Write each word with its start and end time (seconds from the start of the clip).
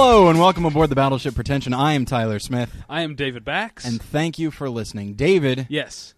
Hello 0.00 0.28
and 0.28 0.38
welcome 0.38 0.64
aboard 0.64 0.90
the 0.90 0.94
Battleship 0.94 1.34
Pretension. 1.34 1.74
I 1.74 1.94
am 1.94 2.04
Tyler 2.04 2.38
Smith, 2.38 2.72
I 2.88 3.00
am 3.02 3.16
David 3.16 3.44
Bax. 3.44 3.84
and 3.84 4.00
thank 4.00 4.38
you 4.38 4.52
for 4.52 4.70
listening. 4.70 5.14
David, 5.14 5.66
yes, 5.68 6.14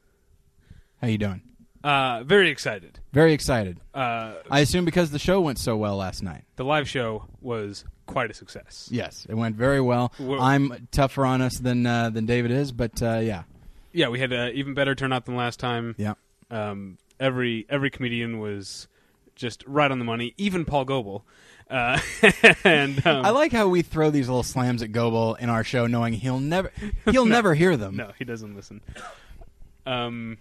how 1.00 1.08
you 1.08 1.16
doing? 1.16 1.40
uh, 1.82 2.22
very 2.22 2.50
excited. 2.50 2.98
Very 3.14 3.32
excited. 3.32 3.80
Uh, 3.94 4.34
I 4.50 4.60
assume 4.60 4.84
because 4.84 5.12
the 5.12 5.18
show 5.18 5.40
went 5.40 5.58
so 5.58 5.78
well 5.78 5.96
last 5.96 6.22
night. 6.22 6.44
the 6.56 6.64
live 6.64 6.90
show 6.90 7.24
was 7.40 7.86
quite 8.04 8.30
a 8.30 8.34
success. 8.34 8.86
Yes, 8.92 9.26
it 9.30 9.34
went 9.34 9.56
very 9.56 9.80
well. 9.80 10.12
Well- 10.20 10.42
I'm 10.42 10.88
tougher 10.92 11.24
on 11.24 11.40
us 11.40 11.56
than 11.56 11.86
uh, 11.86 12.10
than 12.10 12.26
David 12.26 12.50
is, 12.50 12.72
but 12.72 13.02
uh, 13.02 13.20
yeah, 13.22 13.44
Yeah, 13.92 14.08
we 14.08 14.20
had 14.20 14.30
an 14.30 14.52
even 14.56 14.74
better 14.74 14.94
turnout 14.94 15.24
than 15.24 15.36
last 15.36 15.58
time. 15.58 15.94
yeah. 15.96 16.12
Um, 16.50 16.98
every 17.18 17.64
every 17.70 17.88
comedian 17.88 18.40
was 18.40 18.88
just 19.36 19.64
right 19.66 19.90
on 19.90 19.98
the 19.98 20.04
money. 20.04 20.34
Even 20.36 20.66
Paul 20.66 20.84
Goebel. 20.84 21.24
Uh, 21.70 22.00
and 22.64 23.06
um, 23.06 23.24
I 23.24 23.30
like 23.30 23.52
how 23.52 23.68
we 23.68 23.82
throw 23.82 24.10
these 24.10 24.28
little 24.28 24.42
slams 24.42 24.82
at 24.82 24.90
Goebel 24.90 25.36
in 25.36 25.48
our 25.48 25.62
show, 25.62 25.86
knowing 25.86 26.14
he'll 26.14 26.40
never 26.40 26.72
he'll 27.10 27.26
never 27.26 27.54
hear 27.54 27.76
them. 27.76 27.96
no, 27.96 28.12
he 28.18 28.24
doesn't 28.24 28.56
listen. 28.56 28.80
Um, 29.86 30.38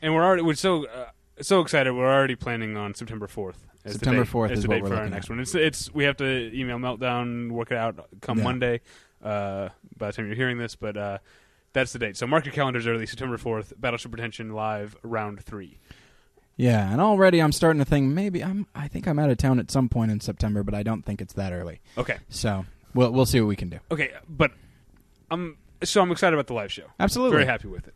and 0.00 0.14
we're 0.14 0.24
already 0.24 0.42
we're 0.42 0.54
so 0.54 0.86
uh, 0.86 1.10
so 1.40 1.60
excited. 1.60 1.92
We're 1.92 2.12
already 2.12 2.36
planning 2.36 2.76
on 2.76 2.94
September 2.94 3.26
fourth. 3.26 3.66
September 3.86 4.24
4th 4.24 4.50
is 4.50 4.62
the 4.62 4.68
date 4.68 4.86
for 4.86 4.94
our 4.94 5.08
next 5.08 5.26
at. 5.26 5.30
one. 5.30 5.40
It's 5.40 5.54
it's 5.54 5.92
we 5.94 6.04
have 6.04 6.18
to 6.18 6.54
email 6.54 6.76
meltdown, 6.76 7.50
work 7.50 7.70
it 7.70 7.78
out 7.78 8.08
come 8.20 8.38
Yeah. 8.38 8.44
Monday. 8.44 8.80
Uh, 9.24 9.70
by 9.96 10.08
the 10.08 10.12
time 10.12 10.26
you're 10.26 10.36
hearing 10.36 10.58
this, 10.58 10.76
but 10.76 10.96
uh, 10.96 11.18
that's 11.72 11.92
the 11.92 11.98
date. 11.98 12.16
So 12.16 12.26
mark 12.26 12.44
your 12.44 12.52
calendars 12.54 12.86
early, 12.86 13.06
September 13.06 13.38
fourth, 13.38 13.72
Battleship 13.78 14.10
Pretension 14.12 14.52
live 14.52 14.96
round 15.02 15.42
three. 15.42 15.78
Yeah, 16.60 16.92
and 16.92 17.00
already 17.00 17.40
I'm 17.40 17.52
starting 17.52 17.78
to 17.78 17.84
think 17.86 18.12
maybe 18.12 18.44
I'm. 18.44 18.66
I 18.74 18.86
think 18.88 19.06
I'm 19.06 19.18
out 19.18 19.30
of 19.30 19.38
town 19.38 19.58
at 19.58 19.70
some 19.70 19.88
point 19.88 20.10
in 20.10 20.20
September, 20.20 20.62
but 20.62 20.74
I 20.74 20.82
don't 20.82 21.02
think 21.04 21.20
it's 21.22 21.32
that 21.34 21.52
early. 21.52 21.80
Okay, 21.96 22.18
So 22.28 22.66
we'll 22.94 23.10
we'll 23.12 23.26
see 23.26 23.40
what 23.40 23.46
we 23.48 23.56
can 23.56 23.70
do. 23.70 23.78
okay, 23.90 24.10
but 24.28 24.50
I'm 25.30 25.56
so 25.82 26.02
I'm 26.02 26.10
excited 26.12 26.34
about 26.34 26.48
the 26.48 26.54
live 26.54 26.70
show. 26.70 26.84
Absolutely. 26.98 27.36
Very 27.36 27.46
happy 27.46 27.68
with 27.68 27.88
it. 27.88 27.94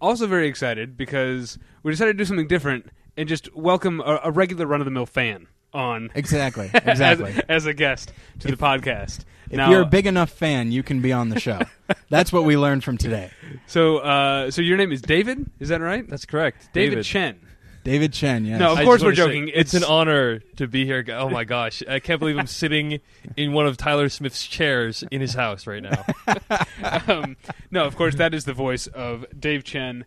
Also 0.00 0.26
very 0.26 0.46
excited 0.48 0.96
because 0.96 1.58
we 1.82 1.90
decided 1.90 2.12
to 2.12 2.18
do 2.18 2.24
something 2.26 2.46
different 2.46 2.86
and 3.16 3.28
just 3.28 3.54
welcome 3.56 4.00
a, 4.00 4.20
a 4.24 4.30
regular 4.30 4.66
run 4.66 4.80
of 4.80 4.84
the 4.84 4.90
mill 4.90 5.06
fan 5.06 5.48
on 5.72 6.10
Exactly. 6.14 6.70
Exactly. 6.74 7.32
as, 7.32 7.40
as 7.48 7.66
a 7.66 7.74
guest 7.74 8.12
to 8.40 8.48
the 8.48 8.56
podcast. 8.56 9.24
If 9.50 9.56
now, 9.56 9.70
you're 9.70 9.80
a 9.80 9.86
big 9.86 10.06
enough 10.06 10.30
fan, 10.30 10.70
you 10.72 10.82
can 10.82 11.00
be 11.00 11.12
on 11.12 11.30
the 11.30 11.40
show. 11.40 11.60
That's 12.10 12.32
what 12.32 12.44
we 12.44 12.56
learned 12.58 12.84
from 12.84 12.98
today. 12.98 13.30
so 13.66 13.98
uh, 13.98 14.50
so 14.50 14.60
your 14.60 14.76
name 14.76 14.92
is 14.92 15.00
David, 15.00 15.50
is 15.58 15.70
that 15.70 15.80
right? 15.80 16.06
That's 16.06 16.26
correct. 16.26 16.68
David, 16.74 16.90
David. 16.90 17.04
Chen. 17.06 17.40
David 17.84 18.12
Chen, 18.12 18.44
yes. 18.44 18.58
No, 18.60 18.72
Of 18.72 18.78
I 18.78 18.84
course 18.84 19.00
just 19.00 19.04
we're 19.18 19.24
wanna 19.24 19.32
say, 19.34 19.38
joking. 19.40 19.48
It's, 19.54 19.72
It's- 19.74 19.82
an 19.82 19.84
honor 19.84 20.40
to 20.56 20.66
be 20.66 20.84
here. 20.84 21.04
Oh 21.12 21.30
my 21.30 21.44
gosh, 21.44 21.82
I 21.88 22.00
can't 22.00 22.18
believe 22.20 22.36
I'm 22.36 22.46
sitting 22.46 23.00
in 23.36 23.52
one 23.52 23.66
of 23.66 23.76
Tyler 23.76 24.08
Smith's 24.08 24.46
chairs 24.46 25.04
in 25.10 25.20
his 25.20 25.34
house 25.34 25.66
right 25.66 25.82
now. 25.82 26.04
um, 27.08 27.36
no, 27.70 27.84
of 27.84 27.96
course 27.96 28.14
that 28.16 28.34
is 28.34 28.44
the 28.44 28.52
voice 28.52 28.86
of 28.88 29.24
Dave 29.38 29.64
Chen. 29.64 30.04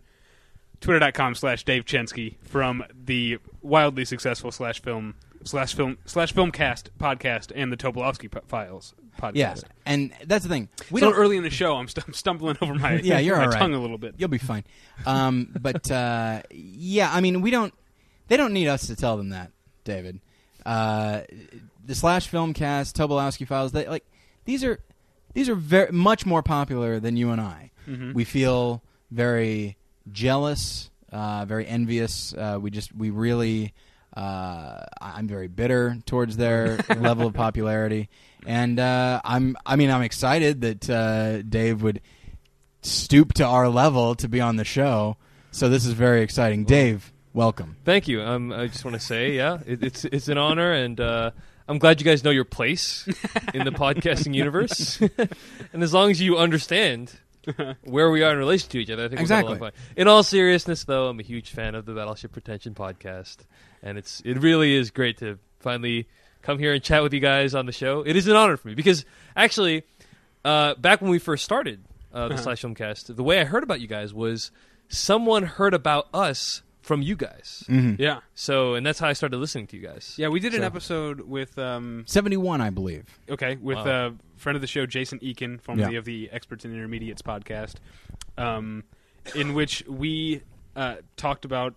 Twitter.com 0.80 1.36
slash 1.36 1.64
Dave 1.64 1.84
Chensky 1.84 2.36
from 2.42 2.82
the 2.92 3.38
wildly 3.60 4.04
successful 4.04 4.50
slash 4.50 4.82
film 4.82 5.14
slash 5.44 5.74
film 5.74 5.98
slash 6.06 6.34
filmcast 6.34 6.88
podcast 6.98 7.52
and 7.54 7.72
the 7.72 7.76
Tobolowsky 7.76 8.28
P- 8.30 8.40
Files 8.48 8.92
podcast. 9.20 9.32
Yes, 9.34 9.64
and 9.86 10.12
that's 10.26 10.44
the 10.44 10.48
thing. 10.48 10.68
We 10.90 11.00
so 11.00 11.10
don't. 11.10 11.18
early 11.18 11.36
in 11.36 11.42
the 11.42 11.50
show, 11.50 11.76
I'm, 11.76 11.88
st- 11.88 12.06
I'm 12.06 12.14
stumbling 12.14 12.56
over 12.60 12.74
my 12.74 12.94
Yeah, 13.02 13.18
you're 13.18 13.36
my 13.38 13.44
all 13.44 13.50
right. 13.50 13.58
tongue 13.58 13.74
a 13.74 13.80
little 13.80 13.98
bit. 13.98 14.14
You'll 14.18 14.28
be 14.28 14.38
fine. 14.38 14.64
Um, 15.06 15.48
but 15.60 15.90
uh, 15.90 16.42
yeah, 16.50 17.10
I 17.12 17.20
mean, 17.20 17.40
we 17.40 17.50
don't. 17.50 17.72
They 18.28 18.36
don't 18.36 18.52
need 18.52 18.68
us 18.68 18.86
to 18.86 18.96
tell 18.96 19.16
them 19.16 19.30
that, 19.30 19.50
David. 19.84 20.20
Uh, 20.64 21.22
the 21.84 21.94
slash 21.94 22.28
film 22.28 22.54
cast, 22.54 22.96
Tobolowsky 22.96 23.46
files. 23.46 23.72
They 23.72 23.86
like 23.86 24.04
these 24.44 24.64
are 24.64 24.78
these 25.34 25.48
are 25.48 25.54
very 25.54 25.92
much 25.92 26.24
more 26.26 26.42
popular 26.42 27.00
than 27.00 27.16
you 27.16 27.30
and 27.30 27.40
I. 27.40 27.70
Mhm. 27.88 28.14
We 28.14 28.24
feel 28.24 28.82
very 29.10 29.76
jealous, 30.10 30.90
uh, 31.10 31.44
very 31.46 31.66
envious. 31.66 32.32
Uh, 32.34 32.58
we 32.60 32.70
just 32.70 32.94
we 32.94 33.10
really. 33.10 33.74
Uh, 34.14 34.84
I'm 35.00 35.26
very 35.26 35.48
bitter 35.48 35.96
towards 36.06 36.36
their 36.36 36.76
level 36.96 37.26
of 37.26 37.34
popularity, 37.34 38.08
and 38.46 38.78
uh, 38.78 39.20
I'm. 39.24 39.56
I 39.64 39.76
mean, 39.76 39.90
I'm 39.90 40.02
excited 40.02 40.60
that 40.62 40.90
uh, 40.90 41.42
Dave 41.42 41.82
would 41.82 42.00
stoop 42.82 43.32
to 43.34 43.44
our 43.44 43.68
level 43.68 44.14
to 44.16 44.28
be 44.28 44.40
on 44.40 44.56
the 44.56 44.64
show. 44.64 45.16
So 45.50 45.68
this 45.68 45.86
is 45.86 45.92
very 45.92 46.22
exciting. 46.22 46.64
Dave, 46.64 47.12
welcome. 47.32 47.76
Thank 47.84 48.08
you. 48.08 48.22
Um, 48.22 48.52
I 48.52 48.66
just 48.66 48.84
want 48.84 48.94
to 48.94 49.00
say, 49.00 49.32
yeah, 49.32 49.58
it, 49.66 49.82
it's 49.82 50.04
it's 50.04 50.28
an 50.28 50.38
honor, 50.38 50.72
and 50.72 51.00
uh, 51.00 51.30
I'm 51.68 51.78
glad 51.78 52.00
you 52.00 52.04
guys 52.04 52.22
know 52.22 52.30
your 52.30 52.44
place 52.44 53.06
in 53.54 53.64
the 53.64 53.70
podcasting 53.72 54.34
universe. 54.34 55.00
and 55.72 55.82
as 55.82 55.94
long 55.94 56.10
as 56.10 56.20
you 56.20 56.36
understand 56.36 57.18
where 57.84 58.10
we 58.10 58.22
are 58.22 58.32
in 58.32 58.38
relation 58.38 58.70
to 58.70 58.78
each 58.78 58.90
other, 58.90 59.04
I 59.04 59.08
think 59.08 59.20
we'll 59.20 59.30
a 59.30 59.42
lot 59.42 59.52
Exactly. 59.52 59.70
In 59.96 60.08
all 60.08 60.22
seriousness, 60.22 60.84
though, 60.84 61.08
I'm 61.08 61.18
a 61.20 61.22
huge 61.22 61.50
fan 61.50 61.74
of 61.74 61.84
the 61.86 61.92
Battleship 61.94 62.32
Pretension 62.32 62.74
podcast, 62.74 63.38
and 63.82 63.98
it's 63.98 64.20
it 64.24 64.38
really 64.38 64.74
is 64.74 64.90
great 64.90 65.18
to 65.18 65.38
finally 65.60 66.08
come 66.42 66.58
here 66.58 66.72
and 66.72 66.82
chat 66.82 67.02
with 67.02 67.12
you 67.12 67.20
guys 67.20 67.54
on 67.54 67.66
the 67.66 67.72
show. 67.72 68.02
It 68.06 68.16
is 68.16 68.26
an 68.28 68.36
honor 68.36 68.56
for 68.56 68.68
me 68.68 68.74
because 68.74 69.04
actually, 69.36 69.84
uh, 70.44 70.74
back 70.74 71.00
when 71.00 71.10
we 71.10 71.18
first 71.18 71.44
started 71.44 71.84
uh, 72.12 72.28
the 72.28 72.34
Uh-huh. 72.34 72.42
Slash 72.42 72.62
Filmcast, 72.62 73.14
the 73.14 73.22
way 73.22 73.40
I 73.40 73.44
heard 73.44 73.62
about 73.62 73.80
you 73.80 73.86
guys 73.86 74.12
was 74.12 74.50
someone 74.88 75.44
heard 75.44 75.74
about 75.74 76.08
us 76.12 76.62
from 76.82 77.00
you 77.00 77.16
guys. 77.16 77.64
Mm-hmm. 77.68 78.00
Yeah, 78.02 78.20
So, 78.34 78.74
and 78.74 78.84
that's 78.84 78.98
how 78.98 79.08
I 79.08 79.12
started 79.14 79.38
listening 79.38 79.66
to 79.68 79.76
you 79.76 79.86
guys. 79.86 80.14
yeah. 80.18 80.28
We 80.28 80.40
did 80.40 80.52
an 80.54 80.60
So- 80.60 80.66
episode 80.66 81.20
with 81.22 81.58
um, 81.58 82.04
Seventy-one, 82.06 82.60
I 82.60 82.70
believe. 82.70 83.04
okay 83.30 83.56
with 83.56 83.78
Wow. 83.78 84.06
uh, 84.06 84.10
friend 84.36 84.56
of 84.56 84.60
the 84.62 84.66
show 84.66 84.84
Jason 84.86 85.18
Eakin, 85.20 85.60
formerly 85.60 85.92
Yeah. 85.92 85.98
of 86.00 86.04
the 86.04 86.28
Experts 86.32 86.64
and 86.64 86.74
Intermediates 86.74 87.22
podcast, 87.22 87.74
um, 88.36 88.84
in 89.34 89.54
which 89.54 89.84
we 89.88 90.42
uh, 90.76 90.96
talked 91.16 91.44
about 91.44 91.74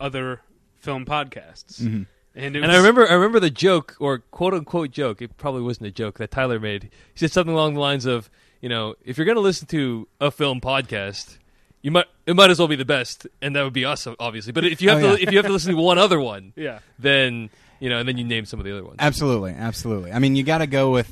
other 0.00 0.40
film 0.78 1.04
podcasts. 1.04 1.80
Mm-hmm. 1.82 2.02
And, 2.36 2.56
it 2.56 2.62
And 2.62 2.66
was, 2.66 2.74
I 2.74 2.78
remember, 2.78 3.08
I 3.08 3.14
remember 3.14 3.40
the 3.40 3.50
joke 3.50 3.96
or 4.00 4.18
quote 4.18 4.54
unquote 4.54 4.90
joke. 4.90 5.22
It 5.22 5.36
probably 5.36 5.62
wasn't 5.62 5.86
a 5.86 5.90
joke 5.92 6.18
that 6.18 6.30
Tyler 6.30 6.58
made. 6.60 6.84
He 7.14 7.18
said 7.20 7.30
something 7.32 7.54
along 7.54 7.74
the 7.74 7.80
lines 7.80 8.06
of, 8.06 8.28
you 8.60 8.68
know, 8.68 8.94
if 9.04 9.16
you're 9.16 9.24
going 9.24 9.36
to 9.36 9.40
listen 9.40 9.66
to 9.68 10.08
a 10.20 10.30
film 10.30 10.60
podcast, 10.60 11.38
you 11.84 11.90
might 11.90 12.06
it 12.26 12.34
might 12.34 12.48
as 12.50 12.58
well 12.58 12.66
be 12.66 12.76
the 12.76 12.84
best, 12.86 13.26
and 13.42 13.54
that 13.54 13.62
would 13.62 13.74
be 13.74 13.84
us, 13.84 14.08
obviously. 14.18 14.52
But 14.52 14.64
if 14.64 14.80
you 14.80 14.88
have 14.88 14.98
Oh, 15.04 15.14
to 15.16 15.20
yeah. 15.20 15.26
if 15.28 15.30
you 15.32 15.36
have 15.38 15.46
to 15.46 15.52
listen 15.52 15.74
to 15.74 15.80
one 15.80 15.98
other 15.98 16.18
one, 16.18 16.54
yeah. 16.56 16.78
then 16.98 17.50
you 17.78 17.90
know, 17.90 17.98
and 17.98 18.08
then 18.08 18.16
you 18.16 18.24
name 18.24 18.46
some 18.46 18.58
of 18.58 18.64
the 18.64 18.72
other 18.72 18.82
ones. 18.82 18.96
Absolutely, 19.00 19.52
absolutely. 19.52 20.10
I 20.12 20.18
mean, 20.18 20.34
you 20.34 20.44
got 20.44 20.58
to 20.58 20.66
go 20.66 20.90
with, 20.90 21.10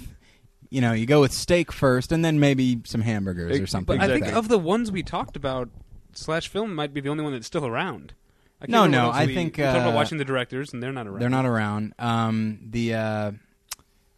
you 0.70 0.80
know, 0.80 0.94
you 0.94 1.04
go 1.04 1.20
with 1.20 1.32
steak 1.32 1.70
first, 1.72 2.10
and 2.10 2.24
then 2.24 2.40
maybe 2.40 2.80
some 2.84 3.02
hamburgers 3.02 3.60
or 3.60 3.66
something. 3.66 4.00
I 4.00 4.06
like 4.06 4.22
I 4.22 4.26
think 4.26 4.36
of 4.36 4.48
the 4.48 4.58
ones 4.58 4.90
we 4.90 5.02
talked 5.02 5.36
about, 5.36 5.68
slash 6.14 6.48
film 6.48 6.74
might 6.74 6.94
be 6.94 7.02
the 7.02 7.10
only 7.10 7.22
one 7.22 7.34
that's 7.34 7.46
still 7.46 7.66
around. 7.66 8.14
I 8.62 8.66
No, 8.68 8.86
no, 8.86 9.10
I 9.10 9.26
we, 9.26 9.34
think, 9.34 9.58
we 9.58 9.64
talked 9.64 9.76
uh, 9.76 9.80
about 9.80 9.94
watching 9.94 10.16
the 10.16 10.24
directors, 10.24 10.72
and 10.72 10.82
they're 10.82 10.92
not 10.92 11.06
around. 11.06 11.18
they're 11.20 11.28
not 11.28 11.44
around. 11.44 11.92
Um, 11.98 12.60
the 12.70 12.94
uh, 12.94 13.32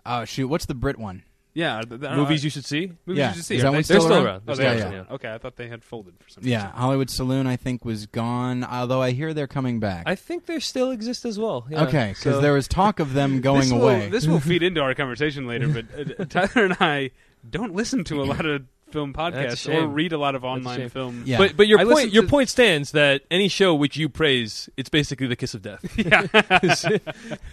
oh 0.07 0.25
shoot, 0.25 0.47
what's 0.47 0.67
the 0.67 0.75
Brit 0.75 0.99
one? 0.99 1.25
Yeah, 1.55 1.81
th- 1.89 2.01
th- 2.01 2.13
Movies 2.15 2.43
you 2.43 2.51
should 2.51 2.65
see. 2.65 2.91
movies 3.07 3.19
Yeah. 3.19 3.29
you 3.31 3.35
should 3.37 3.45
see. 3.45 3.57
Is 3.57 3.63
Are 3.65 3.67
that 3.67 3.71
they 3.71 3.71
one 3.71 3.75
They're 3.77 3.83
still 3.85 4.01
still 4.01 4.13
around? 4.17 4.27
around. 4.27 4.43
Oh, 4.49 4.55
They're 4.55 4.57
they 4.57 4.77
still 4.81 4.89
are. 4.89 4.93
around, 4.97 5.07
yeah. 5.09 5.15
Okay, 5.15 5.33
I 5.33 5.39
thought 5.39 5.57
they 5.57 5.69
had 5.69 5.85
folded 5.85 6.15
for 6.19 6.29
some 6.29 6.43
Yeah. 6.45 6.73
Hollywood 6.73 7.11
Saloon, 7.11 7.47
I 7.47 7.55
think, 7.57 7.85
was 7.85 8.07
gone. 8.07 8.65
Although 8.65 9.01
I 9.01 9.13
hear 9.13 9.33
they're 9.33 9.47
coming 9.47 9.79
back. 9.79 10.03
I 10.07 10.17
think 10.17 10.47
they 10.47 10.59
still 10.59 10.91
exist 10.91 11.25
as 11.25 11.39
well. 11.39 11.67
yeah. 11.71 11.85
okay, 11.85 12.09
because 12.09 12.35
So- 12.35 12.41
there 12.41 12.53
was 12.55 12.67
talk 12.67 12.99
of 12.99 13.13
them 13.13 13.41
going 13.41 13.61
this 13.61 13.71
away. 13.71 14.01
Will, 14.05 14.11
this 14.11 14.27
will 14.27 14.41
feed 14.41 14.63
into 14.65 14.81
our 14.81 14.95
conversation 14.97 15.47
later, 15.47 15.69
but 15.69 15.85
uh, 16.21 16.25
Tyler 16.25 16.65
and 16.67 16.77
I 16.81 17.11
don't 17.49 17.75
listen 17.75 18.03
to 18.05 18.21
a 18.21 18.25
lot 18.25 18.45
of 18.47 18.65
film 18.91 19.13
podcasts 19.13 19.69
or 19.69 19.73
shame. 19.73 19.93
read 19.93 20.13
a 20.13 20.19
lot 20.19 20.35
of 20.37 20.45
online 20.45 20.79
shame. 20.79 20.89
film. 20.89 21.23
Yeah. 21.27 21.39
But 21.39 21.57
but 21.57 21.67
your 21.69 21.79
I 21.81 21.83
point 21.85 21.95
listened 21.97 22.13
your 22.15 22.23
to- 22.25 22.29
point 22.29 22.49
stands 22.49 22.93
that 22.93 23.23
any 23.31 23.49
show 23.49 23.75
which 23.75 23.97
you 23.97 24.09
praise, 24.09 24.69
it's 24.77 24.89
basically 24.89 25.27
the 25.29 25.37
kiss 25.37 25.55
of 25.55 25.63
death. 25.63 25.85
Yeah. 25.99 26.27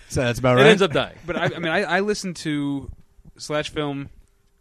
so 0.09 0.21
that's 0.21 0.39
about 0.39 0.55
right. 0.57 0.65
It 0.65 0.69
ends 0.69 0.81
up 0.81 0.91
dying. 0.91 1.17
But 1.25 1.37
I, 1.37 1.45
I 1.45 1.59
mean, 1.59 1.71
I, 1.71 1.81
I 1.83 1.99
listen 2.01 2.33
to 2.35 2.89
slash 3.37 3.69
film. 3.69 4.09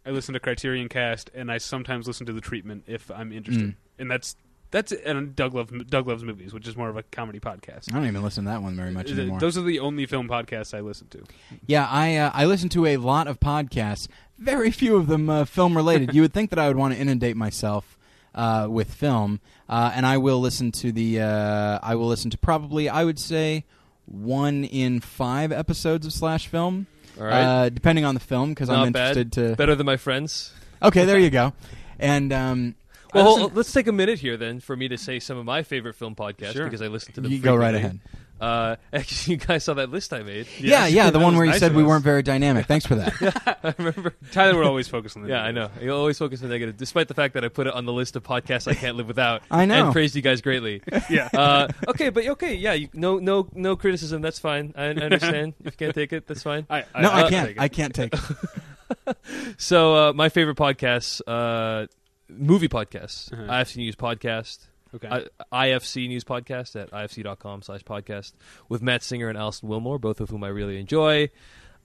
I 0.05 0.09
listen 0.09 0.33
to 0.33 0.39
Criterion 0.39 0.89
Cast, 0.89 1.29
and 1.33 1.51
I 1.51 1.59
sometimes 1.59 2.07
listen 2.07 2.25
to 2.25 2.33
the 2.33 2.41
Treatment 2.41 2.85
if 2.87 3.11
I'm 3.11 3.31
interested. 3.31 3.69
Mm. 3.69 3.75
And 3.99 4.11
that's 4.11 4.35
that's 4.71 4.93
and 4.93 5.35
Doug 5.35 5.53
loves 5.53 5.71
Doug 5.89 6.07
loves 6.07 6.23
movies, 6.23 6.53
which 6.53 6.67
is 6.67 6.75
more 6.77 6.89
of 6.89 6.97
a 6.97 7.03
comedy 7.03 7.39
podcast. 7.39 7.91
I 7.91 7.97
don't 7.97 8.07
even 8.07 8.23
listen 8.23 8.45
to 8.45 8.49
that 8.49 8.63
one 8.63 8.75
very 8.75 8.91
much 8.91 9.11
anymore. 9.11 9.39
Those 9.39 9.57
are 9.57 9.61
the 9.61 9.79
only 9.79 10.05
film 10.05 10.27
podcasts 10.27 10.75
I 10.75 10.79
listen 10.79 11.07
to. 11.09 11.23
Yeah, 11.67 11.87
I 11.89 12.15
uh, 12.15 12.31
I 12.33 12.45
listen 12.45 12.69
to 12.69 12.85
a 12.85 12.97
lot 12.97 13.27
of 13.27 13.39
podcasts. 13.39 14.07
Very 14.39 14.71
few 14.71 14.95
of 14.95 15.07
them 15.07 15.29
uh, 15.29 15.45
film 15.45 15.75
related. 15.75 16.13
you 16.13 16.21
would 16.21 16.33
think 16.33 16.49
that 16.49 16.57
I 16.57 16.67
would 16.67 16.77
want 16.77 16.93
to 16.93 16.99
inundate 16.99 17.35
myself 17.35 17.97
uh, 18.33 18.67
with 18.69 18.93
film, 18.93 19.41
uh, 19.67 19.91
and 19.93 20.05
I 20.05 20.17
will 20.17 20.39
listen 20.39 20.71
to 20.73 20.91
the 20.91 21.19
uh, 21.19 21.79
I 21.83 21.95
will 21.95 22.07
listen 22.07 22.31
to 22.31 22.37
probably 22.37 22.87
I 22.87 23.03
would 23.03 23.19
say 23.19 23.65
one 24.05 24.63
in 24.63 25.01
five 25.01 25.51
episodes 25.51 26.05
of 26.05 26.13
Slash 26.13 26.47
Film, 26.47 26.87
All 27.21 27.27
right. 27.27 27.43
uh, 27.65 27.69
depending 27.69 28.03
on 28.03 28.15
the 28.15 28.19
film 28.19 28.49
because 28.49 28.69
I'm 28.69 28.85
Not 28.85 28.93
bad. 28.93 29.17
interested 29.17 29.49
to. 29.51 29.55
Better 29.55 29.75
than 29.75 29.85
my 29.85 29.97
friends. 29.97 30.51
Okay, 30.81 31.05
there 31.05 31.19
you 31.19 31.29
go. 31.41 31.53
And 31.99 32.33
um, 32.33 32.75
Well, 33.13 33.25
listen- 33.25 33.39
hold- 33.41 33.55
let's 33.55 33.71
take 33.73 33.87
a 33.87 33.91
minute 33.91 34.19
here 34.19 34.37
then 34.37 34.59
for 34.59 34.75
me 34.75 34.87
to 34.87 34.97
say 34.97 35.19
some 35.19 35.37
of 35.37 35.45
my 35.45 35.63
favorite 35.63 35.95
film 35.95 36.15
podcasts 36.15 36.53
Sure. 36.53 36.65
because 36.65 36.81
I 36.81 36.87
listen 36.87 37.13
to 37.13 37.21
them. 37.21 37.31
You 37.31 37.39
go 37.39 37.55
right 37.55 37.75
ahead. 37.75 37.99
Uh, 38.39 38.75
actually, 38.93 39.33
you 39.35 39.37
guys 39.37 39.63
saw 39.63 39.75
that 39.75 39.91
list 39.91 40.11
I 40.13 40.23
made. 40.23 40.47
Yeah, 40.59 40.87
yeah, 40.87 41.05
the 41.11 41.19
That 41.19 41.23
one 41.23 41.35
where 41.35 41.45
you 41.45 41.51
nice 41.51 41.59
said 41.59 41.75
we 41.75 41.83
us. 41.83 41.87
weren't 41.87 42.03
very 42.03 42.23
dynamic. 42.23 42.65
Thanks 42.65 42.87
for 42.87 42.95
that. 42.95 43.13
yeah, 43.21 43.53
I 43.63 43.75
remember. 43.77 44.15
Tyler 44.31 44.57
would 44.57 44.65
always 44.65 44.87
focus 44.87 45.15
on 45.15 45.21
the. 45.21 45.29
Yeah, 45.29 45.43
I 45.43 45.51
know. 45.51 45.69
You 45.79 45.93
always 45.93 46.17
focus 46.17 46.41
on 46.41 46.49
negative, 46.49 46.75
despite 46.75 47.07
the 47.07 47.13
fact 47.13 47.35
that 47.35 47.45
I 47.45 47.49
put 47.49 47.67
it 47.67 47.73
on 47.75 47.85
the 47.85 47.93
list 47.93 48.15
of 48.15 48.23
podcasts 48.23 48.67
I 48.67 48.73
can't 48.73 48.97
live 48.97 49.07
without. 49.07 49.43
I 49.51 49.65
know. 49.65 49.83
and 49.85 49.93
praised 49.93 50.15
you 50.15 50.23
guys 50.23 50.41
greatly. 50.41 50.81
Yeah. 51.07 51.29
Uh, 51.31 51.67
okay, 51.89 52.09
but 52.09 52.25
okay, 52.25 52.55
yeah, 52.55 52.73
you, 52.73 52.89
no, 52.93 53.19
no, 53.19 53.47
no 53.53 53.75
criticism. 53.75 54.23
That's 54.23 54.39
fine. 54.39 54.73
I, 54.75 54.85
I 54.85 54.89
understand. 54.89 55.53
if 55.59 55.65
you 55.73 55.77
can't 55.77 55.93
take 55.93 56.11
it, 56.11 56.25
that's 56.25 56.41
fine. 56.41 56.65
I, 56.67 56.85
No, 56.99 57.09
I 57.11 57.21
I'll 57.21 57.29
can't. 57.29 57.47
take 57.49 57.57
it. 57.57 57.61
I 57.61 57.67
can't 57.67 57.93
take. 57.93 58.13
It. 58.15 59.17
so 59.57 59.95
uh, 60.09 60.13
my 60.13 60.29
favorite 60.29 60.57
podcasts, 60.57 61.21
uh, 61.27 61.85
movie 62.31 62.67
podcasts, 62.69 63.31
Uh-huh. 63.33 63.43
IFC 63.51 63.77
News 63.77 63.95
podcast, 63.95 64.67
Okay. 64.93 65.25
I, 65.51 65.67
IFC 65.69 66.07
News 66.07 66.23
podcast 66.23 66.75
at 66.81 66.91
ifc.com 66.91 67.61
slash 67.61 67.81
podcast 67.83 68.33
with 68.69 68.81
Matt 68.81 69.03
Singer 69.03 69.29
and 69.29 69.37
Alison 69.37 69.69
Willmore, 69.69 69.99
both 70.01 70.19
of 70.19 70.29
whom 70.29 70.43
I 70.43 70.49
really 70.49 70.79
enjoy. 70.79 71.29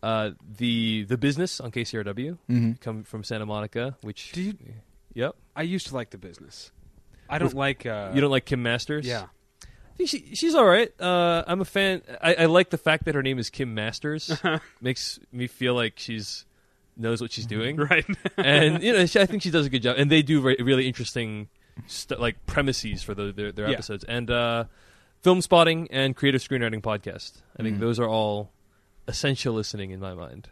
Uh, 0.02 0.30
the 0.58 1.04
the 1.04 1.16
business 1.16 1.58
on 1.60 1.70
KCRW, 1.70 2.36
hmm 2.48 2.72
come 2.80 3.02
from 3.04 3.24
Santa 3.24 3.46
Monica, 3.46 3.96
which 4.02 4.32
Do 4.32 4.42
you- 4.42 4.54
Yep. 5.14 5.34
I 5.56 5.62
used 5.62 5.86
to 5.88 5.94
like 5.94 6.10
the 6.10 6.18
business. 6.18 6.70
I 7.28 7.38
don't 7.38 7.46
With- 7.48 7.54
like. 7.54 7.86
Uh, 7.86 8.10
you 8.14 8.20
don't 8.20 8.30
like 8.30 8.44
Kim 8.44 8.62
Masters? 8.62 9.06
Yeah. 9.06 9.26
I 9.64 9.96
think 9.96 10.10
she, 10.10 10.34
she's 10.34 10.54
all 10.54 10.66
right. 10.66 10.92
Uh, 11.00 11.42
I'm 11.46 11.62
a 11.62 11.64
fan. 11.64 12.02
I, 12.20 12.34
I 12.34 12.44
like 12.44 12.68
the 12.68 12.76
fact 12.76 13.06
that 13.06 13.14
her 13.14 13.22
name 13.22 13.38
is 13.38 13.48
Kim 13.48 13.72
Masters. 13.74 14.30
Makes 14.82 15.18
me 15.32 15.46
feel 15.46 15.74
like 15.74 15.94
she's 15.98 16.44
knows 16.96 17.20
what 17.20 17.32
she's 17.32 17.46
doing, 17.46 17.76
Right. 17.90 18.06
and 18.36 18.82
you 18.82 18.92
know, 18.92 19.06
she, 19.06 19.20
I 19.20 19.26
think 19.26 19.42
she 19.42 19.50
does 19.50 19.66
a 19.66 19.70
good 19.70 19.82
job. 19.82 19.96
And 19.98 20.10
they 20.10 20.22
do 20.22 20.40
re- 20.40 20.56
really 20.60 20.86
interesting, 20.86 21.48
st- 21.86 22.20
like 22.20 22.44
premises 22.46 23.02
for 23.02 23.14
the, 23.14 23.32
their, 23.32 23.52
their 23.52 23.66
Yeah. 23.68 23.74
episodes. 23.74 24.04
And 24.04 24.30
uh, 24.30 24.64
film 25.22 25.42
spotting 25.42 25.88
and 25.90 26.14
creative 26.16 26.40
screenwriting 26.42 26.82
podcast. 26.82 27.42
I 27.58 27.62
think 27.62 27.76
Mhm. 27.76 27.80
those 27.80 27.98
are 28.00 28.08
all 28.08 28.50
essential 29.08 29.54
listening 29.54 29.90
in 29.90 30.00
my 30.00 30.14
mind. 30.14 30.48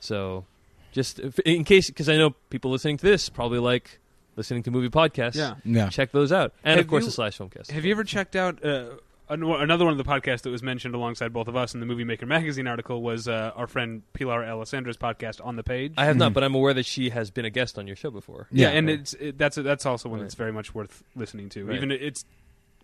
So, 0.00 0.44
just 0.92 1.18
if, 1.18 1.38
in 1.40 1.64
case, 1.64 1.88
because 1.88 2.08
I 2.08 2.16
know 2.16 2.30
people 2.50 2.70
listening 2.70 2.96
to 2.98 3.04
this 3.06 3.28
probably 3.28 3.58
like 3.58 3.98
listening 4.36 4.62
to 4.64 4.70
movie 4.70 4.90
podcasts. 4.90 5.34
yeah. 5.36 5.54
Yeah. 5.64 5.88
Check 5.88 6.12
those 6.12 6.30
out, 6.32 6.52
and 6.62 6.76
Have 6.76 6.84
of 6.86 6.90
course 6.90 7.02
you- 7.04 7.06
the 7.08 7.12
Slash 7.12 7.38
Filmcast. 7.38 7.70
Have 7.70 7.84
you 7.84 7.90
ever 7.92 8.04
checked 8.04 8.36
out 8.36 8.62
uh, 8.64 8.68
an- 8.68 8.98
another 9.28 9.84
one 9.84 9.92
of 9.92 9.98
the 9.98 10.04
podcasts 10.04 10.42
that 10.42 10.50
was 10.50 10.62
mentioned 10.62 10.94
alongside 10.94 11.32
both 11.32 11.48
of 11.48 11.56
us 11.56 11.74
in 11.74 11.80
the 11.80 11.86
Movie 11.86 12.04
Maker 12.04 12.26
magazine 12.26 12.66
article 12.66 13.02
was 13.02 13.26
uh, 13.28 13.52
our 13.56 13.66
friend 13.66 14.02
Pilar 14.12 14.42
Alessandra's 14.44 14.96
podcast 14.96 15.44
on 15.44 15.56
the 15.56 15.62
page. 15.62 15.94
I 15.96 16.04
have 16.06 16.16
not, 16.16 16.30
Mhm. 16.30 16.34
but 16.34 16.44
I'm 16.44 16.54
aware 16.54 16.74
that 16.74 16.86
she 16.86 17.10
has 17.10 17.30
been 17.30 17.44
a 17.44 17.50
guest 17.50 17.78
on 17.78 17.86
your 17.86 17.96
show 17.96 18.10
before. 18.10 18.46
yeah, 18.52 18.70
Yeah. 18.70 18.78
and 18.78 18.90
it's 18.90 19.14
it, 19.14 19.36
that's 19.38 19.56
that's 19.56 19.84
also 19.86 20.08
one 20.08 20.20
Right. 20.20 20.24
that's 20.26 20.34
very 20.34 20.52
much 20.52 20.74
worth 20.74 21.02
listening 21.14 21.48
to. 21.50 21.64
Right. 21.64 21.76
Even 21.76 21.90
it's 21.90 22.24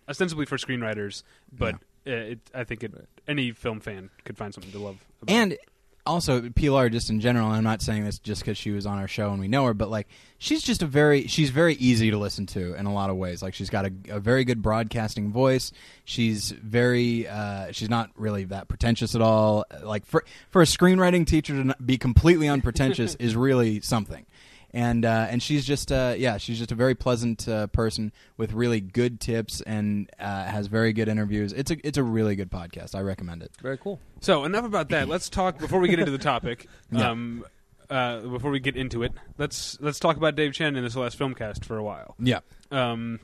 ostensibly 0.09 0.45
for 0.45 0.57
screenwriters, 0.57 1.23
but 1.51 1.75
uh, 2.05 2.11
it, 2.11 2.39
I 2.53 2.63
think 2.65 2.83
it, 2.83 2.93
Right. 2.93 3.05
any 3.27 3.51
film 3.51 3.79
fan 3.79 4.09
could 4.25 4.37
find 4.37 4.53
something 4.53 4.71
to 4.73 4.79
love. 4.79 4.97
About. 5.21 5.33
And 5.33 5.57
also 6.05 6.49
Pilar 6.49 6.89
just 6.89 7.09
in 7.09 7.19
general, 7.19 7.47
and 7.47 7.55
I'm 7.55 7.63
not 7.63 7.81
saying 7.81 8.03
this 8.03 8.19
just 8.19 8.41
because 8.41 8.57
she 8.57 8.71
was 8.71 8.85
on 8.85 8.97
our 8.97 9.07
show 9.07 9.31
and 9.31 9.39
we 9.39 9.47
know 9.47 9.65
her, 9.65 9.73
but 9.73 9.89
like 9.89 10.07
she's 10.37 10.61
just 10.61 10.81
a 10.81 10.85
very 10.85 11.27
she's 11.27 11.49
very 11.49 11.75
easy 11.75 12.11
to 12.11 12.17
listen 12.17 12.45
to 12.47 12.75
in 12.75 12.85
a 12.85 12.93
lot 12.93 13.09
of 13.09 13.15
ways. 13.15 13.41
Like 13.41 13.53
she's 13.53 13.69
got 13.69 13.85
a, 13.85 13.93
a 14.09 14.19
very 14.19 14.43
good 14.43 14.61
broadcasting 14.61 15.31
voice. 15.31 15.71
She's 16.05 16.51
very 16.51 17.27
uh, 17.27 17.71
she's 17.71 17.89
not 17.89 18.11
really 18.15 18.43
that 18.45 18.67
pretentious 18.67 19.15
at 19.15 19.21
all. 19.21 19.65
Like 19.81 20.05
for 20.05 20.23
for 20.49 20.61
a 20.61 20.65
screenwriting 20.65 21.25
teacher 21.25 21.63
to 21.63 21.75
be 21.83 21.97
completely 21.97 22.49
unpretentious 22.49 23.15
is 23.19 23.35
really 23.35 23.79
something. 23.79 24.25
And 24.73 25.05
uh, 25.05 25.27
and 25.29 25.41
she's 25.43 25.65
just 25.65 25.91
uh, 25.91 26.15
yeah 26.17 26.37
she's 26.37 26.57
just 26.57 26.71
a 26.71 26.75
very 26.75 26.95
pleasant 26.95 27.47
uh, 27.47 27.67
person 27.67 28.11
with 28.37 28.53
really 28.53 28.81
good 28.81 29.19
tips 29.19 29.61
and 29.61 30.09
uh, 30.19 30.45
has 30.45 30.65
very 30.67 30.93
good 30.93 31.07
interviews. 31.07 31.53
It's 31.53 31.69
a 31.69 31.87
it's 31.87 31.97
a 31.97 32.03
really 32.03 32.35
good 32.35 32.49
podcast. 32.49 32.95
I 32.95 33.01
recommend 33.01 33.43
it. 33.43 33.51
Very 33.61 33.77
cool. 33.77 33.99
So 34.21 34.45
enough 34.45 34.65
about 34.65 34.89
that. 34.89 35.07
Let's 35.07 35.29
talk 35.29 35.59
before 35.59 35.79
we 35.79 35.89
get 35.89 35.99
into 35.99 36.11
the 36.11 36.17
topic. 36.17 36.67
Yeah. 36.91 37.09
Um, 37.09 37.45
uh, 37.89 38.21
before 38.21 38.49
we 38.51 38.59
get 38.59 38.75
into 38.75 39.03
it, 39.03 39.13
let's 39.37 39.77
let's 39.79 39.99
talk 39.99 40.17
about 40.17 40.35
Dave 40.35 40.53
Chen 40.53 40.75
and 40.75 40.85
the 40.85 40.89
Slash 40.89 41.15
Filmcast 41.15 41.65
for 41.65 41.77
a 41.77 41.83
while. 41.83 42.15
Yeah. 42.19 42.39
Um, 42.71 43.19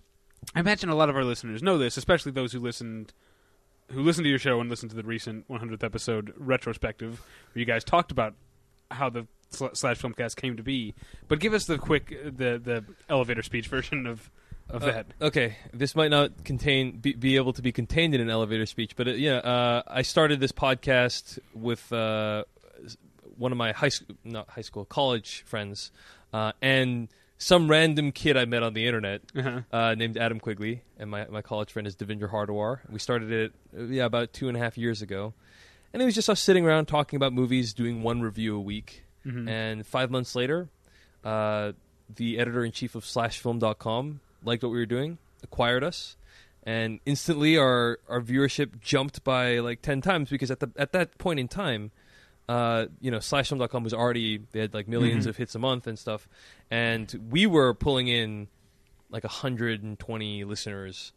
I 0.55 0.59
imagine 0.59 0.89
a 0.89 0.95
lot 0.95 1.09
of 1.09 1.15
our 1.15 1.23
listeners 1.23 1.61
know 1.63 1.77
this, 1.77 1.97
especially 1.97 2.31
those 2.31 2.51
who 2.51 2.59
listened 2.59 3.13
who 3.91 4.01
listened 4.01 4.25
to 4.25 4.29
your 4.29 4.39
show 4.39 4.59
and 4.59 4.69
listened 4.69 4.91
to 4.91 4.95
the 4.95 5.03
recent 5.03 5.47
100th 5.49 5.83
episode 5.83 6.33
retrospective, 6.37 7.19
where 7.53 7.59
you 7.59 7.65
guys 7.65 7.83
talked 7.83 8.11
about 8.11 8.35
how 8.91 9.09
the 9.09 9.21
sl- 9.21 9.27
slash 9.51 9.99
filmcast 9.99 10.35
came 10.35 10.57
to 10.57 10.63
be. 10.63 10.93
But 11.27 11.39
give 11.39 11.53
us 11.53 11.65
the 11.65 11.77
quick 11.77 12.09
the 12.09 12.59
the 12.63 12.83
elevator 13.09 13.43
speech 13.43 13.67
version 13.67 14.05
of 14.07 14.29
of 14.69 14.83
Uh, 14.83 14.85
that. 14.91 15.05
okay, 15.19 15.55
this 15.73 15.95
might 15.95 16.11
not 16.11 16.43
contain 16.43 16.99
be, 16.99 17.13
be 17.13 17.35
able 17.37 17.53
to 17.53 17.61
be 17.61 17.71
contained 17.71 18.13
in 18.13 18.21
an 18.21 18.29
elevator 18.29 18.65
speech, 18.67 18.95
but 18.95 19.07
uh, 19.07 19.11
yeah, 19.11 19.37
uh, 19.37 19.81
I 19.87 20.03
started 20.03 20.39
this 20.39 20.51
podcast 20.51 21.39
with 21.55 21.91
uh, 21.91 22.43
one 23.37 23.51
of 23.51 23.57
my 23.57 23.71
high 23.71 23.89
school, 23.89 24.15
not 24.23 24.49
high 24.49 24.61
school, 24.61 24.85
college 24.85 25.41
friends, 25.47 25.91
uh, 26.33 26.51
and 26.61 27.07
some 27.39 27.67
random 27.67 28.11
kid 28.11 28.37
I 28.37 28.45
met 28.45 28.61
on 28.61 28.73
the 28.73 28.85
internet 28.85 29.21
Uh-huh. 29.35 29.61
uh, 29.71 29.95
named 29.95 30.17
Adam 30.17 30.39
Quigley, 30.39 30.83
and 30.99 31.09
my, 31.09 31.25
my 31.29 31.41
college 31.41 31.71
friend 31.71 31.87
is 31.87 31.95
Devindra 31.95 32.29
Hardawar. 32.29 32.81
We 32.91 32.99
started 32.99 33.31
it 33.31 33.53
yeah 33.73 34.05
about 34.05 34.33
two 34.33 34.49
and 34.49 34.57
a 34.57 34.59
half 34.59 34.77
years 34.77 35.01
ago, 35.01 35.33
and 35.93 36.01
it 36.01 36.05
was 36.05 36.13
just 36.13 36.29
us 36.29 36.39
sitting 36.41 36.63
around 36.65 36.85
talking 36.87 37.17
about 37.17 37.33
movies, 37.33 37.73
doing 37.73 38.03
one 38.03 38.21
review 38.21 38.55
a 38.55 38.59
week. 38.61 39.03
Mhm. 39.25 39.47
And 39.49 39.85
five 39.85 40.09
months 40.11 40.35
later, 40.35 40.69
uh, 41.23 41.73
the 42.13 42.39
editor 42.39 42.63
in 42.63 42.71
chief 42.71 42.95
of 42.95 43.03
SlashFilm.com 43.03 44.19
liked 44.43 44.63
what 44.63 44.71
we 44.71 44.77
were 44.79 44.85
doing, 44.85 45.17
acquired 45.43 45.83
us, 45.83 46.15
and 46.63 46.99
instantly 47.05 47.57
our 47.57 47.99
our 48.07 48.21
viewership 48.21 48.79
jumped 48.81 49.23
by 49.23 49.59
like 49.59 49.81
ten 49.81 50.01
times 50.01 50.29
because 50.29 50.49
at 50.51 50.59
the 50.59 50.71
at 50.77 50.91
that 50.93 51.17
point 51.17 51.39
in 51.39 51.47
time, 51.47 51.91
uh, 52.47 52.87
you 52.99 53.11
know, 53.11 53.17
SlashFilm.com 53.19 53.83
was 53.83 53.93
already 53.93 54.39
they 54.51 54.59
had 54.61 54.73
like 54.73 54.87
1000000s 54.87 55.25
Mhm. 55.25 55.27
of 55.27 55.37
hits 55.37 55.55
a 55.55 55.59
month 55.59 55.85
and 55.87 55.97
stuff, 55.99 56.27
and 56.71 57.13
we 57.29 57.45
were 57.45 57.73
pulling 57.73 58.07
in 58.07 58.47
like 59.09 59.23
hundred 59.25 59.83
and 59.83 59.97
twenty 59.99 60.43
listeners 60.43 61.11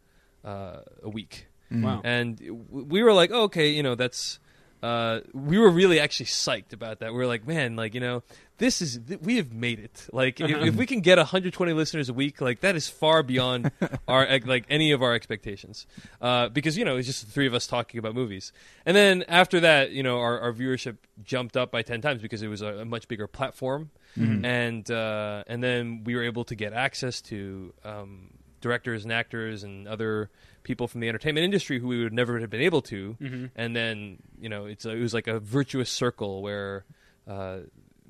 uh, 0.45 0.81
a 1.03 1.09
week 1.09 1.47
Mhm. 1.71 1.83
Wow. 1.83 2.01
and 2.05 2.39
we 2.69 3.03
were 3.03 3.13
like, 3.13 3.31
oh, 3.33 3.45
okay, 3.45 3.71
you 3.71 3.83
know, 3.83 3.95
that's. 3.95 4.39
Uh, 4.83 5.21
we 5.33 5.59
were 5.59 5.71
really 5.71 6.01
actually 6.01 6.27
psyched 6.27 6.73
about 6.73 6.99
that. 7.01 7.13
We 7.13 7.19
were 7.19 7.27
like, 7.27 7.47
man, 7.47 7.77
like 7.77 7.95
you 7.95 8.01
know, 8.01 8.23
this 8.59 8.83
is 8.83 8.99
th- 9.07 9.21
we 9.21 9.37
have 9.37 9.53
made 9.53 9.79
it. 9.79 10.09
Like 10.13 10.41
if, 10.41 10.51
if 10.51 10.75
we 10.75 10.87
can 10.87 11.01
get 11.01 11.19
120 11.19 11.73
listeners 11.73 12.09
a 12.09 12.13
week, 12.13 12.41
like 12.41 12.61
that 12.61 12.75
is 12.75 12.89
far 12.89 13.23
beyond 13.23 13.71
our 14.09 14.27
like 14.45 14.65
any 14.69 14.91
of 14.93 15.01
our 15.03 15.15
expectations. 15.15 15.87
Uh, 16.21 16.49
because 16.49 16.77
you 16.77 16.85
know 16.85 16.97
it's 16.97 17.07
just 17.07 17.25
the 17.25 17.31
three 17.31 17.47
of 17.47 17.55
us 17.55 17.67
talking 17.69 17.99
about 17.99 18.15
movies, 18.15 18.53
and 18.85 18.97
then 18.97 19.23
after 19.29 19.61
that, 19.61 19.91
you 19.93 20.03
know, 20.03 20.19
our, 20.19 20.41
our 20.41 20.53
viewership 20.53 20.97
jumped 21.23 21.57
up 21.57 21.71
by 21.71 21.83
10 21.83 22.01
times 22.01 22.21
because 22.21 22.43
it 22.43 22.49
was 22.49 22.63
a, 22.63 22.79
a 22.79 22.85
much 22.85 23.07
bigger 23.09 23.27
platform 23.29 23.91
Mhm. 24.19 24.45
and 24.45 24.91
uh, 24.91 25.43
and 25.47 25.63
then 25.65 26.03
we 26.05 26.15
were 26.17 26.23
able 26.25 26.45
to 26.45 26.55
get 26.55 26.73
access 26.75 27.23
to 27.23 27.73
um, 27.85 28.29
directors 28.61 29.05
and 29.05 29.13
actors 29.13 29.63
and 29.63 29.89
other 29.89 30.29
people 30.63 30.87
from 30.89 31.01
the 31.01 31.09
entertainment 31.09 31.45
industry 31.45 31.79
who 31.79 31.89
we 31.89 32.03
would 32.03 32.13
never 32.13 32.39
have 32.41 32.51
been 32.51 32.61
able 32.63 32.83
to. 32.83 33.17
Mhm. 33.21 33.51
And 33.57 33.75
then 33.77 34.19
you 34.41 34.49
know 34.49 34.67
it's 34.67 34.85
a, 34.85 34.91
it 34.91 35.01
was 35.01 35.15
like 35.15 35.27
a 35.27 35.39
virtuous 35.41 35.91
circle 35.91 36.43
where. 36.43 36.85
Uh, 37.27 37.61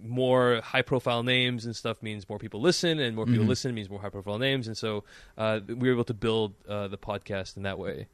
more 0.04 0.60
high 0.64 0.82
profile 0.82 1.22
names 1.22 1.64
and 1.64 1.76
stuff 1.76 2.02
means 2.02 2.28
more 2.28 2.38
people 2.38 2.60
listen 2.60 2.98
and 2.98 3.14
more 3.14 3.24
people 3.24 3.44
Mhm. 3.44 3.48
listen 3.48 3.72
means 3.72 3.88
more 3.88 4.00
high 4.00 4.08
profile 4.08 4.36
names 4.38 4.66
and 4.66 4.76
so 4.76 5.04
uh, 5.38 5.60
we 5.68 5.86
were 5.88 5.92
able 5.94 6.02
to 6.04 6.14
build 6.14 6.54
uh, 6.68 6.88
the 6.88 6.98
podcast 6.98 7.56
in 7.56 7.62
that 7.62 7.78
way 7.78 8.08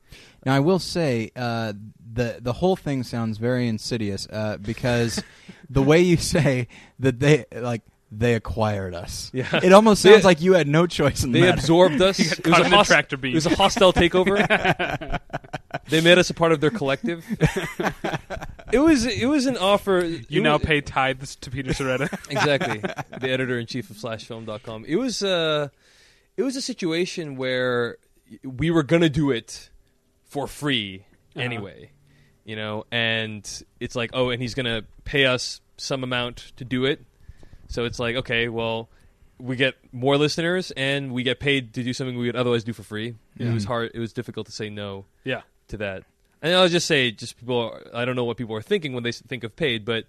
Now 0.44 0.54
I 0.54 0.60
will 0.60 0.80
say 0.80 1.30
uh, 1.34 1.72
the 2.12 2.40
the 2.42 2.52
whole 2.54 2.76
thing 2.76 3.04
sounds 3.04 3.38
very 3.38 3.66
insidious 3.68 4.26
uh, 4.30 4.58
because 4.58 5.22
the 5.70 5.80
way 5.80 6.00
you 6.02 6.18
say 6.18 6.68
that 6.98 7.20
they 7.20 7.46
like 7.52 7.80
they 8.10 8.34
acquired 8.34 8.94
us. 8.94 9.30
Yeah. 9.34 9.46
It 9.62 9.72
almost 9.72 10.02
They- 10.02 10.12
sounds 10.12 10.24
like 10.24 10.40
you 10.40 10.54
had 10.54 10.66
no 10.66 10.86
choice 10.86 11.24
in 11.24 11.32
the 11.32 11.40
they 11.40 11.46
matter. 11.46 11.58
absorbed 11.60 12.00
us 12.00 12.18
it 12.38 12.46
was, 12.46 12.58
a 12.58 12.64
in 12.64 12.70
the 12.70 12.76
host- 12.76 12.88
tractor 12.90 13.18
it 13.22 13.34
was 13.34 13.44
a 13.46 13.54
hostile 13.54 13.92
takeover 13.92 14.38
they 15.90 16.00
made 16.00 16.16
us 16.18 16.30
a 16.30 16.34
part 16.34 16.52
of 16.52 16.60
their 16.60 16.70
collective 16.70 17.24
it 18.72 18.78
was 18.78 19.04
it 19.06 19.26
was 19.26 19.46
an 19.46 19.56
offer 19.56 20.04
You 20.28 20.40
it 20.40 20.42
now 20.42 20.54
was- 20.54 20.62
pay 20.62 20.80
tithes 20.80 21.36
to 21.36 21.50
Peter 21.50 21.72
Sciretta. 21.72 22.08
exactly 22.30 22.78
the 22.78 23.30
editor 23.30 23.58
in 23.58 23.66
chief 23.66 23.90
of 23.90 23.96
slashfilm.com 23.96 24.84
it 24.86 24.96
was 24.96 25.22
uh 25.22 25.68
it 26.36 26.42
was 26.42 26.56
a 26.56 26.62
situation 26.62 27.36
where 27.36 27.96
we 28.42 28.70
were 28.70 28.82
gonna 28.82 29.08
do 29.10 29.30
it 29.30 29.68
for 30.24 30.46
free 30.46 31.04
Uh-huh. 31.36 31.44
anyway 31.44 31.90
you 32.44 32.56
know 32.56 32.84
and 32.90 33.62
it's 33.80 33.94
like 33.96 34.10
oh 34.14 34.30
and 34.30 34.40
he's 34.40 34.54
gonna 34.54 34.82
pay 35.04 35.26
us 35.26 35.60
some 35.76 36.02
amount 36.02 36.52
to 36.56 36.64
do 36.64 36.84
it 36.86 37.04
so 37.68 37.84
it's 37.84 37.98
like 37.98 38.16
okay 38.16 38.48
well 38.48 38.88
we 39.38 39.54
get 39.54 39.76
more 39.92 40.16
listeners 40.16 40.72
and 40.72 41.12
we 41.12 41.22
get 41.22 41.38
paid 41.38 41.72
to 41.74 41.82
do 41.84 41.92
something 41.92 42.18
we 42.18 42.26
would 42.26 42.34
otherwise 42.36 42.64
do 42.64 42.72
for 42.72 42.82
free 42.82 43.14
it 43.38 43.52
was 43.54 43.64
Mhm. 43.64 43.68
hard 43.68 43.90
it 43.94 44.00
was 44.00 44.12
difficult 44.12 44.46
to 44.46 44.52
say 44.52 44.68
no 44.68 45.04
yeah. 45.24 45.42
to 45.68 45.76
that. 45.78 46.02
And 46.42 46.54
I'll 46.54 46.68
just 46.68 46.86
say, 46.86 47.10
just 47.10 47.36
people, 47.36 47.58
are, 47.58 47.82
I 47.92 48.04
don't 48.04 48.14
know 48.14 48.24
what 48.24 48.36
people 48.36 48.54
are 48.54 48.62
thinking 48.62 48.92
when 48.92 49.02
they 49.02 49.10
think 49.10 49.42
of 49.42 49.56
paid, 49.56 49.84
but 49.84 50.04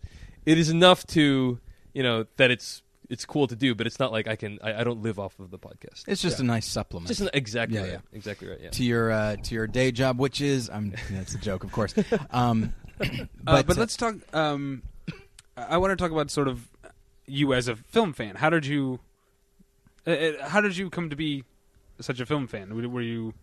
it 0.45 0.59
is 0.59 0.69
enough 0.69 1.05
to, 1.07 1.59
you 1.93 2.03
know, 2.03 2.25
that 2.37 2.51
it's 2.51 2.83
it's 3.09 3.25
cool 3.25 3.47
to 3.47 3.55
do, 3.55 3.73
but 3.73 3.87
it's 3.87 3.97
not 3.99 4.11
like 4.11 4.27
I 4.27 4.35
can. 4.35 4.59
I, 4.61 4.81
I 4.81 4.83
don't 4.83 5.01
live 5.01 5.17
off 5.17 5.39
of 5.39 5.49
the 5.49 5.57
podcast. 5.57 6.03
It's 6.07 6.21
just 6.21 6.37
Yeah. 6.37 6.43
a 6.45 6.47
nice 6.47 6.67
supplement 6.67 7.07
Just 7.07 7.21
an, 7.21 7.29
exactly 7.33 7.77
Yeah, 7.77 7.81
right. 7.83 7.91
yeah. 7.93 7.99
Exactly 8.13 8.47
right. 8.47 8.59
Yeah. 8.61 8.69
to 8.69 8.83
your 8.83 9.11
uh, 9.11 9.35
to 9.37 9.55
your 9.55 9.65
day 9.65 9.91
job, 9.91 10.19
which 10.19 10.39
is 10.39 10.69
I'm 10.69 10.93
that's 11.09 11.33
a 11.33 11.39
joke, 11.39 11.63
of 11.63 11.71
course. 11.71 11.95
Um, 12.31 12.73
But, 12.99 13.09
but 13.43 13.55
uh, 13.55 13.63
but 13.63 13.77
let's 13.77 13.97
talk. 13.97 14.15
Um, 14.31 14.83
I 15.57 15.77
want 15.77 15.91
to 15.91 15.95
talk 15.95 16.11
about 16.11 16.29
sort 16.29 16.47
of 16.47 16.67
you 17.29 17.53
as 17.53 17.67
a 17.67 17.75
film 17.75 18.13
fan. 18.13 18.35
How 18.35 18.49
did 18.49 18.65
you? 18.65 18.99
Uh, 20.07 20.11
uh, 20.11 20.49
how 20.49 20.61
did 20.61 20.75
you 20.77 20.89
come 20.89 21.09
to 21.09 21.15
be 21.15 21.43
such 21.99 22.19
a 22.19 22.25
film 22.25 22.47
fan? 22.47 22.73
Were, 22.75 22.87
were 22.89 23.01
you? 23.01 23.33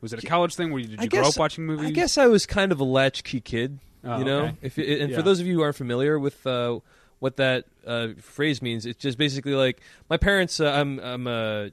Was 0.00 0.12
it 0.12 0.22
a 0.22 0.26
college 0.26 0.54
thing? 0.54 0.72
Were 0.72 0.78
you, 0.78 0.88
did 0.88 1.00
I 1.00 1.02
you 1.04 1.08
grow 1.08 1.22
guess- 1.22 1.36
up 1.36 1.40
watching 1.40 1.66
movies? 1.66 1.86
I 1.86 1.90
guess 1.90 2.18
I 2.18 2.26
was 2.26 2.46
kind 2.46 2.70
of 2.72 2.80
a 2.80 2.84
latchkey 2.84 3.40
kid. 3.40 3.78
Oh, 4.04 4.18
you 4.18 4.24
know, 4.24 4.38
okay. 4.44 4.56
if 4.62 4.78
it, 4.78 5.00
and 5.00 5.10
Yeah. 5.10 5.16
for 5.16 5.22
those 5.22 5.40
of 5.40 5.46
you 5.46 5.54
who 5.54 5.62
aren't 5.62 5.74
familiar 5.74 6.16
with 6.18 6.46
uh, 6.46 6.78
what 7.18 7.36
that 7.38 7.64
uh, 7.86 8.08
phrase 8.20 8.62
means, 8.62 8.86
it's 8.86 9.00
just 9.02 9.18
basically 9.18 9.54
like 9.54 9.80
my 10.08 10.16
parents. 10.16 10.60
Uh, 10.60 10.70
I'm 10.70 11.00
I'm 11.00 11.26
a 11.26 11.70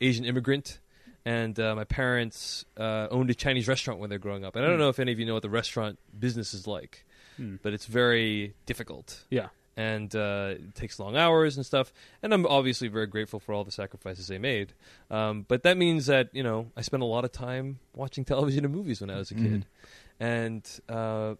Asian 0.00 0.24
immigrant, 0.24 0.78
and 1.26 1.58
uh, 1.60 1.74
my 1.74 1.84
parents 1.84 2.64
uh, 2.78 3.08
owned 3.10 3.28
a 3.28 3.34
Chinese 3.34 3.68
restaurant 3.68 4.00
when 4.00 4.08
they're 4.08 4.18
growing 4.18 4.44
up. 4.46 4.56
And 4.56 4.64
I 4.64 4.68
don't 4.68 4.76
Hmm. 4.78 4.82
know 4.84 4.88
if 4.88 4.98
any 4.98 5.12
of 5.12 5.18
you 5.18 5.26
know 5.26 5.34
what 5.34 5.42
the 5.42 5.50
restaurant 5.50 5.98
business 6.18 6.54
is 6.54 6.66
like, 6.66 7.04
Hmm. 7.36 7.56
but 7.62 7.74
it's 7.74 7.86
very 7.86 8.54
difficult. 8.64 9.24
Yeah. 9.30 9.48
And 9.76 10.14
uh, 10.14 10.54
it 10.54 10.74
takes 10.74 10.98
long 10.98 11.16
hours 11.16 11.56
and 11.56 11.66
stuff. 11.66 11.92
And 12.22 12.32
I'm 12.32 12.46
obviously 12.46 12.88
very 12.88 13.06
grateful 13.06 13.40
for 13.40 13.52
all 13.52 13.64
the 13.64 13.72
sacrifices 13.72 14.28
they 14.28 14.38
made. 14.38 14.72
Um, 15.10 15.44
but 15.48 15.62
that 15.64 15.76
means 15.76 16.06
that 16.06 16.30
you 16.32 16.42
know 16.42 16.70
I 16.76 16.82
spent 16.82 17.02
a 17.02 17.06
lot 17.06 17.24
of 17.24 17.32
time 17.32 17.78
watching 17.94 18.24
television 18.24 18.64
and 18.64 18.74
movies 18.74 19.00
when 19.00 19.10
I 19.10 19.16
was 19.16 19.30
a 19.30 19.34
kid, 19.34 19.66
and 20.20 20.80
uh, 20.88 21.34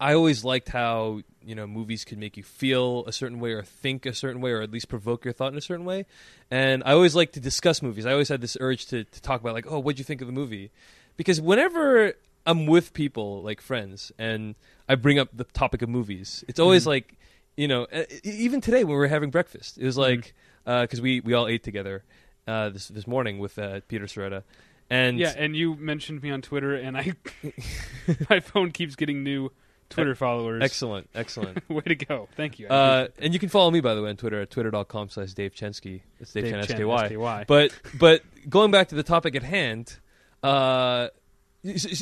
I 0.00 0.14
always 0.14 0.44
liked 0.44 0.70
how 0.70 1.20
you 1.44 1.54
know 1.54 1.66
movies 1.66 2.04
could 2.04 2.18
make 2.18 2.36
you 2.36 2.42
feel 2.42 3.04
a 3.06 3.12
certain 3.12 3.38
way 3.38 3.52
or 3.52 3.62
think 3.62 4.06
a 4.06 4.14
certain 4.14 4.40
way 4.40 4.52
or 4.52 4.62
at 4.62 4.70
least 4.70 4.88
provoke 4.88 5.24
your 5.24 5.34
thought 5.34 5.52
in 5.52 5.58
a 5.58 5.62
certain 5.62 5.84
way. 5.84 6.06
And 6.50 6.82
I 6.84 6.92
always 6.92 7.14
liked 7.14 7.34
to 7.34 7.40
discuss 7.40 7.82
movies. 7.82 8.06
I 8.06 8.12
always 8.12 8.28
had 8.28 8.40
this 8.40 8.56
urge 8.60 8.86
to, 8.86 9.04
to 9.04 9.22
talk 9.22 9.40
about 9.40 9.54
like, 9.54 9.66
oh, 9.68 9.78
what'd 9.78 9.98
you 9.98 10.04
think 10.04 10.22
of 10.22 10.26
the 10.26 10.32
movie? 10.32 10.70
Because 11.16 11.40
whenever 11.40 12.14
I'm 12.46 12.66
with 12.66 12.94
people 12.94 13.42
like 13.42 13.60
friends 13.60 14.10
and 14.18 14.54
I 14.90 14.94
bring 14.96 15.18
up 15.18 15.28
the 15.32 15.44
topic 15.44 15.82
of 15.82 15.88
movies, 15.88 16.44
it's 16.48 16.58
always 16.60 16.84
Mhm. 16.84 16.86
like, 16.94 17.14
you 17.56 17.68
know, 17.68 17.84
uh, 17.92 18.04
even 18.24 18.60
today 18.60 18.82
when 18.84 18.94
we 18.94 18.96
were 19.04 19.08
having 19.08 19.30
breakfast, 19.30 19.78
it 19.78 19.84
was 19.84 19.96
Mhm. 19.96 20.00
like 20.08 20.34
because 20.82 21.00
we 21.00 21.20
we 21.20 21.32
all 21.34 21.46
ate 21.46 21.62
together 21.62 22.02
uh, 22.46 22.68
this 22.70 22.88
this 22.88 23.06
morning 23.06 23.38
with 23.38 23.58
uh, 23.58 23.80
Peter 23.88 24.06
Sciretta. 24.06 24.42
And 24.90 25.18
yeah, 25.18 25.32
and 25.36 25.54
you 25.54 25.76
mentioned 25.76 26.22
me 26.22 26.30
on 26.32 26.42
Twitter, 26.42 26.74
and 26.74 26.96
I 26.98 27.14
my 28.30 28.40
phone 28.40 28.72
keeps 28.72 28.96
getting 28.96 29.22
new 29.22 29.50
Twitter 29.88 30.14
followers. 30.14 30.62
excellent, 30.62 31.08
excellent. 31.14 31.68
Way 31.68 31.82
to 31.82 31.94
go! 31.96 32.28
Thank 32.36 32.58
you. 32.58 32.66
Uh, 32.68 33.08
and 33.18 33.32
you 33.32 33.38
can 33.40 33.48
follow 33.48 33.70
me 33.70 33.80
by 33.80 33.94
the 33.94 34.02
way 34.02 34.10
on 34.10 34.16
Twitter 34.16 34.40
at 34.40 34.50
twitter.com 34.50 35.08
slash 35.10 35.32
Dave 35.34 35.54
Chensky. 35.54 36.02
It's 36.20 36.34
it. 36.36 36.42
Dave, 36.42 36.50
Chen, 36.66 36.76
SKY. 36.78 37.08
SKY. 37.08 37.44
But 37.46 37.72
but 37.98 38.22
going 38.48 38.70
back 38.72 38.88
to 38.88 38.94
the 38.96 39.02
topic 39.04 39.34
at 39.36 39.42
hand, 39.44 39.98
uh, 40.42 41.08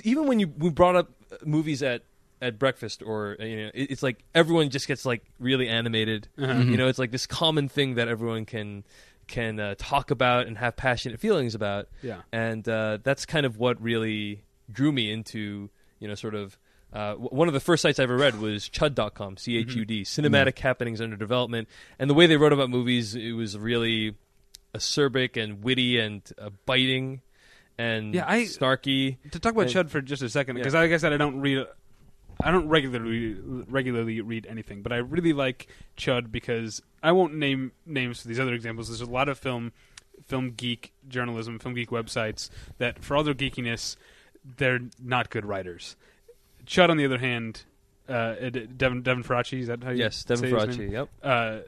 even 0.04 0.26
when 0.26 0.40
you 0.40 0.49
we 0.57 0.71
brought 0.71 0.97
up 0.97 1.11
movies 1.45 1.83
at 1.83 2.02
at 2.40 2.59
breakfast 2.59 3.02
or 3.02 3.37
uh, 3.40 3.45
you 3.45 3.57
know 3.57 3.71
it, 3.75 3.90
it's 3.90 4.02
like 4.02 4.25
everyone 4.35 4.71
just 4.71 4.87
gets 4.88 5.04
like 5.04 5.23
really 5.38 5.68
animated. 5.68 6.28
Uh-huh. 6.38 6.52
You 6.61 6.76
know, 6.76 6.88
it's 6.88 6.99
like 6.99 7.11
this 7.11 7.26
common 7.26 7.68
thing 7.68 7.95
that 7.97 8.09
everyone 8.09 8.45
can 8.45 8.85
can 9.26 9.61
uh, 9.61 9.75
talk 9.76 10.11
about 10.11 10.47
and 10.47 10.57
have 10.59 10.75
passionate 10.76 11.21
feelings 11.21 11.54
about 11.54 11.88
Yeah. 12.02 12.23
and 12.33 12.66
uh, 12.68 12.99
that's 13.02 13.26
kind 13.26 13.45
of 13.45 13.59
what 13.59 13.78
really 13.83 14.42
drew 14.73 14.90
me 14.90 15.12
into 15.12 15.68
you 15.99 16.09
know 16.09 16.14
sort 16.14 16.35
of 16.35 16.57
uh, 16.95 17.11
w- 17.11 17.28
one 17.28 17.47
of 17.49 17.52
the 17.54 17.61
first 17.61 17.83
sites 17.83 17.99
I 17.99 18.04
ever 18.04 18.16
read 18.16 18.40
was 18.40 18.71
chud.com, 18.71 19.37
C 19.37 19.59
H 19.59 19.75
U 19.75 19.85
D, 19.85 20.02
cinematic 20.04 20.59
happenings 20.59 21.02
under 21.02 21.16
development. 21.16 21.68
And 21.99 22.09
the 22.09 22.14
way 22.14 22.26
they 22.26 22.38
wrote 22.38 22.54
about 22.54 22.71
movies, 22.71 23.14
it 23.14 23.33
was 23.33 23.59
really 23.59 24.14
acerbic 24.75 25.37
and 25.42 25.62
witty 25.62 25.99
and 25.99 26.23
uh, 26.40 26.50
biting 26.66 27.21
and 27.76 28.14
Yeah, 28.14 28.25
I- 28.26 28.45
snarky. 28.45 29.18
To 29.33 29.38
talk 29.38 29.52
about 29.52 29.66
And- 29.66 29.88
Chud 29.88 29.90
for 29.90 30.00
just 30.00 30.23
a 30.23 30.28
second, 30.30 30.57
Yeah. 30.57 30.61
because 30.62 30.75
like 30.75 30.90
I 30.92 30.97
said, 30.97 31.12
I 31.12 31.16
don't 31.18 31.40
read. 31.40 31.66
I 32.42 32.50
don't 32.50 32.68
regularly 32.68 33.37
regularly 33.68 34.21
read 34.21 34.47
anything, 34.47 34.83
but 34.83 34.92
I 34.92 34.97
really 34.97 35.33
like 35.33 35.66
Chud 35.97 36.30
because 36.30 36.80
I 37.02 37.12
won't 37.12 37.35
name 37.35 37.73
names 37.85 38.23
for 38.23 38.28
these 38.28 38.38
other 38.38 38.54
examples. 38.54 38.88
There's 38.88 39.00
a 39.00 39.07
lot 39.07 39.28
of 39.28 39.38
film, 39.38 39.73
film 40.26 40.52
geek 40.52 40.92
journalism, 41.09 41.59
film 41.59 41.75
geek 41.75 41.90
websites 41.90 42.49
that, 42.78 43.02
for 43.02 43.16
all 43.16 43.25
their 43.25 43.35
geekiness, 43.35 43.97
they're 44.57 44.80
not 45.02 45.30
good 45.30 45.45
writers. 45.45 45.97
Chud, 46.64 46.90
on 46.90 46.97
the 46.97 47.04
other 47.04 47.18
hand, 47.18 47.64
uh, 48.09 48.35
Devin 48.35 49.02
Devin 49.02 49.25
Faraci, 49.25 49.61
is 49.61 49.66
that 49.66 49.83
how 49.83 49.90
you 49.90 49.99
Yes, 49.99 50.23
Devin 50.25 50.50
Faraci. 50.50 50.92
Yep, 50.92 51.09
Uh, 51.23 51.59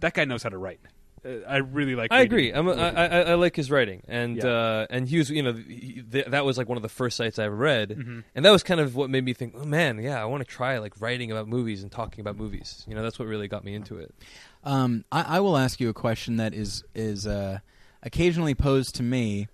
that 0.00 0.14
guy 0.14 0.24
knows 0.24 0.42
how 0.42 0.48
to 0.48 0.58
write. 0.58 0.80
Uh, 1.24 1.28
I 1.48 1.58
really 1.58 1.94
like. 1.94 2.10
I 2.12 2.22
agree. 2.22 2.50
I'm 2.52 2.66
a, 2.68 2.72
I, 2.72 2.88
I, 3.06 3.20
I 3.20 3.34
like 3.34 3.54
his 3.56 3.70
writing, 3.70 4.02
and 4.08 4.36
Yeah. 4.38 4.46
uh, 4.48 4.86
and 4.90 5.08
he 5.08 5.18
was 5.18 5.30
you 5.30 5.42
know 5.42 5.52
he, 5.52 6.02
th- 6.10 6.26
that 6.26 6.44
was 6.44 6.56
like 6.56 6.68
one 6.68 6.76
of 6.78 6.82
the 6.82 6.88
first 6.88 7.16
sites 7.16 7.38
I 7.38 7.44
ever 7.44 7.54
read. 7.56 7.90
Mhm. 7.90 8.24
And 8.34 8.44
that 8.44 8.50
was 8.50 8.62
kind 8.62 8.80
of 8.80 8.94
what 8.96 9.10
made 9.10 9.24
me 9.24 9.32
think, 9.34 9.54
oh 9.56 9.64
man, 9.64 9.98
yeah, 9.98 10.20
I 10.20 10.24
want 10.24 10.40
to 10.42 10.48
try 10.48 10.78
like 10.78 11.00
writing 11.00 11.30
about 11.30 11.46
movies 11.48 11.82
and 11.82 11.92
talking 11.92 12.20
about 12.20 12.36
movies. 12.36 12.84
You 12.88 12.94
know, 12.94 13.02
that's 13.02 13.18
what 13.18 13.28
really 13.28 13.48
got 13.48 13.64
me 13.64 13.74
into 13.74 13.98
it. 13.98 14.14
Um, 14.64 15.04
I, 15.12 15.36
I 15.36 15.40
will 15.40 15.56
ask 15.58 15.78
you 15.80 15.88
a 15.90 15.94
question 15.94 16.36
that 16.36 16.54
is 16.54 16.84
is 16.94 17.26
uh, 17.26 17.58
occasionally 18.02 18.54
posed 18.54 18.94
to 18.96 19.02
me, 19.02 19.48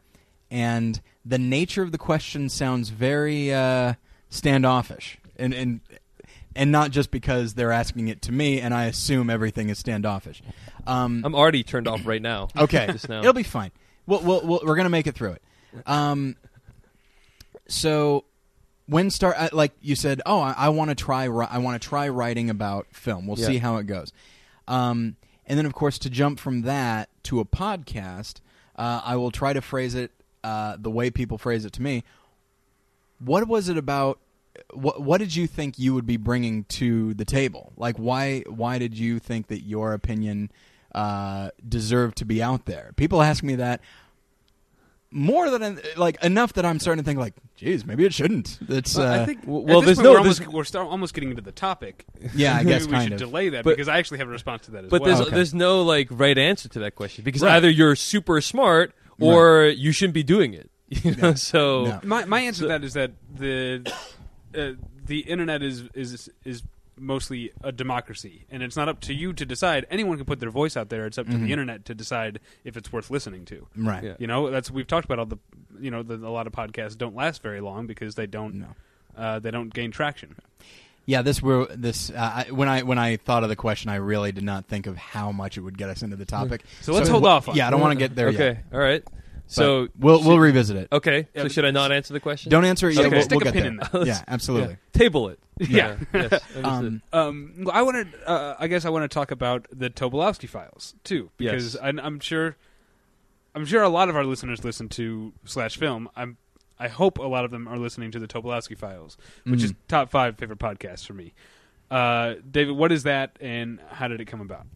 and 0.50 1.00
the 1.24 1.38
nature 1.38 1.82
of 1.82 1.90
the 1.92 1.98
question 1.98 2.48
sounds 2.48 2.90
very 2.90 3.52
uh, 3.52 3.94
standoffish, 4.28 5.18
and 5.36 5.52
and 5.54 5.80
and 6.56 6.72
not 6.72 6.90
just 6.90 7.10
because 7.10 7.54
they're 7.54 7.72
asking 7.72 8.08
it 8.08 8.22
to 8.22 8.32
me, 8.32 8.60
and 8.60 8.72
I 8.74 8.86
assume 8.86 9.30
everything 9.30 9.68
is 9.68 9.78
standoffish. 9.78 10.42
Um, 10.86 11.22
I'm 11.24 11.34
already 11.34 11.62
turned 11.62 11.86
off 11.88 12.06
right 12.06 12.22
now. 12.22 12.48
okay, 12.58 12.86
just 12.90 13.08
now. 13.08 13.20
it'll 13.20 13.32
be 13.32 13.42
fine. 13.42 13.70
We'll, 14.06 14.20
we'll, 14.22 14.46
we'll, 14.46 14.60
we're 14.64 14.76
gonna 14.76 14.88
make 14.88 15.06
it 15.06 15.14
through 15.14 15.32
it. 15.32 15.42
Um, 15.86 16.36
so 17.68 18.24
when 18.86 19.10
start 19.10 19.36
uh, 19.38 19.48
like 19.52 19.72
you 19.80 19.96
said, 19.96 20.22
oh, 20.26 20.40
I, 20.40 20.54
I 20.56 20.68
want 20.70 20.90
to 20.90 20.94
try. 20.94 21.24
I 21.24 21.58
want 21.58 21.80
to 21.80 21.88
try 21.88 22.08
writing 22.08 22.50
about 22.50 22.86
film. 22.92 23.26
We'll 23.26 23.38
Yeah. 23.38 23.46
see 23.46 23.58
how 23.58 23.76
it 23.76 23.86
goes. 23.86 24.12
Um, 24.68 25.16
and 25.46 25.58
then 25.58 25.66
of 25.66 25.74
course 25.74 25.98
to 26.00 26.10
jump 26.10 26.38
from 26.38 26.62
that 26.62 27.08
to 27.24 27.40
a 27.40 27.44
podcast, 27.44 28.40
uh, 28.76 29.00
I 29.04 29.16
will 29.16 29.30
try 29.30 29.52
to 29.52 29.60
phrase 29.60 29.94
it 29.94 30.12
uh, 30.44 30.76
the 30.78 30.90
way 30.90 31.10
people 31.10 31.38
phrase 31.38 31.64
it 31.64 31.72
to 31.74 31.82
me. 31.82 32.04
What 33.18 33.48
was 33.48 33.68
it 33.68 33.76
about? 33.76 34.18
What 34.72 35.00
What 35.02 35.18
did 35.18 35.34
you 35.34 35.46
think 35.46 35.78
you 35.78 35.94
would 35.94 36.06
be 36.06 36.16
bringing 36.16 36.64
to 36.64 37.14
the 37.14 37.24
table? 37.24 37.72
Like 37.76 37.96
why 37.96 38.40
Why 38.48 38.78
did 38.78 38.98
you 38.98 39.18
think 39.18 39.48
that 39.48 39.60
your 39.62 39.92
opinion 39.92 40.50
uh, 40.94 41.50
deserved 41.68 42.16
to 42.18 42.24
be 42.24 42.42
out 42.42 42.66
there? 42.66 42.92
People 42.96 43.22
ask 43.22 43.42
me 43.42 43.56
that 43.56 43.80
more 45.10 45.50
than 45.50 45.80
like 45.96 46.22
enough 46.22 46.52
that 46.54 46.66
I'm 46.66 46.78
starting 46.80 47.02
to 47.02 47.06
think 47.06 47.18
like, 47.18 47.34
geez, 47.54 47.86
maybe 47.86 48.04
it 48.04 48.12
shouldn't. 48.12 48.58
It's 48.68 48.96
Well, 48.96 49.06
uh, 49.06 49.22
I 49.22 49.24
think 49.24 49.42
w- 49.42 49.60
well, 49.64 49.80
there's 49.80 49.98
no- 49.98 50.10
We're 50.12 50.22
there's- 50.22 50.40
almost, 50.40 50.52
we're 50.54 50.64
start, 50.64 50.88
almost 50.88 51.14
getting 51.14 51.30
into 51.30 51.42
the 51.42 51.52
topic. 51.52 52.04
yeah, 52.34 52.56
I 52.56 52.64
guess 52.64 52.86
Maybe 52.86 52.96
we 52.98 53.02
should 53.04 53.12
of. 53.14 53.18
delay 53.20 53.48
that 53.50 53.64
But- 53.64 53.70
because 53.76 53.88
I 53.88 53.98
actually 53.98 54.18
have 54.18 54.28
a 54.28 54.32
response 54.32 54.64
to 54.66 54.72
that 54.72 54.84
as 54.84 54.90
But 54.90 55.02
well. 55.02 55.14
there's 55.16 55.26
Okay. 55.28 55.36
there's 55.36 55.54
no 55.54 55.82
like 55.82 56.08
right 56.10 56.36
answer 56.36 56.68
to 56.70 56.78
that 56.80 56.96
question 56.96 57.24
because 57.24 57.42
Right. 57.42 57.52
either 57.56 57.70
you're 57.70 57.94
super 57.96 58.40
smart 58.40 58.92
or 59.20 59.66
you 59.66 59.92
shouldn't 59.92 60.14
be 60.14 60.24
doing 60.24 60.52
it. 60.54 60.70
You 61.04 61.12
know, 61.12 61.30
No. 61.30 61.34
so 61.34 61.84
No. 61.84 62.00
my 62.04 62.24
my 62.26 62.40
answer 62.40 62.60
So- 62.60 62.64
to 62.64 62.68
that 62.68 62.84
is 62.84 62.92
that 62.94 63.12
the 63.32 63.90
uh, 64.56 64.72
the 65.04 65.20
internet 65.20 65.62
is 65.62 65.84
is 65.94 66.28
is 66.44 66.62
mostly 66.98 67.52
a 67.62 67.72
democracy, 67.72 68.46
and 68.50 68.62
it's 68.62 68.76
not 68.76 68.88
up 68.88 69.00
to 69.00 69.12
you 69.14 69.32
to 69.34 69.44
decide. 69.44 69.86
Anyone 69.90 70.16
can 70.16 70.24
put 70.26 70.40
their 70.40 70.50
voice 70.50 70.76
out 70.76 70.88
there. 70.88 71.06
It's 71.06 71.18
up 71.18 71.26
to 71.26 71.36
the 71.36 71.52
internet 71.52 71.84
to 71.86 71.94
decide 71.94 72.40
if 72.64 72.76
it's 72.76 72.90
worth 72.92 73.10
listening 73.10 73.44
to. 73.46 73.66
Right. 73.76 74.02
Yeah. 74.02 74.14
You 74.18 74.26
know, 74.26 74.50
that's 74.50 74.70
we've 74.70 74.86
talked 74.86 75.04
about 75.04 75.18
all 75.18 75.26
the 75.26 75.38
you 75.78 75.90
know 75.90 76.02
the, 76.02 76.14
a 76.14 76.30
lot 76.30 76.46
of 76.46 76.52
podcasts 76.54 76.96
don't 76.96 77.14
last 77.14 77.42
very 77.42 77.60
long 77.60 77.86
because 77.86 78.14
they 78.14 78.26
don't 78.26 78.54
No. 78.54 78.66
uh, 79.16 79.38
they 79.40 79.50
don't 79.50 79.72
gain 79.72 79.90
traction. 79.90 80.36
Yeah, 81.04 81.22
this 81.22 81.40
were 81.40 81.66
this 81.66 82.10
uh, 82.10 82.44
I, 82.48 82.50
when 82.50 82.68
I 82.68 82.82
when 82.82 82.98
I 82.98 83.16
thought 83.16 83.42
of 83.44 83.48
the 83.48 83.56
question, 83.56 83.90
I 83.90 83.96
really 83.96 84.32
did 84.32 84.42
not 84.42 84.64
think 84.66 84.86
of 84.86 84.96
how 84.96 85.30
much 85.32 85.56
it 85.56 85.60
would 85.60 85.78
get 85.78 85.88
us 85.90 86.02
into 86.02 86.16
the 86.16 86.24
topic. 86.24 86.62
So 86.80 86.92
let's 86.94 87.08
hold 87.08 87.26
off 87.26 87.48
on 87.48 87.54
Yeah, 87.56 87.68
I 87.68 87.70
don't 87.70 87.80
want 87.80 87.92
to 87.92 87.98
get 87.98 88.16
there 88.16 88.28
okay, 88.28 88.38
yet. 88.38 88.64
all 88.72 88.80
right. 88.80 89.04
But 89.46 89.52
So 89.52 89.88
we'll 89.98 90.22
we'll 90.22 90.36
should- 90.36 90.40
revisit 90.40 90.76
it. 90.76 90.88
okay. 90.92 91.28
Yeah, 91.34 91.42
so 91.42 91.48
should 91.48 91.64
I 91.64 91.70
not 91.70 91.92
answer 91.92 92.12
the 92.12 92.20
question? 92.20 92.50
Don't 92.50 92.64
answer 92.64 92.88
it 92.88 92.94
yet. 92.94 93.02
Stick 93.02 93.12
a- 93.12 93.14
we'll, 93.14 93.22
stick 93.24 93.38
we'll 93.38 93.48
a 93.48 93.52
get 93.52 93.54
pin 93.54 93.62
there. 93.76 93.88
in 93.92 94.00
that. 94.00 94.06
Yeah, 94.06 94.24
absolutely. 94.28 94.70
Yeah. 94.94 94.98
Table 94.98 95.28
it. 95.28 95.38
Yeah. 95.58 95.96
yes. 96.14 96.40
Um, 96.62 97.02
Um, 97.12 97.68
I 97.72 97.82
want 97.82 98.10
to. 98.12 98.28
Uh, 98.28 98.56
I 98.58 98.66
guess 98.66 98.84
I 98.84 98.90
want 98.90 99.04
to 99.08 99.14
talk 99.14 99.30
about 99.30 99.66
the 99.72 99.88
Tobolowsky 99.88 100.48
files 100.48 100.94
too, 101.04 101.30
because 101.36 101.74
Yes. 101.74 101.82
I, 101.82 101.88
I'm 101.88 102.18
sure, 102.20 102.56
I'm 103.54 103.64
sure 103.66 103.82
a 103.82 103.88
lot 103.88 104.08
of 104.08 104.16
our 104.16 104.24
listeners 104.24 104.64
listen 104.64 104.88
to 104.90 105.32
slash 105.44 105.76
film. 105.78 106.08
I'm, 106.16 106.36
I 106.78 106.88
hope 106.88 107.18
a 107.18 107.22
lot 107.22 107.44
of 107.44 107.50
them 107.52 107.66
are 107.68 107.78
listening 107.78 108.10
to 108.10 108.18
the 108.18 108.26
Tobolowsky 108.26 108.76
files, 108.76 109.16
which 109.44 109.62
is 109.62 109.72
Mhm. 109.72 109.76
top 109.88 110.10
five 110.10 110.36
favorite 110.36 110.58
podcasts 110.58 111.06
for 111.06 111.14
me. 111.14 111.32
Uh, 111.90 112.34
David, 112.50 112.76
what 112.76 112.90
is 112.92 113.04
that, 113.04 113.36
and 113.40 113.78
how 113.90 114.08
did 114.08 114.20
it 114.20 114.24
come 114.26 114.40
about? 114.40 114.66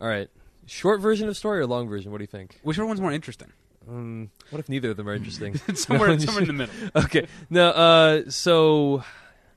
all 0.00 0.08
right. 0.08 0.28
Short 0.66 1.00
version 1.00 1.28
of 1.28 1.36
story 1.36 1.58
or 1.60 1.66
long 1.66 1.88
version? 1.88 2.12
What 2.12 2.18
do 2.18 2.22
you 2.22 2.28
think? 2.28 2.60
Whichever 2.62 2.86
one's 2.86 3.00
more 3.00 3.12
interesting. 3.12 3.52
Um, 3.88 4.30
what 4.50 4.60
if 4.60 4.68
neither 4.68 4.90
of 4.90 4.96
them 4.96 5.08
are 5.08 5.14
interesting? 5.14 5.56
somewhere, 5.74 6.08
No, 6.10 6.18
somewhere 6.18 6.42
in 6.42 6.46
the 6.48 6.52
middle. 6.52 6.74
okay. 6.96 7.26
No. 7.50 7.68
Uh. 7.70 8.22
So 8.30 9.02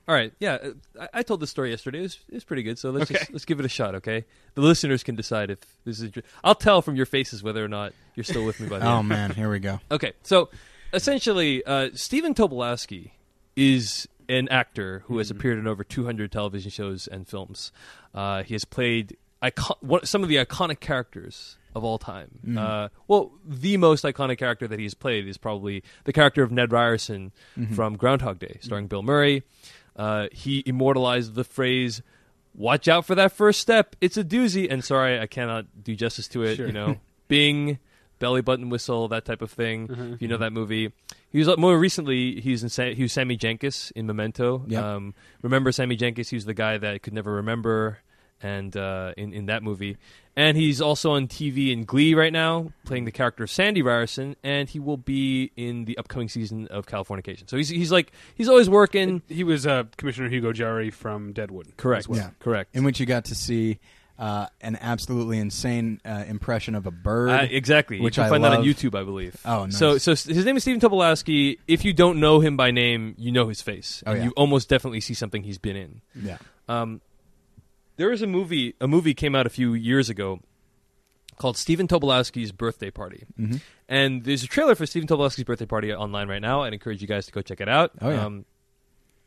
All 0.08 0.14
right, 0.14 0.32
yeah, 0.38 0.54
uh, 0.54 0.70
I, 1.00 1.08
I 1.18 1.22
told 1.22 1.40
the 1.40 1.46
story 1.48 1.70
yesterday. 1.70 1.98
It 1.98 2.02
was, 2.02 2.18
it 2.28 2.34
was 2.34 2.44
pretty 2.44 2.62
good. 2.62 2.78
So 2.78 2.90
let's 2.90 3.10
Okay. 3.10 3.18
just, 3.20 3.32
let's 3.32 3.44
give 3.44 3.58
it 3.58 3.66
a 3.66 3.68
shot. 3.68 3.94
Okay, 3.96 4.24
the 4.54 4.60
listeners 4.60 5.02
can 5.02 5.16
decide 5.16 5.50
if 5.50 5.58
this 5.84 5.96
is. 5.98 6.04
inter- 6.04 6.22
I'll 6.44 6.54
tell 6.54 6.80
from 6.82 6.94
your 6.96 7.06
faces 7.06 7.42
whether 7.42 7.64
or 7.64 7.68
not 7.68 7.92
you're 8.14 8.24
still 8.24 8.44
with 8.44 8.60
me 8.60 8.68
by 8.68 8.78
the 8.78 8.86
Oh 8.90 8.98
end. 9.00 9.08
man, 9.08 9.30
here 9.32 9.50
we 9.50 9.58
go. 9.58 9.80
Okay, 9.90 10.12
so 10.22 10.48
essentially, 10.92 11.64
uh, 11.64 11.90
Stephen 11.94 12.34
Tobolowsky 12.34 13.10
is 13.56 14.08
an 14.28 14.48
actor 14.48 15.02
who 15.06 15.18
has 15.18 15.30
appeared 15.30 15.58
in 15.58 15.66
over 15.66 15.84
200 15.84 16.30
television 16.32 16.70
shows 16.70 17.06
and 17.06 17.26
films. 17.28 17.70
Uh, 18.14 18.42
he 18.42 18.54
has 18.54 18.64
played 18.64 19.16
icon- 19.42 19.76
one, 19.80 20.04
some 20.06 20.22
of 20.22 20.28
the 20.28 20.36
iconic 20.36 20.80
characters 20.80 21.56
of 21.76 21.84
all 21.84 21.98
time. 21.98 22.56
Uh, 22.58 22.88
well, 23.06 23.30
the 23.44 23.76
most 23.76 24.02
iconic 24.02 24.38
character 24.38 24.66
that 24.66 24.78
he's 24.78 24.94
played 24.94 25.28
is 25.28 25.36
probably 25.36 25.82
the 26.04 26.12
character 26.12 26.42
of 26.42 26.50
Ned 26.50 26.72
Ryerson 26.72 27.32
from 27.74 27.96
Groundhog 27.96 28.38
Day, 28.38 28.56
starring 28.62 28.86
Bill 28.86 29.02
Murray. 29.02 29.42
Uh, 29.94 30.28
he 30.32 30.62
immortalized 30.66 31.34
the 31.34 31.44
phrase 31.44 32.02
watch 32.54 32.88
out 32.88 33.04
for 33.04 33.14
that 33.14 33.32
first 33.32 33.60
step. 33.60 33.94
It's 34.00 34.16
a 34.16 34.24
doozy. 34.24 34.66
And 34.70 34.82
sorry, 34.82 35.20
I 35.20 35.26
cannot 35.26 35.66
do 35.84 35.94
justice 35.94 36.28
to 36.28 36.42
it. 36.42 36.56
Sure. 36.56 36.66
You 36.66 36.72
know, 36.72 36.96
Bing, 37.28 37.78
belly 38.18 38.40
button 38.40 38.70
whistle, 38.70 39.08
that 39.08 39.24
type 39.24 39.42
of 39.42 39.50
thing. 39.50 39.90
Uh-huh. 39.90 40.04
If 40.14 40.22
you 40.22 40.28
know 40.28 40.38
that 40.38 40.52
movie, 40.52 40.92
he 41.30 41.38
was 41.38 41.54
more 41.58 41.78
recently. 41.78 42.40
He's 42.40 42.62
in 42.62 42.68
Sa- 42.68 42.94
he 42.94 43.02
was 43.02 43.12
Sammy 43.12 43.36
Jenkins 43.36 43.92
in 43.94 44.06
Memento. 44.06 44.64
Yep. 44.66 44.82
Um, 44.82 45.14
remember 45.42 45.72
Sammy 45.72 45.96
Jenkins? 45.96 46.30
He 46.30 46.36
was 46.36 46.44
the 46.46 46.54
guy 46.54 46.78
that 46.78 47.02
could 47.02 47.12
never 47.12 47.32
remember, 47.32 47.98
and 48.42 48.76
uh, 48.76 49.12
in 49.16 49.32
in 49.32 49.46
that 49.46 49.62
movie. 49.62 49.96
And 50.38 50.54
he's 50.54 50.82
also 50.82 51.12
on 51.12 51.28
TV 51.28 51.72
in 51.72 51.86
Glee 51.86 52.12
right 52.12 52.32
now, 52.32 52.70
playing 52.84 53.06
the 53.06 53.10
character 53.10 53.44
of 53.44 53.50
Sandy 53.50 53.80
Ryerson, 53.80 54.36
and 54.44 54.68
he 54.68 54.78
will 54.78 54.98
be 54.98 55.50
in 55.56 55.86
the 55.86 55.96
upcoming 55.96 56.28
season 56.28 56.68
of 56.68 56.84
Californication. 56.86 57.48
So 57.48 57.56
he's 57.56 57.70
he's 57.70 57.90
like 57.90 58.12
he's 58.34 58.48
always 58.48 58.68
working. 58.68 59.22
He 59.28 59.44
was 59.44 59.66
uh, 59.66 59.84
Commissioner 59.96 60.28
Hugo 60.28 60.52
Jarry 60.52 60.90
from 60.90 61.32
Deadwood. 61.32 61.76
Correct. 61.78 62.06
well. 62.08 62.18
Yeah. 62.18 62.30
Correct. 62.38 62.76
In 62.76 62.84
which 62.84 63.00
you 63.00 63.06
got 63.06 63.26
to 63.26 63.34
see 63.34 63.78
uh, 64.18 64.46
an 64.60 64.76
absolutely 64.80 65.38
insane 65.38 66.00
uh, 66.04 66.24
impression 66.26 66.74
of 66.74 66.86
a 66.86 66.90
bird. 66.90 67.30
Uh, 67.30 67.46
exactly. 67.50 68.00
Which 68.00 68.16
you 68.16 68.22
can 68.22 68.26
I 68.26 68.30
find 68.30 68.44
that 68.44 68.52
on. 68.52 68.64
YouTube, 68.64 68.98
I 68.98 69.04
believe. 69.04 69.36
Oh, 69.44 69.64
nice. 69.64 69.78
So, 69.78 69.98
so 69.98 70.12
his 70.12 70.44
name 70.44 70.56
is 70.56 70.62
Stephen 70.62 70.80
Tobolowsky. 70.80 71.58
If 71.66 71.84
you 71.84 71.92
don't 71.92 72.20
know 72.20 72.40
him 72.40 72.56
by 72.56 72.70
name, 72.70 73.14
you 73.18 73.32
know 73.32 73.48
his 73.48 73.60
face. 73.60 74.02
Oh, 74.06 74.12
and 74.12 74.18
yeah. 74.18 74.24
You 74.26 74.30
almost 74.32 74.68
definitely 74.68 75.00
see 75.00 75.14
something 75.14 75.42
he's 75.42 75.58
been 75.58 75.76
in. 75.76 76.00
yeah. 76.14 76.38
Um, 76.68 77.00
there 77.96 78.10
was 78.10 78.22
a 78.22 78.26
movie. 78.26 78.74
A 78.80 78.86
movie 78.88 79.14
came 79.14 79.34
out 79.34 79.46
a 79.46 79.50
few 79.50 79.74
years 79.74 80.08
ago 80.10 80.40
called 81.38 81.56
Stephen 81.56 81.86
Tobolowsky's 81.86 82.50
Birthday 82.52 82.90
Party, 82.90 83.24
Mhm. 83.38 83.60
and 83.88 84.24
there's 84.24 84.42
a 84.42 84.46
trailer 84.46 84.74
for 84.74 84.86
Stephen 84.86 85.06
Tobolowsky's 85.06 85.44
Birthday 85.44 85.66
Party 85.66 85.92
online 85.92 86.28
right 86.28 86.40
now. 86.40 86.62
I'd 86.62 86.72
encourage 86.72 87.02
you 87.02 87.08
guys 87.08 87.26
to 87.26 87.32
go 87.32 87.42
check 87.42 87.60
it 87.60 87.68
out. 87.68 87.92
Oh, 88.00 88.08
yeah. 88.10 88.24
Um, 88.24 88.46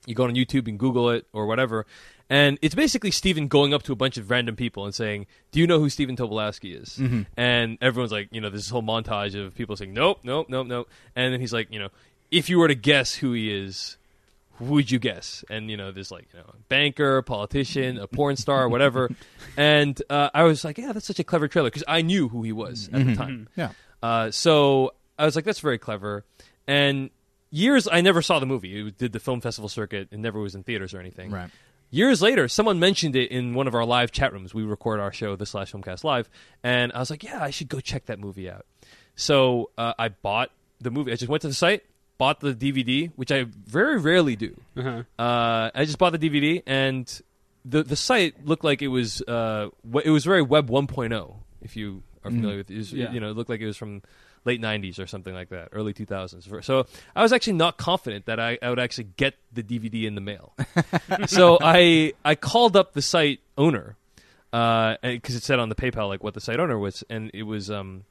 you 0.07 0.15
go 0.15 0.23
on 0.23 0.33
YouTube 0.33 0.67
and 0.67 0.79
Google 0.79 1.09
it 1.11 1.27
or 1.33 1.45
whatever, 1.45 1.85
and 2.29 2.57
it's 2.63 2.73
basically 2.73 3.11
Stephen 3.11 3.47
going 3.47 3.73
up 3.75 3.83
to 3.83 3.91
a 3.91 3.95
bunch 3.95 4.17
of 4.17 4.31
random 4.31 4.55
people 4.55 4.85
and 4.85 4.95
saying, 4.95 5.27
"Do 5.51 5.59
you 5.59 5.67
know 5.67 5.77
who 5.79 5.89
Stephen 5.89 6.15
Tobolowsky 6.15 6.73
is?" 6.81 6.97
Mhm. 6.97 7.27
And 7.37 7.77
everyone's 7.79 8.11
like, 8.11 8.29
you 8.31 8.41
know, 8.41 8.49
there's 8.49 8.63
this 8.63 8.69
whole 8.71 8.81
montage 8.81 9.35
of 9.35 9.53
people 9.53 9.75
saying, 9.75 9.93
"Nope, 9.93 10.19
nope, 10.23 10.47
nope, 10.49 10.65
nope," 10.65 10.89
and 11.15 11.31
then 11.33 11.39
he's 11.41 11.53
like, 11.53 11.67
you 11.71 11.77
know, 11.79 11.89
if 12.31 12.49
you 12.49 12.57
were 12.57 12.67
to 12.69 12.75
guess 12.75 13.15
who 13.15 13.33
he 13.33 13.51
is, 13.53 13.97
would 14.59 14.91
you 14.91 14.99
guess? 14.99 15.43
And 15.49 15.69
you 15.69 15.77
know, 15.77 15.91
there's 15.91 16.11
like 16.11 16.27
you 16.33 16.39
know, 16.39 16.45
a 16.49 16.57
banker, 16.67 17.21
politician, 17.21 17.97
a 17.97 18.07
porn 18.07 18.35
star, 18.35 18.67
whatever. 18.69 19.09
and 19.57 20.01
uh, 20.09 20.29
I 20.33 20.43
was 20.43 20.63
like, 20.63 20.77
yeah, 20.77 20.91
that's 20.91 21.05
such 21.05 21.19
a 21.19 21.23
clever 21.23 21.47
trailer 21.47 21.69
because 21.69 21.83
I 21.87 22.01
knew 22.01 22.29
who 22.29 22.43
he 22.43 22.51
was 22.51 22.89
at 22.91 23.05
the 23.05 23.15
time. 23.15 23.49
Yeah. 23.55 23.71
Uh, 24.01 24.31
so 24.31 24.93
I 25.17 25.25
was 25.25 25.35
like, 25.35 25.45
that's 25.45 25.59
very 25.59 25.77
clever. 25.77 26.25
And 26.67 27.09
years, 27.51 27.87
I 27.91 28.01
never 28.01 28.21
saw 28.21 28.39
the 28.39 28.45
movie. 28.45 28.87
It 28.87 28.97
did 28.97 29.11
the 29.11 29.19
film 29.19 29.41
festival 29.41 29.69
circuit. 29.69 30.09
It 30.11 30.19
never 30.19 30.39
was 30.39 30.55
in 30.55 30.63
theaters 30.63 30.93
or 30.93 30.99
anything. 30.99 31.31
Right. 31.31 31.49
Years 31.91 32.21
later, 32.21 32.47
someone 32.47 32.79
mentioned 32.79 33.15
it 33.15 33.31
in 33.31 33.55
one 33.55 33.67
of 33.67 33.73
our 33.73 33.83
live 33.83 34.11
chat 34.11 34.31
rooms. 34.31 34.53
We 34.53 34.63
record 34.63 34.99
our 34.99 35.11
show, 35.11 35.35
the 35.35 35.47
Slash 35.47 35.71
Filmcast 35.71 36.03
Live, 36.03 36.29
and 36.63 36.93
I 36.93 36.99
was 36.99 37.09
like, 37.09 37.23
"Yeah, 37.23 37.43
I 37.43 37.49
should 37.49 37.67
go 37.67 37.79
check 37.79 38.05
that 38.05 38.19
movie 38.19 38.47
out." 38.47 38.67
So 39.15 39.71
uh, 39.75 39.93
I 39.97 40.09
bought 40.09 40.51
the 40.79 40.91
movie. 40.91 41.11
I 41.11 41.15
just 41.15 41.29
went 41.29 41.41
to 41.41 41.47
the 41.47 41.53
site, 41.55 41.83
bought 42.19 42.39
the 42.41 42.53
DVD, 42.53 43.11
which 43.15 43.31
I 43.31 43.45
very 43.65 43.97
rarely 43.97 44.35
do. 44.35 44.55
Uh-huh. 44.77 45.01
Uh, 45.17 45.71
I 45.73 45.85
just 45.85 45.97
bought 45.97 46.11
the 46.11 46.19
DVD, 46.19 46.61
and 46.67 47.09
the 47.65 47.81
the 47.81 47.95
site 47.95 48.45
looked 48.45 48.63
like 48.63 48.83
it 48.83 48.89
was 48.89 49.23
uh, 49.23 49.69
it 50.05 50.11
was 50.11 50.23
very 50.25 50.43
Web 50.43 50.69
1.0. 50.69 51.35
If 51.63 51.75
you 51.75 52.03
are 52.23 52.29
familiar 52.29 52.57
with 52.57 52.69
it, 52.69 52.75
It 52.75 52.77
was- 52.77 52.93
Yeah. 52.93 53.11
you 53.11 53.19
know, 53.19 53.31
it 53.31 53.35
looked 53.37 53.49
like 53.49 53.61
it 53.61 53.65
was 53.65 53.77
from 53.77 54.03
late 54.45 54.61
90s 54.61 54.99
or 54.99 55.07
something 55.07 55.33
like 55.33 55.49
that, 55.49 55.69
early 55.73 55.93
2000s. 55.93 56.63
So 56.63 56.85
I 57.15 57.21
was 57.23 57.33
actually 57.33 57.53
not 57.53 57.77
confident 57.77 58.25
that 58.27 58.39
I, 58.39 58.57
I 58.61 58.69
would 58.69 58.79
actually 58.79 59.09
get 59.17 59.35
the 59.51 59.61
DVD 59.63 60.05
in 60.05 60.15
the 60.15 60.21
mail. 60.21 60.53
so 61.27 61.57
I 61.61 62.13
I 62.23 62.35
called 62.35 62.75
up 62.77 62.93
the 62.93 63.01
site 63.01 63.39
owner 63.57 63.95
because 64.51 65.35
it 65.35 65.43
said 65.43 65.59
on 65.59 65.69
the 65.69 65.75
PayPal 65.75 66.07
like 66.07 66.23
what 66.23 66.33
the 66.33 66.41
site 66.41 66.59
owner 66.59 66.77
was, 66.79 67.03
and 67.09 67.31
it 67.33 67.43
was 67.43 67.69
um, 67.69 68.03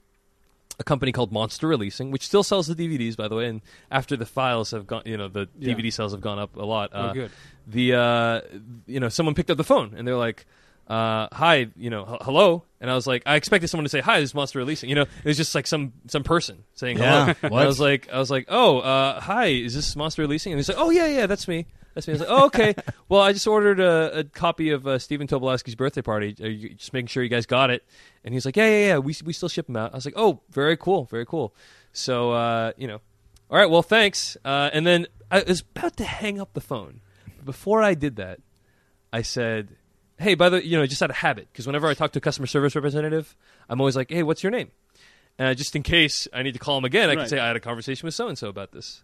a 0.79 0.85
company 0.85 1.11
called 1.12 1.33
Monster 1.33 1.67
Releasing, 1.67 2.11
which 2.11 2.25
still 2.27 2.43
sells 2.43 2.67
the 2.69 2.75
DVDs, 2.75 3.17
by 3.17 3.29
the 3.29 3.35
way. 3.35 3.47
And 3.49 3.61
after 3.91 4.17
the 4.17 4.27
files 4.27 4.71
have 4.71 4.87
gone, 4.87 5.03
you 5.05 5.17
know, 5.17 5.29
the 5.29 5.49
Yeah. 5.59 5.75
DVD 5.75 5.93
sales 5.93 6.12
have 6.12 6.21
gone 6.21 6.38
up 6.38 6.57
a 6.57 6.64
lot. 6.64 6.91
Oh, 6.93 6.99
uh, 7.01 7.12
good. 7.12 7.31
The 7.67 7.95
uh, 7.95 8.41
you 8.87 9.01
know, 9.01 9.09
someone 9.09 9.35
picked 9.35 9.51
up 9.51 9.57
the 9.57 9.64
phone 9.64 9.95
and 9.97 10.07
they're 10.07 10.17
like. 10.17 10.47
Uh, 10.91 11.29
hi, 11.33 11.67
you 11.77 11.91
know, 11.91 12.09
h- 12.11 12.23
hello, 12.23 12.64
and 12.81 12.91
I 12.91 12.95
was 12.95 13.07
like, 13.07 13.23
I 13.27 13.37
expected 13.37 13.69
someone 13.69 13.85
to 13.85 13.91
say 13.91 14.01
hi. 14.01 14.21
This 14.21 14.31
is 14.31 14.35
Monster 14.35 14.59
Releasing, 14.59 14.88
you 14.88 14.95
know, 14.95 15.03
it 15.03 15.25
was 15.27 15.37
just 15.37 15.55
like 15.55 15.67
some 15.67 15.93
some 16.07 16.25
person 16.25 16.64
saying 16.77 16.97
Yeah, 16.97 17.35
hello. 17.35 17.35
And? 17.43 17.55
I 17.62 17.67
was 17.67 17.79
like, 17.79 18.09
I 18.11 18.19
was 18.19 18.31
like, 18.31 18.47
oh, 18.49 18.79
uh, 18.79 19.21
hi, 19.21 19.49
is 19.49 19.75
this 19.75 19.95
Monster 19.97 20.23
Releasing? 20.23 20.51
And 20.51 20.59
he's 20.59 20.67
like, 20.71 20.79
oh 20.81 20.88
yeah, 20.88 21.05
yeah, 21.07 21.27
that's 21.27 21.47
me. 21.47 21.67
That's 21.99 22.07
me. 22.07 22.13
I 22.13 22.15
was 22.15 22.21
like, 22.21 22.31
oh 22.31 22.47
okay. 22.47 22.75
well, 23.09 23.21
I 23.21 23.33
just 23.33 23.49
ordered 23.49 23.81
a, 23.81 24.21
a 24.21 24.25
copy 24.25 24.71
of 24.71 24.87
uh, 24.87 25.01
Stephen 25.01 25.27
Tobolowsky's 25.27 25.75
birthday 25.75 26.01
party. 26.01 26.37
Are 26.41 26.49
you 26.49 26.75
just 26.75 26.93
making 26.93 27.09
sure 27.09 27.25
you 27.25 27.29
guys 27.29 27.45
got 27.45 27.71
it? 27.71 27.83
And 28.23 28.33
he's 28.33 28.47
like, 28.47 28.57
yeah, 28.57 28.69
yeah, 28.69 28.87
yeah. 28.87 28.99
We 28.99 29.17
we 29.25 29.33
still 29.33 29.49
ship 29.49 29.67
them 29.67 29.77
out. 29.77 29.95
I 29.95 29.97
was 29.97 30.05
like, 30.05 30.15
oh, 30.17 30.41
very 30.49 30.77
cool, 30.77 31.07
very 31.07 31.27
cool. 31.27 31.57
So 31.93 32.31
uh, 32.31 32.71
you 32.77 32.87
know, 32.87 33.01
all 33.51 33.59
right, 33.59 33.69
well, 33.69 33.83
thanks. 33.83 34.37
Uh, 34.45 34.71
and 34.73 34.87
then 34.87 35.09
I 35.29 35.43
was 35.43 35.63
about 35.75 35.97
to 35.97 36.05
hang 36.05 36.41
up 36.41 36.53
the 36.53 36.61
phone. 36.61 37.01
Before 37.45 37.83
I 37.83 37.95
did 37.95 38.15
that, 38.15 38.39
I 39.13 39.23
said, 39.23 39.71
"Hey, 40.21 40.37
by 40.37 40.51
the 40.51 40.59
way, 40.59 40.63
you 40.63 40.79
know, 40.79 40.87
just 40.87 41.03
out 41.03 41.11
of 41.11 41.17
habit, 41.17 41.49
because 41.53 41.67
whenever 41.67 41.89
I 41.89 41.95
talk 41.95 42.13
to 42.13 42.19
a 42.19 42.23
customer 42.23 42.47
service 42.47 42.77
representative, 42.77 43.35
I'm 43.69 43.81
always 43.81 43.97
like, 43.97 44.13
"Hey, 44.13 44.23
what's 44.23 44.45
your 44.45 44.53
name?" 44.53 44.71
And 45.37 45.59
just 45.59 45.75
in 45.75 45.83
case 45.83 46.29
I 46.33 46.45
need 46.45 46.53
to 46.53 46.61
call 46.61 46.79
him 46.79 46.85
again, 46.85 47.11
I 47.11 47.17
can 47.17 47.27
say 47.27 47.41
I 47.41 47.49
had 47.49 47.57
a 47.57 47.61
conversation 47.61 48.07
with 48.07 48.15
so 48.15 48.29
and 48.29 48.39
so 48.39 48.49
about 48.49 48.71
this, 48.71 49.03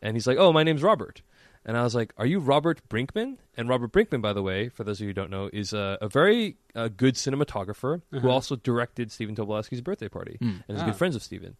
and 0.00 0.14
he's 0.14 0.28
like, 0.28 0.38
"Oh, 0.38 0.52
my 0.52 0.62
name's 0.62 0.84
Robert." 0.84 1.22
And 1.68 1.76
I 1.76 1.82
was 1.82 1.94
like, 1.96 2.14
"Are 2.16 2.26
you 2.26 2.38
Robert 2.38 2.80
Brinkman?" 2.88 3.38
And 3.56 3.68
Robert 3.68 3.90
Brinkman, 3.92 4.22
by 4.22 4.32
the 4.32 4.42
way, 4.42 4.68
for 4.68 4.84
those 4.84 4.98
of 4.98 5.02
you 5.02 5.08
who 5.08 5.12
don't 5.14 5.30
know, 5.30 5.50
is 5.52 5.72
a, 5.72 5.98
a 6.00 6.08
very 6.08 6.56
uh, 6.76 6.88
good 6.88 7.14
cinematographer 7.16 8.02
who 8.12 8.18
Uh-huh. 8.18 8.28
also 8.30 8.54
directed 8.56 9.10
Stephen 9.10 9.34
Tobolowsky's 9.34 9.80
birthday 9.80 10.08
party 10.08 10.36
Hmm. 10.38 10.58
and 10.68 10.76
is 10.76 10.82
Ah. 10.82 10.86
good 10.86 10.96
friends 10.96 11.14
with 11.14 11.22
Steven. 11.24 11.56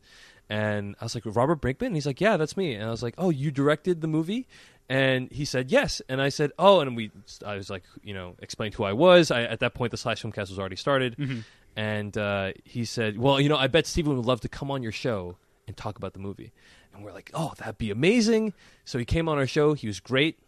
And 0.48 0.94
I 1.00 1.04
was 1.04 1.14
like, 1.16 1.24
Robert 1.26 1.60
Brinkman? 1.60 1.86
And 1.86 1.94
he's 1.96 2.06
like, 2.06 2.20
yeah, 2.20 2.36
that's 2.36 2.56
me. 2.56 2.74
And 2.74 2.84
I 2.84 2.90
was 2.90 3.02
like, 3.02 3.14
oh, 3.18 3.30
you 3.30 3.50
directed 3.50 4.00
the 4.00 4.06
movie? 4.06 4.46
And 4.88 5.28
he 5.32 5.44
said, 5.44 5.72
yes. 5.72 6.00
And 6.08 6.22
I 6.22 6.28
said, 6.28 6.52
oh, 6.56 6.78
and 6.80 6.96
we, 6.96 7.10
I 7.44 7.56
was 7.56 7.68
like, 7.68 7.82
you 8.04 8.14
know, 8.14 8.36
explained 8.40 8.74
who 8.74 8.84
I 8.84 8.92
was. 8.92 9.32
I, 9.32 9.42
at 9.42 9.58
that 9.58 9.74
point, 9.74 9.90
the 9.90 9.96
Slash 9.96 10.22
Filmcast 10.22 10.50
was 10.50 10.58
already 10.60 10.76
started. 10.76 11.16
Mhm. 11.16 11.42
And 11.74 12.16
uh, 12.16 12.52
he 12.64 12.84
said, 12.84 13.18
well, 13.18 13.40
you 13.40 13.48
know, 13.48 13.56
I 13.56 13.66
bet 13.66 13.86
Steven 13.88 14.16
would 14.16 14.24
love 14.24 14.40
to 14.42 14.48
come 14.48 14.70
on 14.70 14.84
your 14.84 14.92
show 14.92 15.36
and 15.66 15.76
talk 15.76 15.96
about 15.98 16.12
the 16.12 16.20
movie. 16.20 16.52
And 16.96 17.04
we're 17.04 17.12
like, 17.12 17.30
oh, 17.34 17.52
that'd 17.58 17.78
be 17.78 17.90
amazing. 17.90 18.52
So 18.84 18.98
he 18.98 19.04
came 19.04 19.28
on 19.28 19.38
our 19.38 19.46
show. 19.46 19.74
He 19.74 19.86
was 19.86 20.00
great. 20.00 20.38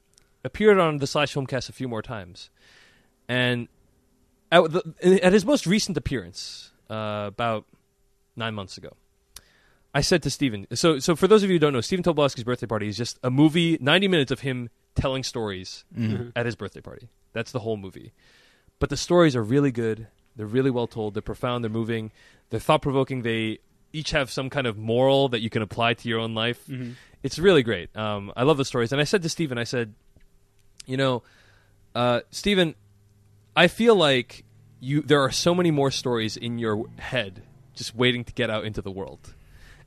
Appeared 0.44 0.78
on 0.78 0.98
the 0.98 1.06
Slash 1.06 1.34
Filmcast 1.34 1.68
a 1.68 1.72
few 1.72 1.88
more 1.88 2.02
times. 2.02 2.50
And 3.28 3.68
at, 4.50 4.62
the, 4.72 5.20
at 5.22 5.32
his 5.32 5.44
most 5.44 5.66
recent 5.66 5.96
appearance, 5.96 6.72
uh, 6.88 7.24
about 7.28 7.66
nine 8.36 8.54
months 8.54 8.78
ago, 8.78 8.94
I 9.94 10.00
said 10.00 10.22
to 10.22 10.30
Steven, 10.30 10.66
so 10.74 10.98
so 10.98 11.16
for 11.16 11.26
those 11.26 11.42
of 11.42 11.50
you 11.50 11.54
who 11.56 11.58
don't 11.58 11.72
know, 11.72 11.80
Steven 11.80 12.02
Tobolowsky's 12.04 12.44
birthday 12.44 12.66
party 12.66 12.88
is 12.88 12.96
just 12.96 13.18
a 13.22 13.30
movie, 13.30 13.78
90 13.80 14.06
minutes 14.08 14.30
of 14.30 14.40
him 14.40 14.70
telling 14.94 15.22
stories 15.22 15.84
Mhm. 15.96 16.32
at 16.36 16.46
his 16.46 16.56
birthday 16.56 16.80
party. 16.80 17.08
That's 17.32 17.52
the 17.52 17.60
whole 17.60 17.76
movie. 17.76 18.12
But 18.78 18.90
the 18.90 18.96
stories 18.96 19.34
are 19.34 19.42
really 19.42 19.72
good. 19.72 20.06
They're 20.36 20.46
really 20.46 20.70
well 20.70 20.86
told. 20.86 21.14
They're 21.14 21.22
profound. 21.22 21.64
They're 21.64 21.70
moving. 21.70 22.12
They're 22.50 22.60
thought 22.60 22.82
provoking. 22.82 23.22
They 23.22 23.58
each 23.92 24.10
have 24.10 24.30
some 24.30 24.50
kind 24.50 24.66
of 24.66 24.76
moral 24.76 25.28
that 25.30 25.40
you 25.40 25.50
can 25.50 25.62
apply 25.62 25.94
to 25.94 26.08
your 26.08 26.18
own 26.20 26.34
life. 26.34 26.66
Mhm. 26.66 26.94
It's 27.22 27.38
really 27.38 27.62
great. 27.62 27.94
Um, 27.96 28.32
I 28.36 28.42
love 28.44 28.56
the 28.58 28.64
stories. 28.64 28.92
And 28.92 29.00
I 29.00 29.04
said 29.04 29.22
to 29.22 29.28
Stephen, 29.28 29.58
I 29.58 29.64
said, 29.64 29.94
you 30.86 30.96
know, 30.96 31.22
uh, 31.94 32.20
Steven, 32.30 32.74
I 33.56 33.66
feel 33.68 33.94
like 33.96 34.44
you 34.80 35.02
there 35.02 35.20
are 35.22 35.32
so 35.32 35.54
many 35.54 35.70
more 35.72 35.90
stories 35.90 36.36
in 36.36 36.58
your 36.58 36.84
head 36.98 37.42
just 37.74 37.94
waiting 37.94 38.22
to 38.24 38.32
get 38.32 38.50
out 38.50 38.64
into 38.64 38.80
the 38.82 38.90
world. 38.90 39.34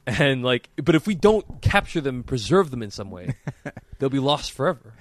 And 0.06 0.44
like 0.44 0.70
but 0.76 0.96
if 0.96 1.06
we 1.08 1.16
don't 1.16 1.62
capture 1.62 2.02
them, 2.02 2.24
preserve 2.24 2.72
them 2.72 2.82
in 2.84 2.92
some 2.92 3.12
way, 3.12 3.36
they'll 4.00 4.10
be 4.10 4.20
lost 4.20 4.52
forever. 4.52 4.94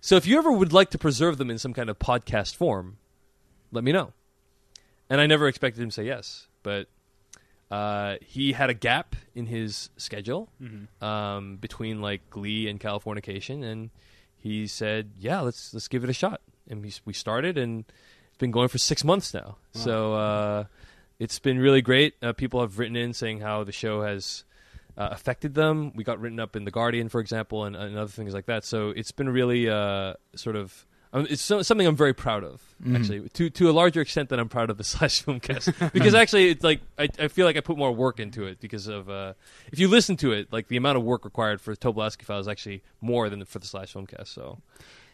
so 0.00 0.16
if 0.16 0.26
you 0.26 0.38
ever 0.38 0.52
would 0.52 0.72
like 0.72 0.90
to 0.90 0.98
preserve 0.98 1.38
them 1.38 1.50
in 1.50 1.58
some 1.58 1.72
kind 1.72 1.88
of 1.90 1.98
podcast 1.98 2.54
form, 2.54 2.98
let 3.72 3.82
me 3.82 3.92
know. 3.92 4.12
And 5.08 5.20
I 5.20 5.26
never 5.26 5.48
expected 5.48 5.82
him 5.82 5.88
to 5.88 5.94
say 5.94 6.04
yes, 6.04 6.46
but 6.62 6.86
uh, 7.70 8.16
he 8.20 8.52
had 8.52 8.68
a 8.70 8.74
gap 8.74 9.14
in 9.34 9.46
his 9.46 9.90
schedule 9.96 10.48
Mhm. 10.60 11.02
um, 11.02 11.56
between 11.56 12.00
like 12.00 12.28
Glee 12.30 12.68
and 12.68 12.80
Californication, 12.80 13.62
and 13.64 13.90
he 14.36 14.66
said, 14.66 15.10
"Yeah, 15.18 15.40
let's 15.40 15.72
let's 15.74 15.88
give 15.88 16.02
it 16.04 16.10
a 16.10 16.14
shot." 16.14 16.40
And 16.68 16.82
we 16.82 16.92
we 17.04 17.12
started, 17.12 17.56
and 17.58 17.84
it's 18.28 18.38
been 18.38 18.50
going 18.50 18.68
for 18.68 18.78
six 18.78 19.04
months 19.04 19.32
now. 19.34 19.56
So 19.72 20.14
uh, 20.14 20.64
it's 21.18 21.38
been 21.38 21.58
really 21.58 21.82
great. 21.82 22.14
Uh, 22.22 22.32
people 22.32 22.60
have 22.60 22.78
written 22.78 22.96
in 22.96 23.12
saying 23.12 23.40
how 23.40 23.64
the 23.64 23.72
show 23.72 24.02
has 24.02 24.44
uh, 24.96 25.08
affected 25.12 25.54
them. 25.54 25.92
We 25.94 26.02
got 26.04 26.20
written 26.20 26.40
up 26.40 26.56
in 26.56 26.64
the 26.64 26.70
Guardian, 26.70 27.08
for 27.08 27.20
example, 27.20 27.64
and, 27.64 27.76
and 27.76 27.96
other 27.96 28.10
things 28.10 28.34
like 28.34 28.46
that. 28.46 28.64
So 28.64 28.90
it's 28.90 29.12
been 29.12 29.28
really 29.28 29.68
uh, 29.68 30.14
sort 30.34 30.56
of. 30.56 30.86
Um, 31.12 31.26
it's 31.28 31.42
so, 31.42 31.60
something 31.62 31.86
I'm 31.88 31.96
very 31.96 32.14
proud 32.14 32.44
of, 32.44 32.62
Mhm. 32.84 32.96
actually, 32.96 33.28
to 33.30 33.50
to 33.50 33.68
a 33.68 33.72
larger 33.72 34.00
extent 34.00 34.28
than 34.28 34.38
I'm 34.38 34.48
proud 34.48 34.70
of 34.70 34.78
the 34.78 34.84
slash 34.94 35.24
filmcast. 35.24 35.92
because 35.92 36.14
actually, 36.14 36.50
it's 36.50 36.62
like 36.62 36.80
I, 36.98 37.08
I 37.18 37.26
feel 37.28 37.46
like 37.46 37.56
I 37.56 37.60
put 37.60 37.76
more 37.76 37.90
work 37.92 38.20
into 38.20 38.44
it 38.44 38.60
because 38.60 38.86
of 38.86 39.10
uh, 39.10 39.32
if 39.72 39.78
you 39.80 39.88
listen 39.88 40.16
to 40.18 40.30
it, 40.32 40.52
like 40.52 40.68
the 40.68 40.76
amount 40.76 40.98
of 40.98 41.02
work 41.04 41.24
required 41.24 41.60
for 41.60 41.74
Tobolowsky 41.74 42.22
File 42.22 42.38
is 42.38 42.46
actually 42.48 42.82
more 43.00 43.28
than 43.28 43.44
for 43.44 43.58
the 43.58 43.66
slash 43.66 43.92
filmcast. 43.92 44.28
So 44.28 44.58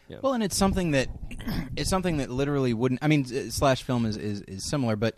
yeah, 0.07 0.17
Well, 0.21 0.33
and 0.33 0.43
it's 0.43 0.55
something 0.55 0.91
that 0.91 1.09
it's 1.75 1.89
something 1.89 2.17
that 2.17 2.29
literally 2.29 2.73
wouldn't. 2.75 3.01
I 3.03 3.07
mean, 3.07 3.25
slash 3.49 3.81
film 3.81 4.05
is, 4.05 4.17
is 4.17 4.41
is 4.41 4.69
similar, 4.69 4.95
but 4.95 5.17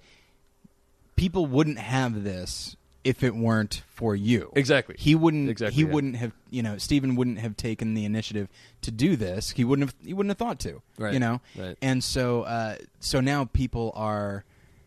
people 1.17 1.45
wouldn't 1.45 1.79
have 1.79 2.23
this 2.23 2.77
if 3.03 3.23
it 3.23 3.35
weren't 3.35 3.83
for 3.89 4.15
you. 4.15 4.51
exactly. 4.55 4.95
He 4.97 5.15
wouldn't. 5.15 5.49
Exactly, 5.49 5.75
he 5.75 5.87
yeah. 5.87 5.93
wouldn't 5.93 6.15
have. 6.17 6.33
You 6.49 6.63
know, 6.63 6.77
Stephen 6.77 7.15
wouldn't 7.15 7.39
have 7.39 7.55
taken 7.55 7.93
the 7.93 8.05
initiative 8.05 8.49
to 8.81 8.91
do 8.91 9.15
this. 9.15 9.51
He 9.51 9.63
wouldn't 9.63 9.89
have. 9.89 9.95
He 10.05 10.13
wouldn't 10.13 10.31
have 10.31 10.37
thought 10.37 10.59
to. 10.61 10.81
Right. 10.97 11.13
You 11.13 11.19
know. 11.19 11.41
Right. 11.57 11.77
And 11.81 12.03
so, 12.03 12.43
uh, 12.43 12.77
so 12.99 13.21
now 13.21 13.45
people 13.45 13.91
are. 13.95 14.43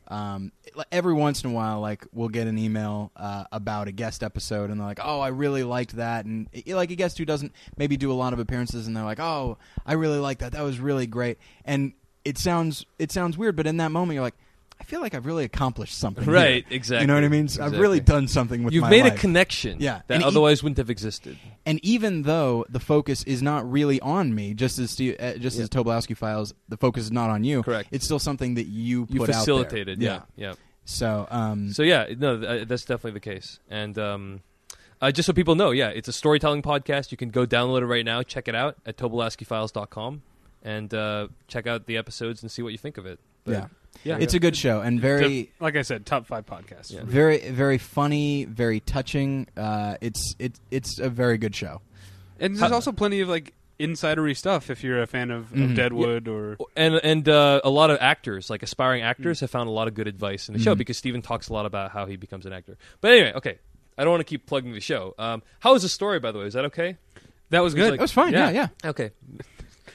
Um, 0.08 0.52
every 0.90 1.14
once 1.14 1.42
in 1.42 1.50
a 1.50 1.52
while, 1.54 1.80
like 1.80 2.04
we'll 2.12 2.28
get 2.28 2.46
an 2.46 2.58
email 2.58 3.12
uh, 3.16 3.44
about 3.50 3.88
a 3.88 3.92
guest 3.92 4.22
episode, 4.22 4.68
and 4.68 4.78
they're 4.78 4.86
like, 4.86 5.00
"Oh, 5.02 5.20
I 5.20 5.28
really 5.28 5.62
liked 5.62 5.96
that," 5.96 6.26
and 6.26 6.48
like 6.66 6.90
a 6.90 6.96
guest 6.96 7.16
who 7.16 7.24
doesn't 7.24 7.52
maybe 7.78 7.96
do 7.96 8.12
a 8.12 8.14
lot 8.14 8.34
of 8.34 8.38
appearances, 8.38 8.86
and 8.86 8.94
they're 8.94 9.04
like, 9.04 9.20
"Oh, 9.20 9.56
I 9.86 9.94
really 9.94 10.18
like 10.18 10.40
that. 10.40 10.52
That 10.52 10.62
was 10.62 10.80
really 10.80 11.06
great." 11.06 11.38
And 11.64 11.94
it 12.24 12.36
sounds 12.36 12.84
it 12.98 13.10
sounds 13.10 13.38
weird, 13.38 13.56
but 13.56 13.66
in 13.66 13.78
that 13.78 13.90
moment, 13.90 14.14
you're 14.14 14.22
like, 14.22 14.36
"I 14.82 14.84
feel 14.84 15.00
like 15.00 15.14
I've 15.14 15.26
really 15.26 15.44
accomplished 15.44 15.96
something." 15.96 16.24
here." 16.24 16.32
Right, 16.34 16.64
exactly. 16.68 17.02
You 17.02 17.06
know 17.06 17.14
what 17.14 17.24
I 17.24 17.28
mean? 17.28 17.48
So 17.48 17.64
I've 17.64 17.78
really 17.78 18.00
done 18.00 18.26
something 18.28 18.64
with 18.64 18.74
You've 18.74 18.90
made 18.90 19.04
life. 19.04 19.14
a 19.14 19.18
connection, 19.18 19.76
Yeah. 19.80 20.02
that 20.08 20.14
And 20.14 20.22
e- 20.22 20.26
otherwise 20.26 20.62
wouldn't 20.62 20.78
have 20.78 20.90
existed. 20.90 21.38
And 21.64 21.78
even 21.84 22.22
though 22.22 22.66
the 22.68 22.80
focus 22.80 23.22
is 23.24 23.42
not 23.42 23.70
really 23.70 24.00
on 24.00 24.34
me, 24.34 24.54
just 24.54 24.78
as 24.78 24.90
Steve, 24.90 25.16
uh, 25.20 25.34
just 25.34 25.56
Yeah. 25.56 25.62
as 25.62 25.68
Tobolowsky 25.70 26.16
files, 26.16 26.52
the 26.68 26.76
focus 26.76 27.04
is 27.04 27.12
not 27.12 27.30
on 27.30 27.44
you. 27.44 27.62
Correct. 27.62 27.88
It's 27.92 28.04
still 28.04 28.18
something 28.18 28.54
that 28.54 28.66
you 28.66 29.06
You 29.08 29.20
put 29.20 29.20
out 29.22 29.26
there. 29.26 29.34
facilitated, 29.40 30.02
yeah, 30.02 30.22
yeah. 30.36 30.54
So, 30.84 31.28
um, 31.30 31.72
So 31.72 31.82
yeah, 31.84 32.06
no, 32.18 32.38
th- 32.40 32.62
uh, 32.62 32.64
that's 32.66 32.84
definitely 32.84 33.12
the 33.12 33.20
case. 33.20 33.60
And 33.70 33.96
um, 33.98 34.40
uh, 35.00 35.12
just 35.12 35.26
so 35.26 35.32
people 35.32 35.54
know, 35.54 35.70
yeah, 35.70 35.88
it's 35.90 36.08
a 36.08 36.12
storytelling 36.12 36.62
podcast. 36.62 37.10
You 37.12 37.16
can 37.16 37.30
go 37.30 37.46
download 37.46 37.82
it 37.82 37.86
right 37.86 38.04
now, 38.04 38.22
check 38.24 38.48
it 38.48 38.54
out 38.56 38.76
at 38.84 38.96
tobolowskyfiles.com, 38.96 40.22
and 40.64 40.92
uh, 40.94 41.28
check 41.48 41.66
out 41.68 41.86
the 41.86 41.96
episodes 41.96 42.42
and 42.42 42.50
see 42.50 42.62
what 42.62 42.72
you 42.72 42.78
think 42.78 42.98
of 42.98 43.06
it. 43.06 43.20
But, 43.44 43.52
yeah, 43.52 43.66
yeah, 44.04 44.18
it's 44.20 44.34
a 44.34 44.38
good 44.38 44.56
show 44.56 44.80
and 44.80 45.00
very, 45.00 45.52
like 45.60 45.76
I 45.76 45.82
said, 45.82 46.04
top 46.06 46.26
five 46.26 46.46
podcasts. 46.46 46.92
Yeah. 46.92 47.00
very, 47.04 47.38
very 47.50 47.78
funny, 47.78 48.44
very 48.44 48.80
touching. 48.80 49.46
Uh, 49.56 49.96
it's 50.00 50.34
it's 50.38 50.60
it's 50.70 50.98
a 50.98 51.08
very 51.08 51.38
good 51.38 51.54
show. 51.54 51.80
And 52.40 52.56
there's 52.56 52.72
also 52.72 52.92
plenty 52.92 53.20
of 53.20 53.28
like 53.28 53.54
insidery 53.80 54.36
stuff 54.36 54.70
if 54.70 54.84
you're 54.84 55.02
a 55.02 55.06
fan 55.06 55.30
of, 55.30 55.52
of 55.52 55.74
Deadwood 55.74 56.28
or 56.28 56.56
and 56.76 56.94
and 57.02 57.28
uh, 57.28 57.60
a 57.64 57.70
lot 57.70 57.90
of 57.90 57.98
actors, 58.00 58.50
like 58.50 58.62
aspiring 58.62 59.02
actors, 59.02 59.40
have 59.40 59.50
found 59.50 59.68
a 59.68 59.72
lot 59.72 59.88
of 59.88 59.94
good 59.94 60.08
advice 60.08 60.48
in 60.48 60.54
the 60.54 60.60
show 60.60 60.74
Mhm. 60.74 60.78
because 60.78 60.96
Steven 60.98 61.22
talks 61.22 61.48
a 61.48 61.52
lot 61.52 61.66
about 61.66 61.90
how 61.92 62.06
he 62.06 62.16
becomes 62.16 62.44
an 62.46 62.52
actor. 62.52 62.76
But 63.00 63.12
anyway, 63.12 63.32
okay, 63.34 63.58
I 63.96 64.02
don't 64.04 64.10
want 64.10 64.20
to 64.20 64.24
keep 64.24 64.46
plugging 64.46 64.72
the 64.72 64.80
show. 64.80 65.14
Um, 65.18 65.42
how 65.60 65.72
was 65.72 65.82
the 65.82 65.88
story, 65.88 66.18
by 66.20 66.32
the 66.32 66.38
way? 66.40 66.46
Is 66.46 66.54
that 66.54 66.64
okay? 66.66 66.96
that 67.50 67.60
was 67.60 67.74
It 67.74 67.78
was 67.78 67.84
good. 67.84 67.90
like- 67.92 67.98
That 68.00 68.04
was 68.04 68.12
fine. 68.12 68.32
Yeah, 68.32 68.50
Yeah. 68.50 68.68
yeah. 68.82 68.90
Okay. 68.90 69.10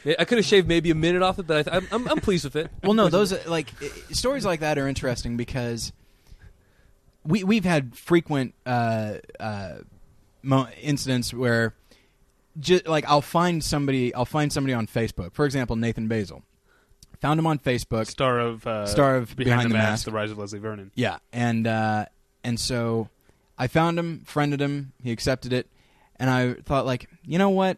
I 0.06 0.26
could 0.26 0.38
have 0.38 0.45
shaved 0.45 0.67
maybe 0.67 0.89
a 0.91 0.95
minute 0.95 1.21
off 1.21 1.39
it, 1.39 1.47
but 1.47 1.58
I 1.58 1.63
th- 1.63 1.76
I'm, 1.76 1.88
I'm, 2.02 2.08
I'm 2.10 2.19
pleased 2.19 2.43
with 2.43 2.56
it. 2.56 2.69
Well, 2.84 2.93
no, 2.93 3.10
those 3.10 3.34
uh, 3.34 3.41
like 3.47 3.69
stories 4.12 4.45
like 4.45 4.60
that 4.62 4.78
are 4.78 4.88
interesting 4.88 5.38
because 5.38 5.91
we 7.23 7.43
we've 7.43 7.65
had 7.65 7.95
frequent 7.95 8.54
uh, 8.65 9.15
uh, 9.39 9.73
mo- 10.43 10.67
incidents 10.82 11.34
where, 11.34 11.73
ju- 12.60 12.82
like, 12.86 13.06
I'll 13.08 13.21
find 13.21 13.63
somebody, 13.63 14.13
I'll 14.13 14.26
find 14.26 14.52
somebody 14.54 14.73
on 14.73 14.88
Facebook. 14.88 15.34
For 15.34 15.45
example, 15.45 15.76
Nathan 15.76 16.08
Baesel, 16.08 16.43
found 17.19 17.39
him 17.39 17.47
on 17.47 17.60
Facebook. 17.60 18.08
star 18.08 18.39
of 18.39 18.65
uh, 18.65 18.86
Star 18.86 19.15
of 19.17 19.36
Behind, 19.36 19.45
Behind 19.45 19.65
the, 19.65 19.69
the 19.69 19.73
Mask, 19.78 19.89
Mask. 19.89 20.06
The 20.06 20.12
Rise 20.12 20.32
of 20.32 20.38
Leslie 20.38 20.60
Vernon. 20.60 20.91
Yeah, 20.95 21.17
and 21.34 21.67
uh, 21.67 22.06
and 22.43 22.60
so 22.60 23.10
I 23.58 23.67
found 23.67 24.00
him, 24.00 24.21
friended 24.26 24.62
him, 24.62 24.93
he 25.04 25.12
accepted 25.12 25.52
it, 25.52 25.67
and 26.17 26.30
I 26.30 26.54
thought 26.54 26.86
like, 26.86 27.10
you 27.26 27.38
know 27.38 27.50
what, 27.50 27.78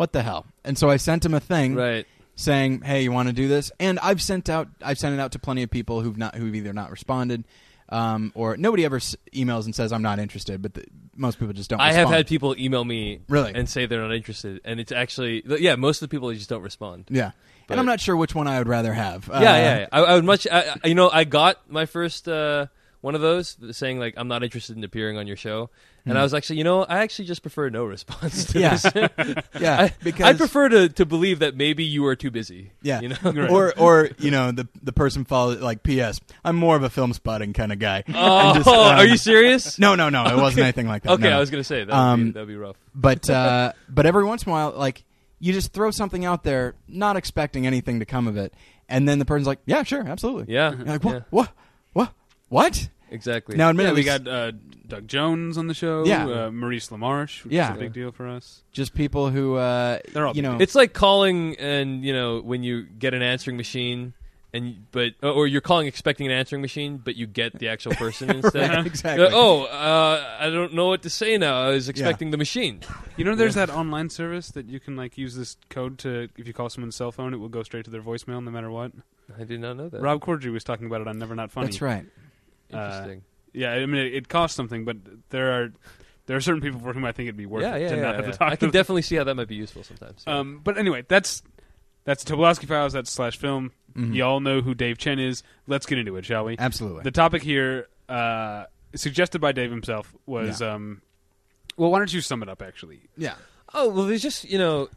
what 0.00 0.12
the 0.14 0.22
hell? 0.22 0.46
And 0.64 0.78
so 0.78 0.88
I 0.88 0.96
sent 0.96 1.26
him 1.26 1.34
a 1.34 1.40
thing 1.40 1.74
Right. 1.74 2.06
saying, 2.34 2.80
"Hey, 2.80 3.02
you 3.02 3.12
want 3.12 3.28
to 3.28 3.34
do 3.34 3.48
this?" 3.48 3.70
And 3.78 3.98
I've 3.98 4.22
sent 4.22 4.48
out 4.48 4.68
I've 4.82 4.96
sent 4.98 5.12
it 5.14 5.20
out 5.20 5.32
to 5.32 5.38
plenty 5.38 5.62
of 5.62 5.70
people 5.70 6.00
who've 6.00 6.16
not 6.16 6.34
who've 6.36 6.54
either 6.54 6.72
not 6.72 6.90
responded 6.90 7.44
um, 7.90 8.32
or 8.34 8.56
nobody 8.56 8.84
ever 8.86 8.96
s- 8.96 9.14
emails 9.34 9.64
and 9.66 9.74
says 9.74 9.92
I'm 9.92 10.00
not 10.00 10.18
interested, 10.18 10.62
but 10.62 10.72
the, 10.74 10.84
most 11.16 11.38
people 11.38 11.52
just 11.52 11.68
don't. 11.68 11.80
I 11.82 11.92
have 11.92 12.08
had 12.08 12.26
people 12.26 12.56
email 12.58 12.82
me 12.84 13.20
Really? 13.28 13.52
and 13.54 13.68
say 13.68 13.84
they're 13.84 14.00
not 14.00 14.14
interested, 14.14 14.60
and 14.64 14.80
it's 14.80 14.92
actually 14.92 15.42
yeah, 15.58 15.74
most 15.76 16.00
of 16.00 16.08
the 16.08 16.14
people 16.16 16.32
just 16.32 16.48
don't 16.48 16.62
respond. 16.62 17.04
yeah, 17.10 17.32
But- 17.66 17.74
and 17.74 17.80
I'm 17.80 17.86
not 17.86 18.00
sure 18.00 18.16
which 18.16 18.34
one 18.34 18.46
I 18.48 18.56
would 18.58 18.68
rather 18.68 18.94
have. 18.94 19.28
yeah, 19.30 19.40
yeah, 19.42 19.78
yeah. 19.80 19.86
I, 19.92 20.00
I 20.00 20.14
would 20.14 20.24
much. 20.24 20.46
I- 20.50 20.76
you 20.84 20.94
know, 20.94 21.10
I 21.10 21.24
got 21.24 21.70
my 21.70 21.84
first 21.84 22.26
uh, 22.26 22.66
one 23.02 23.14
of 23.14 23.20
those 23.20 23.56
saying 23.72 23.98
like 23.98 24.14
I'm 24.16 24.28
not 24.28 24.42
interested 24.44 24.76
in 24.78 24.84
appearing 24.84 25.18
on 25.18 25.26
your 25.26 25.36
show, 25.36 25.68
and 26.06 26.18
I 26.18 26.22
was 26.22 26.34
actually, 26.34 26.58
you 26.58 26.64
know, 26.64 26.82
I 26.84 27.00
actually 27.00 27.26
just 27.26 27.42
prefer 27.42 27.68
no 27.70 27.84
response 27.84 28.46
to. 28.46 28.60
Yeah. 28.60 28.76
this. 28.76 28.94
yeah, 29.60 29.80
I, 29.82 29.92
because 30.02 30.26
I 30.26 30.32
prefer 30.34 30.68
to, 30.68 30.88
to 30.90 31.06
believe 31.06 31.40
that 31.40 31.56
maybe 31.56 31.84
you 31.84 32.06
are 32.06 32.16
too 32.16 32.30
busy. 32.30 32.72
Yeah. 32.82 33.00
you 33.00 33.08
know. 33.08 33.16
Right. 33.22 33.50
Or, 33.50 33.78
or 33.78 34.10
you 34.18 34.30
know, 34.30 34.52
the 34.52 34.68
the 34.82 34.92
person 34.92 35.24
follows 35.24 35.60
like, 35.60 35.82
P.S. 35.82 36.20
I'm 36.44 36.56
more 36.56 36.76
of 36.76 36.82
a 36.82 36.90
film 36.90 37.12
spotting 37.12 37.52
kind 37.52 37.72
of 37.72 37.78
guy. 37.78 38.04
Oh, 38.22 38.54
just, 38.54 38.68
um, 38.68 38.74
are 38.74 39.04
you 39.06 39.16
serious? 39.16 39.78
No, 39.78 39.94
no, 39.94 40.08
no. 40.08 40.24
It 40.26 40.36
wasn't 40.36 40.64
anything 40.64 40.86
like 40.86 41.02
that. 41.04 41.12
Okay, 41.12 41.22
no, 41.24 41.30
no. 41.30 41.36
I 41.36 41.40
was 41.40 41.50
gonna 41.50 41.64
say 41.64 41.84
that 41.84 41.94
Um, 41.94 42.26
be, 42.26 42.30
that'd 42.32 42.48
be 42.48 42.56
rough. 42.56 42.76
but 42.94 43.28
uh, 43.30 43.72
but 43.88 44.04
every 44.06 44.24
once 44.24 44.42
in 44.44 44.50
a 44.50 44.52
while, 44.52 44.72
like 44.76 45.04
you 45.38 45.52
just 45.52 45.72
throw 45.72 45.90
something 45.90 46.24
out 46.24 46.44
there, 46.44 46.74
not 46.86 47.16
expecting 47.16 47.66
anything 47.66 48.00
to 48.00 48.04
come 48.04 48.26
of 48.28 48.36
it, 48.36 48.52
and 48.88 49.08
then 49.08 49.18
the 49.18 49.24
person's 49.24 49.46
like, 49.46 49.60
"Yeah, 49.64 49.82
sure, 49.84 50.06
absolutely." 50.06 50.52
Yeah, 50.52 50.72
You're 50.74 50.84
like, 50.84 51.04
what? 51.04 51.14
yeah, 51.14 51.20
What? 51.30 51.52
What? 51.92 52.12
What? 52.48 52.88
Exactly. 53.10 53.56
Now, 53.56 53.66
Yeah, 53.66 53.70
admittedly, 53.70 54.00
we 54.00 54.04
got 54.04 54.26
uh, 54.28 54.52
Doug 54.88 55.06
Jones 55.08 55.58
on 55.58 55.66
the 55.66 55.74
show. 55.74 56.04
Yeah. 56.04 56.46
uh, 56.46 56.50
Maurice 56.50 56.88
LaMarche, 56.88 57.44
which 57.44 57.52
Yeah. 57.54 57.70
is 57.72 57.76
a 57.76 57.80
big 57.80 57.92
deal 57.92 58.12
for 58.12 58.26
us. 58.28 58.62
just 58.72 58.94
people 58.94 59.30
who, 59.30 59.56
uh, 59.56 59.98
They're 60.12 60.26
all 60.26 60.34
you 60.36 60.42
know, 60.42 60.58
It's 60.60 60.74
like 60.74 60.92
calling 60.92 61.56
and 61.58 62.04
you 62.04 62.12
know 62.12 62.40
when 62.40 62.62
you 62.62 62.82
get 62.82 63.14
an 63.14 63.22
answering 63.22 63.56
machine 63.56 64.14
and 64.52 64.84
but 64.90 65.12
or 65.22 65.46
you're 65.46 65.60
calling 65.60 65.86
expecting 65.86 66.26
an 66.26 66.32
answering 66.32 66.60
machine 66.60 66.96
but 66.98 67.14
you 67.14 67.24
get 67.28 67.56
the 67.60 67.68
actual 67.68 67.92
person 67.94 68.30
instead. 68.36 68.70
Right, 68.70 68.84
exactly. 68.86 69.26
Uh, 69.26 69.30
oh, 69.32 69.64
uh, 69.66 70.36
I 70.40 70.50
don't 70.50 70.74
know 70.74 70.86
what 70.88 71.02
to 71.02 71.10
say 71.10 71.38
now. 71.38 71.62
I 71.62 71.68
was 71.68 71.88
expecting 71.88 72.32
the 72.32 72.36
machine. 72.36 72.80
You 73.16 73.24
know, 73.24 73.36
there's 73.36 73.54
that 73.54 73.70
online 73.70 74.10
service 74.10 74.48
that 74.52 74.66
you 74.66 74.80
can 74.80 74.96
like 74.96 75.16
use 75.16 75.36
this 75.36 75.56
code 75.68 75.98
to 75.98 76.28
if 76.36 76.48
you 76.48 76.52
call 76.52 76.68
someone's 76.68 76.96
cell 76.96 77.12
phone, 77.12 77.32
it 77.32 77.36
will 77.36 77.48
go 77.48 77.62
straight 77.62 77.84
to 77.84 77.90
their 77.92 78.02
voicemail 78.02 78.42
no 78.42 78.50
matter 78.50 78.70
what. 78.72 78.90
I 79.38 79.44
did 79.44 79.60
not 79.60 79.76
know 79.76 79.88
that. 79.88 80.00
Rob 80.02 80.20
Corddry 80.20 80.52
was 80.52 80.64
talking 80.64 80.86
about 80.86 81.00
it 81.00 81.06
on 81.06 81.16
Never 81.20 81.36
Not 81.36 81.52
Funny. 81.52 81.66
that's 81.68 81.80
right. 81.80 82.04
Interesting. 82.70 83.22
Yeah, 83.52 83.72
I 83.72 83.86
mean, 83.86 84.06
it, 84.06 84.14
it 84.14 84.28
costs 84.28 84.56
something, 84.56 84.84
but 84.84 84.96
there 85.30 85.52
are 85.52 85.72
there 86.26 86.36
are 86.36 86.40
certain 86.40 86.60
people 86.60 86.78
for 86.80 86.92
whom 86.92 87.04
I 87.04 87.12
think 87.12 87.26
it'd 87.26 87.36
be 87.36 87.46
worth 87.46 87.62
yeah, 87.62 87.74
it 87.76 87.82
yeah, 87.82 87.88
to 87.88 87.96
yeah. 87.96 88.02
not 88.02 88.14
have 88.14 88.26
yeah. 88.26 88.30
to 88.32 88.38
talk 88.38 88.46
I 88.48 88.50
to 88.50 88.56
can 88.56 88.66
them. 88.68 88.72
definitely 88.72 89.02
see 89.02 89.16
how 89.16 89.24
that 89.24 89.34
might 89.34 89.48
be 89.48 89.56
useful 89.56 89.82
sometimes. 89.82 90.22
yeah. 90.26 90.38
Um, 90.38 90.60
but 90.62 90.78
anyway, 90.78 91.04
that's 91.08 91.42
that's 92.04 92.24
Tobolowsky 92.24 92.68
Files. 92.68 92.92
That's 92.92 93.10
slash 93.10 93.36
film. 93.36 93.72
Mhm. 93.94 94.14
Y'all 94.14 94.38
know 94.40 94.60
who 94.60 94.74
Dave 94.74 94.98
Chen 94.98 95.18
is. 95.18 95.42
Let's 95.66 95.86
get 95.86 95.98
into 95.98 96.16
it, 96.16 96.24
shall 96.24 96.44
we? 96.44 96.56
Absolutely. 96.58 97.02
The 97.02 97.10
topic 97.10 97.42
here, 97.42 97.88
uh, 98.08 98.66
suggested 98.94 99.40
by 99.40 99.50
Dave 99.52 99.70
himself, 99.70 100.14
was 100.26 100.62
um, 100.62 101.02
well, 101.76 101.90
why 101.90 101.98
don't 101.98 102.12
you 102.12 102.20
sum 102.20 102.42
it 102.42 102.48
up? 102.48 102.62
Actually, 102.62 103.00
yeah. 103.16 103.34
Oh 103.74 103.88
well, 103.88 104.04
there's 104.06 104.22
just 104.22 104.44
you 104.48 104.58
know, 104.58 104.88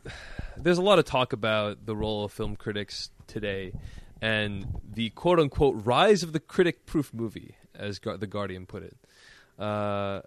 there's 0.58 0.78
a 0.78 0.82
lot 0.84 1.00
of 1.00 1.06
talk 1.06 1.34
about 1.34 1.86
the 1.86 1.96
role 1.96 2.26
of 2.26 2.32
film 2.32 2.56
critics 2.56 3.10
today, 3.26 3.74
and 4.22 4.68
the 4.94 5.10
quote 5.12 5.40
unquote 5.40 5.84
rise 5.86 6.22
of 6.24 6.34
the 6.34 6.40
critic-proof 6.40 7.14
movie, 7.14 7.56
as 7.76 8.00
Gu- 8.00 8.18
the 8.18 8.28
Guardian 8.28 8.66
put 8.66 8.84
it. 8.84 8.96
Uh, 9.60 10.22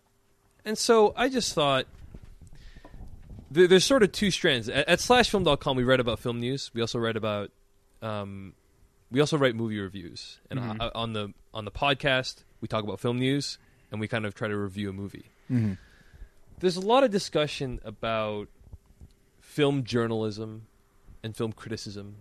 and 0.64 0.76
so 0.76 1.12
I 1.16 1.28
just 1.28 1.54
thought 1.54 1.86
there, 3.50 3.66
there's 3.66 3.84
sort 3.84 4.02
of 4.02 4.12
two 4.12 4.30
strands. 4.30 4.68
At, 4.68 4.88
at 4.88 4.98
slashfilm.com, 4.98 5.76
we 5.76 5.84
read 5.84 6.00
about 6.00 6.18
film 6.18 6.40
news. 6.40 6.70
We 6.74 6.80
also 6.80 6.98
read 6.98 7.16
about 7.16 7.50
um, 8.02 8.54
we 9.10 9.20
also 9.20 9.38
write 9.38 9.54
movie 9.54 9.78
reviews, 9.80 10.38
and 10.50 10.60
Mhm. 10.60 10.80
uh, 10.80 10.90
on 10.94 11.12
the 11.12 11.32
on 11.54 11.64
the 11.64 11.70
podcast 11.70 12.44
we 12.60 12.68
talk 12.68 12.84
about 12.84 13.00
film 13.00 13.18
news, 13.18 13.58
and 13.90 14.00
we 14.00 14.08
kind 14.08 14.26
of 14.26 14.34
try 14.34 14.48
to 14.48 14.56
review 14.56 14.90
a 14.90 14.92
movie 14.92 15.26
Mm-hmm. 15.50 15.74
there's 16.58 16.76
a 16.76 16.80
lot 16.80 17.04
of 17.04 17.12
discussion 17.12 17.78
about 17.84 18.48
film 19.40 19.84
journalism 19.84 20.66
and 21.22 21.36
film 21.36 21.52
criticism 21.52 22.16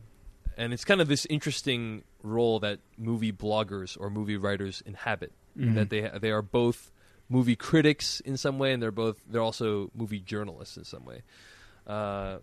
and 0.55 0.73
it's 0.73 0.85
kind 0.85 1.01
of 1.01 1.07
this 1.07 1.25
interesting 1.25 2.03
role 2.25 2.59
that 2.59 2.79
movie 2.97 3.31
bloggers 3.31 3.95
or 3.99 4.09
movie 4.09 4.37
writers 4.37 4.81
inhabit 4.85 5.31
Mhm. 5.57 5.75
that 5.75 5.89
they 5.89 6.01
they 6.19 6.31
are 6.31 6.41
both 6.41 6.91
movie 7.29 7.55
critics 7.55 8.19
in 8.19 8.35
some 8.37 8.59
way 8.59 8.73
and 8.73 8.81
they're 8.83 8.91
both 8.91 9.17
they're 9.29 9.41
also 9.41 9.89
movie 9.95 10.19
journalists 10.19 10.75
in 10.77 10.83
some 10.83 11.05
way 11.05 11.21
uh, 11.87 12.37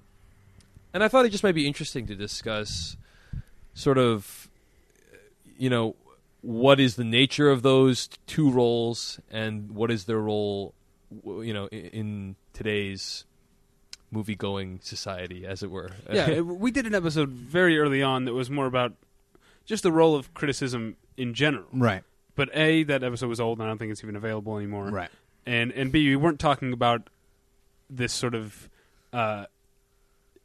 and 0.94 1.02
I 1.04 1.08
thought 1.08 1.24
it 1.26 1.30
just 1.30 1.42
might 1.44 1.54
be 1.54 1.66
interesting 1.66 2.06
to 2.06 2.14
discuss, 2.14 2.96
sort 3.74 3.96
of, 3.98 4.48
you 5.58 5.70
know, 5.70 5.96
what 6.42 6.78
is 6.80 6.96
the 6.96 7.04
nature 7.04 7.50
of 7.50 7.62
those 7.62 8.08
two 8.26 8.50
roles, 8.50 9.18
and 9.30 9.72
what 9.72 9.90
is 9.90 10.04
their 10.04 10.18
role, 10.20 10.74
you 11.24 11.52
know, 11.54 11.66
in, 11.68 11.86
in 11.86 12.36
today's 12.52 13.24
movie-going 14.10 14.80
society, 14.82 15.46
as 15.46 15.62
it 15.62 15.70
were. 15.70 15.90
yeah, 16.12 16.40
we 16.40 16.70
did 16.70 16.86
an 16.86 16.94
episode 16.94 17.30
very 17.30 17.78
early 17.78 18.02
on 18.02 18.26
that 18.26 18.34
was 18.34 18.50
more 18.50 18.66
about 18.66 18.92
just 19.64 19.82
the 19.82 19.92
role 19.92 20.14
of 20.14 20.32
criticism 20.34 20.96
in 21.16 21.34
general. 21.34 21.66
Right. 21.72 22.02
But 22.34 22.48
a 22.54 22.82
that 22.84 23.02
episode 23.04 23.28
was 23.28 23.40
old, 23.40 23.58
and 23.58 23.66
I 23.66 23.70
don't 23.70 23.78
think 23.78 23.92
it's 23.92 24.02
even 24.02 24.16
available 24.16 24.56
anymore. 24.56 24.86
Right. 24.90 25.10
And 25.46 25.72
and 25.72 25.90
b 25.92 26.08
we 26.08 26.16
weren't 26.16 26.40
talking 26.40 26.72
about 26.72 27.08
this 27.90 28.12
sort 28.12 28.34
of 28.34 28.68
uh, 29.12 29.46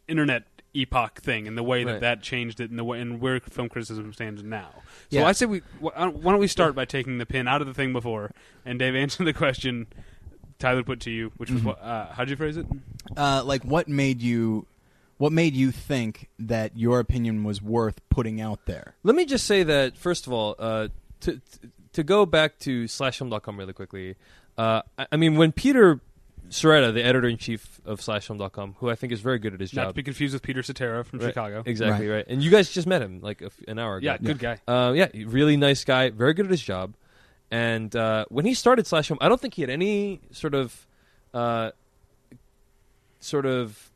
internet 0.07 0.43
epoch 0.73 1.19
thing 1.21 1.47
and 1.47 1.57
the 1.57 1.63
way 1.63 1.83
that 1.83 1.91
Right. 1.93 2.01
that 2.01 2.21
changed 2.21 2.59
it 2.59 2.69
and 2.69 2.77
the 2.77 2.83
way 2.83 2.99
and 3.01 3.19
where 3.19 3.39
film 3.39 3.69
criticism 3.69 4.13
stands 4.13 4.43
now. 4.43 4.69
So 5.09 5.19
Yeah. 5.19 5.25
I 5.27 5.31
say 5.31 5.45
we 5.45 5.61
uh, 5.83 6.09
why 6.09 6.31
don't 6.31 6.39
we 6.39 6.47
start 6.47 6.75
by 6.75 6.85
taking 6.85 7.17
the 7.17 7.25
pin 7.25 7.47
out 7.47 7.61
of 7.61 7.67
the 7.67 7.73
thing 7.73 7.93
before 7.93 8.31
and 8.65 8.77
Dave 8.77 8.95
answer 8.95 9.23
the 9.23 9.33
question 9.33 9.87
Tyler 10.59 10.83
put 10.83 10.99
to 11.01 11.11
you, 11.11 11.31
which 11.37 11.49
was 11.51 11.61
Mhm. 11.61 11.65
what 11.65 11.81
uh, 11.81 12.07
how'd 12.13 12.29
you 12.29 12.35
phrase 12.35 12.57
it? 12.57 12.65
Uh, 13.15 13.43
like, 13.45 13.63
what 13.63 13.87
made 13.87 14.21
you, 14.21 14.65
what 15.17 15.31
made 15.31 15.55
you 15.55 15.71
think 15.71 16.29
that 16.39 16.77
your 16.77 16.99
opinion 16.99 17.43
was 17.43 17.61
worth 17.61 18.01
putting 18.09 18.39
out 18.41 18.65
there? 18.65 18.95
Let 19.03 19.15
me 19.15 19.25
just 19.25 19.45
say 19.45 19.63
that 19.63 19.97
first 19.97 20.27
of 20.27 20.33
all, 20.33 20.55
uh, 20.59 20.89
to 21.21 21.41
to 21.93 22.03
go 22.03 22.25
back 22.25 22.59
to 22.59 22.85
slashfilm.com 22.85 23.57
really 23.57 23.73
quickly. 23.73 24.15
Uh, 24.57 24.81
I, 24.97 25.07
I 25.13 25.15
mean, 25.17 25.35
when 25.35 25.51
Peter 25.51 25.99
Sciretta, 26.49 26.93
the 26.93 27.03
editor 27.03 27.27
in 27.27 27.37
chief 27.37 27.81
of 27.85 27.99
slashfilm.com, 27.99 28.75
who 28.79 28.89
I 28.89 28.95
think 28.95 29.11
is 29.11 29.19
very 29.19 29.37
good 29.39 29.53
at 29.53 29.59
his 29.59 29.71
job. 29.71 29.83
Not 29.85 29.87
to 29.89 29.93
be 29.95 30.03
confused 30.03 30.33
with 30.33 30.43
Peter 30.43 30.63
Cetera 30.63 31.03
from 31.03 31.19
Right. 31.19 31.27
Chicago. 31.29 31.61
exactly 31.65 32.07
right. 32.07 32.25
and 32.27 32.41
you 32.41 32.49
guys 32.49 32.71
just 32.71 32.87
met 32.87 33.01
him 33.01 33.19
like 33.21 33.41
a 33.41 33.47
f 33.47 33.53
an 33.67 33.79
hour 33.79 33.97
ago. 33.97 34.05
Yeah, 34.05 34.17
good 34.17 34.39
guy. 34.39 34.59
Uh, 34.67 34.93
yeah, 34.95 35.07
really 35.25 35.57
nice 35.57 35.83
guy, 35.83 36.09
very 36.09 36.33
good 36.33 36.45
at 36.45 36.51
his 36.51 36.61
job. 36.61 36.93
And 37.51 37.95
uh, 37.95 38.25
when 38.29 38.45
he 38.45 38.53
started 38.53 38.87
Slash 38.87 39.07
Film, 39.07 39.17
I 39.21 39.27
don't 39.29 39.39
think 39.41 39.55
he 39.55 39.61
had 39.61 39.69
any 39.71 40.19
sort 40.31 40.53
of, 40.53 40.85
uh, 41.33 41.71
sort 43.19 43.45
of 43.45 43.91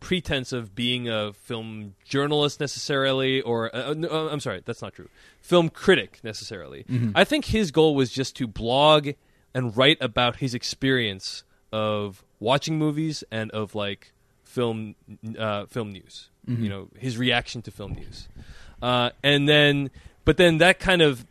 pretense 0.00 0.52
of 0.52 0.74
being 0.74 1.08
a 1.08 1.32
film 1.32 1.94
journalist 2.04 2.60
necessarily, 2.60 3.40
or 3.40 3.74
uh, 3.74 3.90
uh, 3.90 3.94
no, 3.94 4.08
I'm 4.28 4.40
sorry, 4.40 4.62
that's 4.64 4.82
not 4.82 4.94
true. 4.94 5.08
Film 5.40 5.68
critic 5.68 6.20
necessarily. 6.22 6.84
Mhm. 6.84 7.12
I 7.14 7.24
think 7.24 7.46
his 7.46 7.70
goal 7.70 7.94
was 7.94 8.10
just 8.10 8.36
to 8.36 8.46
blog 8.46 9.10
and 9.54 9.76
write 9.76 9.98
about 10.00 10.36
his 10.36 10.54
experience 10.54 11.42
of 11.72 12.22
watching 12.40 12.78
movies 12.78 13.24
and 13.30 13.50
of 13.50 13.74
like 13.74 14.12
film 14.44 14.94
uh, 15.38 15.66
film 15.66 15.90
news. 15.92 16.30
Mhm. 16.48 16.62
You 16.62 16.68
know, 16.68 16.88
his 16.96 17.18
reaction 17.18 17.60
to 17.62 17.70
film 17.70 17.92
news, 17.94 18.28
uh, 18.80 19.10
and 19.22 19.48
then 19.48 19.90
but 20.24 20.36
then 20.36 20.58
that 20.58 20.78
kind 20.78 21.02
of 21.02 21.26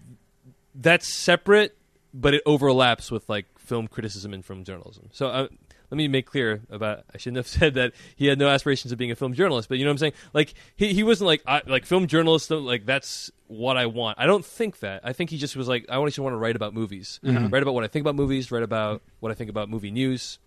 that's 0.76 1.12
separate, 1.12 1.76
but 2.14 2.34
it 2.34 2.42
overlaps 2.46 3.10
with 3.12 3.28
like 3.30 3.46
film 3.58 3.88
criticism 3.88 4.34
and 4.34 4.46
film 4.46 4.64
journalism. 4.64 5.10
So 5.12 5.28
uh, 5.28 5.48
let 5.90 5.98
me 5.98 6.08
make 6.08 6.26
clear 6.26 6.62
about 6.70 7.04
I 7.14 7.18
shouldn't 7.18 7.38
have 7.38 7.48
said 7.60 7.74
that 7.76 7.94
he 8.16 8.28
had 8.28 8.38
no 8.40 8.48
aspirations 8.50 8.92
of 8.92 8.98
being 8.98 9.12
a 9.12 9.16
film 9.16 9.34
journalist, 9.34 9.70
but 9.70 9.78
you 9.78 9.86
know 9.86 9.90
what 9.92 9.96
I'm 9.96 9.98
saying? 10.00 10.14
Like 10.34 10.54
he 10.76 10.94
he 10.94 11.04
wasn't 11.04 11.28
like 11.28 11.42
I, 11.48 11.62
like 11.66 11.86
film 11.86 12.08
journalist 12.08 12.52
like 12.52 12.86
that's 12.86 13.32
what 13.48 13.78
I 13.78 13.86
want. 13.86 14.20
I 14.20 14.26
don't 14.26 14.46
think 14.46 14.80
that. 14.80 15.02
I 15.04 15.14
think 15.14 15.30
he 15.30 15.38
just 15.38 15.56
was 15.56 15.68
like 15.68 15.86
I 15.90 16.04
just 16.06 16.20
want 16.20 16.34
to 16.34 16.38
write 16.38 16.56
about 16.56 16.74
movies. 16.74 17.20
Mhm. 17.24 17.52
Write 17.52 17.64
about 17.64 17.74
what 17.74 17.84
I 17.84 17.88
think 17.88 18.04
about 18.04 18.16
movies, 18.16 18.52
write 18.52 18.64
about 18.64 19.02
what 19.20 19.32
I 19.32 19.36
think 19.36 19.50
about 19.50 19.70
movie 19.70 19.92
news. 19.92 20.40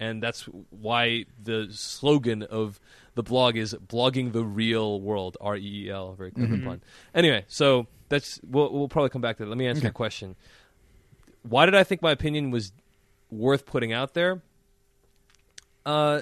And 0.00 0.20
that's 0.22 0.42
why 0.70 1.26
the 1.42 1.68
slogan 1.70 2.42
of 2.42 2.80
the 3.14 3.22
blog 3.22 3.56
is 3.56 3.72
blogging 3.74 4.32
the 4.32 4.42
real 4.42 5.00
world, 5.00 5.36
R 5.40 5.56
E 5.56 5.84
E 5.86 5.90
L, 5.90 6.14
very 6.14 6.32
clever 6.32 6.56
Mhm. 6.56 6.64
pun. 6.64 6.80
Anyway, 7.14 7.44
so 7.46 7.86
that's 8.08 8.40
we'll, 8.42 8.72
we'll 8.72 8.88
probably 8.88 9.10
come 9.10 9.22
back 9.22 9.36
to 9.36 9.44
that. 9.44 9.48
Let 9.48 9.58
me 9.58 9.66
answer 9.68 9.78
Okay. 9.78 9.86
your 9.86 9.92
question. 9.92 10.34
Why 11.42 11.66
did 11.66 11.74
I 11.74 11.84
think 11.84 12.02
my 12.02 12.10
opinion 12.10 12.50
was 12.50 12.72
worth 13.30 13.64
putting 13.66 13.92
out 13.92 14.14
there? 14.14 14.42
Uh, 15.86 16.20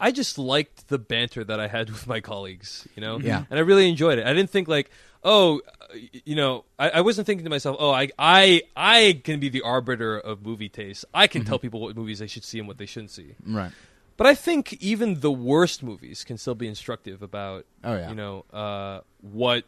I 0.00 0.10
just 0.10 0.38
liked 0.38 0.88
the 0.88 0.98
banter 0.98 1.44
that 1.44 1.60
I 1.60 1.68
had 1.68 1.90
with 1.94 2.06
my 2.06 2.20
colleagues, 2.20 2.86
you 2.96 3.00
know, 3.02 3.18
Yeah. 3.18 3.44
and 3.50 3.58
I 3.58 3.62
really 3.62 3.88
enjoyed 3.88 4.18
it. 4.18 4.26
I 4.26 4.32
didn't 4.32 4.50
think 4.50 4.68
like, 4.68 4.90
oh, 5.22 5.60
uh, 5.82 5.94
you 6.24 6.34
know, 6.34 6.64
I, 6.78 6.90
I 6.90 7.00
wasn't 7.02 7.26
thinking 7.26 7.44
to 7.44 7.50
myself, 7.50 7.76
oh, 7.78 7.90
I, 7.90 8.08
I, 8.18 8.62
I 8.76 9.20
can 9.24 9.38
be 9.40 9.48
the 9.48 9.62
arbiter 9.62 10.18
of 10.18 10.44
movie 10.46 10.68
taste. 10.70 11.04
I 11.12 11.26
can 11.26 11.44
tell 11.44 11.58
people 11.58 11.80
what 11.80 11.94
movies 11.96 12.20
they 12.20 12.26
should 12.26 12.44
see 12.44 12.58
and 12.58 12.66
what 12.68 12.78
they 12.78 12.86
shouldn't 12.86 13.10
see. 13.10 13.34
Right. 13.46 13.70
But 14.16 14.26
I 14.26 14.34
think 14.34 14.72
even 14.82 15.20
the 15.20 15.30
worst 15.32 15.82
movies 15.82 16.24
can 16.24 16.38
still 16.38 16.54
be 16.54 16.66
instructive 16.68 17.20
about 17.22 17.66
Oh 17.84 17.94
yeah. 17.94 18.08
you 18.08 18.14
know 18.14 18.46
uh, 18.50 19.00
what 19.20 19.64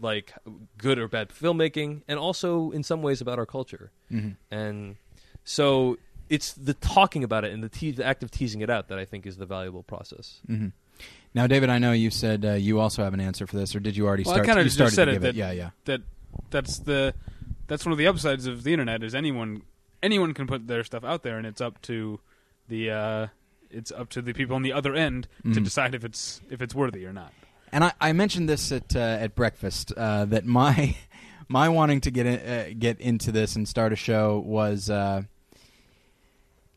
like 0.00 0.32
good 0.78 0.98
or 0.98 1.08
bad 1.08 1.30
filmmaking, 1.30 2.02
and 2.06 2.16
also 2.18 2.70
in 2.70 2.84
some 2.84 3.02
ways 3.02 3.20
about 3.20 3.38
our 3.40 3.46
culture. 3.46 3.90
Mhm. 4.10 4.36
And 4.52 4.96
so 5.44 5.98
it's 6.32 6.52
the 6.54 6.74
talking 6.74 7.22
about 7.24 7.44
it 7.44 7.52
and 7.52 7.62
the, 7.62 7.68
te- 7.68 7.90
the 7.92 8.04
act 8.04 8.22
of 8.22 8.30
teasing 8.30 8.60
it 8.62 8.70
out 8.70 8.88
that 8.88 8.98
I 8.98 9.04
think 9.04 9.26
is 9.26 9.36
the 9.36 9.46
valuable 9.46 9.82
process. 9.82 10.40
hmm 10.46 10.68
Now, 11.34 11.46
David, 11.46 11.68
I 11.70 11.78
know 11.78 11.92
you 11.92 12.10
said 12.10 12.44
uh, 12.44 12.52
you 12.52 12.80
also 12.80 13.04
have 13.04 13.14
an 13.14 13.20
answer 13.20 13.46
for 13.46 13.56
this, 13.56 13.74
or 13.76 13.80
did 13.80 13.96
you 13.96 14.06
already 14.06 14.24
Well, 14.24 14.36
I 14.40 14.44
kinda 14.44 14.64
just 14.64 14.76
started 14.76 14.94
said 14.94 15.08
it, 15.08 15.12
give 15.12 15.22
that- 15.22 15.34
Yeah, 15.34 15.52
yeah. 15.52 15.70
that 15.84 16.00
that's 16.50 16.78
the 16.78 17.14
that's 17.66 17.84
one 17.84 17.92
of 17.92 17.98
the 17.98 18.06
upsides 18.06 18.46
of 18.46 18.64
the 18.64 18.72
internet 18.72 19.02
is 19.02 19.14
anyone 19.14 19.62
anyone 20.02 20.32
can 20.34 20.46
put 20.46 20.66
their 20.66 20.82
stuff 20.84 21.04
out 21.04 21.22
there 21.22 21.36
and 21.38 21.46
it's 21.46 21.60
up 21.60 21.80
to 21.82 22.18
the 22.68 22.90
uh, 22.90 23.26
it's 23.70 23.92
up 23.92 24.08
to 24.10 24.22
the 24.22 24.32
people 24.32 24.56
on 24.56 24.62
the 24.62 24.72
other 24.72 24.94
end 24.94 25.28
to 25.44 25.48
Mhm. 25.60 25.64
decide 25.64 25.94
if 25.94 26.04
it's 26.04 26.40
if 26.50 26.60
it's 26.62 26.74
worthy 26.74 27.04
or 27.06 27.12
not. 27.12 27.32
And 27.74 27.84
I, 27.84 27.92
I 28.00 28.12
mentioned 28.12 28.48
this 28.48 28.72
at 28.72 28.94
uh, 28.96 28.98
at 29.24 29.34
breakfast 29.34 29.92
uh, 29.96 30.24
that 30.26 30.44
my 30.46 30.96
my 31.48 31.68
wanting 31.68 32.00
to 32.02 32.10
get 32.10 32.26
in, 32.26 32.38
uh, 32.40 32.70
get 32.78 33.00
into 33.00 33.30
this 33.32 33.56
and 33.56 33.68
start 33.68 33.92
a 33.92 33.96
show 33.96 34.38
was 34.46 34.88
uh, 34.90 35.22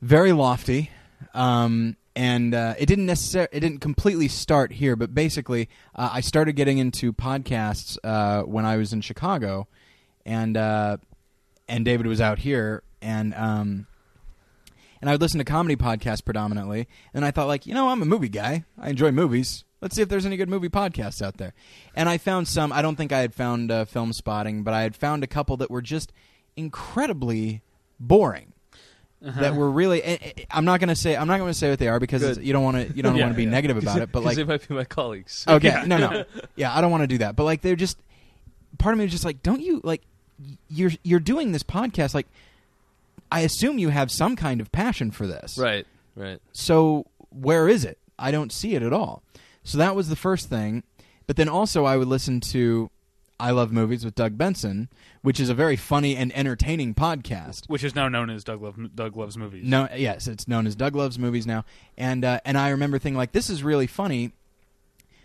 very 0.02 0.32
lofty, 0.32 0.92
um, 1.34 1.96
and 2.16 2.54
uh, 2.54 2.76
it 2.78 2.86
didn't 2.86 3.06
necessarily 3.06 3.50
it 3.52 3.60
didn't 3.60 3.80
completely 3.80 4.28
start 4.28 4.72
here, 4.74 4.96
but 4.96 5.14
basically 5.14 5.70
uh, 5.96 6.10
I 6.14 6.22
started 6.22 6.54
getting 6.54 6.78
into 6.78 7.14
podcasts 7.14 7.98
uh, 8.04 8.44
when 8.44 8.66
I 8.66 8.78
was 8.78 8.94
in 8.94 9.02
Chicago, 9.02 9.68
and 10.26 10.56
uh, 10.58 10.98
and 11.68 11.86
David 11.86 12.08
was 12.08 12.22
out 12.22 12.40
here, 12.40 12.84
and 13.02 13.34
um, 13.36 13.88
and 15.02 15.10
I 15.10 15.14
would 15.14 15.22
listen 15.22 15.38
to 15.38 15.46
comedy 15.46 15.76
podcasts 15.76 16.24
predominantly. 16.24 16.88
And 17.14 17.24
I 17.24 17.32
thought, 17.32 17.48
like, 17.48 17.68
you 17.68 17.74
know, 17.74 17.90
I'm 17.90 18.02
a 18.02 18.06
movie 18.06 18.30
guy. 18.30 18.64
I 18.80 18.90
enjoy 18.90 19.12
movies. 19.12 19.64
Let's 19.82 19.96
see 19.96 20.02
if 20.02 20.10
there's 20.10 20.26
any 20.26 20.38
good 20.38 20.50
movie 20.50 20.70
podcasts 20.70 21.22
out 21.22 21.38
there. 21.38 21.54
And 21.96 22.10
I 22.10 22.18
found 22.18 22.48
some. 22.48 22.72
I 22.72 22.82
don't 22.82 22.96
think 22.96 23.12
I 23.12 23.20
had 23.20 23.34
found 23.34 23.72
uh, 23.72 23.86
Film 23.86 24.14
Spotting, 24.14 24.64
but 24.64 24.74
I 24.74 24.82
had 24.82 24.96
found 24.96 25.24
a 25.24 25.28
couple 25.28 25.58
that 25.58 25.70
were 25.70 25.84
just 25.84 26.12
incredibly 26.56 27.62
boring. 28.00 28.54
Uh-huh. 29.26 29.42
That 29.42 29.56
were 29.56 29.72
really. 29.72 30.04
eh, 30.04 30.18
eh, 30.22 30.44
I'm 30.52 30.66
not 30.66 30.80
going 30.80 30.90
to 30.90 30.96
say. 30.96 31.16
I'm 31.18 31.28
not 31.28 31.40
going 31.40 31.50
to 31.50 31.58
say 31.58 31.72
what 31.72 31.80
they 31.80 31.88
are 31.88 32.00
because 32.00 32.38
you 32.38 32.54
don't 32.54 32.64
want 32.64 32.78
to. 32.90 32.96
You 32.96 33.02
don't 33.02 33.16
Yeah, 33.18 33.24
want 33.24 33.34
to 33.34 33.38
be 33.38 33.44
yeah. 33.46 33.50
negative 33.50 33.78
about 33.78 34.00
it. 34.00 34.12
But 34.12 34.24
like, 34.24 34.36
they 34.36 34.44
might 34.44 34.68
be 34.68 34.74
my 34.76 34.84
colleagues. 34.84 35.46
Okay, 35.50 35.70
Yeah. 35.70 35.84
no, 35.86 35.98
no, 35.98 36.26
yeah, 36.56 36.76
I 36.76 36.80
don't 36.82 36.92
want 36.92 37.02
to 37.02 37.08
do 37.08 37.18
that. 37.20 37.36
But 37.36 37.46
like, 37.46 37.62
they're 37.62 37.76
just 37.76 37.98
part 38.78 38.94
of 38.94 39.00
me 39.00 39.06
is 39.06 39.12
just 39.12 39.26
like, 39.26 39.42
don't 39.42 39.62
you 39.62 39.82
like 39.84 40.04
you're 40.70 40.92
you're 41.04 41.20
doing 41.20 41.54
this 41.54 41.64
podcast? 41.64 42.14
Like, 42.14 42.28
I 43.32 43.40
assume 43.42 43.80
you 43.80 43.90
have 43.90 44.12
some 44.12 44.36
kind 44.36 44.62
of 44.62 44.72
passion 44.72 45.10
for 45.12 45.26
this, 45.26 45.58
Right, 45.58 45.88
right. 46.16 46.40
So 46.52 47.08
where 47.32 47.68
is 47.68 47.84
it? 47.84 47.98
I 48.20 48.30
don't 48.32 48.52
see 48.52 48.76
it 48.76 48.84
at 48.84 48.94
all. 48.94 49.24
So 49.64 49.78
that 49.80 49.96
was 49.96 50.08
the 50.10 50.16
first 50.16 50.50
thing. 50.50 50.84
But 51.28 51.36
then 51.38 51.50
also, 51.50 51.86
I 51.86 51.98
would 51.98 52.08
listen 52.08 52.40
to 52.52 52.92
I 53.40 53.52
Love 53.52 53.72
Movies 53.72 54.06
with 54.06 54.16
Doug 54.16 54.38
Benson, 54.38 54.90
which 55.22 55.40
is 55.40 55.50
a 55.50 55.54
very 55.54 55.76
funny 55.76 56.16
and 56.16 56.36
entertaining 56.36 56.94
podcast. 56.94 57.68
which 57.68 57.84
is 57.84 57.96
now 57.96 58.08
known 58.08 58.30
as 58.30 58.44
Doug, 58.44 58.62
Love, 58.62 58.96
Doug 58.96 59.18
Loves 59.18 59.38
Movies. 59.38 59.64
No, 59.66 59.90
yes, 59.96 60.28
it's 60.28 60.48
known 60.48 60.68
as 60.68 60.76
Doug 60.76 60.96
Loves 60.96 61.20
Movies 61.20 61.46
now, 61.46 61.66
and 61.98 62.24
uh, 62.24 62.40
and 62.46 62.58
I 62.58 62.70
remember 62.70 62.98
thinking 62.98 63.18
like 63.18 63.34
this 63.34 63.50
is 63.50 63.64
really 63.64 63.88
funny, 63.88 64.32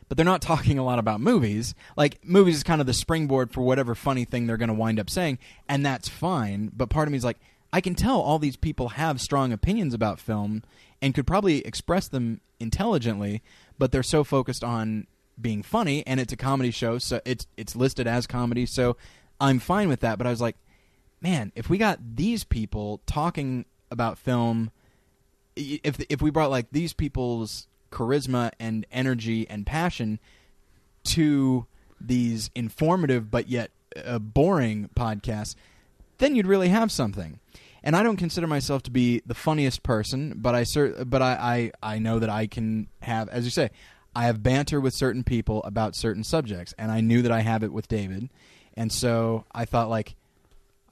but 0.09 0.17
they're 0.17 0.25
not 0.25 0.43
talking 0.53 0.79
a 0.79 0.85
lot 0.85 0.99
about 0.99 1.21
movies. 1.21 1.75
Like 1.97 2.19
movies 2.25 2.57
is 2.57 2.63
kind 2.63 2.81
of 2.81 2.87
the 2.87 2.95
springboard 2.95 3.53
for 3.53 3.61
whatever 3.63 3.95
funny 3.95 4.25
thing 4.25 4.47
they're 4.47 4.57
going 4.57 4.69
to 4.69 4.75
wind 4.75 4.99
up 4.99 5.09
saying, 5.09 5.39
and 5.69 5.87
that's 5.87 6.09
fine. 6.09 6.71
But 6.75 6.91
part 6.91 7.07
of 7.07 7.13
me 7.13 7.19
is 7.19 7.25
like, 7.25 7.39
I 7.73 7.81
can 7.81 7.95
tell 7.95 8.21
all 8.21 8.39
these 8.39 8.57
people 8.57 8.91
have 8.91 9.21
strong 9.21 9.53
opinions 9.53 9.95
about 9.95 10.19
film 10.19 10.65
and 11.01 11.15
could 11.15 11.27
probably 11.27 11.65
express 11.65 12.09
them 12.09 12.41
intelligently, 12.59 13.43
but 13.79 13.93
they're 13.93 14.03
so 14.03 14.25
focused 14.25 14.65
on 14.65 15.07
being 15.41 15.63
funny, 15.63 16.07
and 16.07 16.21
it's 16.21 16.33
a 16.33 16.37
comedy 16.37 16.71
show, 16.71 16.99
so 16.99 17.21
it's 17.25 17.47
it's 17.57 17.75
listed 17.75 18.07
as 18.07 18.27
comedy, 18.27 18.67
so 18.67 18.97
I'm 19.41 19.59
fine 19.59 19.89
with 19.89 20.01
that. 20.01 20.19
But 20.19 20.27
I 20.27 20.31
was 20.31 20.41
like 20.41 20.57
man, 21.21 21.53
if 21.55 21.69
we 21.69 21.79
got 21.79 21.99
these 22.17 22.45
people 22.45 23.01
talking 23.07 23.65
about 23.91 24.19
film, 24.19 24.71
if 25.57 26.01
if 26.09 26.23
we 26.23 26.31
brought 26.31 26.51
like 26.51 26.71
these 26.71 26.93
people's 26.93 27.67
charisma 27.91 28.53
and 28.59 28.87
energy 28.91 29.49
and 29.49 29.67
passion 29.67 30.19
to 31.03 31.67
these 32.01 32.51
informative 32.55 33.31
but 33.31 33.49
yet 33.49 33.71
uh, 34.05 34.19
boring 34.19 34.89
podcasts, 34.95 35.55
then 36.19 36.37
you'd 36.37 36.47
really 36.47 36.69
have 36.69 36.93
something. 36.93 37.41
And 37.83 37.97
I 37.97 38.03
don't 38.03 38.19
consider 38.19 38.47
myself 38.47 38.83
to 38.85 38.91
be 38.91 39.23
the 39.25 39.35
funniest 39.35 39.83
person, 39.83 40.35
but 40.37 40.55
I 40.55 40.65
but 41.05 41.23
I, 41.23 41.73
I 41.83 41.95
I 41.95 41.99
know 41.99 42.19
that 42.19 42.31
I 42.31 42.47
can 42.47 42.89
have, 43.03 43.29
as 43.31 43.45
you 43.45 43.51
say, 43.51 43.71
I 44.15 44.25
have 44.25 44.43
banter 44.43 44.81
with 44.81 44.95
certain 44.95 45.25
people 45.25 45.63
about 45.65 45.95
certain 45.95 46.25
subjects, 46.25 46.75
and 46.79 46.91
I 46.91 47.01
knew 47.01 47.23
that 47.23 47.33
I 47.33 47.41
have 47.41 47.63
it 47.63 47.73
with 47.73 47.89
David, 47.89 48.29
and 48.75 48.93
so 48.93 49.45
I 49.53 49.65
thought 49.65 49.89
like, 49.89 50.17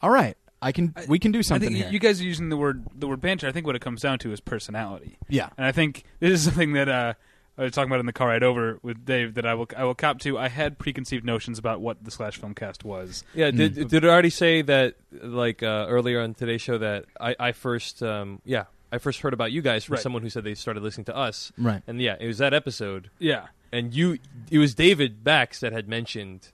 all 0.01 0.11
right, 0.11 0.37
I 0.61 0.73
can 0.73 0.95
we 1.09 1.19
can 1.19 1.33
do 1.33 1.43
something. 1.43 1.63
I 1.63 1.67
something 1.67 1.75
think 1.75 1.85
here. 1.87 1.93
you 1.93 1.99
guys 1.99 2.21
are 2.21 2.25
using 2.25 2.49
the 2.49 2.57
word 2.57 2.85
the 2.95 3.07
word 3.07 3.21
banter. 3.21 3.47
I 3.49 3.53
think 3.53 3.67
what 3.67 3.77
it 3.77 3.83
comes 3.83 4.03
down 4.03 4.19
to 4.21 4.33
is 4.33 4.41
personality. 4.41 5.19
yeah, 5.29 5.51
And 5.57 5.67
I 5.67 5.73
think 5.73 6.05
this 6.21 6.33
is 6.33 6.43
something 6.45 6.73
that 6.73 6.89
uh, 6.89 7.15
I 7.57 7.63
was 7.63 7.73
talking 7.73 7.91
about 7.91 8.01
in 8.01 8.07
the 8.07 8.13
car 8.13 8.29
ride 8.29 8.45
over 8.45 8.79
with 8.83 9.05
Dave 9.05 9.35
that 9.35 9.45
I 9.45 9.55
will 9.55 9.69
I 9.77 9.85
will 9.85 9.95
cop 9.95 10.21
to. 10.21 10.39
I 10.39 10.49
had 10.49 10.79
preconceived 10.79 11.25
notions 11.25 11.59
about 11.59 11.81
what 11.81 12.05
the 12.05 12.11
Slash 12.11 12.41
Filmcast 12.41 12.85
was. 12.85 13.25
Yeah, 13.35 13.51
did, 13.51 13.75
did 13.75 13.93
it 13.93 14.05
already 14.05 14.31
say 14.31 14.63
that, 14.63 14.95
like 15.11 15.63
uh, 15.65 15.87
earlier 15.89 16.21
on 16.21 16.35
today's 16.35 16.63
show, 16.63 16.79
that 16.79 17.07
I, 17.21 17.35
I 17.39 17.53
first, 17.53 18.01
um, 18.03 18.41
yeah, 18.45 18.65
I 18.93 18.99
first 18.99 19.21
heard 19.21 19.33
about 19.35 19.53
you 19.53 19.61
guys 19.63 19.85
from 19.85 19.95
Right. 19.95 20.03
someone 20.03 20.23
who 20.23 20.31
said 20.31 20.45
they 20.45 20.55
started 20.55 20.83
listening 20.83 21.05
to 21.07 21.17
us, 21.17 21.53
right. 21.59 21.83
and 21.87 22.01
yeah, 22.01 22.17
it 22.19 22.27
was 22.27 22.39
that 22.39 22.55
episode, 22.55 23.11
Yeah. 23.19 23.47
and 23.73 23.93
you, 23.95 24.19
it 24.51 24.59
was 24.59 24.75
David 24.75 25.23
Bax 25.25 25.61
that 25.61 25.73
had 25.73 25.89
mentioned 25.89 26.49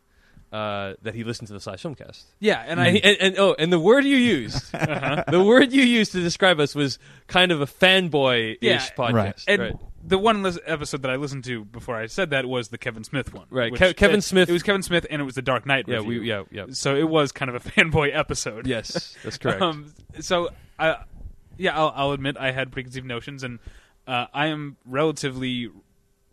uh, 0.53 0.94
that 1.03 1.16
he 1.16 1.25
listened 1.25 1.49
to 1.49 1.53
the 1.53 1.59
Slash 1.59 1.83
Filmcast, 1.83 2.23
Yeah, 2.38 2.61
and 2.61 2.79
and, 2.79 2.81
I 2.81 2.87
and, 3.03 3.16
and 3.20 3.38
oh, 3.38 3.57
and 3.59 3.73
the 3.73 3.79
word 3.81 4.05
you 4.05 4.16
used, 4.16 4.62
uh-huh. 4.75 5.25
the 5.29 5.42
word 5.42 5.73
you 5.73 5.83
used 5.83 6.12
to 6.12 6.20
describe 6.20 6.61
us 6.61 6.77
was 6.77 6.99
kind 7.27 7.51
of 7.51 7.61
a 7.61 7.66
fanboy 7.66 8.53
ish 8.55 8.59
Yeah, 8.62 8.81
podcast, 8.97 9.12
right. 9.14 9.44
and 9.49 9.62
right? 9.62 9.75
the 10.07 10.16
one 10.18 10.44
lis- 10.44 10.59
episode 10.64 11.03
that 11.03 11.11
I 11.11 11.16
listened 11.16 11.42
to 11.44 11.64
before 11.64 11.97
I 11.97 12.07
said 12.07 12.31
that 12.31 12.47
was 12.47 12.68
the 12.68 12.79
Kevin 12.79 13.03
Smith 13.03 13.35
one. 13.35 13.47
Right, 13.51 13.73
which- 13.73 13.81
Ke- 13.81 13.97
Kevin 13.97 14.18
it- 14.18 14.23
Smith- 14.23 14.49
It 14.49 14.53
was 14.53 14.62
Kevin 14.62 14.83
Smith, 14.83 15.07
and 15.11 15.20
it 15.20 15.25
was 15.25 15.35
the 15.35 15.42
Dark 15.42 15.66
Knight. 15.66 15.87
Yeah, 15.88 15.97
review. 15.97 16.20
we, 16.20 16.29
yeah, 16.29 16.42
yeah, 16.53 16.66
So 16.70 16.94
it 16.94 17.09
was 17.09 17.33
kind 17.33 17.49
of 17.49 17.57
a 17.57 17.61
fanboy 17.70 18.16
episode. 18.16 18.66
yes, 18.68 19.16
that's 19.25 19.38
correct. 19.38 19.61
Um, 19.61 19.92
so, 20.20 20.51
I, 20.79 20.99
yeah, 21.59 21.77
I'll, 21.77 21.93
I'll 21.95 22.12
admit 22.12 22.37
I 22.38 22.53
had 22.53 22.71
preconceived 22.73 23.07
notions, 23.07 23.43
and 23.43 23.59
uh, 24.07 24.27
I 24.35 24.47
am 24.47 24.77
relatively 24.85 25.71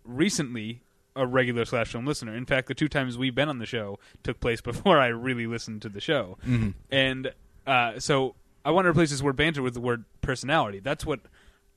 recently 0.03 0.81
a 1.15 1.25
regular 1.27 1.65
slash 1.65 1.91
film 1.91 2.05
listener. 2.05 2.35
In 2.35 2.45
fact, 2.45 2.67
the 2.67 2.73
two 2.73 2.87
times 2.87 3.17
we've 3.17 3.35
been 3.35 3.49
on 3.49 3.59
the 3.59 3.65
show 3.65 3.99
took 4.23 4.39
place 4.39 4.61
before 4.71 4.97
I 4.99 5.07
really 5.07 5.47
listened 5.47 5.81
to 5.83 5.89
the 5.89 6.01
show, 6.01 6.37
Mhm. 6.47 6.73
and 6.89 7.33
uh, 7.67 7.99
so 7.99 8.35
I 8.65 8.71
want 8.71 8.85
to 8.85 8.89
replace 8.89 9.11
this 9.11 9.21
word 9.21 9.35
banter 9.35 9.61
with 9.61 9.73
the 9.73 9.81
word 9.81 10.05
personality. 10.21 10.79
That's 10.79 11.05
what 11.05 11.19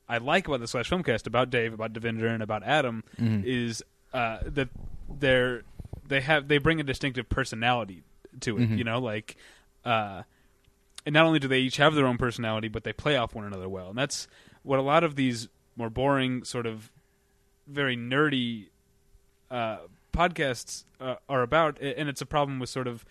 I 0.09 0.19
like 0.19 0.47
about 0.49 0.61
the 0.61 0.69
slash 0.69 0.89
filmcast, 0.91 1.27
about 1.27 1.51
Dave, 1.51 1.73
about 1.73 1.93
Devindra, 1.93 2.33
and 2.33 2.43
about 2.43 2.63
Adam 2.63 3.05
Mhm. 3.21 3.45
is 3.45 3.83
uh, 4.13 4.39
that 4.47 4.69
they're 5.09 5.63
they 6.07 6.21
have 6.21 6.47
they 6.49 6.59
bring 6.59 6.79
a 6.81 6.85
distinctive 6.85 7.29
personality 7.29 8.03
to 8.41 8.59
it. 8.59 8.71
Mhm. 8.71 8.79
You 8.79 8.85
know, 8.85 8.99
like. 9.01 9.37
Uh, 9.85 10.23
and 11.07 11.13
not 11.13 11.25
only 11.27 11.39
do 11.39 11.49
they 11.49 11.61
each 11.61 11.77
have 11.79 11.95
their 11.95 12.07
own 12.07 12.19
personality, 12.19 12.69
but 12.69 12.85
they 12.85 12.93
play 12.93 13.17
off 13.17 13.35
one 13.35 13.45
another 13.45 13.69
well. 13.69 13.89
And 13.91 13.99
that's 13.99 14.27
what 14.63 14.79
a 14.79 14.83
lot 14.83 15.05
of 15.05 15.17
these 15.17 15.49
more 15.77 15.91
boring, 15.91 16.45
sort 16.45 16.67
of 16.67 16.91
very 17.67 17.97
nerdy 17.97 18.69
uh, 19.51 19.79
podcasts 20.13 20.85
uh, 21.01 21.17
are 21.29 21.43
about. 21.43 21.79
And 21.81 22.09
it's 22.09 22.21
a 22.21 22.27
problem 22.27 22.59
with 22.59 22.69
sort 22.71 22.87
of. 22.87 23.05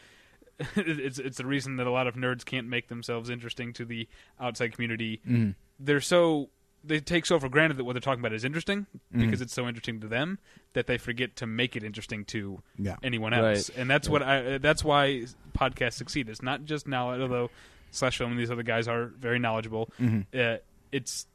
it's 0.75 1.17
it's 1.17 1.37
the 1.37 1.45
reason 1.47 1.77
that 1.77 1.87
a 1.87 1.91
lot 1.91 2.05
of 2.05 2.13
nerds 2.15 2.45
can't 2.45 2.67
make 2.67 2.87
themselves 2.87 3.29
interesting 3.29 3.73
to 3.73 3.85
the 3.85 4.07
outside 4.39 4.71
community. 4.71 5.19
Mhm. 5.27 5.55
They're 5.79 5.99
so 5.99 6.49
they 6.83 6.99
take 6.99 7.25
so 7.25 7.39
for 7.39 7.49
granted 7.49 7.77
that 7.77 7.85
what 7.85 7.93
they're 7.93 8.01
talking 8.01 8.19
about 8.19 8.33
is 8.33 8.43
interesting 8.45 8.85
Mhm. 9.15 9.19
because 9.21 9.41
it's 9.41 9.53
so 9.53 9.67
interesting 9.67 9.99
to 10.01 10.07
them 10.07 10.37
that 10.73 10.85
they 10.85 10.97
forget 10.99 11.35
to 11.37 11.47
make 11.47 11.75
it 11.75 11.83
interesting 11.83 12.23
to 12.25 12.61
yeah. 12.77 12.97
anyone 13.01 13.31
Right. 13.31 13.55
else. 13.55 13.69
And 13.69 13.89
that's 13.89 14.07
what 14.07 14.21
I. 14.21 14.59
That's 14.59 14.83
why 14.83 15.25
podcasts 15.57 15.93
succeed. 15.93 16.29
It's 16.29 16.43
not 16.43 16.65
just 16.65 16.87
knowledge, 16.87 17.21
although 17.21 17.49
slash 17.93 18.17
film 18.17 18.31
and 18.31 18.39
these 18.39 18.51
other 18.51 18.63
guys 18.63 18.87
are 18.87 19.05
very 19.05 19.39
knowledgeable. 19.39 19.89
Mhm. 19.99 20.25
Uh, 20.33 20.57
it's 20.91 21.27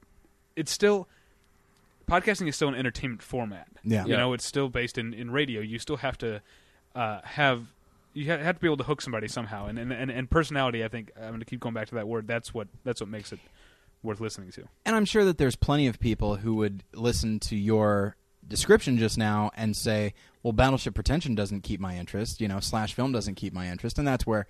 it's 0.56 0.70
still 0.72 1.08
podcasting 2.08 2.48
is 2.48 2.56
still 2.56 2.68
an 2.68 2.74
entertainment 2.74 3.22
format. 3.22 3.68
Yeah. 3.84 4.04
You 4.06 4.16
know, 4.16 4.32
it's 4.32 4.44
still 4.44 4.68
based 4.68 4.98
in, 4.98 5.14
in 5.14 5.30
radio. 5.30 5.60
You 5.60 5.78
still 5.78 5.98
have 5.98 6.18
to 6.18 6.40
uh, 6.94 7.20
have 7.24 7.66
you 8.14 8.30
ha- 8.30 8.38
have 8.42 8.56
to 8.56 8.60
be 8.60 8.66
able 8.66 8.78
to 8.78 8.84
hook 8.84 9.00
somebody 9.00 9.28
somehow. 9.28 9.66
And 9.66 9.78
and, 9.78 9.92
and 9.92 10.10
and 10.10 10.30
personality. 10.30 10.84
I 10.84 10.88
think 10.88 11.12
I'm 11.16 11.28
going 11.28 11.40
to 11.40 11.46
keep 11.46 11.60
going 11.60 11.74
back 11.74 11.88
to 11.88 11.94
that 11.96 12.08
word. 12.08 12.26
That's 12.26 12.52
what 12.52 12.68
that's 12.84 13.00
what 13.00 13.08
makes 13.08 13.32
it 13.32 13.38
worth 14.02 14.20
listening 14.20 14.50
to. 14.52 14.64
And 14.86 14.96
I'm 14.96 15.04
sure 15.04 15.24
that 15.24 15.38
there's 15.38 15.56
plenty 15.56 15.86
of 15.86 15.98
people 16.00 16.36
who 16.36 16.54
would 16.56 16.82
listen 16.94 17.40
to 17.40 17.56
your 17.56 18.16
description 18.46 18.96
just 18.96 19.18
now 19.18 19.50
and 19.56 19.76
say, 19.76 20.14
"Well, 20.42 20.52
Battleship 20.52 20.94
Pretension 20.94 21.34
doesn't 21.34 21.60
keep 21.62 21.80
my 21.80 21.96
interest. 21.96 22.40
You 22.40 22.48
know, 22.48 22.60
slash 22.60 22.94
film 22.94 23.12
doesn't 23.12 23.34
keep 23.34 23.52
my 23.52 23.68
interest," 23.68 23.98
and 23.98 24.08
that's 24.08 24.26
where 24.26 24.46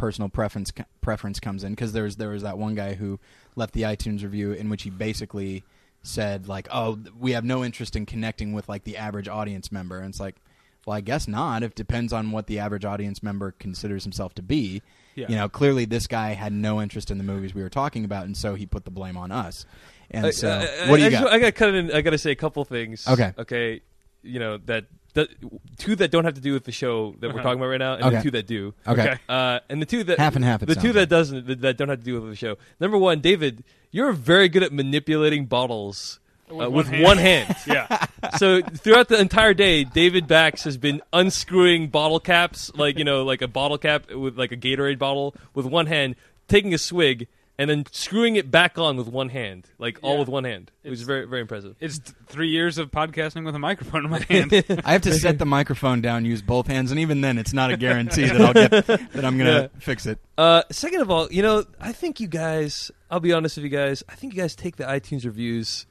personal 0.00 0.28
preference 0.30 0.72
preference 1.02 1.38
comes 1.38 1.62
in 1.62 1.72
because 1.72 1.92
there 1.92 2.04
was 2.04 2.16
there 2.16 2.30
was 2.30 2.42
that 2.42 2.56
one 2.56 2.74
guy 2.74 2.94
who 2.94 3.20
left 3.54 3.74
the 3.74 3.82
iTunes 3.82 4.22
review 4.22 4.52
in 4.52 4.70
which 4.70 4.82
he 4.84 4.90
basically 4.90 5.62
said 6.02 6.48
like, 6.48 6.66
"Oh, 6.72 6.98
we 7.18 7.32
have 7.32 7.44
no 7.44 7.62
interest 7.62 7.94
in 7.96 8.06
connecting 8.06 8.54
with 8.54 8.68
like 8.68 8.84
the 8.84 8.96
average 8.96 9.28
audience 9.28 9.70
member," 9.70 9.98
and 9.98 10.08
it's 10.08 10.20
like. 10.20 10.36
Well, 10.86 10.96
I 10.96 11.02
guess 11.02 11.28
not. 11.28 11.62
It 11.62 11.74
depends 11.74 12.10
on 12.10 12.32
what 12.32 12.46
the 12.46 12.58
average 12.58 12.86
audience 12.86 13.22
member 13.22 13.52
considers 13.58 14.02
himself 14.04 14.32
to 14.36 14.42
be. 14.42 14.80
Yeah. 15.14 15.26
You 15.28 15.36
know, 15.36 15.46
clearly 15.46 15.84
this 15.84 16.06
guy 16.06 16.32
had 16.32 16.54
no 16.54 16.80
interest 16.80 17.10
in 17.10 17.18
the 17.18 17.22
movies 17.22 17.54
we 17.54 17.62
were 17.62 17.68
talking 17.68 18.02
about, 18.02 18.24
and 18.24 18.34
so 18.34 18.54
he 18.54 18.64
put 18.64 18.86
the 18.86 18.90
blame 18.90 19.14
on 19.18 19.30
us. 19.30 19.66
And 20.10 20.24
Uh, 20.24 20.32
so, 20.32 20.48
uh, 20.48 20.86
what 20.86 20.96
do 20.96 21.02
you 21.02 21.08
I, 21.08 21.10
got? 21.10 21.26
I 21.34 21.38
got 21.38 21.46
to 21.46 21.52
cut 21.52 21.74
in. 21.74 21.92
I 21.92 22.00
got 22.00 22.10
to 22.10 22.18
say 22.18 22.30
a 22.30 22.34
couple 22.34 22.64
things. 22.64 23.06
Okay. 23.06 23.30
Okay. 23.36 23.82
You 24.22 24.40
know 24.40 24.56
that, 24.64 24.86
that 25.14 25.28
two 25.78 25.96
that 25.96 26.10
don't 26.10 26.24
have 26.24 26.34
to 26.34 26.40
do 26.40 26.52
with 26.52 26.64
the 26.64 26.72
show 26.72 27.14
that 27.20 27.28
we're 27.28 27.34
Uh-huh. 27.34 27.42
talking 27.42 27.58
about 27.60 27.68
right 27.68 27.78
now, 27.78 27.94
and 27.94 28.04
Okay. 28.04 28.16
the 28.16 28.22
two 28.22 28.30
that 28.32 28.46
do. 28.46 28.74
okay. 28.86 29.02
Okay. 29.02 29.18
Uh, 29.28 29.60
and 29.68 29.80
the 29.82 29.86
two 29.86 30.04
that 30.04 30.18
Half 30.18 30.36
and 30.36 30.44
half, 30.44 30.62
it 30.62 30.66
The 30.66 30.74
sounds 30.74 30.84
two 30.86 30.92
that 30.92 31.00
like. 31.00 31.08
doesn't 31.08 31.46
that, 31.46 31.60
that 31.62 31.76
don't 31.76 31.88
have 31.88 31.98
to 31.98 32.04
do 32.04 32.20
with 32.20 32.30
the 32.30 32.36
show. 32.36 32.56
Number 32.78 32.96
one, 32.98 33.20
David, 33.20 33.64
you're 33.90 34.12
very 34.12 34.48
good 34.48 34.62
at 34.62 34.72
manipulating 34.72 35.46
bottles 35.46 36.18
uh, 36.50 36.54
With 36.70 36.70
with 36.70 36.90
one 36.90 37.02
one 37.02 37.18
hand. 37.18 37.48
hand. 37.48 37.58
Yeah. 38.22 38.36
so 38.36 38.60
throughout 38.62 39.08
the 39.08 39.18
entire 39.20 39.54
day, 39.54 39.84
David 39.84 40.26
Bax 40.26 40.64
has 40.64 40.76
been 40.76 41.00
unscrewing 41.12 41.88
bottle 41.88 42.18
caps, 42.20 42.72
like 42.74 42.98
you 42.98 43.04
know, 43.04 43.22
like 43.24 43.40
a 43.42 43.48
bottle 43.48 43.78
cap 43.78 44.10
with 44.12 44.36
like 44.38 44.50
a 44.52 44.56
Gatorade 44.56 44.98
bottle 44.98 45.34
with 45.54 45.66
one 45.66 45.86
hand, 45.86 46.16
taking 46.48 46.74
a 46.74 46.78
swig, 46.78 47.28
and 47.60 47.68
then 47.70 47.84
screwing 47.92 48.36
it 48.36 48.50
back 48.50 48.78
on 48.78 48.96
with 48.96 49.06
one 49.08 49.28
hand, 49.28 49.68
like 49.78 49.98
all 50.02 50.18
with 50.18 50.28
one 50.28 50.44
hand. 50.44 50.70
It 50.82 50.90
was 50.90 51.02
very 51.02 51.26
very 51.26 51.42
impressive. 51.42 51.76
it's 51.78 51.98
th- 51.98 52.16
three 52.26 52.48
years 52.48 52.78
of 52.78 52.90
podcasting 52.90 53.44
with 53.44 53.54
a 53.54 53.58
microphone 53.58 54.04
in 54.06 54.10
my 54.10 54.20
hand. 54.28 54.52
I 54.84 54.92
have 54.92 55.02
to 55.02 55.12
set 55.14 55.38
the 55.38 55.44
microphone 55.46 56.00
down, 56.00 56.24
use 56.24 56.42
both 56.42 56.66
hands, 56.66 56.90
and 56.90 56.98
even 56.98 57.20
then, 57.20 57.38
it's 57.38 57.52
not 57.52 57.70
a 57.70 57.76
guarantee 57.76 58.24
that 58.26 58.40
I'll 58.40 58.54
get 58.54 58.70
that 58.86 59.24
I'm 59.24 59.36
gonna 59.38 59.70
Yeah. 59.72 59.80
fix 59.80 60.06
it. 60.06 60.18
Uh, 60.38 60.62
second 60.70 61.02
of 61.02 61.10
all, 61.10 61.30
you 61.30 61.42
know, 61.42 61.64
I 61.80 61.92
think 61.92 62.18
you 62.18 62.26
guys. 62.26 62.90
I'll 63.10 63.20
be 63.20 63.32
honest 63.32 63.56
with 63.56 63.64
you 63.64 63.70
guys. 63.70 64.02
I 64.08 64.14
think 64.14 64.34
you 64.34 64.40
guys 64.40 64.54
take 64.56 64.76
the 64.76 64.84
iTunes 64.84 65.24
reviews 65.24 65.86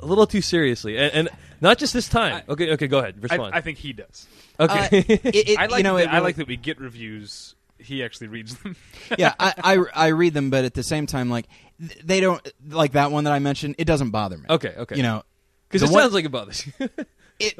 a 0.00 0.04
little 0.06 0.26
too 0.26 0.42
seriously, 0.42 0.98
and, 0.98 1.12
and 1.14 1.28
not 1.62 1.78
just 1.78 1.92
this 1.94 2.08
time. 2.08 2.42
I- 2.46 2.52
okay, 2.52 2.72
okay, 2.74 2.86
go 2.86 2.98
ahead. 2.98 3.14
I, 3.18 3.22
Respond. 3.22 3.54
I 3.54 3.60
think 3.62 3.78
he 3.78 3.94
does. 3.94 4.26
okay. 4.60 4.78
Uh, 4.78 4.88
it, 4.92 5.20
it- 5.48 5.58
I 5.58 5.66
like 5.66 5.78
you 5.78 5.82
know, 5.84 5.96
that, 5.96 6.02
it 6.04 6.08
I 6.08 6.12
really- 6.16 6.24
like 6.24 6.36
that 6.36 6.46
we 6.48 6.56
get 6.58 6.78
reviews. 6.78 7.54
He 7.78 8.02
actually 8.04 8.28
reads 8.28 8.56
them. 8.58 8.76
yeah, 9.18 9.34
I, 9.38 9.54
I 9.58 9.84
I 9.94 10.06
read 10.08 10.34
them, 10.34 10.50
but 10.50 10.64
at 10.64 10.74
the 10.74 10.82
same 10.82 11.06
time, 11.06 11.28
like 11.30 11.46
they 12.02 12.20
don't 12.20 12.40
like 12.68 12.92
that 12.92 13.10
one 13.12 13.24
that 13.24 13.32
I 13.32 13.38
mentioned. 13.38 13.74
It 13.78 13.84
doesn't 13.84 14.10
bother 14.10 14.38
me. 14.38 14.44
okay, 14.48 14.74
okay. 14.78 14.96
You 14.96 15.02
know, 15.02 15.22
because 15.68 15.82
it 15.88 15.92
one- 15.92 16.02
sounds 16.02 16.14
like 16.14 16.24
it 16.24 16.30
bothers 16.30 16.66
you. 16.66 16.72
it 17.38 17.58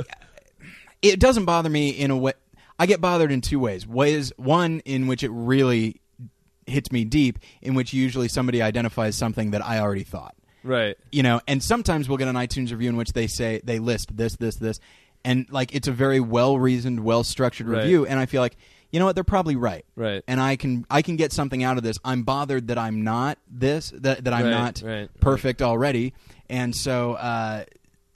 it 1.02 1.20
doesn't 1.20 1.44
bother 1.44 1.68
me 1.68 1.90
in 1.90 2.10
a 2.10 2.16
way. 2.16 2.32
I 2.78 2.86
get 2.86 3.00
bothered 3.00 3.30
in 3.32 3.40
two 3.40 3.58
ways. 3.58 3.86
Ways 3.86 4.32
one 4.36 4.80
in 4.84 5.06
which 5.06 5.22
it 5.22 5.30
really 5.30 6.00
hits 6.66 6.90
me 6.90 7.04
deep, 7.04 7.38
in 7.62 7.74
which 7.74 7.92
usually 7.92 8.28
somebody 8.28 8.60
identifies 8.62 9.16
something 9.16 9.52
that 9.52 9.64
I 9.64 9.78
already 9.78 10.02
thought. 10.02 10.34
right. 10.64 10.96
You 11.12 11.22
know, 11.22 11.40
and 11.46 11.62
sometimes 11.62 12.08
we'll 12.08 12.18
get 12.18 12.26
an 12.28 12.34
iTunes 12.36 12.70
review 12.72 12.88
in 12.90 12.96
which 12.96 13.12
they 13.12 13.28
say 13.28 13.60
they 13.62 13.78
list 13.78 14.16
this, 14.16 14.36
this, 14.36 14.56
this, 14.56 14.80
and 15.24 15.46
like 15.50 15.74
it's 15.74 15.86
a 15.88 15.92
very 15.92 16.18
well 16.20 16.58
reasoned, 16.58 17.00
well 17.04 17.22
structured 17.22 17.68
Right. 17.68 17.82
review, 17.82 18.04
and 18.06 18.18
I 18.18 18.26
feel 18.26 18.42
like 18.42 18.56
you 18.92 18.98
know 19.00 19.06
what 19.06 19.14
they're 19.14 19.24
probably 19.24 19.56
right. 19.56 19.84
Right. 19.96 20.22
And 20.28 20.40
I 20.40 20.56
can 20.56 20.86
I 20.90 21.02
can 21.02 21.16
get 21.16 21.32
something 21.32 21.62
out 21.62 21.76
of 21.76 21.82
this. 21.82 21.96
I'm 22.04 22.22
bothered 22.22 22.68
that 22.68 22.78
I'm 22.78 23.02
not 23.04 23.38
this 23.50 23.90
that 23.96 24.24
that 24.24 24.32
I'm 24.32 24.44
Right, 24.44 24.50
not 24.50 24.82
right, 24.84 25.10
perfect 25.20 25.62
already, 25.62 26.14
and 26.48 26.74
so 26.74 27.14
uh, 27.14 27.64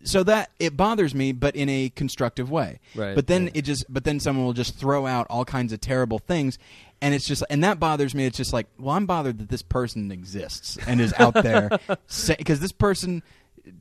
so 0.03 0.23
that 0.23 0.51
it 0.59 0.77
bothers 0.77 1.14
me, 1.14 1.33
but 1.33 1.55
in 1.57 1.68
a 1.68 1.91
constructive 1.91 2.51
way. 2.51 2.81
Right, 2.95 3.14
But 3.14 3.27
then 3.27 3.45
right. 3.45 3.57
it 3.57 3.62
just 3.62 3.85
but 3.89 4.05
then 4.05 4.18
someone 4.21 4.47
will 4.47 4.55
just 4.55 4.79
throw 4.79 5.07
out 5.07 5.27
all 5.29 5.45
kinds 5.45 5.73
of 5.75 5.81
terrible 5.81 6.18
things, 6.18 6.59
and 7.03 7.14
it's 7.14 7.27
just 7.27 7.45
and 7.51 7.62
that 7.64 7.79
bothers 7.79 8.14
me. 8.14 8.25
It's 8.25 8.37
just 8.39 8.53
like 8.53 8.66
well, 8.79 8.97
I'm 8.97 9.07
bothered 9.07 9.39
that 9.39 9.49
this 9.51 9.62
person 9.62 10.11
exists 10.11 10.79
and 10.87 11.01
is 11.01 11.12
out 11.18 11.35
there 11.35 11.71
because 12.39 12.61
this 12.61 12.73
person 12.73 13.23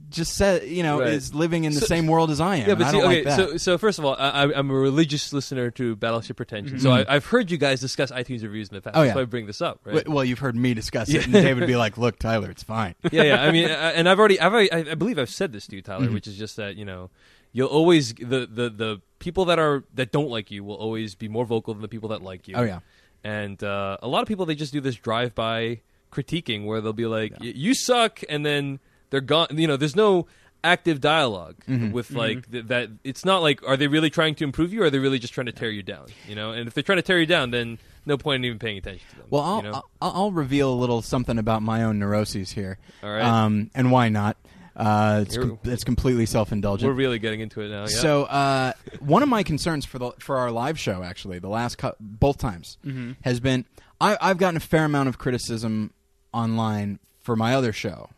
just 0.09 0.33
said 0.35 0.63
you 0.67 0.83
know 0.83 0.99
Right. 0.99 1.09
is 1.13 1.33
living 1.33 1.63
in 1.63 1.73
the 1.73 1.79
So- 1.79 1.85
same 1.85 2.07
world 2.07 2.31
as 2.31 2.41
I 2.41 2.57
am. 2.57 2.67
Yeah, 2.67 2.75
but 2.75 2.87
I 2.87 2.91
see, 2.91 2.97
okay. 2.97 3.05
like 3.05 3.23
that. 3.25 3.35
so, 3.37 3.57
so 3.57 3.77
first 3.77 3.99
of 3.99 4.05
all, 4.05 4.15
I, 4.19 4.29
I- 4.43 4.57
I'm 4.59 4.69
a 4.69 4.73
religious 4.73 5.31
listener 5.33 5.71
to 5.71 5.95
Battleship 5.95 6.37
Pretension, 6.37 6.79
so 6.79 6.89
Mhm. 6.89 7.05
I, 7.07 7.15
I've 7.15 7.25
heard 7.25 7.49
you 7.51 7.57
guys 7.57 7.79
discuss 7.79 8.11
iTunes 8.11 8.43
reviews 8.43 8.69
in 8.69 8.75
the 8.75 8.81
past. 8.81 8.95
Oh, 8.95 9.01
That's 9.01 9.09
yeah. 9.11 9.15
why 9.15 9.21
I 9.21 9.25
bring 9.25 9.45
this 9.45 9.61
up, 9.61 9.79
right? 9.85 10.07
Well, 10.07 10.25
you've 10.25 10.39
heard 10.39 10.55
me 10.55 10.73
discuss 10.73 11.09
it, 11.09 11.23
and 11.25 11.33
David 11.33 11.59
would 11.61 11.67
be 11.67 11.75
like, 11.75 11.97
"Look, 11.97 12.19
Tyler, 12.19 12.49
it's 12.49 12.63
fine." 12.63 12.95
yeah, 13.11 13.23
yeah. 13.23 13.41
I 13.43 13.51
mean, 13.51 13.69
uh, 13.69 13.91
and 13.95 14.09
I've 14.09 14.19
already, 14.19 14.39
I've 14.39 14.51
already, 14.53 14.71
I 14.71 14.91
I 14.91 14.95
believe 14.95 15.17
I've 15.19 15.29
said 15.29 15.53
this 15.53 15.67
to 15.67 15.75
you, 15.75 15.81
Tyler, 15.81 16.07
Mhm. 16.07 16.13
which 16.13 16.27
is 16.27 16.35
just 16.37 16.55
that 16.57 16.75
you 16.75 16.85
know, 16.85 17.09
you'll 17.53 17.67
always 17.69 18.13
the 18.15 18.47
the 18.51 18.69
the 18.69 19.01
people 19.19 19.45
that 19.45 19.59
are 19.59 19.83
that 19.93 20.11
don't 20.11 20.29
like 20.29 20.49
you 20.51 20.63
will 20.63 20.75
always 20.75 21.15
be 21.15 21.27
more 21.27 21.45
vocal 21.45 21.73
than 21.73 21.81
the 21.81 21.87
people 21.87 22.09
that 22.09 22.21
like 22.21 22.47
you. 22.47 22.55
Oh 22.57 22.63
yeah, 22.63 22.79
and 23.23 23.63
uh, 23.63 23.97
a 24.01 24.07
lot 24.07 24.21
of 24.23 24.27
people 24.27 24.45
they 24.45 24.55
just 24.55 24.73
do 24.73 24.81
this 24.81 24.95
drive 24.95 25.35
by 25.35 25.81
critiquing 26.11 26.65
where 26.65 26.81
they'll 26.81 26.93
be 26.93 27.05
like, 27.05 27.31
Yeah. 27.33 27.37
"Y- 27.51 27.53
"You 27.55 27.73
suck," 27.75 28.21
and 28.29 28.45
then 28.45 28.79
they're 29.09 29.21
gone. 29.21 29.47
You 29.51 29.67
know, 29.67 29.77
there's 29.77 29.95
no 29.95 30.27
active 30.63 30.99
dialog 30.99 31.55
Mhm. 31.69 31.91
with 31.93 32.11
like 32.11 32.51
th- 32.51 32.65
that. 32.67 32.89
It's 33.03 33.23
not 33.23 33.41
like 33.41 33.61
are 33.67 33.77
they 33.77 33.87
really 33.87 34.09
trying 34.09 34.35
to 34.35 34.43
improve 34.43 34.73
you, 34.73 34.81
or 34.81 34.85
are 34.85 34.89
they 34.89 34.99
really 34.99 35.19
just 35.19 35.33
trying 35.33 35.45
to 35.47 35.51
tear 35.53 35.69
you 35.69 35.83
down? 35.83 36.07
You 36.27 36.35
know, 36.35 36.51
and 36.51 36.67
if 36.67 36.73
they're 36.73 36.83
trying 36.83 36.97
to 36.97 37.01
tear 37.03 37.19
you 37.19 37.25
down, 37.25 37.51
then 37.51 37.77
no 38.05 38.17
point 38.17 38.41
in 38.41 38.45
even 38.45 38.59
paying 38.59 38.77
attention 38.77 39.05
to 39.11 39.15
them. 39.17 39.25
Well, 39.29 39.41
I'll, 39.41 39.57
you 39.57 39.63
know? 39.71 39.83
I'll, 40.01 40.11
I'll 40.15 40.31
reveal 40.31 40.73
a 40.73 40.75
little 40.75 41.01
something 41.01 41.37
about 41.37 41.61
my 41.61 41.83
own 41.83 41.99
neuroses 41.99 42.51
here. 42.51 42.77
All 43.03 43.09
right. 43.11 43.23
Um, 43.23 43.69
and 43.75 43.91
why 43.91 44.09
not? 44.09 44.35
Uh, 44.75 45.23
it's, 45.27 45.35
com- 45.37 45.59
it's 45.65 45.83
completely 45.83 46.25
self-indulgent. 46.25 46.87
We're 46.87 46.95
really 46.95 47.19
getting 47.19 47.41
into 47.41 47.59
it 47.61 47.69
now. 47.69 47.81
Yeah. 47.81 47.87
So 47.87 48.23
uh, 48.23 48.71
one 48.99 49.21
of 49.23 49.27
my 49.29 49.43
concerns 49.43 49.85
for 49.85 49.99
the 49.99 50.11
for 50.19 50.37
our 50.37 50.51
live 50.51 50.79
show, 50.79 51.03
actually, 51.03 51.39
the 51.39 51.49
last 51.49 51.77
cou- 51.77 51.95
both 51.99 52.37
times, 52.37 52.77
Mhm. 52.85 53.17
has 53.23 53.39
been 53.41 53.65
I, 54.01 54.17
I've 54.21 54.37
gotten 54.37 54.55
a 54.55 54.61
fair 54.61 54.85
amount 54.85 55.09
of 55.09 55.17
criticism 55.17 55.91
online 56.33 56.99
for 57.21 57.35
my 57.35 57.53
other 57.55 57.73
show 57.73 58.09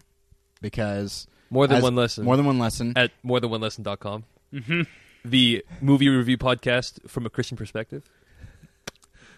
because 0.62 1.28
more 1.49 1.68
than 1.68 1.78
as- 1.78 1.84
one 1.84 1.95
lesson. 1.95 2.24
more 2.26 2.38
than 2.38 2.45
one 2.45 2.59
lesson. 2.59 2.93
at 2.95 3.12
morethanonelesson.com. 3.26 4.24
Mhm. 4.53 4.88
The 5.26 5.64
movie 5.82 6.09
review 6.09 6.38
podcast 6.38 7.07
from 7.09 7.26
a 7.26 7.30
Christian 7.30 7.55
perspective. 7.57 8.03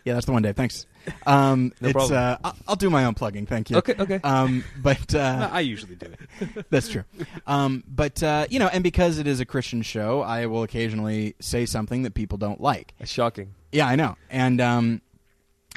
yeah, 0.05 0.13
that's 0.13 0.25
the 0.25 0.31
one, 0.31 0.41
Dave. 0.41 0.55
Thanks. 0.55 0.85
Um, 1.25 1.73
No 1.81 1.89
it's 1.89 1.93
problem. 1.93 2.17
uh, 2.19 2.37
I'll, 2.43 2.55
I'll 2.69 2.75
do 2.75 2.89
my 2.89 3.03
own 3.05 3.13
plugging. 3.13 3.45
Thank 3.45 3.69
you. 3.69 3.77
Okay, 3.77 3.95
okay. 3.99 4.19
Um, 4.23 4.63
but 4.81 5.13
uh, 5.13 5.49
I 5.51 5.59
usually 5.61 5.95
do 5.95 6.07
it. 6.07 6.65
That's 6.69 6.87
true. 6.89 7.03
Um, 7.47 7.83
but 7.87 8.21
uh, 8.23 8.47
you 8.49 8.59
know, 8.59 8.67
and 8.67 8.83
because 8.83 9.17
it 9.17 9.27
is 9.27 9.39
a 9.39 9.45
Christian 9.45 9.81
show, 9.81 10.21
I 10.21 10.45
will 10.45 10.63
occasionally 10.63 11.35
say 11.41 11.65
something 11.65 12.03
that 12.03 12.13
people 12.13 12.37
don't 12.37 12.61
like. 12.61 12.93
That's 12.99 13.11
shocking. 13.11 13.53
Yeah, 13.73 13.87
I 13.87 13.95
know, 13.95 14.15
and 14.29 14.61
um, 14.61 15.01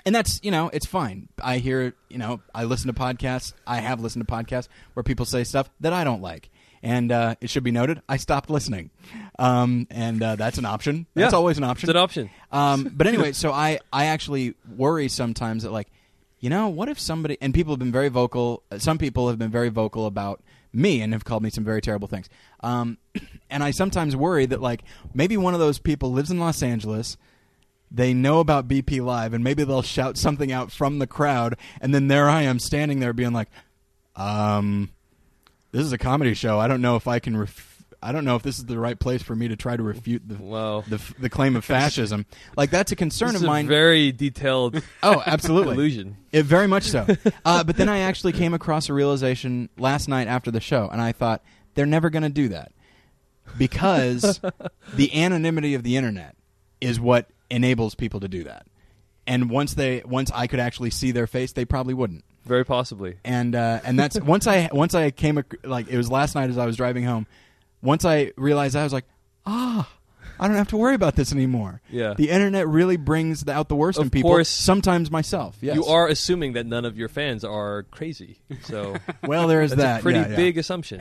and 0.06 0.14
that's 0.14 0.40
you 0.42 0.50
know, 0.50 0.70
it's 0.72 0.86
fine. 0.86 1.28
I 1.42 1.58
hear 1.58 1.92
you 2.08 2.16
know, 2.18 2.40
I 2.54 2.64
listen 2.64 2.86
to 2.86 2.98
podcasts. 2.98 3.52
I 3.66 3.78
have 3.80 4.00
listened 4.00 4.26
to 4.26 4.32
podcasts 4.32 4.68
where 4.94 5.02
people 5.02 5.26
say 5.26 5.44
stuff 5.44 5.68
that 5.80 5.92
I 5.92 6.04
don't 6.04 6.22
like, 6.22 6.48
and 6.82 7.12
uh, 7.12 7.34
it 7.42 7.50
should 7.50 7.64
be 7.64 7.70
noted, 7.72 8.00
I 8.08 8.16
stopped 8.16 8.48
listening. 8.48 8.90
Um, 9.38 9.86
and 9.90 10.22
uh, 10.22 10.36
that's 10.36 10.56
an 10.58 10.64
option. 10.64 11.06
That's 11.14 11.32
Yeah. 11.32 11.36
always 11.36 11.58
an 11.58 11.64
option. 11.64 11.90
It's 11.90 11.94
an 11.96 12.02
option. 12.02 12.30
Um, 12.52 12.90
but 12.96 13.06
anyway, 13.06 13.32
so 13.32 13.52
I, 13.52 13.80
I 13.92 14.06
actually 14.06 14.54
worry 14.76 15.08
sometimes 15.08 15.64
that 15.64 15.72
like, 15.72 15.88
you 16.40 16.48
know, 16.50 16.68
what 16.68 16.88
if 16.88 16.98
somebody 17.00 17.36
and 17.40 17.52
people 17.52 17.72
have 17.72 17.78
been 17.78 17.92
very 17.92 18.08
vocal. 18.08 18.62
uh, 18.70 18.78
Some 18.78 18.98
people 18.98 19.28
have 19.28 19.38
been 19.38 19.50
very 19.50 19.68
vocal 19.68 20.06
about 20.06 20.42
me 20.72 21.00
and 21.00 21.12
have 21.12 21.24
called 21.24 21.42
me 21.42 21.50
some 21.50 21.64
very 21.64 21.80
terrible 21.80 22.08
things. 22.08 22.28
Um, 22.60 22.98
and 23.50 23.62
I 23.64 23.70
sometimes 23.72 24.14
worry 24.16 24.46
that 24.46 24.60
like 24.62 24.82
maybe 25.14 25.36
one 25.36 25.54
of 25.54 25.60
those 25.60 25.78
people 25.78 26.12
lives 26.12 26.30
in 26.30 26.38
Los 26.38 26.62
Angeles. 26.62 27.16
They 27.90 28.12
know 28.14 28.40
about 28.40 28.66
BP 28.68 29.00
Live, 29.04 29.32
and 29.32 29.42
maybe 29.44 29.62
they'll 29.64 29.82
shout 29.82 30.16
something 30.18 30.50
out 30.52 30.72
from 30.72 30.98
the 30.98 31.06
crowd, 31.06 31.56
and 31.80 31.94
then 31.94 32.08
there 32.08 32.28
I 32.28 32.42
am 32.42 32.58
standing 32.58 33.00
there 33.00 33.12
being 33.12 33.32
like, 33.32 33.48
um, 34.16 34.90
"This 35.72 35.82
is 35.84 35.92
a 35.92 35.98
comedy 35.98 36.34
show. 36.34 36.58
I 36.58 36.68
don't 36.68 36.80
know 36.82 36.96
if 36.96 37.06
I 37.06 37.18
can." 37.18 37.36
Ref- 37.36 37.72
I 38.02 38.12
don't 38.12 38.24
know 38.24 38.36
if 38.36 38.42
this 38.42 38.58
is 38.58 38.66
the 38.66 38.78
right 38.78 38.98
place 38.98 39.22
for 39.22 39.34
me 39.34 39.48
to 39.48 39.56
try 39.56 39.76
to 39.76 39.82
refute 39.82 40.28
the 40.28 40.36
Wow. 40.36 40.84
the, 40.86 41.00
the 41.18 41.30
claim 41.30 41.56
of 41.56 41.64
fascism. 41.76 42.26
Like 42.56 42.70
that's 42.70 42.92
a 42.92 42.96
concern 42.96 43.28
This 43.28 43.36
of 43.36 43.42
is 43.42 43.44
a 43.44 43.46
mine. 43.46 43.66
very 43.66 44.12
detailed 44.12 44.80
oh, 45.02 45.22
absolutely, 45.26 45.74
illusion. 45.74 46.16
it, 46.30 46.44
very 46.44 46.66
much 46.68 46.84
so. 46.84 47.06
Uh, 47.44 47.64
but 47.64 47.76
then 47.76 47.88
I 47.88 48.00
actually 48.00 48.32
came 48.32 48.52
across 48.52 48.88
a 48.90 48.92
realization 48.94 49.70
last 49.78 50.08
night 50.08 50.28
after 50.28 50.50
the 50.50 50.60
show, 50.60 50.88
and 50.92 51.00
I 51.00 51.12
thought 51.12 51.42
they're 51.74 51.86
never 51.86 52.10
going 52.10 52.22
to 52.22 52.28
do 52.28 52.48
that 52.48 52.70
because 53.58 54.40
the 54.94 55.14
anonymity 55.22 55.74
of 55.74 55.82
the 55.82 55.96
internet 55.96 56.36
is 56.80 57.00
what 57.00 57.28
enables 57.50 57.94
people 57.94 58.20
to 58.20 58.28
do 58.28 58.44
that. 58.44 58.66
And 59.26 59.50
once 59.50 59.74
they, 59.74 60.02
once 60.04 60.30
I 60.32 60.46
could 60.46 60.60
actually 60.60 60.90
see 60.90 61.10
their 61.10 61.26
face, 61.26 61.52
they 61.52 61.64
probably 61.64 61.94
wouldn't. 61.94 62.24
Very 62.44 62.64
possibly. 62.64 63.16
And 63.24 63.54
uh, 63.56 63.80
and 63.84 63.98
that's 63.98 64.18
once 64.20 64.46
I 64.46 64.68
once 64.72 64.94
I 64.94 65.10
came 65.10 65.38
ac- 65.38 65.46
like 65.64 65.88
it 65.88 65.96
was 65.96 66.10
last 66.10 66.34
night 66.36 66.48
as 66.50 66.58
I 66.58 66.66
was 66.66 66.76
driving 66.76 67.04
home. 67.04 67.26
Once 67.82 68.04
I 68.04 68.32
realized 68.36 68.74
that, 68.74 68.80
I 68.80 68.84
was 68.84 68.92
like, 68.92 69.06
ah. 69.44 69.90
I 70.38 70.48
don't 70.48 70.56
have 70.58 70.68
to 70.68 70.76
worry 70.76 70.94
about 70.94 71.16
this 71.16 71.32
anymore. 71.32 71.80
Yeah. 71.88 72.12
The 72.12 72.28
internet 72.28 72.68
really 72.68 72.98
brings 72.98 73.48
out 73.48 73.70
the 73.70 73.74
worst 73.74 73.98
Of 73.98 74.04
in 74.04 74.10
people. 74.10 74.30
course. 74.32 74.50
sometimes 74.50 75.10
myself. 75.10 75.56
Yes. 75.62 75.76
You 75.76 75.86
are 75.86 76.08
assuming 76.08 76.52
that 76.54 76.66
none 76.66 76.84
of 76.84 76.98
your 76.98 77.08
fans 77.08 77.42
are 77.42 77.84
crazy. 77.84 78.38
So 78.64 78.96
Well, 79.22 79.48
there 79.48 79.62
is 79.62 79.70
that's 79.70 79.80
that. 79.80 80.00
a 80.00 80.02
pretty 80.02 80.18
yeah, 80.18 80.28
yeah. 80.28 80.36
big 80.36 80.58
assumption. 80.58 81.00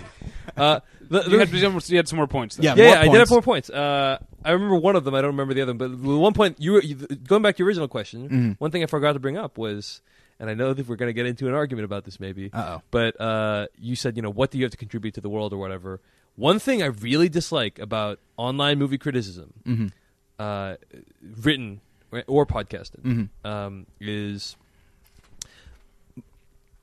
Uh, 0.56 0.80
the, 1.02 1.24
You 1.30 1.40
had, 1.40 1.50
you 1.90 1.98
had 1.98 2.08
some 2.08 2.16
more 2.16 2.28
points. 2.28 2.56
Though. 2.56 2.64
Yeah. 2.64 2.76
yeah, 2.76 2.84
more 2.86 2.94
yeah, 2.94 3.02
I 3.02 3.08
did 3.10 3.20
have 3.20 3.30
more 3.30 3.42
points. 3.42 3.70
Uh, 3.70 4.20
I 4.46 4.52
remember 4.52 4.76
one 4.76 4.96
of 4.96 5.04
them. 5.04 5.14
I 5.16 5.22
don't 5.22 5.32
remember 5.32 5.54
the 5.54 5.62
other. 5.64 5.74
But 5.74 6.02
the 6.02 6.18
one 6.18 6.34
point 6.34 6.58
you, 6.60 6.74
were, 6.74 6.82
you 6.84 6.96
going 6.96 7.42
back 7.42 7.56
to 7.56 7.60
your 7.60 7.68
original 7.68 7.88
question. 7.88 8.30
Mhm. 8.30 8.56
One 8.60 8.72
thing 8.72 8.84
I 8.84 8.86
forgot 8.86 9.14
to 9.14 9.20
bring 9.20 9.38
up 9.38 9.58
was, 9.58 10.02
and 10.40 10.50
I 10.50 10.54
know 10.54 10.74
that 10.74 10.88
we're 10.88 10.96
going 10.96 11.10
to 11.10 11.14
get 11.14 11.26
into 11.26 11.48
an 11.48 11.54
argument 11.54 11.86
about 11.86 12.04
this 12.06 12.20
maybe. 12.20 12.52
Uh-oh. 12.54 12.82
But 12.92 13.20
uh, 13.20 13.68
you 13.80 13.96
said, 13.96 14.16
you 14.16 14.22
know, 14.22 14.30
what 14.30 14.52
do 14.52 14.58
you 14.58 14.64
have 14.64 14.72
to 14.72 14.78
contribute 14.78 15.14
to 15.16 15.22
the 15.22 15.30
world 15.30 15.52
or 15.52 15.58
whatever. 15.58 16.00
One 16.36 16.60
thing 16.60 16.84
I 16.84 16.88
really 16.88 17.30
dislike 17.30 17.80
about 17.80 18.20
online 18.38 18.78
movie 18.78 18.98
criticism, 18.98 19.54
Mhm. 19.66 19.92
uh, 20.38 20.76
written 21.42 21.80
or 22.28 22.46
podcasted, 22.46 23.02
Mhm. 23.04 23.30
um, 23.46 23.86
is 24.02 24.56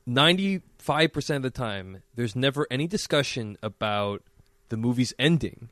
ninety-five 0.07 1.13
percent 1.13 1.37
of 1.37 1.43
the 1.53 1.57
time 1.57 2.03
there's 2.15 2.35
never 2.35 2.67
any 2.71 2.87
discussion 2.87 3.57
about 3.63 4.23
the 4.69 4.77
movie's 4.77 5.13
ending, 5.19 5.69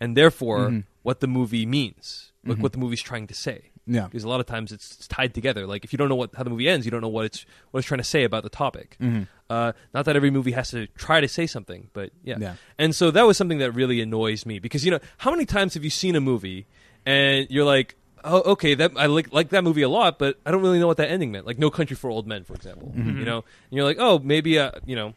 and 0.00 0.16
therefore 0.16 0.70
Mhm. 0.70 0.84
What 1.06 1.20
the 1.20 1.26
movie 1.38 1.66
means, 1.78 2.32
like 2.44 2.58
Mhm. 2.58 2.62
what 2.62 2.72
the 2.72 2.78
movie's 2.78 3.02
trying 3.10 3.26
to 3.28 3.34
say. 3.46 3.58
Yeah. 3.96 4.06
Because 4.08 4.24
a 4.24 4.28
lot 4.28 4.40
of 4.40 4.46
times 4.46 4.72
it's, 4.72 4.86
it's 4.96 5.06
tied 5.06 5.32
together. 5.38 5.64
Like 5.72 5.84
if 5.84 5.92
you 5.92 5.96
don't 5.98 6.08
know 6.08 6.16
what 6.22 6.30
how 6.34 6.42
the 6.42 6.50
movie 6.50 6.68
ends, 6.68 6.84
you 6.86 6.90
don't 6.90 7.00
know 7.06 7.14
what 7.18 7.24
it's 7.30 7.46
what 7.70 7.78
it's 7.78 7.86
trying 7.86 8.02
to 8.06 8.10
say 8.16 8.24
about 8.24 8.42
the 8.42 8.48
topic. 8.64 8.96
Mhm. 9.00 9.28
Uh, 9.48 9.70
not 9.94 10.04
that 10.06 10.16
every 10.16 10.32
movie 10.32 10.50
has 10.60 10.70
to 10.72 10.80
try 11.06 11.20
to 11.20 11.28
say 11.28 11.46
something, 11.46 11.82
but 11.92 12.10
yeah. 12.24 12.38
Yeah. 12.40 12.54
And 12.82 12.90
so 13.00 13.12
that 13.12 13.24
was 13.28 13.36
something 13.36 13.58
that 13.58 13.70
really 13.80 14.00
annoys 14.00 14.44
me 14.44 14.58
because 14.58 14.84
you 14.84 14.90
know 14.90 14.98
how 15.18 15.30
many 15.30 15.46
times 15.46 15.74
have 15.74 15.84
you 15.84 15.90
seen 16.02 16.16
a 16.16 16.20
movie 16.20 16.66
and 17.06 17.46
you're 17.48 17.64
like, 17.76 17.94
oh, 18.24 18.42
okay, 18.54 18.74
that 18.74 18.90
I 18.96 19.06
like 19.06 19.32
like 19.32 19.50
that 19.50 19.62
movie 19.62 19.82
a 19.82 19.88
lot, 19.88 20.18
but 20.18 20.32
I 20.44 20.50
don't 20.50 20.62
really 20.66 20.80
know 20.80 20.88
what 20.88 20.96
that 20.96 21.10
ending 21.16 21.30
meant. 21.30 21.46
Like 21.46 21.58
No 21.60 21.70
Country 21.70 21.94
for 21.94 22.10
Old 22.10 22.26
Men, 22.26 22.42
for 22.42 22.54
example. 22.54 22.92
Mhm. 22.96 23.18
You 23.20 23.24
know, 23.24 23.38
and 23.70 23.74
you're 23.76 23.84
like, 23.90 23.98
oh, 24.00 24.18
maybe 24.18 24.58
uh, 24.58 24.72
you 24.84 24.96
know, 24.96 25.14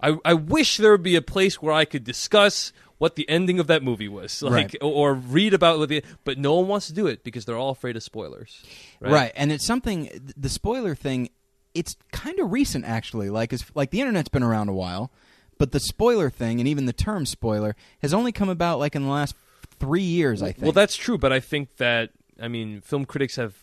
I 0.00 0.16
I 0.24 0.34
wish 0.34 0.76
there 0.76 0.92
would 0.92 1.02
be 1.02 1.16
a 1.16 1.22
place 1.22 1.60
where 1.62 1.72
I 1.72 1.84
could 1.84 2.04
discuss 2.04 2.72
what 2.98 3.14
the 3.16 3.28
ending 3.28 3.60
of 3.60 3.66
that 3.66 3.82
movie 3.82 4.08
was, 4.08 4.40
like, 4.42 4.52
Right. 4.52 4.76
or, 4.80 5.10
or 5.10 5.14
read 5.14 5.52
about 5.52 5.78
what 5.78 5.88
the, 5.90 6.02
but 6.24 6.38
no 6.38 6.54
one 6.54 6.66
wants 6.66 6.86
to 6.86 6.94
do 6.94 7.06
it 7.06 7.22
because 7.24 7.44
they're 7.44 7.58
all 7.58 7.70
afraid 7.70 7.94
of 7.96 8.02
spoilers. 8.02 8.62
Right. 9.00 9.12
Right. 9.12 9.32
And 9.36 9.52
it's 9.52 9.66
something. 9.66 10.32
The 10.36 10.48
spoiler 10.48 10.94
thing. 10.94 11.30
It's 11.74 11.94
kind 12.10 12.38
of 12.40 12.50
recent, 12.52 12.86
actually. 12.86 13.28
Like, 13.28 13.52
as, 13.52 13.66
like 13.74 13.90
the 13.90 14.00
internet's 14.00 14.30
been 14.30 14.42
around 14.42 14.70
a 14.70 14.72
while, 14.72 15.10
but 15.58 15.72
the 15.72 15.80
spoiler 15.80 16.30
thing 16.30 16.58
and 16.58 16.66
even 16.66 16.86
the 16.86 16.94
term 16.94 17.26
spoiler 17.26 17.76
has 18.00 18.14
only 18.14 18.32
come 18.32 18.48
about 18.48 18.78
like 18.78 18.96
in 18.96 19.02
the 19.02 19.10
last 19.10 19.34
three 19.78 20.00
years. 20.02 20.42
I 20.42 20.52
think. 20.52 20.62
Well, 20.62 20.72
that's 20.72 20.96
true, 20.96 21.18
but 21.18 21.34
I 21.34 21.40
think 21.40 21.76
that 21.76 22.12
I 22.40 22.48
mean, 22.48 22.80
film 22.80 23.04
critics 23.04 23.36
have, 23.36 23.54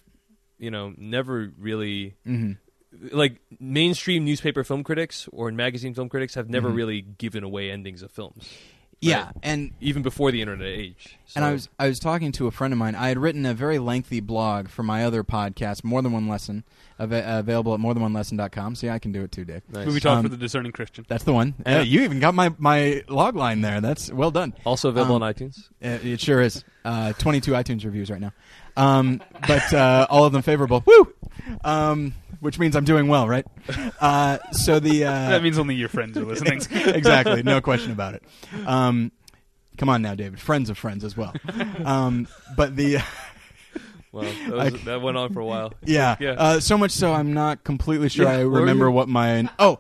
you 0.60 0.70
know, 0.70 0.94
never 0.96 1.52
really 1.58 2.14
Mhm. 2.28 2.58
Like 3.12 3.40
mainstream 3.60 4.26
newspaper 4.26 4.64
film 4.64 4.84
critics 4.84 5.28
or 5.32 5.52
magazine 5.52 5.94
film 5.94 6.10
critics 6.10 6.36
have 6.36 6.50
never 6.50 6.70
Mhm. 6.70 6.76
really 6.76 7.02
given 7.02 7.44
away 7.44 7.70
endings 7.72 8.02
of 8.02 8.12
films. 8.12 8.48
Yeah, 9.02 9.26
right? 9.26 9.36
and 9.44 9.72
even 9.82 10.02
before 10.02 10.32
the 10.32 10.40
internet 10.40 10.66
age. 10.68 11.18
And 11.36 11.44
I 11.44 11.52
was 11.52 11.68
I 11.78 11.90
was 11.90 12.00
talking 12.00 12.32
to 12.34 12.48
a 12.48 12.52
friend 12.52 12.72
of 12.72 12.78
mine. 12.80 12.96
I 12.96 13.10
had 13.10 13.18
written 13.18 13.46
a 13.46 13.54
very 13.54 13.78
lengthy 13.78 14.22
blog 14.22 14.70
for 14.70 14.82
my 14.82 15.04
other 15.04 15.26
podcast, 15.26 15.84
More 15.84 16.02
Than 16.02 16.14
One 16.14 16.30
Lesson, 16.30 16.64
av- 16.98 17.12
available 17.12 17.74
at 17.74 17.82
morethanonelesson.com. 17.82 18.76
See, 18.76 18.90
I 18.90 19.00
can 19.00 19.12
do 19.12 19.22
it 19.24 19.34
too, 19.34 19.44
Dave. 19.44 19.62
nice. 19.74 19.86
Movie 19.88 20.00
talk 20.00 20.20
Um, 20.20 20.24
for 20.24 20.30
the 20.30 20.38
discerning 20.38 20.72
Christian. 20.72 21.04
That's 21.10 21.26
the 21.26 21.34
one. 21.34 21.54
Yeah. 21.66 21.80
Uh, 21.80 21.84
you 21.84 22.04
even 22.04 22.22
got 22.22 22.34
my, 22.34 22.54
my 22.58 23.04
log 23.10 23.36
line 23.36 23.60
there. 23.60 23.82
That's 23.82 24.10
well 24.10 24.32
done. 24.32 24.54
also 24.66 24.88
available 24.88 25.18
um, 25.18 25.24
on 25.24 25.34
iTunes. 25.34 25.68
Uh, 25.84 26.00
it 26.02 26.22
sure 26.22 26.40
is. 26.40 26.64
Uh, 26.86 27.12
22 27.14 27.52
iTunes 27.52 27.84
reviews 27.84 28.10
right 28.10 28.22
now. 28.22 28.32
Um, 28.76 29.22
but 29.48 29.74
uh, 29.74 30.08
all 30.10 30.26
of 30.26 30.34
them 30.34 30.42
favorable. 30.42 30.84
Woo! 30.86 31.14
Um, 31.64 32.14
which 32.40 32.60
means 32.60 32.76
I'm 32.76 32.84
doing 32.86 33.08
well, 33.08 33.28
right? 33.28 33.46
Uh, 34.02 34.38
so 34.52 34.80
the. 34.80 35.06
Uh, 35.06 35.12
that 35.30 35.44
means 35.44 35.58
only 35.58 35.76
your 35.76 35.90
friends 35.90 36.18
are 36.18 36.26
listening. 36.26 36.62
exactly. 36.72 37.44
No 37.44 37.62
question 37.62 37.92
about 37.92 38.16
it. 38.16 38.24
Um, 38.66 39.12
come 39.78 39.90
on 39.90 40.02
now, 40.02 40.16
David. 40.16 40.40
Friends 40.40 40.70
of 40.70 40.78
friends 40.78 41.04
as 41.04 41.16
well. 41.16 41.34
Um, 41.84 42.28
but 42.56 42.76
the. 42.76 42.98
Well, 44.12 44.26
that, 44.26 44.52
was, 44.52 44.74
I- 44.76 44.78
that 44.86 45.02
went 45.02 45.18
on 45.18 45.34
for 45.34 45.40
a 45.40 45.46
while. 45.46 45.74
Yeah. 45.84 46.16
Yeah. 46.20 46.34
Uh, 46.38 46.60
so 46.60 46.78
much 46.78 46.92
so 46.92 47.12
I'm 47.12 47.34
not 47.34 47.64
completely 47.64 48.10
sure 48.10 48.26
Yeah, 48.26 48.34
I 48.34 48.42
remember 48.42 48.92
what 48.92 49.10
my 49.10 49.50
oh 49.58 49.80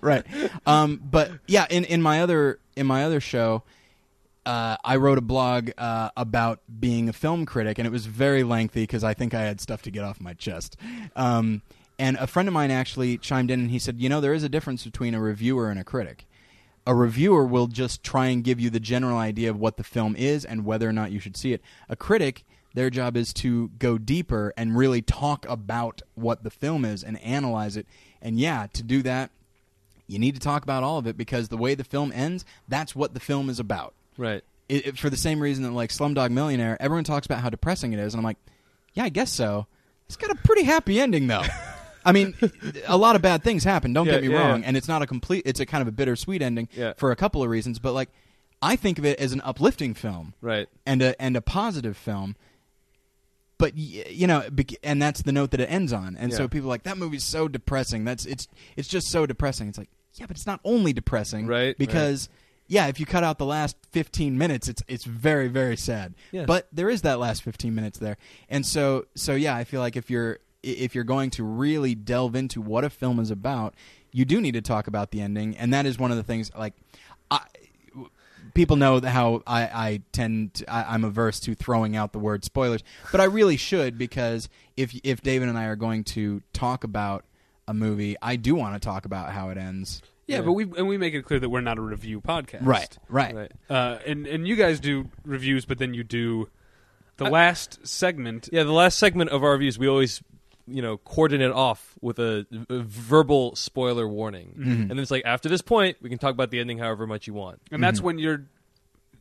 right. 0.00 0.24
Um, 0.64 1.00
but 1.04 1.32
yeah, 1.48 1.66
in, 1.68 1.82
in 1.84 2.00
my 2.02 2.22
other 2.22 2.60
in 2.76 2.86
my 2.86 3.02
other 3.04 3.20
show, 3.20 3.64
uh, 4.46 4.76
I 4.84 4.96
wrote 4.96 5.18
a 5.18 5.22
blog 5.22 5.70
uh, 5.78 6.10
about 6.16 6.60
being 6.80 7.08
a 7.08 7.12
film 7.12 7.46
critic, 7.46 7.78
and 7.78 7.86
it 7.86 7.90
was 7.90 8.06
very 8.06 8.42
lengthy 8.42 8.82
because 8.82 9.04
I 9.04 9.14
think 9.14 9.34
I 9.34 9.42
had 9.42 9.60
stuff 9.60 9.82
to 9.82 9.90
get 9.90 10.04
off 10.04 10.20
my 10.20 10.34
chest. 10.34 10.76
Um, 11.16 11.62
and 11.98 12.16
a 12.16 12.26
friend 12.26 12.48
of 12.48 12.54
mine 12.54 12.70
actually 12.70 13.18
chimed 13.18 13.50
in 13.50 13.60
and 13.60 13.70
he 13.70 13.78
said, 13.78 14.00
"You 14.00 14.08
know, 14.08 14.20
there 14.20 14.34
is 14.34 14.42
a 14.42 14.48
difference 14.48 14.84
between 14.84 15.14
a 15.14 15.20
reviewer 15.20 15.70
and 15.70 15.78
a 15.78 15.84
critic." 15.84 16.26
A 16.86 16.94
reviewer 16.94 17.46
will 17.46 17.66
just 17.66 18.02
try 18.02 18.26
and 18.26 18.44
give 18.44 18.60
you 18.60 18.68
the 18.68 18.80
general 18.80 19.16
idea 19.16 19.48
of 19.48 19.58
what 19.58 19.78
the 19.78 19.84
film 19.84 20.14
is 20.16 20.44
and 20.44 20.66
whether 20.66 20.86
or 20.86 20.92
not 20.92 21.10
you 21.10 21.18
should 21.18 21.34
see 21.34 21.54
it. 21.54 21.62
A 21.88 21.96
critic, 21.96 22.44
their 22.74 22.90
job 22.90 23.16
is 23.16 23.32
to 23.34 23.70
go 23.78 23.96
deeper 23.96 24.52
and 24.54 24.76
really 24.76 25.00
talk 25.00 25.48
about 25.48 26.02
what 26.14 26.42
the 26.42 26.50
film 26.50 26.84
is 26.84 27.02
and 27.02 27.18
analyze 27.22 27.78
it. 27.78 27.86
And 28.20 28.38
yeah, 28.38 28.66
to 28.74 28.82
do 28.82 29.00
that, 29.02 29.30
you 30.06 30.18
need 30.18 30.34
to 30.34 30.40
talk 30.40 30.62
about 30.62 30.82
all 30.82 30.98
of 30.98 31.06
it 31.06 31.16
because 31.16 31.48
the 31.48 31.56
way 31.56 31.74
the 31.74 31.84
film 31.84 32.12
ends, 32.12 32.44
that's 32.68 32.94
what 32.94 33.14
the 33.14 33.20
film 33.20 33.48
is 33.48 33.58
about. 33.58 33.94
Right. 34.16 34.42
It, 34.68 34.86
it- 34.86 34.98
for 34.98 35.10
the 35.10 35.16
same 35.16 35.40
reason 35.40 35.64
that 35.64 35.72
like 35.72 35.90
Slumdog 35.90 36.30
Millionaire, 36.30 36.76
everyone 36.80 37.04
talks 37.04 37.26
about 37.26 37.40
how 37.40 37.50
depressing 37.50 37.92
it 37.92 37.98
is, 37.98 38.14
and 38.14 38.20
I'm 38.20 38.24
like, 38.24 38.38
yeah, 38.94 39.04
I 39.04 39.08
guess 39.08 39.30
so. 39.32 39.66
It's 40.06 40.16
got 40.16 40.30
a 40.30 40.34
pretty 40.36 40.62
happy 40.64 41.00
ending 41.00 41.26
though. 41.26 41.42
I 42.06 42.12
mean, 42.12 42.34
a 42.86 42.98
lot 42.98 43.16
of 43.16 43.22
bad 43.22 43.42
things 43.42 43.64
happen. 43.64 43.94
Don't 43.94 44.06
Yeah, 44.06 44.12
get 44.12 44.22
me 44.24 44.28
yeah, 44.28 44.38
wrong, 44.48 44.60
yeah. 44.60 44.68
and 44.68 44.76
it's 44.76 44.88
not 44.88 45.00
a 45.00 45.06
complete. 45.06 45.42
It's 45.46 45.58
a 45.60 45.64
kind 45.66 45.80
of 45.80 45.88
a 45.88 45.92
bittersweet 45.92 46.42
ending 46.42 46.68
Yeah. 46.74 46.92
for 46.98 47.10
a 47.10 47.16
couple 47.16 47.42
of 47.42 47.48
reasons. 47.48 47.78
But 47.78 47.92
like, 47.94 48.10
I 48.60 48.76
think 48.76 48.98
of 48.98 49.06
it 49.06 49.18
as 49.18 49.32
an 49.32 49.40
uplifting 49.42 49.94
film 49.94 50.34
Right. 50.42 50.68
and 50.84 51.00
a 51.02 51.20
and 51.20 51.34
a 51.36 51.40
positive 51.40 51.96
film. 51.96 52.36
But 53.56 53.76
you 53.76 54.26
know, 54.26 54.42
and 54.82 55.00
that's 55.00 55.22
the 55.22 55.32
note 55.32 55.52
that 55.52 55.60
it 55.60 55.70
ends 55.70 55.92
on. 55.92 56.16
And 56.18 56.32
so 56.32 56.48
people 56.48 56.68
are 56.68 56.70
like 56.70 56.82
that 56.82 56.98
movie's 56.98 57.24
so 57.24 57.48
depressing. 57.48 58.04
That's 58.04 58.26
it's 58.26 58.48
it's 58.76 58.88
just 58.88 59.08
so 59.08 59.24
depressing. 59.26 59.68
It's 59.68 59.78
like 59.78 59.88
yeah, 60.14 60.26
but 60.26 60.36
it's 60.36 60.46
not 60.46 60.60
only 60.64 60.92
depressing, 60.92 61.46
Right, 61.46 61.66
right. 61.68 61.78
Yeah, 62.66 62.86
if 62.86 62.98
you 62.98 63.06
cut 63.06 63.24
out 63.24 63.38
the 63.38 63.46
last 63.46 63.76
fifteen 63.90 64.38
minutes, 64.38 64.68
it's 64.68 64.82
it's 64.88 65.04
very 65.04 65.48
very 65.48 65.76
sad. 65.76 66.14
Yeah. 66.32 66.44
But 66.46 66.68
there 66.72 66.88
is 66.88 67.02
that 67.02 67.18
last 67.18 67.42
fifteen 67.42 67.74
minutes 67.74 67.98
there, 67.98 68.16
and 68.48 68.64
so 68.64 69.06
so 69.14 69.34
yeah, 69.34 69.54
I 69.54 69.64
feel 69.64 69.80
like 69.80 69.96
if 69.96 70.10
you're 70.10 70.38
if 70.62 70.94
you're 70.94 71.04
going 71.04 71.30
to 71.30 71.44
really 71.44 71.94
delve 71.94 72.34
into 72.34 72.60
what 72.60 72.84
a 72.84 72.90
film 72.90 73.20
is 73.20 73.30
about, 73.30 73.74
you 74.12 74.24
do 74.24 74.40
need 74.40 74.54
to 74.54 74.62
talk 74.62 74.86
about 74.86 75.10
the 75.10 75.20
ending, 75.20 75.56
and 75.56 75.74
that 75.74 75.84
is 75.86 75.98
one 75.98 76.10
of 76.10 76.16
the 76.16 76.22
things 76.22 76.50
like. 76.56 76.74
I, 77.30 77.40
people 78.54 78.76
know 78.76 79.00
how 79.00 79.42
I, 79.46 79.62
I 79.62 80.00
tend 80.12 80.54
to, 80.54 80.72
I, 80.72 80.94
I'm 80.94 81.04
averse 81.04 81.40
to 81.40 81.54
throwing 81.54 81.96
out 81.96 82.12
the 82.12 82.18
word 82.18 82.44
spoilers, 82.44 82.82
but 83.12 83.20
I 83.20 83.24
really 83.24 83.56
should 83.56 83.98
because 83.98 84.48
if 84.76 84.98
if 85.02 85.20
David 85.22 85.48
and 85.48 85.58
I 85.58 85.64
are 85.64 85.76
going 85.76 86.04
to 86.04 86.42
talk 86.52 86.84
about 86.84 87.24
a 87.66 87.74
movie, 87.74 88.16
I 88.22 88.36
do 88.36 88.54
want 88.54 88.80
to 88.80 88.84
talk 88.84 89.04
about 89.04 89.32
how 89.32 89.50
it 89.50 89.58
ends. 89.58 90.02
Yeah, 90.26 90.36
Yeah. 90.36 90.42
but 90.42 90.52
we 90.52 90.64
and 90.76 90.88
we 90.88 90.96
make 90.96 91.14
it 91.14 91.22
clear 91.22 91.38
that 91.40 91.50
we're 91.50 91.60
not 91.60 91.78
a 91.78 91.82
review 91.82 92.20
podcast, 92.20 92.60
Right, 92.66 92.98
right. 93.08 93.34
Right. 93.34 93.52
Uh, 93.68 93.98
and 94.06 94.26
and 94.26 94.46
you 94.48 94.56
guys 94.56 94.80
do 94.80 95.10
reviews, 95.24 95.64
but 95.66 95.78
then 95.78 95.92
you 95.94 96.02
do 96.04 96.48
the 97.18 97.26
I- 97.26 97.30
last 97.30 97.86
segment. 97.86 98.48
Yeah, 98.52 98.62
the 98.64 98.72
last 98.72 98.98
segment 98.98 99.30
of 99.30 99.42
our 99.44 99.52
reviews, 99.52 99.78
we 99.78 99.86
always, 99.86 100.22
you 100.66 100.80
know, 100.82 100.96
cordon 100.96 101.40
it 101.42 101.52
off 101.52 101.94
with 102.00 102.18
a, 102.18 102.46
a 102.70 102.78
verbal 102.80 103.54
spoiler 103.54 104.08
warning, 104.08 104.54
Mhm. 104.58 104.80
and 104.82 104.90
then 104.90 104.98
it's 104.98 105.10
like 105.10 105.24
after 105.26 105.48
this 105.48 105.60
point, 105.62 105.98
we 106.00 106.08
can 106.08 106.18
talk 106.18 106.32
about 106.32 106.50
the 106.50 106.58
ending 106.58 106.78
however 106.78 107.06
much 107.06 107.26
you 107.26 107.34
want. 107.34 107.60
and 107.70 107.82
that's 107.82 108.00
Mhm. 108.00 108.04
when 108.04 108.18
your 108.18 108.46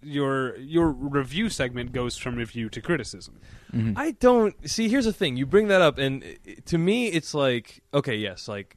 your 0.01 0.57
your 0.57 0.89
review 0.91 1.49
segment 1.49 1.91
goes 1.93 2.17
from 2.17 2.35
review 2.35 2.69
to 2.69 2.81
criticism. 2.81 3.39
Mhm. 3.73 3.93
I 3.97 4.11
don't 4.11 4.55
see. 4.69 4.89
Here's 4.89 5.05
the 5.05 5.13
thing: 5.13 5.37
you 5.37 5.45
bring 5.45 5.67
that 5.69 5.81
up, 5.81 5.97
and 5.97 6.23
uh, 6.23 6.51
to 6.65 6.77
me, 6.77 7.07
it's 7.07 7.33
like 7.33 7.81
okay, 7.93 8.15
yes, 8.15 8.47
like 8.49 8.75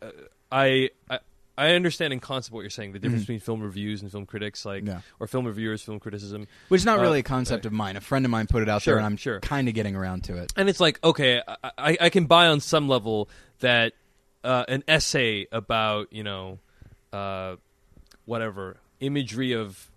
uh, 0.00 0.10
I, 0.50 0.90
I 1.08 1.20
I 1.58 1.72
understand 1.72 2.12
in 2.12 2.20
concept 2.20 2.54
what 2.54 2.62
you're 2.62 2.70
saying, 2.70 2.92
the 2.92 2.98
difference 2.98 3.24
Mhm. 3.24 3.26
between 3.26 3.40
film 3.40 3.60
reviews 3.62 4.00
and 4.02 4.10
film 4.10 4.24
critics, 4.26 4.64
like 4.64 4.86
Yeah. 4.86 5.02
or 5.20 5.26
film 5.26 5.44
reviewers, 5.46 5.82
film 5.82 6.00
criticism, 6.00 6.46
Which 6.68 6.80
is 6.80 6.84
not 6.86 6.98
Uh, 6.98 7.02
really 7.02 7.18
a 7.20 7.22
concept 7.22 7.66
of 7.66 7.72
mine. 7.72 7.96
A 7.96 8.00
friend 8.00 8.24
of 8.24 8.30
mine 8.30 8.46
put 8.46 8.62
it 8.62 8.68
out 8.70 8.82
Sure, 8.82 8.94
there, 8.94 8.98
and 8.98 9.06
I'm 9.06 9.16
sure. 9.18 9.38
kind 9.40 9.68
of 9.68 9.74
getting 9.74 9.94
around 9.94 10.24
to 10.24 10.36
it. 10.38 10.52
and 10.56 10.68
it's 10.68 10.80
like 10.80 10.98
okay, 11.04 11.42
I, 11.46 11.70
I, 11.78 11.98
I 12.02 12.08
can 12.10 12.24
buy 12.26 12.46
on 12.46 12.60
some 12.60 12.88
level 12.88 13.28
that 13.60 13.92
uh, 14.44 14.64
an 14.66 14.82
essay 14.88 15.46
about 15.52 16.12
you 16.12 16.24
know, 16.24 16.58
uh, 17.12 17.56
whatever 18.24 18.78
imagery 19.00 19.52
of 19.52 19.90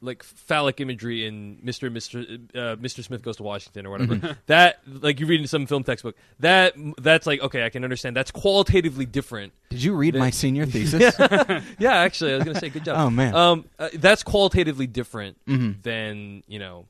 like 0.00 0.22
phallic 0.22 0.80
imagery 0.80 1.26
in 1.26 1.56
Mr. 1.64 1.90
Mr. 1.90 2.22
Uh, 2.54 2.76
Mr. 2.76 3.02
Smith 3.02 3.22
Goes 3.22 3.36
to 3.38 3.42
Washington 3.42 3.86
or 3.86 3.90
whatever. 3.90 4.38
that 4.46 4.80
like 4.86 5.18
you 5.20 5.26
read 5.26 5.40
in 5.40 5.46
some 5.46 5.66
film 5.66 5.82
textbook. 5.84 6.16
That 6.40 6.74
that's 6.98 7.26
like 7.26 7.40
okay, 7.40 7.64
I 7.64 7.68
can 7.68 7.84
understand. 7.84 8.14
That's 8.16 8.30
qualitatively 8.30 9.06
different. 9.06 9.52
Did 9.70 9.82
you 9.82 9.94
read 9.94 10.14
The- 10.14 10.18
my 10.20 10.30
senior 10.30 10.66
thesis? 10.74 11.14
yeah, 11.78 11.96
actually, 11.96 12.32
I 12.32 12.36
was 12.36 12.44
gonna 12.44 12.60
say 12.60 12.68
good 12.68 12.84
job. 12.84 12.96
Oh, 12.98 13.10
man. 13.10 13.34
um, 13.34 13.64
uh, 13.78 13.88
that's 13.94 14.22
qualitatively 14.22 14.86
different 14.86 15.36
Mhm. 15.46 15.82
than 15.82 16.42
you 16.46 16.58
know 16.58 16.86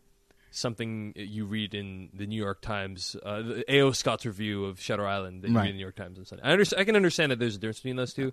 something 0.51 1.13
you 1.17 1.45
read 1.45 1.75
in 1.75 2.09
the 2.15 2.27
New 2.27 2.37
York 2.43 2.61
Times, 2.61 3.15
uh, 3.23 3.43
the 3.43 3.65
A.O. 3.75 3.93
Scott's 3.93 4.27
review 4.27 4.65
of 4.65 4.81
Shutter 4.81 5.07
Island 5.07 5.43
that 5.43 5.51
you 5.51 5.55
Right. 5.57 5.63
read 5.65 5.69
in 5.71 5.75
the 5.77 5.79
New 5.79 5.85
York 5.85 5.95
Times 5.95 6.19
on 6.19 6.25
Sunday. 6.25 6.43
I, 6.45 6.51
understand, 6.53 6.81
I 6.81 6.85
can 6.85 6.97
understand 6.97 7.31
that 7.33 7.39
there's 7.39 7.55
a 7.55 7.59
difference 7.59 7.79
between 7.79 7.97
those 7.97 8.13
two, 8.13 8.33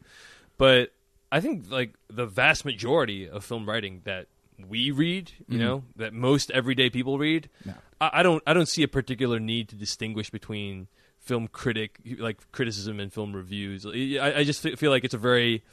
but 0.57 0.91
I 1.31 1.39
think 1.41 1.69
like 1.69 1.93
the 2.09 2.25
vast 2.25 2.65
majority 2.65 3.29
of 3.29 3.43
film 3.45 3.67
writing 3.67 4.01
that 4.05 4.27
we 4.67 4.91
read, 4.91 5.31
you 5.47 5.57
Mhm. 5.57 5.61
know, 5.61 5.83
that 5.95 6.13
most 6.13 6.51
everyday 6.51 6.89
people 6.89 7.17
read, 7.17 7.49
No. 7.65 7.73
I, 8.01 8.19
I 8.19 8.23
don't 8.23 8.41
I 8.47 8.53
don't 8.53 8.67
see 8.67 8.83
a 8.83 8.87
particular 8.87 9.39
need 9.39 9.69
to 9.69 9.75
distinguish 9.75 10.29
between 10.29 10.87
film 11.19 11.47
critic 11.47 11.99
like 12.19 12.39
criticism 12.51 12.99
and 12.99 13.11
film 13.11 13.33
reviews. 13.35 13.85
I, 13.85 14.33
I 14.39 14.43
just 14.43 14.61
feel 14.61 14.91
like 14.91 15.03
it's 15.03 15.13
a 15.13 15.17
very 15.19 15.63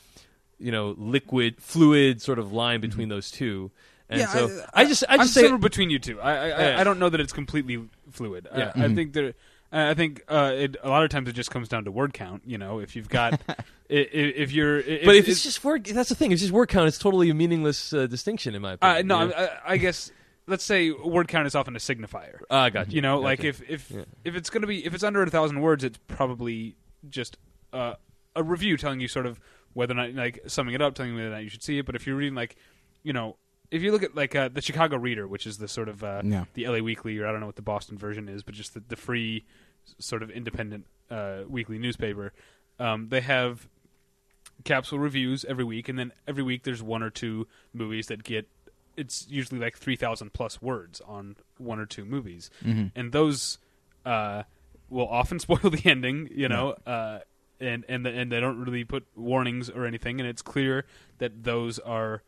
you 0.59 0.70
know 0.72 0.95
liquid 0.99 1.61
fluid 1.61 2.22
sort 2.22 2.39
of 2.39 2.53
line 2.53 2.80
between 2.80 3.09
those 3.09 3.30
two. 3.30 3.70
And 4.09 4.20
yeah, 4.20 4.26
so 4.28 4.64
I, 4.74 4.85
just 4.85 5.05
I 5.09 5.14
I'm 5.14 5.20
just 5.20 5.35
say 5.35 5.43
somewhere 5.43 5.59
between 5.59 5.89
you 5.91 5.99
two. 5.99 6.20
I 6.20 6.33
I, 6.33 6.47
Yeah. 6.49 6.76
I 6.76 6.80
I 6.80 6.85
don't 6.85 6.99
know 6.99 7.09
that 7.09 7.20
it's 7.20 7.33
completely 7.33 7.89
fluid. 8.11 8.47
I- 8.53 8.59
Yeah. 8.59 8.72
I, 8.74 8.78
Mhm. 8.80 8.95
think 8.95 9.12
there. 9.14 9.33
I 9.73 9.95
think 9.95 10.23
uh, 10.29 10.53
it, 10.55 10.77
a 10.83 10.89
lot 10.91 11.03
of 11.03 11.11
times 11.11 11.29
it 11.29 11.33
just 11.33 11.51
comes 11.51 11.68
down 11.68 11.85
to 11.87 11.91
word 11.91 12.12
count. 12.12 12.43
You 12.47 12.59
know, 12.59 12.79
if 12.79 12.95
you've 12.95 13.09
got, 13.09 13.41
i- 13.49 13.55
i- 13.91 13.91
if 13.91 14.53
you're, 14.53 14.79
if, 14.81 15.05
but 15.07 15.14
if 15.16 15.29
it's 15.29 15.43
just 15.43 15.64
word, 15.64 15.87
that's 15.87 16.11
the 16.11 16.14
thing. 16.14 16.31
If 16.31 16.35
it's 16.37 16.43
just 16.43 16.53
word 16.53 16.68
count, 16.68 16.89
it's 16.89 16.99
totally 16.99 17.31
a 17.31 17.35
meaningless 17.35 17.93
uh, 17.93 18.07
distinction 18.07 18.55
in 18.55 18.61
my 18.62 18.73
uh, 18.73 18.75
opinion. 18.75 19.07
no, 19.07 19.23
you 19.23 19.29
know? 19.31 19.35
I, 19.37 19.73
I 19.73 19.77
guess 19.79 20.11
let's 20.47 20.64
say 20.64 20.91
word 20.91 21.29
count 21.29 21.47
is 21.47 21.55
often 21.55 21.75
a 21.75 21.79
signifier. 21.79 22.41
Ah, 22.51 22.64
I 22.64 22.70
got 22.70 22.89
you. 22.91 22.97
You 22.97 23.01
know, 23.03 23.18
like 23.20 23.45
if 23.45 23.62
if 23.70 23.91
Yeah. 23.91 24.05
if 24.25 24.35
it's 24.35 24.51
gonna 24.51 24.66
be 24.66 24.85
if 24.85 24.93
it's 24.95 25.05
under 25.05 25.23
a 25.23 25.31
thousand 25.31 25.61
words, 25.61 25.85
it's 25.85 25.99
probably 26.07 26.77
just 27.09 27.39
uh, 27.73 27.95
a 28.37 28.43
review 28.43 28.77
telling 28.77 29.01
you 29.01 29.09
sort 29.09 29.25
of 29.27 29.41
whether 29.73 29.93
or 29.93 29.97
not 29.97 30.12
like 30.14 30.41
summing 30.49 30.75
it 30.75 30.83
up, 30.83 30.95
telling 30.95 31.12
you 31.12 31.16
whether 31.16 31.29
or 31.29 31.33
not 31.33 31.45
you 31.45 31.49
should 31.49 31.62
see 31.62 31.79
it. 31.79 31.87
But 31.87 31.97
if 31.97 32.07
you're 32.07 32.16
reading 32.16 32.35
like, 32.35 32.57
you 33.03 33.12
know, 33.14 33.37
if 33.73 33.83
you 33.83 33.91
look 33.91 34.03
at 34.05 34.14
like 34.14 34.37
uh, 34.37 34.49
the 34.49 34.61
Chicago 34.62 34.97
Reader, 34.99 35.27
which 35.27 35.47
is 35.47 35.59
the 35.59 35.66
sort 35.66 35.89
of 35.89 36.05
uh, 36.05 36.23
Yeah. 36.25 36.45
the 36.55 36.68
LA 36.68 36.79
Weekly, 36.79 37.18
or 37.18 37.27
I 37.27 37.33
don't 37.33 37.41
know 37.41 37.47
what 37.47 37.57
the 37.57 37.62
Boston 37.62 37.99
version 37.99 38.29
is, 38.29 38.43
but 38.45 38.55
just 38.55 38.75
the, 38.75 38.83
the 38.87 38.97
free 38.97 39.45
sort 39.99 40.23
of 40.23 40.31
independent 40.31 40.87
uh, 41.11 41.41
weekly 41.49 41.79
newspaper, 41.79 42.33
um, 42.79 43.09
they 43.09 43.20
have 43.23 43.66
capsule 44.64 44.99
reviews 44.99 45.45
every 45.47 45.64
week, 45.64 45.89
and 45.89 45.99
then 45.99 46.12
every 46.29 46.43
week 46.43 46.62
there's 46.62 46.83
one 46.83 47.03
or 47.03 47.11
two 47.11 47.47
movies 47.73 48.07
that 48.07 48.23
get. 48.23 48.49
It's 48.97 49.27
usually 49.29 49.59
like 49.59 49.77
three 49.79 49.97
thousand 49.97 50.33
plus 50.35 50.61
words 50.61 51.01
on 51.07 51.37
one 51.59 51.79
or 51.79 51.87
two 51.87 52.05
movies, 52.05 52.51
Mhm. 52.64 52.93
and 52.95 53.11
those 53.12 53.59
uh, 54.05 54.43
will 54.91 55.09
often 55.09 55.39
spoil 55.47 55.70
the 55.70 55.83
ending, 55.89 56.29
you 56.35 56.49
know, 56.49 56.77
uh, 56.87 57.20
and 57.59 57.85
and 57.89 58.05
the, 58.05 58.11
and 58.11 58.31
they 58.31 58.39
don't 58.41 58.62
really 58.62 58.85
put 58.85 59.07
warnings 59.16 59.70
or 59.70 59.87
anything, 59.87 60.20
and 60.20 60.29
it's 60.29 60.43
clear 60.43 60.85
that 61.18 61.45
those 61.45 61.79
are 61.79 62.23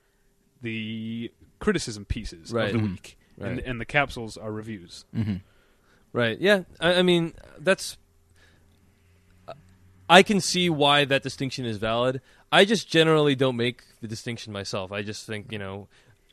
the 0.64 1.30
criticism 1.60 2.04
pieces 2.04 2.52
Right. 2.52 2.74
of 2.74 2.80
the 2.82 2.86
Mhm. 2.88 2.90
week, 2.92 3.16
Right. 3.38 3.50
and 3.52 3.60
and 3.60 3.80
the 3.80 3.84
capsules 3.84 4.36
are 4.36 4.50
reviews. 4.50 5.04
Mhm. 5.14 5.40
Right. 6.12 6.38
Yeah. 6.40 6.64
I, 6.80 6.94
I 6.96 7.02
mean, 7.02 7.34
that's. 7.58 7.96
I 10.08 10.22
can 10.22 10.40
see 10.40 10.68
why 10.68 11.04
that 11.06 11.22
distinction 11.22 11.64
is 11.64 11.78
valid. 11.78 12.20
I 12.52 12.64
just 12.64 12.88
generally 12.88 13.34
don't 13.34 13.56
make 13.56 13.82
the 14.00 14.08
distinction 14.08 14.52
myself. 14.52 14.92
I 14.92 15.02
just 15.02 15.26
think 15.26 15.50
you 15.50 15.58
know, 15.58 15.88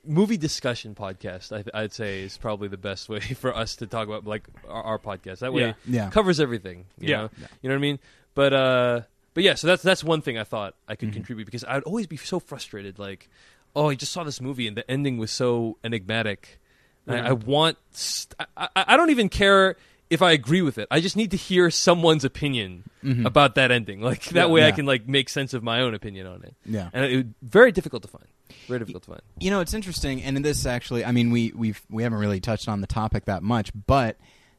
movie 0.05 0.37
discussion 0.37 0.93
podcast. 0.93 1.51
I, 1.55 1.63
I'd 1.83 1.93
say 1.93 2.21
is 2.21 2.37
probably 2.37 2.67
the 2.67 2.77
best 2.77 3.07
way 3.09 3.19
for 3.43 3.55
us 3.55 3.75
to 3.77 3.87
talk 3.87 4.07
about 4.07 4.25
like 4.27 4.47
our, 4.67 4.83
our 4.83 4.99
podcast. 4.99 5.39
That 5.39 5.53
way, 5.53 5.61
Yeah. 5.67 5.73
Yeah. 5.87 6.09
covers 6.09 6.39
everything. 6.39 6.85
You 6.99 7.09
Yeah. 7.09 7.17
know? 7.17 7.29
Yeah. 7.39 7.47
You 7.61 7.69
know 7.69 7.75
what 7.75 7.79
I 7.79 7.81
mean? 7.81 7.99
But 8.35 8.53
uh, 8.53 9.01
but 9.33 9.43
yeah. 9.43 9.55
So 9.55 9.67
that's 9.67 9.83
that's 9.83 10.03
one 10.03 10.21
thing 10.21 10.37
I 10.37 10.43
thought 10.43 10.75
I 10.87 10.95
could 10.95 11.09
Mhm. 11.09 11.13
contribute 11.13 11.45
because 11.45 11.63
I'd 11.63 11.83
always 11.83 12.07
be 12.07 12.17
so 12.17 12.39
frustrated. 12.39 12.99
Like, 12.99 13.29
oh, 13.75 13.89
I 13.89 13.95
just 13.95 14.11
saw 14.11 14.23
this 14.23 14.41
movie 14.41 14.67
and 14.67 14.75
the 14.77 14.89
ending 14.89 15.17
was 15.17 15.31
so 15.31 15.77
enigmatic. 15.83 16.59
And 17.07 17.15
I, 17.25 17.29
I 17.29 17.31
want. 17.33 17.77
St- 17.91 18.35
I, 18.55 18.67
I 18.75 18.95
don't 18.97 19.09
even 19.09 19.27
care 19.29 19.75
if 20.09 20.21
I 20.21 20.31
agree 20.33 20.61
with 20.61 20.77
it. 20.77 20.87
I 20.91 20.99
just 20.99 21.15
need 21.15 21.31
to 21.31 21.37
hear 21.37 21.71
someone's 21.71 22.23
opinion 22.25 22.83
Mhm. 23.03 23.25
about 23.25 23.55
that 23.55 23.71
ending. 23.71 24.01
Like 24.11 24.25
that 24.25 24.35
Yeah. 24.35 24.45
way, 24.53 24.65
I 24.65 24.71
can 24.71 24.85
like 24.85 25.07
make 25.07 25.27
sense 25.29 25.53
of 25.53 25.63
my 25.63 25.79
own 25.81 25.93
opinion 25.95 26.27
on 26.27 26.43
it. 26.43 26.53
Yeah. 26.65 26.89
And 26.93 27.05
it, 27.05 27.27
very 27.41 27.71
difficult 27.71 28.03
to 28.03 28.07
find. 28.09 28.25
Very 28.67 28.79
difficult 28.79 29.03
to 29.05 29.11
find. 29.11 29.21
You 29.39 29.49
know, 29.49 29.61
it's 29.61 29.73
interesting, 29.73 30.21
and 30.21 30.35
in 30.37 30.43
this 30.43 30.65
actually, 30.65 31.03
I 31.05 31.11
mean, 31.11 31.31
we 31.31 31.51
we've 31.55 31.81
we 31.89 32.03
haven't 32.03 32.19
really 32.19 32.39
touched 32.41 32.67
on 32.67 32.81
the 32.81 32.87
topic 32.87 33.25
that 33.25 33.41
much, 33.41 33.71
but 33.87 34.17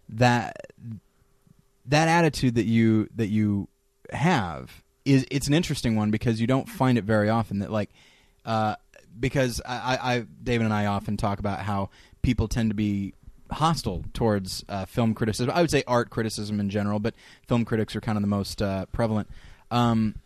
that 0.08 0.56
that 1.86 2.08
attitude 2.08 2.54
that 2.56 2.64
you 2.66 3.08
that 3.16 3.28
you 3.28 3.68
have 4.12 4.82
is 5.04 5.26
it's 5.30 5.48
an 5.48 5.54
interesting 5.54 5.96
one 5.96 6.10
because 6.10 6.40
you 6.40 6.46
don't 6.46 6.68
find 6.68 6.96
it 6.98 7.04
very 7.04 7.28
often. 7.28 7.58
That 7.60 7.70
like, 7.70 7.90
uh, 8.44 8.76
because 9.18 9.60
I, 9.66 9.98
I, 10.00 10.26
David 10.42 10.64
and 10.64 10.74
I 10.74 10.86
often 10.86 11.16
talk 11.16 11.38
about 11.38 11.60
how 11.60 11.90
people 12.22 12.48
tend 12.48 12.70
to 12.70 12.74
be 12.74 13.14
hostile 13.50 14.04
towards 14.14 14.64
uh, 14.68 14.84
film 14.86 15.14
criticism. 15.14 15.52
I 15.54 15.60
would 15.60 15.70
say 15.70 15.84
art 15.86 16.10
criticism 16.10 16.60
in 16.60 16.70
general, 16.70 16.98
but 16.98 17.14
film 17.46 17.64
critics 17.64 17.94
are 17.94 18.00
kind 18.00 18.16
of 18.16 18.22
the 18.22 18.28
most 18.28 18.62
uh, 18.62 18.86
prevalent. 18.86 19.28
Um, 19.70 20.16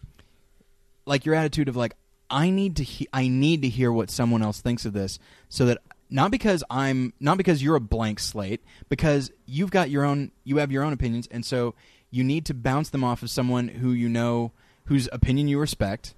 like 1.05 1.25
your 1.25 1.35
attitude 1.35 1.69
of 1.69 1.77
like 1.77 1.95
I 2.31 2.51
need 2.51 2.77
to 2.77 2.83
he- 2.83 3.09
I 3.13 3.29
need 3.29 3.63
to 3.63 3.69
hear 3.69 3.93
what 3.93 4.11
someone 4.11 4.43
else 4.43 4.61
thinks 4.61 4.85
of 4.85 4.93
this 4.93 5.19
so 5.49 5.67
that 5.67 5.79
not 6.11 6.31
because 6.33 6.65
I'm 6.69 7.13
not 7.21 7.37
because 7.37 7.63
you're 7.63 7.77
a 7.77 7.81
blank 7.81 8.19
slate 8.19 8.61
because 8.89 9.31
you've 9.47 9.71
got 9.71 9.89
your 9.89 10.05
own 10.05 10.33
you 10.43 10.57
have 10.57 10.73
your 10.73 10.83
own 10.83 10.93
opinions 10.93 11.29
and 11.31 11.45
so 11.45 11.75
you 12.11 12.25
need 12.25 12.45
to 12.47 12.55
bounce 12.55 12.91
them 12.91 13.05
off 13.05 13.23
of 13.23 13.31
someone 13.31 13.69
who 13.69 13.93
you 13.93 14.09
know 14.09 14.51
whose 14.87 15.09
opinion 15.13 15.49
you 15.49 15.59
respect, 15.59 16.15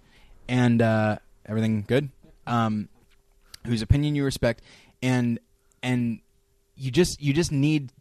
and 0.49 0.81
uh, 0.81 1.19
everything 1.45 1.85
good. 1.87 2.11
Um, 2.49 2.89
whose 3.67 3.83
opinion 3.83 4.15
you 4.15 4.25
respect, 4.25 4.63
and 5.03 5.39
and 5.83 6.21
you 6.77 6.91
just 6.91 7.21
you 7.21 7.33
just 7.33 7.53
need 7.53 7.93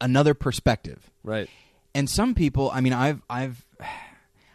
another 0.00 0.34
perspective. 0.34 1.10
Right. 1.24 1.48
And 1.94 2.08
some 2.08 2.34
people, 2.34 2.70
I 2.72 2.80
mean, 2.80 2.92
I've 2.92 3.20
I've 3.28 3.64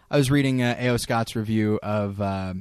I 0.09 0.17
was 0.17 0.29
reading 0.31 0.61
uh, 0.61 0.75
A.O. 0.79 0.97
Scott's 0.97 1.35
review 1.35 1.79
of 1.81 2.21
uh, 2.21 2.53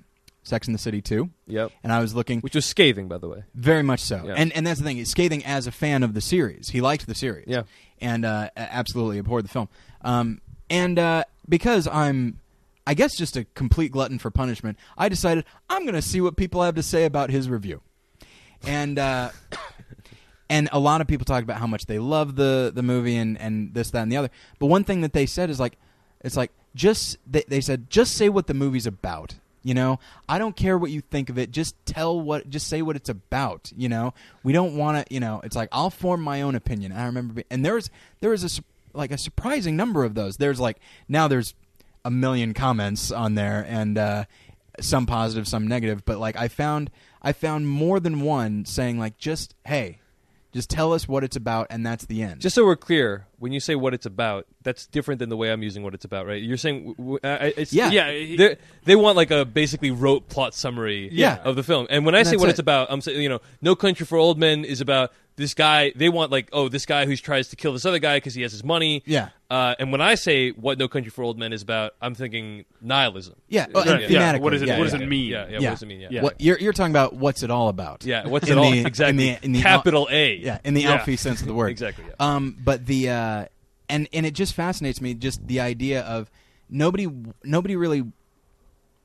Sex 0.42 0.66
in 0.66 0.72
the 0.72 0.78
City 0.78 1.02
2, 1.02 1.28
Yep. 1.48 1.72
and 1.84 1.92
I 1.92 2.00
was 2.00 2.14
looking 2.14 2.40
Which 2.40 2.54
was 2.54 2.64
scathing, 2.64 3.06
by 3.08 3.18
the 3.18 3.28
way. 3.28 3.44
very 3.54 3.82
much 3.82 4.00
so. 4.00 4.22
Yeah. 4.24 4.34
And 4.36 4.52
and 4.52 4.66
that's 4.66 4.78
the 4.80 4.84
thing. 4.86 4.96
He's 4.96 5.10
scathing 5.10 5.44
as 5.44 5.66
a 5.66 5.72
fan 5.72 6.02
of 6.02 6.14
the 6.14 6.20
series. 6.20 6.70
He 6.70 6.80
liked 6.80 7.06
the 7.06 7.14
series. 7.14 7.44
Yeah. 7.48 7.62
And 8.00 8.24
uh, 8.24 8.48
absolutely 8.56 9.18
abhorred 9.18 9.44
the 9.44 9.48
film. 9.50 9.68
Um, 10.02 10.40
and 10.70 10.98
uh, 10.98 11.24
because 11.48 11.86
I'm, 11.86 12.40
I 12.86 12.94
guess, 12.94 13.16
just 13.16 13.36
a 13.36 13.44
complete 13.54 13.92
glutton 13.92 14.18
for 14.18 14.30
punishment, 14.30 14.78
I 14.96 15.08
decided 15.08 15.44
I'm 15.68 15.82
going 15.82 15.94
to 15.94 16.02
see 16.02 16.20
what 16.20 16.36
people 16.36 16.62
have 16.62 16.74
to 16.76 16.82
say 16.82 17.04
about 17.04 17.30
his 17.30 17.48
review. 17.48 17.82
And 18.62 18.98
uh, 18.98 19.30
and 20.50 20.68
a 20.72 20.78
lot 20.78 21.00
of 21.00 21.06
people 21.06 21.24
talk 21.24 21.42
about 21.42 21.58
how 21.58 21.66
much 21.66 21.86
they 21.86 21.98
love 21.98 22.36
the 22.36 22.72
the 22.74 22.82
movie 22.82 23.16
and 23.16 23.38
and 23.38 23.74
this 23.74 23.90
that 23.90 24.02
and 24.02 24.12
the 24.12 24.16
other. 24.16 24.30
But 24.58 24.66
one 24.66 24.84
thing 24.84 25.02
that 25.02 25.12
they 25.12 25.26
said 25.26 25.50
is 25.50 25.60
like, 25.60 25.78
it's 26.20 26.36
like 26.36 26.52
just 26.74 27.18
they, 27.26 27.44
they 27.48 27.60
said 27.60 27.90
just 27.90 28.16
say 28.16 28.28
what 28.28 28.46
the 28.46 28.54
movie's 28.54 28.86
about. 28.86 29.36
You 29.62 29.74
know, 29.74 30.00
I 30.26 30.38
don't 30.38 30.56
care 30.56 30.78
what 30.78 30.90
you 30.90 31.02
think 31.02 31.28
of 31.28 31.36
it. 31.36 31.50
Just 31.50 31.74
tell 31.84 32.18
what, 32.18 32.48
just 32.48 32.66
say 32.66 32.80
what 32.80 32.96
it's 32.96 33.10
about. 33.10 33.70
You 33.76 33.90
know, 33.90 34.14
we 34.42 34.54
don't 34.54 34.74
want 34.74 35.06
to. 35.06 35.14
You 35.14 35.20
know, 35.20 35.42
it's 35.44 35.54
like 35.54 35.68
I'll 35.70 35.90
form 35.90 36.22
my 36.22 36.40
own 36.40 36.54
opinion. 36.54 36.92
I 36.92 37.04
remember, 37.04 37.34
be- 37.34 37.44
and 37.50 37.64
there 37.64 37.74
was 37.74 37.90
there 38.20 38.30
was 38.30 38.42
a 38.42 38.62
like 38.94 39.10
a 39.10 39.18
surprising 39.18 39.76
number 39.76 40.02
of 40.04 40.14
those. 40.14 40.38
There's 40.38 40.58
like 40.60 40.78
now 41.08 41.28
there's 41.28 41.54
a 42.04 42.10
million 42.10 42.54
comments 42.54 43.10
on 43.12 43.34
there, 43.34 43.64
and 43.68 43.96
uh, 43.98 44.24
some 44.80 45.06
positive, 45.06 45.46
some 45.46 45.66
negative. 45.66 46.04
But 46.04 46.18
like 46.18 46.36
I 46.36 46.48
found 46.48 46.90
I 47.22 47.32
found 47.32 47.68
more 47.68 48.00
than 48.00 48.20
one 48.20 48.64
saying 48.64 48.98
like 48.98 49.18
just 49.18 49.54
hey, 49.66 49.98
just 50.52 50.68
tell 50.70 50.92
us 50.92 51.06
what 51.06 51.22
it's 51.24 51.36
about, 51.36 51.68
and 51.70 51.84
that's 51.86 52.06
the 52.06 52.22
end. 52.22 52.40
Just 52.40 52.54
so 52.56 52.64
we're 52.64 52.74
clear, 52.74 53.26
when 53.38 53.52
you 53.52 53.60
say 53.60 53.74
what 53.76 53.94
it's 53.94 54.06
about, 54.06 54.46
that's 54.62 54.86
different 54.88 55.20
than 55.20 55.28
the 55.28 55.36
way 55.36 55.52
I'm 55.52 55.62
using 55.62 55.82
what 55.84 55.94
it's 55.94 56.04
about, 56.04 56.26
right? 56.26 56.42
You're 56.42 56.56
saying, 56.56 56.94
w- 56.94 56.96
w- 56.96 57.18
uh, 57.22 57.50
it's, 57.56 57.72
Yeah. 57.72 57.90
Yeah, 57.90 58.06
they 58.10 58.56
they 58.84 58.96
want 58.96 59.16
like 59.16 59.30
a 59.30 59.44
basically 59.44 59.90
rote 59.92 60.28
plot 60.28 60.54
summary 60.54 61.08
Yeah. 61.12 61.38
of 61.44 61.54
the 61.56 61.62
film. 61.62 61.86
And 61.90 62.04
when 62.04 62.14
I 62.16 62.24
say 62.24 62.36
what 62.36 62.48
it. 62.48 62.50
it's 62.50 62.58
about, 62.58 62.88
I'm 62.90 63.00
saying, 63.00 63.22
you 63.22 63.28
know, 63.28 63.40
No 63.62 63.76
Country 63.76 64.04
for 64.06 64.18
Old 64.18 64.38
Men 64.38 64.64
is 64.64 64.80
about 64.80 65.12
this 65.40 65.54
guy. 65.54 65.92
They 65.96 66.08
want 66.08 66.30
like, 66.30 66.48
oh, 66.52 66.68
this 66.68 66.86
guy 66.86 67.06
who 67.06 67.16
tries 67.16 67.48
to 67.48 67.56
kill 67.56 67.72
this 67.72 67.84
other 67.84 67.98
guy 67.98 68.18
because 68.18 68.34
he 68.34 68.42
has 68.42 68.52
his 68.52 68.62
money. 68.62 69.02
Yeah. 69.06 69.30
Uh, 69.50 69.74
and 69.80 69.90
when 69.90 70.00
I 70.00 70.14
say 70.14 70.50
what 70.50 70.78
No 70.78 70.86
Country 70.86 71.10
for 71.10 71.22
Old 71.24 71.36
Men 71.38 71.52
is 71.52 71.62
about, 71.62 71.94
I'm 72.00 72.14
thinking 72.14 72.64
nihilism. 72.80 73.34
Yeah, 73.48 73.66
oh, 73.74 73.80
and 73.82 74.08
yeah. 74.10 74.38
What 74.38 74.50
does 74.50 74.62
it- 74.62 74.68
yeah, 74.68 74.78
what 74.78 74.84
does 74.84 74.94
yeah. 74.94 75.00
it 75.00 75.08
mean? 75.08 75.28
Yeah, 75.30 75.46
yeah. 75.48 75.58
Yeah. 75.58 75.68
What 75.70 75.74
does 75.74 75.82
it 75.82 75.86
mean? 75.86 76.00
Yeah. 76.02 76.08
Yeah. 76.12 76.22
What, 76.22 76.40
you're 76.40 76.58
you're 76.58 76.72
talking 76.72 76.92
about 76.92 77.14
what's 77.14 77.42
it 77.42 77.50
all 77.50 77.68
about? 77.68 78.04
Yeah, 78.04 78.28
what's 78.28 78.46
In 78.48 78.56
it 78.56 78.60
all 78.60 78.70
the- 78.70 78.86
exactly? 78.86 79.28
in 79.28 79.34
the- 79.40 79.44
in 79.46 79.52
the- 79.52 79.62
Capital 79.62 80.06
A. 80.10 80.36
Yeah, 80.36 80.58
in 80.62 80.74
the 80.74 80.82
Yeah. 80.82 80.92
Alfie 80.92 81.16
sense 81.16 81.40
of 81.40 81.48
the 81.48 81.54
word. 81.54 81.70
Exactly, 81.70 82.04
yeah. 82.06 82.14
Um, 82.20 82.56
but 82.62 82.86
the 82.86 83.08
uh, 83.10 83.44
and 83.88 84.08
and 84.12 84.24
it 84.24 84.34
just 84.34 84.54
fascinates 84.54 85.00
me 85.00 85.14
just 85.14 85.44
the 85.46 85.58
idea 85.60 86.02
of 86.02 86.30
nobody 86.68 87.08
nobody 87.42 87.74
really. 87.74 88.04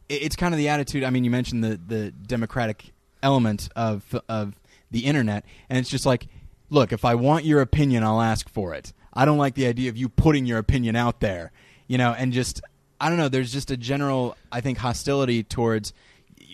It's 0.08 0.36
kind 0.36 0.54
of 0.54 0.60
the 0.60 0.70
attitude. 0.70 1.04
I 1.04 1.10
mean, 1.10 1.24
you 1.24 1.32
mentioned 1.32 1.64
the 1.64 1.80
the 1.88 2.12
democratic 2.12 2.94
element 3.24 3.70
of 3.76 4.04
of 4.30 4.54
the 4.92 5.06
internet, 5.06 5.46
and 5.70 5.78
it's 5.78 5.90
just 5.90 6.06
like, 6.06 6.28
look, 6.70 6.92
if 6.92 7.06
I 7.06 7.16
want 7.16 7.46
your 7.46 7.62
opinion, 7.62 8.04
I'll 8.04 8.22
ask 8.22 8.50
for 8.50 8.74
it. 8.74 8.94
I 9.14 9.26
don't 9.26 9.38
like 9.38 9.56
the 9.56 9.68
idea 9.68 9.90
of 9.90 9.98
you 9.98 10.10
putting 10.10 10.46
your 10.46 10.58
opinion 10.58 10.96
out 10.96 11.22
there, 11.22 11.52
you 11.88 11.98
know, 11.98 12.14
and 12.18 12.34
just 12.34 12.62
I 13.00 13.10
don't 13.10 13.18
know. 13.18 13.30
There's 13.30 13.52
just 13.52 13.72
a 13.72 13.78
general, 13.78 14.38
I 14.52 14.62
think, 14.62 14.78
hostility 14.78 15.44
towards. 15.44 15.94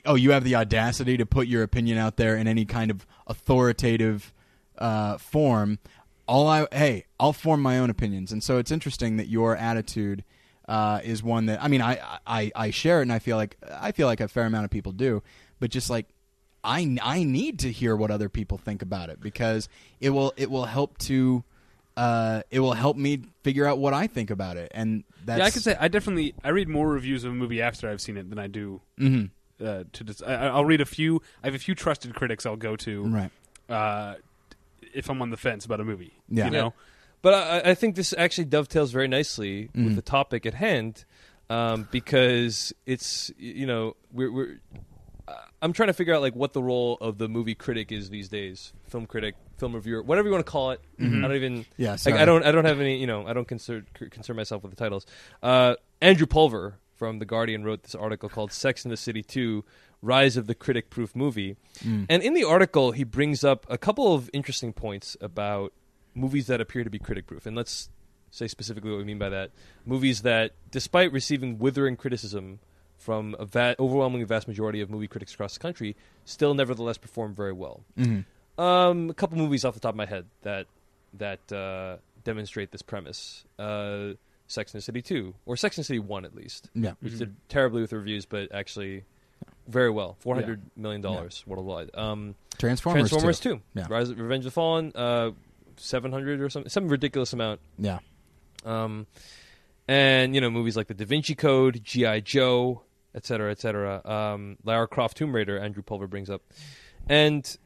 Oh, 0.06 0.16
you 0.16 0.32
have 0.32 0.44
the 0.44 0.56
audacity 0.56 1.18
to 1.18 1.26
put 1.26 1.48
your 1.48 1.64
opinion 1.64 1.98
out 1.98 2.18
there 2.18 2.36
in 2.36 2.48
any 2.48 2.66
kind 2.66 2.90
of 2.90 3.06
authoritative 3.28 4.34
uh, 4.78 5.18
form. 5.18 5.80
All 6.28 6.48
I 6.48 6.68
hey, 6.72 7.06
I'll 7.20 7.34
form 7.34 7.62
my 7.62 7.78
own 7.80 7.90
opinions, 7.90 8.32
and 8.32 8.44
so 8.44 8.58
it's 8.58 8.72
interesting 8.72 9.18
that 9.18 9.28
your 9.28 9.56
attitude 9.56 10.24
uh, 10.68 11.02
is 11.04 11.22
one 11.22 11.48
that 11.48 11.62
I 11.62 11.68
mean 11.68 11.82
I, 11.82 12.00
I 12.26 12.52
I 12.56 12.72
share 12.72 13.00
it, 13.00 13.04
and 13.04 13.14
I 13.14 13.20
feel 13.20 13.38
like 13.38 13.58
I 13.72 13.92
feel 13.92 14.08
like 14.08 14.22
a 14.22 14.28
fair 14.28 14.46
amount 14.46 14.66
of 14.66 14.72
people 14.72 14.92
do, 14.92 15.22
but 15.60 15.70
just 15.70 15.90
like 15.90 16.08
I 16.64 16.98
I 17.02 17.24
need 17.24 17.60
to 17.60 17.72
hear 17.72 17.96
what 17.96 18.12
other 18.12 18.30
people 18.30 18.58
think 18.58 18.82
about 18.82 19.10
it 19.10 19.20
because 19.22 19.68
it 20.00 20.10
will 20.12 20.34
it 20.38 20.50
will 20.52 20.66
help 20.66 20.98
to 21.00 21.44
uh, 21.98 22.42
it 22.52 22.60
will 22.62 22.74
help 22.74 22.96
me 22.98 23.22
figure 23.44 23.66
out 23.66 23.78
what 23.78 23.94
I 23.94 24.08
think 24.08 24.30
about 24.30 24.58
it, 24.58 24.72
and 24.74 25.04
that's 25.26 25.40
yeah, 25.40 25.46
I 25.46 25.50
can 25.52 25.62
say 25.62 25.78
I 25.80 25.88
definitely 25.88 26.34
I 26.44 26.50
read 26.50 26.70
more 26.70 26.88
reviews 26.88 27.24
of 27.24 27.32
a 27.32 27.36
movie 27.36 27.62
after 27.62 27.90
I've 27.90 28.00
seen 28.02 28.16
it 28.18 28.30
than 28.30 28.40
I 28.40 28.48
do 28.48 28.80
Mhm. 29.00 29.30
uh, 29.64 29.84
to. 29.92 30.04
Dis- 30.04 30.22
I, 30.26 30.34
I'll 30.48 30.66
read 30.66 30.82
a 30.82 30.86
few. 30.86 31.22
I 31.44 31.48
have 31.48 31.56
a 31.56 31.60
few 31.60 31.76
trusted 31.76 32.16
critics 32.16 32.46
I'll 32.46 32.56
go 32.56 32.76
to 32.78 33.04
right. 33.04 33.32
uh, 33.70 34.16
if 34.94 35.10
I'm 35.10 35.22
on 35.22 35.30
the 35.32 35.38
fence 35.38 35.66
about 35.66 35.80
a 35.82 35.84
movie. 35.86 36.14
Yeah. 36.30 36.46
you 36.46 36.52
know. 36.52 36.74
But 37.22 37.34
I, 37.34 37.72
I 37.72 37.76
think 37.76 37.96
this 37.96 38.14
actually 38.18 38.46
dovetails 38.46 38.92
very 38.92 39.08
nicely 39.08 39.70
Mhm. 39.76 39.84
with 39.86 39.96
the 39.96 40.02
topic 40.02 40.46
at 40.46 40.54
hand, 40.56 41.04
um, 41.50 41.88
because 41.92 42.74
it's 42.86 43.32
you 43.38 43.66
know 43.68 43.96
we're, 44.14 44.32
we're 44.32 44.60
I'm 45.62 45.74
trying 45.74 45.88
to 45.88 45.94
figure 45.94 46.14
out 46.14 46.22
like 46.22 46.36
what 46.36 46.54
the 46.54 46.62
role 46.64 46.98
of 47.02 47.18
the 47.18 47.28
movie 47.30 47.56
critic 47.56 47.92
is 47.92 48.10
these 48.10 48.30
days, 48.30 48.74
film 48.88 49.06
critic, 49.06 49.36
film 49.58 49.74
reviewer, 49.76 50.02
whatever 50.02 50.28
you 50.28 50.34
want 50.34 50.46
to 50.46 50.52
call 50.52 50.72
it. 50.72 50.82
Mhm. 51.00 51.24
I 51.24 51.28
don't 51.28 51.36
even 51.38 51.66
Yeah, 51.78 51.98
like. 52.06 52.16
I 52.16 52.26
don't 52.26 52.44
I 52.44 52.52
don't 52.52 52.66
have 52.66 52.80
any 52.80 52.98
you 52.98 53.08
know 53.08 53.28
I 53.28 53.34
don't 53.34 53.48
concern 53.48 53.86
concern 53.94 54.36
myself 54.36 54.64
with 54.64 54.72
the 54.72 54.76
titles. 54.78 55.06
Uh, 55.44 55.76
Andrew 56.02 56.26
Pulver 56.26 56.80
from 56.96 57.20
the 57.20 57.26
Guardian 57.26 57.64
wrote 57.64 57.84
this 57.84 57.96
article 57.96 58.30
called 58.30 58.52
"Sex 58.52 58.86
in 58.86 58.92
the 58.92 58.98
City 58.98 59.22
2: 59.24 59.64
Rise 60.02 60.38
of 60.38 60.48
the 60.48 60.56
Critic-Proof 60.56 61.16
Movie," 61.16 61.58
Mm. 61.80 62.06
and 62.10 62.24
in 62.24 62.34
the 62.34 62.44
article 62.44 62.92
he 62.92 63.04
brings 63.04 63.44
up 63.44 63.66
a 63.70 63.78
couple 63.78 64.14
of 64.14 64.30
interesting 64.34 64.74
points 64.74 65.16
about 65.22 65.74
movies 66.16 66.48
that 66.48 66.60
appear 66.60 66.84
to 66.84 66.90
be 66.90 67.00
critic-proof, 67.00 67.46
and 67.46 67.56
let's 67.56 67.90
say 68.32 68.48
specifically 68.48 68.90
what 68.90 68.98
we 68.98 69.04
mean 69.04 69.20
by 69.20 69.30
that: 69.30 69.52
movies 69.86 70.22
that, 70.24 70.54
despite 70.72 71.12
receiving 71.12 71.60
withering 71.60 71.96
criticism 71.96 72.60
from 73.02 73.36
a 73.40 73.46
va- 73.46 73.76
overwhelmingly 73.80 74.26
vast 74.26 74.48
majority 74.48 74.80
of 74.82 74.90
movie 74.90 75.08
critics 75.08 75.34
across 75.34 75.54
the 75.56 75.60
country, 75.60 75.96
still 76.26 76.54
nevertheless 76.54 76.98
performed 76.98 77.36
very 77.36 77.54
well. 77.54 77.84
Mhm. 77.98 78.26
Um, 78.58 79.10
a 79.10 79.14
couple 79.14 79.38
movies 79.38 79.66
off 79.66 79.74
the 79.74 79.80
top 79.80 79.94
of 79.94 79.96
my 79.98 80.06
head 80.06 80.26
that 80.44 80.68
that 81.14 81.52
uh, 81.52 81.98
demonstrate 82.24 82.72
this 82.72 82.82
premise: 82.82 83.44
uh, 83.60 84.14
Sex 84.48 84.74
and 84.74 84.80
the 84.80 84.84
City 84.84 85.02
Two, 85.02 85.34
or 85.46 85.58
Sex 85.58 85.78
and 85.78 85.84
the 85.84 85.88
City 85.88 86.00
One, 86.00 86.26
at 86.26 86.36
least, 86.36 86.70
Yeah. 86.74 86.94
which 87.02 87.14
Mhm. 87.14 87.20
did 87.20 87.36
terribly 87.50 87.82
with 87.82 87.92
reviews, 87.94 88.26
but 88.26 88.52
actually 88.54 89.04
very 89.68 89.90
well, 89.90 90.16
four 90.20 90.36
hundred 90.36 90.62
million 90.76 91.02
dollars 91.02 91.44
worldwide. 91.48 91.90
Um, 91.96 92.36
Transformers. 92.58 93.10
Transformers 93.10 93.40
too. 93.40 93.56
Two, 93.56 93.62
Yeah. 93.74 93.88
Rise 93.90 94.10
of 94.10 94.20
Revenge 94.20 94.42
of 94.46 94.52
the 94.52 94.52
Fallen, 94.52 94.92
uh, 94.96 95.32
seven 95.78 96.12
hundred 96.12 96.40
or 96.42 96.50
something, 96.50 96.70
some 96.70 96.88
ridiculous 96.90 97.34
amount. 97.34 97.60
Yeah. 97.80 98.00
Um, 98.66 99.08
and 99.88 100.36
you 100.36 100.42
know 100.42 100.50
movies 100.50 100.78
like 100.78 100.88
The 100.88 100.94
Da 100.94 101.06
Vinci 101.06 101.36
Code, 101.36 101.82
GI 101.84 102.22
Joe, 102.22 102.84
et 103.16 103.26
cetera, 103.26 103.52
et 103.52 103.60
cetera. 103.60 104.02
Um, 104.06 104.58
Lara 104.64 104.88
Croft, 104.88 105.18
Tomb 105.18 105.34
Raider. 105.36 105.58
Andrew 105.60 105.84
Pulver 105.84 106.08
brings 106.08 106.30
up, 106.30 106.42
and 107.08 107.58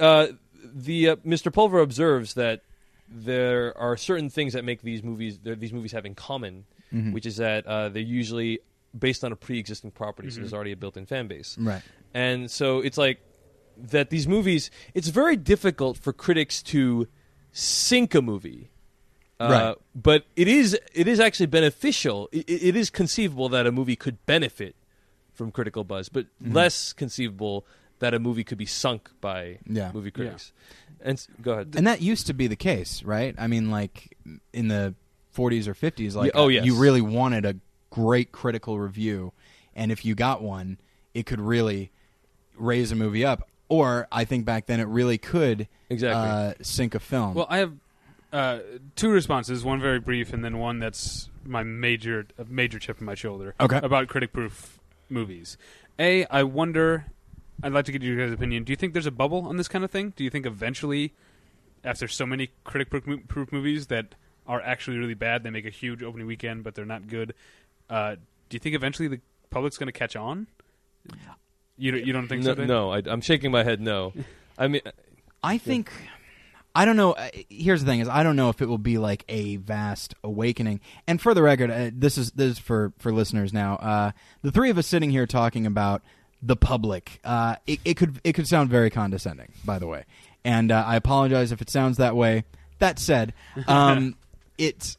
uh, 0.00 0.28
the 0.64 1.10
uh, 1.10 1.16
Mr. 1.16 1.52
Pulver 1.52 1.80
observes 1.80 2.34
that 2.34 2.62
there 3.08 3.76
are 3.78 3.96
certain 3.96 4.28
things 4.28 4.52
that 4.52 4.64
make 4.64 4.82
these 4.82 5.02
movies 5.02 5.38
these 5.42 5.72
movies 5.72 5.92
have 5.92 6.04
in 6.04 6.14
common, 6.14 6.64
Mhm. 6.92 7.12
which 7.12 7.26
is 7.26 7.36
that 7.36 7.66
uh, 7.66 7.88
they're 7.88 8.02
usually 8.02 8.60
based 8.98 9.22
on 9.24 9.32
a 9.32 9.36
pre-existing 9.36 9.90
property, 9.90 10.30
so 10.30 10.36
Mhm. 10.38 10.40
there's 10.42 10.54
already 10.54 10.72
a 10.72 10.76
built-in 10.76 11.04
fan 11.06 11.28
base. 11.28 11.56
Right. 11.58 11.82
And 12.14 12.50
so 12.50 12.80
it's 12.80 12.96
like 12.98 13.20
that 13.76 14.08
these 14.10 14.26
movies, 14.26 14.70
it's 14.94 15.08
very 15.08 15.36
difficult 15.36 15.98
for 15.98 16.12
critics 16.12 16.62
to 16.64 17.06
sink 17.52 18.14
a 18.14 18.22
movie. 18.22 18.70
Uh, 19.40 19.48
Right. 19.50 19.76
But 19.94 20.24
it 20.36 20.48
is 20.48 20.78
it 20.94 21.06
is 21.08 21.20
actually 21.20 21.46
beneficial. 21.46 22.28
It, 22.32 22.48
it 22.50 22.76
is 22.76 22.90
conceivable 22.90 23.48
that 23.50 23.66
a 23.66 23.72
movie 23.72 23.96
could 23.96 24.24
benefit 24.26 24.74
from 25.32 25.52
critical 25.52 25.84
buzz, 25.84 26.08
but 26.08 26.26
Mhm. 26.42 26.54
less 26.54 26.92
conceivable 26.92 27.64
that 28.00 28.14
a 28.14 28.18
movie 28.18 28.44
could 28.44 28.58
be 28.58 28.66
sunk 28.66 29.10
by 29.20 29.58
Yeah. 29.68 29.90
movie 29.92 30.10
critics. 30.10 30.52
And 31.00 31.24
go 31.40 31.52
ahead. 31.52 31.74
And 31.76 31.86
that 31.86 32.00
used 32.02 32.26
to 32.26 32.34
be 32.34 32.46
the 32.48 32.56
case, 32.56 33.02
right? 33.04 33.34
I 33.38 33.46
mean, 33.46 33.70
like 33.70 34.16
in 34.52 34.68
the 34.68 34.94
40s 35.32 35.68
or 35.68 35.74
50s, 35.74 36.16
like 36.16 36.32
Yeah, 36.34 36.40
oh, 36.40 36.44
uh, 36.44 36.48
yes. 36.48 36.64
you 36.66 36.74
really 36.74 37.00
wanted 37.00 37.44
a 37.44 37.56
great 37.90 38.32
critical 38.32 38.78
review, 38.80 39.32
and 39.76 39.92
if 39.92 40.04
you 40.04 40.14
got 40.16 40.42
one, 40.42 40.78
it 41.14 41.26
could 41.26 41.40
really 41.40 41.90
raise 42.56 42.90
a 42.90 42.96
movie 42.96 43.24
up. 43.24 43.48
Or 43.68 44.08
I 44.10 44.24
think 44.24 44.44
back 44.44 44.66
then 44.66 44.80
it 44.80 44.88
really 44.88 45.18
could 45.18 45.68
Exactly. 45.90 46.28
uh, 46.28 46.54
sink 46.62 46.94
a 46.96 47.00
film. 47.00 47.34
Well, 47.34 47.46
I 47.48 47.58
have 47.58 47.74
uh, 48.32 48.58
two 48.96 49.10
responses. 49.10 49.64
One 49.64 49.80
very 49.80 50.00
brief, 50.00 50.32
and 50.32 50.44
then 50.44 50.58
one 50.58 50.78
that's 50.78 51.30
my 51.44 51.62
major 51.62 52.26
a 52.38 52.44
major 52.44 52.78
chip 52.78 52.98
on 53.00 53.06
my 53.06 53.14
shoulder. 53.14 53.54
Okay. 53.60 53.80
About 53.82 54.08
critic-proof 54.08 54.78
movies. 55.08 55.56
A, 55.98 56.24
I 56.26 56.42
wonder. 56.42 57.06
I'd 57.62 57.72
like 57.72 57.86
to 57.86 57.92
get 57.92 58.02
your 58.02 58.16
guys' 58.16 58.32
opinion. 58.32 58.62
Do 58.62 58.72
you 58.72 58.76
think 58.76 58.92
there's 58.92 59.06
a 59.06 59.10
bubble 59.10 59.48
on 59.48 59.56
this 59.56 59.66
kind 59.66 59.84
of 59.84 59.90
thing? 59.90 60.12
Do 60.14 60.22
you 60.22 60.30
think 60.30 60.46
eventually, 60.46 61.12
after 61.82 62.06
so 62.06 62.24
many 62.24 62.50
critic-proof 62.62 63.50
movies 63.50 63.88
that 63.88 64.14
are 64.46 64.60
actually 64.60 64.98
really 64.98 65.14
bad, 65.14 65.42
they 65.42 65.50
make 65.50 65.66
a 65.66 65.70
huge 65.70 66.02
opening 66.04 66.28
weekend, 66.28 66.62
but 66.62 66.76
they're 66.76 66.84
not 66.84 67.08
good? 67.08 67.34
Uh, 67.90 68.14
do 68.14 68.54
you 68.54 68.60
think 68.60 68.76
eventually 68.76 69.08
the 69.08 69.20
public's 69.50 69.76
going 69.76 69.88
to 69.88 69.92
catch 69.92 70.14
on? 70.14 70.46
You 71.76 71.90
don't, 71.90 72.06
you 72.06 72.12
don't 72.12 72.28
think 72.28 72.42
no, 72.42 72.50
so? 72.50 72.54
Dave? 72.54 72.68
no 72.68 72.92
I, 72.92 73.02
I'm 73.06 73.20
shaking 73.20 73.50
my 73.50 73.64
head. 73.64 73.80
No, 73.80 74.12
I 74.58 74.68
mean, 74.68 74.82
I 75.42 75.58
think 75.58 75.90
I 76.78 76.84
don't 76.84 76.96
know. 76.96 77.16
Here's 77.50 77.82
the 77.82 77.90
thing: 77.90 77.98
is 77.98 78.08
I 78.08 78.22
don't 78.22 78.36
know 78.36 78.50
if 78.50 78.62
it 78.62 78.66
will 78.66 78.78
be 78.78 78.98
like 78.98 79.24
a 79.28 79.56
vast 79.56 80.14
awakening. 80.22 80.80
And 81.08 81.20
for 81.20 81.34
the 81.34 81.42
record, 81.42 81.72
uh, 81.72 81.90
this 81.92 82.16
is 82.16 82.30
this 82.30 82.52
is 82.52 82.58
for 82.60 82.92
for 83.00 83.10
listeners 83.12 83.52
now. 83.52 83.74
Uh, 83.74 84.12
the 84.42 84.52
three 84.52 84.70
of 84.70 84.78
us 84.78 84.86
sitting 84.86 85.10
here 85.10 85.26
talking 85.26 85.66
about 85.66 86.02
the 86.40 86.54
public. 86.54 87.18
Uh, 87.24 87.56
it, 87.66 87.80
it 87.84 87.94
could 87.94 88.20
it 88.22 88.34
could 88.34 88.46
sound 88.46 88.70
very 88.70 88.90
condescending, 88.90 89.52
by 89.64 89.80
the 89.80 89.88
way, 89.88 90.04
and 90.44 90.70
uh, 90.70 90.84
I 90.86 90.94
apologize 90.94 91.50
if 91.50 91.60
it 91.60 91.68
sounds 91.68 91.96
that 91.96 92.14
way. 92.14 92.44
That 92.78 93.00
said, 93.00 93.34
um, 93.66 94.14
it's. 94.56 94.98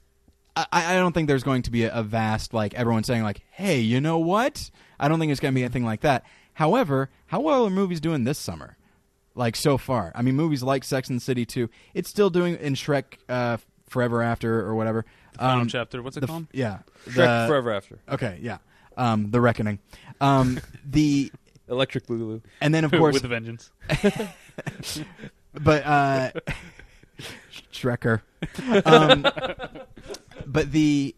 I, 0.57 0.67
I 0.73 0.93
don't 0.95 1.13
think 1.13 1.29
there's 1.29 1.43
going 1.43 1.61
to 1.61 1.71
be 1.71 1.85
a, 1.85 1.93
a 1.93 2.03
vast 2.03 2.53
like 2.53 2.73
everyone 2.73 3.05
saying 3.05 3.23
like, 3.23 3.39
"Hey, 3.51 3.79
you 3.79 4.01
know 4.01 4.19
what?" 4.19 4.69
I 4.99 5.07
don't 5.07 5.17
think 5.17 5.31
it's 5.31 5.39
going 5.39 5.53
to 5.53 5.55
be 5.55 5.63
anything 5.63 5.85
like 5.85 6.01
that. 6.01 6.25
However, 6.55 7.09
how 7.27 7.39
well 7.39 7.65
are 7.65 7.69
movies 7.69 8.01
doing 8.01 8.25
this 8.25 8.37
summer? 8.37 8.75
Like 9.35 9.55
so 9.55 9.77
far. 9.77 10.11
I 10.15 10.21
mean, 10.21 10.35
movies 10.35 10.63
like 10.63 10.83
Sex 10.83 11.09
and 11.09 11.19
the 11.19 11.23
City 11.23 11.45
2, 11.45 11.69
it's 11.93 12.09
still 12.09 12.29
doing 12.29 12.55
in 12.57 12.73
Shrek 12.73 13.03
uh, 13.29 13.57
Forever 13.89 14.21
After 14.21 14.59
or 14.65 14.75
whatever. 14.75 15.05
Final 15.37 15.61
Um, 15.61 15.67
chapter. 15.67 16.01
What's 16.01 16.17
it 16.17 16.21
the 16.21 16.27
called? 16.27 16.47
yeah. 16.51 16.79
Shrek 17.07 17.15
the- 17.15 17.45
Forever 17.47 17.71
After, 17.73 17.99
Okay, 18.09 18.39
yeah. 18.41 18.57
Um, 18.97 19.31
the 19.31 19.39
Reckoning. 19.39 19.79
Um, 20.19 20.59
the 20.85 21.31
Electric 21.69 22.07
Boogaloo. 22.07 22.41
and 22.59 22.73
then 22.73 22.83
of 22.83 22.91
course, 22.99 23.13
with 23.13 23.23
a 23.23 23.27
vengeance. 23.29 23.71
but 25.53 25.85
uh, 25.85 26.31
Shrekker. 27.71 28.21
Um, 28.85 29.25
but 30.45 30.71
the, 30.71 31.15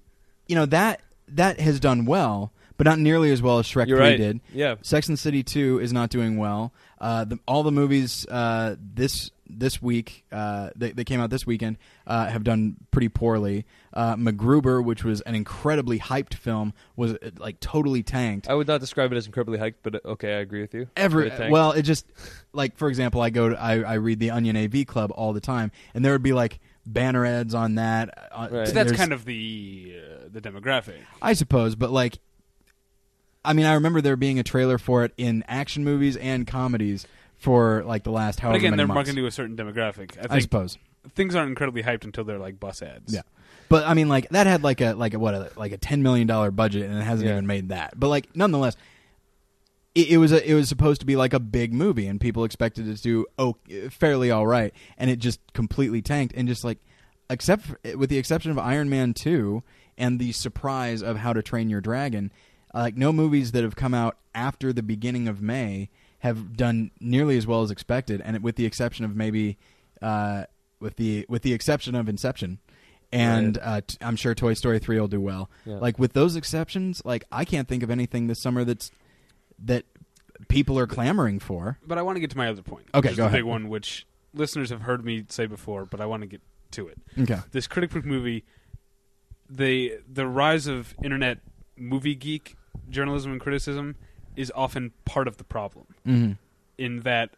you 0.47 0.55
know 0.55 0.65
that 0.67 1.01
that 1.29 1.59
has 1.59 1.79
done 1.79 2.05
well, 2.05 2.51
but 2.77 2.85
not 2.85 2.99
nearly 2.99 3.31
as 3.31 3.41
well 3.41 3.59
as 3.59 3.65
Shrek 3.67 3.87
You're 3.87 3.97
3 3.97 4.07
right. 4.07 4.17
did. 4.17 4.41
Yeah, 4.53 4.75
Sex 4.81 5.07
and 5.07 5.17
the 5.17 5.21
City 5.21 5.43
2 5.43 5.79
is 5.79 5.93
not 5.93 6.09
doing 6.09 6.37
well. 6.37 6.73
Uh, 6.99 7.25
the, 7.25 7.39
all 7.47 7.63
the 7.63 7.71
movies 7.71 8.25
uh, 8.27 8.75
this 8.79 9.31
this 9.53 9.81
week 9.81 10.23
uh, 10.31 10.69
they, 10.77 10.91
they 10.91 11.03
came 11.03 11.19
out 11.19 11.29
this 11.29 11.45
weekend 11.45 11.77
uh, 12.07 12.27
have 12.27 12.43
done 12.43 12.77
pretty 12.91 13.09
poorly. 13.09 13.65
Uh, 13.93 14.15
MacGruber, 14.15 14.81
which 14.83 15.03
was 15.03 15.19
an 15.21 15.35
incredibly 15.35 15.99
hyped 15.99 16.33
film, 16.35 16.73
was 16.95 17.13
uh, 17.15 17.31
like 17.37 17.59
totally 17.59 18.01
tanked. 18.01 18.49
I 18.49 18.53
would 18.53 18.67
not 18.67 18.79
describe 18.79 19.11
it 19.11 19.17
as 19.17 19.25
incredibly 19.25 19.57
hyped, 19.59 19.75
but 19.83 19.95
uh, 19.95 19.99
okay, 20.05 20.35
I 20.35 20.39
agree 20.39 20.61
with 20.61 20.73
you. 20.73 20.87
Every 20.95 21.29
But 21.29 21.37
tanked. 21.37 21.51
well, 21.51 21.71
it 21.73 21.81
just 21.81 22.05
like 22.53 22.77
for 22.77 22.87
example, 22.87 23.19
I 23.21 23.29
go 23.29 23.49
to 23.49 23.59
I, 23.61 23.79
I 23.79 23.93
read 23.95 24.19
the 24.19 24.31
Onion 24.31 24.55
AV 24.55 24.85
Club 24.85 25.11
all 25.13 25.33
the 25.33 25.41
time, 25.41 25.71
and 25.93 26.05
there 26.05 26.13
would 26.13 26.23
be 26.23 26.33
like 26.33 26.59
banner 26.85 27.25
ads 27.25 27.53
on 27.53 27.75
that. 27.75 28.29
Uh, 28.31 28.47
Right. 28.51 28.67
So 28.67 28.73
that's 28.73 28.91
kind 28.93 29.11
of 29.11 29.25
the 29.25 29.95
uh, 29.97 30.27
the 30.31 30.39
demographic. 30.41 30.95
I 31.21 31.33
suppose, 31.33 31.75
but 31.75 31.91
like, 31.91 32.19
I 33.43 33.53
mean, 33.53 33.65
I 33.65 33.73
remember 33.73 34.01
there 34.01 34.15
being 34.15 34.39
a 34.39 34.43
trailer 34.43 34.77
for 34.77 35.03
it 35.03 35.13
in 35.17 35.43
action 35.47 35.83
movies 35.83 36.15
and 36.17 36.45
comedies 36.45 37.07
for 37.37 37.83
like 37.85 38.03
the 38.03 38.11
last 38.11 38.39
however 38.39 38.53
But 38.53 38.57
again, 38.59 38.71
many 38.71 38.77
they're 38.77 38.87
months. 38.87 38.97
marketing 39.09 39.23
to 39.23 39.27
a 39.27 39.31
certain 39.31 39.55
demographic. 39.57 40.15
I 40.31 40.35
I 40.35 40.39
suppose. 40.39 40.77
things 41.15 41.33
aren't 41.35 41.49
incredibly 41.49 41.81
hyped 41.83 42.03
until 42.03 42.23
they're 42.23 42.37
like 42.39 42.59
bus 42.59 42.81
ads. 42.83 43.13
Yeah. 43.13 43.21
But 43.69 43.85
I 43.87 43.93
mean, 43.95 44.09
like 44.09 44.29
that 44.29 44.45
had 44.47 44.63
like 44.63 44.81
a 44.81 44.93
like 44.93 45.13
a 45.13 45.19
what 45.19 45.33
a, 45.33 45.51
like 45.55 45.71
a 45.71 45.77
ten 45.77 46.03
million 46.03 46.27
dollar 46.27 46.51
budget, 46.51 46.89
and 46.89 46.99
it 46.99 47.03
hasn't 47.03 47.27
Yeah. 47.27 47.33
even 47.35 47.47
made 47.47 47.69
that. 47.69 47.99
But 47.99 48.09
like, 48.09 48.35
nonetheless, 48.35 48.75
it, 49.95 50.09
it 50.11 50.17
was 50.17 50.31
a, 50.31 50.49
it 50.49 50.53
was 50.53 50.69
supposed 50.69 50.99
to 51.01 51.05
be 51.07 51.15
like 51.15 51.33
a 51.33 51.39
big 51.39 51.73
movie, 51.73 52.05
and 52.07 52.19
people 52.19 52.43
expected 52.43 52.87
it 52.87 52.97
to 52.97 53.01
do 53.01 53.25
oh 53.39 53.55
fairly 53.89 54.29
all 54.29 54.45
right, 54.45 54.73
and 54.97 55.09
it 55.09 55.17
just 55.19 55.39
completely 55.53 56.01
tanked, 56.01 56.33
and 56.35 56.47
just 56.47 56.63
like 56.63 56.77
except 57.29 57.63
for, 57.63 57.79
with 57.97 58.09
the 58.09 58.17
exception 58.17 58.51
of 58.51 58.59
Iron 58.59 58.89
Man 58.89 59.13
two 59.13 59.63
and 59.97 60.19
the 60.19 60.31
surprise 60.33 61.01
of 61.01 61.17
How 61.17 61.33
to 61.33 61.41
Train 61.41 61.69
Your 61.69 61.81
Dragon, 61.81 62.31
uh, 62.73 62.79
like 62.79 62.97
no 62.97 63.11
movies 63.11 63.51
that 63.51 63.63
have 63.63 63.75
come 63.75 63.93
out 63.93 64.17
after 64.33 64.71
the 64.73 64.83
beginning 64.83 65.27
of 65.27 65.41
May 65.41 65.89
have 66.19 66.55
done 66.55 66.91
nearly 66.99 67.37
as 67.37 67.47
well 67.47 67.61
as 67.63 67.71
expected, 67.71 68.21
and 68.23 68.41
with 68.43 68.55
the 68.55 68.65
exception 68.65 69.05
of 69.05 69.15
maybe 69.15 69.57
uh, 70.01 70.45
with 70.79 70.95
the 70.97 71.25
with 71.29 71.41
the 71.41 71.53
exception 71.53 71.95
of 71.95 72.07
Inception. 72.09 72.59
And 73.13 73.57
uh, 73.61 73.81
t- 73.85 73.97
I'm 73.99 74.15
sure 74.15 74.33
Toy 74.33 74.53
Story 74.53 74.79
3 74.79 74.97
will 74.97 75.09
do 75.09 75.19
well. 75.19 75.49
Yeah. 75.65 75.79
Like 75.79 75.99
with 75.99 76.13
those 76.13 76.37
exceptions, 76.37 77.01
like 77.03 77.25
I 77.29 77.43
can't 77.43 77.67
think 77.67 77.83
of 77.83 77.89
anything 77.89 78.27
this 78.27 78.41
summer 78.41 78.63
that's 78.63 78.89
that 79.65 79.83
people 80.47 80.79
are 80.79 80.87
clamoring 80.87 81.39
for. 81.39 81.77
But 81.85 81.97
I 81.97 82.03
want 82.03 82.15
to 82.15 82.19
get 82.21 82.29
to 82.31 82.37
my 82.37 82.47
other 82.47 82.61
point. 82.61 82.87
Okay, 82.93 83.13
go 83.13 83.25
ahead. 83.25 83.39
big 83.39 83.43
one, 83.43 83.67
which 83.67 84.07
listeners 84.33 84.69
have 84.69 84.83
heard 84.83 85.03
me 85.03 85.25
say 85.27 85.45
before, 85.45 85.85
but 85.85 85.99
I 85.99 86.05
want 86.05 86.21
to 86.21 86.27
get 86.27 86.41
to 86.71 86.87
it. 86.87 86.97
Okay. 87.19 87.39
This 87.51 87.67
critic 87.67 87.89
proof 87.89 88.05
movie, 88.05 88.45
the 89.49 89.99
the 90.09 90.25
rise 90.25 90.67
of 90.67 90.95
internet 91.03 91.39
movie 91.75 92.15
geek 92.15 92.55
journalism 92.91 93.31
and 93.31 93.41
criticism 93.41 93.95
is 94.35 94.51
often 94.55 94.91
part 95.05 95.27
of 95.27 95.37
the 95.37 95.43
problem. 95.43 95.85
hmm 96.05 96.31
in 96.77 97.01
that 97.01 97.29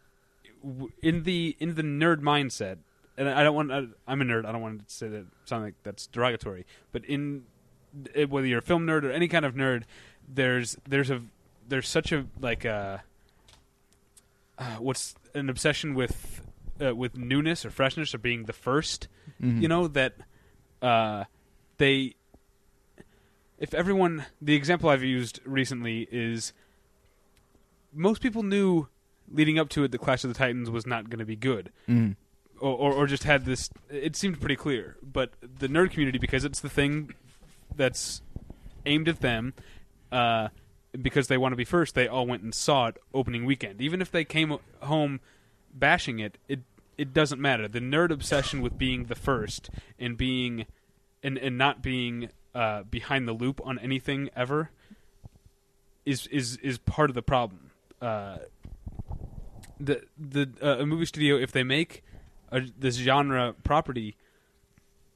in 1.02 1.24
the 1.24 1.54
in 1.60 1.74
the 1.74 1.82
nerd 1.82 2.20
mindset 2.20 2.78
and 3.18 3.28
I 3.28 3.42
don't 3.42 3.54
want 3.54 3.70
I, 3.72 3.82
I'm 4.10 4.22
a 4.22 4.24
nerd 4.24 4.46
I 4.46 4.52
don't 4.52 4.62
want 4.62 4.88
to 4.88 4.94
say 4.94 5.08
that 5.08 5.26
sound 5.44 5.64
like 5.64 5.74
that's 5.82 6.06
derogatory 6.06 6.64
but 6.92 7.04
in 7.04 7.42
eh, 8.14 8.24
whether 8.24 8.46
you're 8.46 8.60
a 8.60 8.62
film 8.62 8.86
nerd 8.86 9.02
or 9.04 9.10
any 9.10 9.28
kind 9.28 9.44
of 9.44 9.54
nerd 9.54 9.82
there's 10.26 10.78
there's 10.88 11.10
a 11.10 11.20
there's 11.68 11.88
such 11.88 12.10
a 12.12 12.26
like 12.40 12.64
a 12.64 13.02
uh, 14.58 14.76
what's 14.76 15.14
an 15.34 15.50
obsession 15.50 15.94
with 15.94 16.40
uh, 16.80 16.94
with 16.94 17.16
newness 17.16 17.66
or 17.66 17.70
freshness 17.70 18.14
or 18.14 18.18
being 18.18 18.44
the 18.44 18.52
1st 18.52 19.08
Mm-hmm. 19.42 19.62
you 19.62 19.68
know 19.68 19.88
that 19.88 20.14
uh, 20.80 21.24
they 21.78 22.14
if 23.64 23.72
everyone 23.72 24.26
the 24.42 24.54
example 24.54 24.90
I've 24.90 25.02
used 25.02 25.40
recently 25.44 26.06
is 26.12 26.52
most 27.94 28.20
people 28.20 28.42
knew 28.42 28.88
leading 29.32 29.58
up 29.58 29.70
to 29.70 29.84
it 29.84 29.90
that 29.92 29.98
Clash 29.98 30.22
of 30.22 30.28
the 30.28 30.34
Titans 30.34 30.68
was 30.68 30.86
not 30.86 31.08
going 31.08 31.18
to 31.18 31.24
be 31.24 31.36
good. 31.36 31.72
Hmm 31.86 32.12
or, 32.60 32.76
or 32.76 32.92
or 32.92 33.06
just 33.06 33.24
had 33.24 33.44
this 33.44 33.70
it 33.90 34.16
seemed 34.16 34.40
pretty 34.40 34.56
clear. 34.56 34.96
But 35.02 35.32
the 35.40 35.68
nerd 35.68 35.90
community 35.90 36.18
because 36.18 36.44
it's 36.44 36.60
the 36.60 36.68
thing 36.68 37.14
that's 37.74 38.22
aimed 38.86 39.08
at 39.08 39.20
them 39.20 39.54
uh, 40.12 40.48
because 41.00 41.28
they 41.28 41.38
want 41.38 41.52
to 41.52 41.56
be 41.56 41.64
first 41.64 41.94
they 41.94 42.06
all 42.06 42.26
went 42.26 42.42
and 42.42 42.54
saw 42.54 42.88
it 42.88 42.98
opening 43.12 43.44
weekend. 43.44 43.80
Even 43.80 44.00
if 44.00 44.10
they 44.10 44.24
came 44.24 44.58
home 44.82 45.20
bashing 45.72 46.18
it 46.18 46.38
it 46.48 46.60
it 46.96 47.12
doesn't 47.12 47.40
matter. 47.40 47.66
The 47.66 47.80
nerd 47.80 48.10
obsession 48.10 48.60
with 48.60 48.78
being 48.78 49.04
the 49.06 49.16
first 49.16 49.70
and 49.98 50.16
being 50.16 50.66
and 51.22 51.38
and 51.38 51.58
not 51.58 51.82
being 51.82 52.28
uh, 52.54 52.82
behind 52.84 53.26
the 53.26 53.32
loop 53.32 53.60
on 53.64 53.78
anything 53.78 54.30
ever 54.36 54.70
is 56.04 56.26
is 56.28 56.56
is 56.58 56.78
part 56.78 57.10
of 57.10 57.14
the 57.14 57.22
problem. 57.22 57.70
Uh, 58.00 58.38
the 59.80 60.02
the 60.18 60.48
uh, 60.62 60.78
a 60.82 60.86
movie 60.86 61.06
studio 61.06 61.36
if 61.36 61.52
they 61.52 61.62
make 61.62 62.02
a, 62.50 62.62
this 62.78 62.96
genre 62.96 63.54
property, 63.64 64.16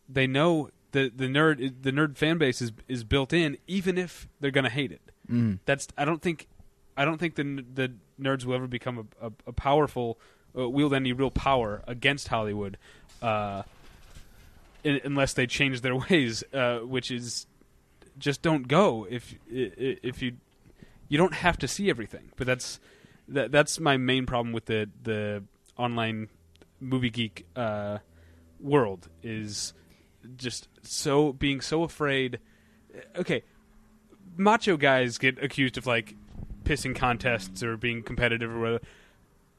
they 0.08 0.26
know 0.26 0.70
the 0.92 1.10
the 1.14 1.26
nerd 1.26 1.82
the 1.82 1.92
nerd 1.92 2.16
fan 2.16 2.38
base 2.38 2.60
is 2.62 2.72
is 2.88 3.04
built 3.04 3.32
in, 3.32 3.58
even 3.66 3.98
if 3.98 4.28
they're 4.40 4.50
gonna 4.50 4.70
hate 4.70 4.92
it. 4.92 5.02
hmm 5.26 5.54
That's 5.66 5.88
I 5.96 6.04
don't 6.04 6.22
think 6.22 6.48
I 6.96 7.04
don't 7.04 7.18
think 7.18 7.36
the 7.36 7.64
the 7.74 7.92
nerds 8.20 8.44
will 8.44 8.54
ever 8.54 8.66
become 8.66 9.06
a, 9.20 9.26
a, 9.28 9.32
a 9.48 9.52
powerful 9.52 10.18
uh, 10.58 10.68
wield 10.68 10.94
any 10.94 11.12
real 11.12 11.30
power 11.30 11.82
against 11.86 12.28
Hollywood, 12.28 12.78
uh, 13.22 13.62
unless 14.84 15.32
they 15.34 15.46
change 15.46 15.80
their 15.80 15.96
ways, 16.10 16.44
uh, 16.52 16.78
which 16.78 17.10
is 17.10 17.46
just 18.18 18.42
don't 18.42 18.66
go 18.68 19.06
if 19.08 19.34
if 19.48 20.22
you 20.22 20.36
you 21.08 21.18
don't 21.18 21.34
have 21.34 21.58
to 21.58 21.68
see 21.68 21.90
everything. 21.90 22.30
But 22.36 22.46
that's 22.46 22.80
that 23.28 23.52
that's 23.52 23.80
my 23.80 23.96
main 23.96 24.26
problem 24.26 24.52
with 24.52 24.66
the 24.66 24.88
the 25.02 25.44
online 25.76 26.28
movie 26.80 27.10
geek 27.10 27.46
uh, 27.56 27.98
world 28.60 29.08
is 29.22 29.72
just 30.36 30.68
so 30.82 31.32
being 31.32 31.60
so 31.60 31.82
afraid. 31.82 32.38
Okay, 33.16 33.42
macho 34.36 34.76
guys 34.76 35.18
get 35.18 35.42
accused 35.42 35.78
of 35.78 35.86
like 35.86 36.14
pissing 36.64 36.94
contests 36.94 37.62
or 37.62 37.76
being 37.76 38.02
competitive 38.02 38.50
or 38.50 38.60
whatever. 38.60 38.84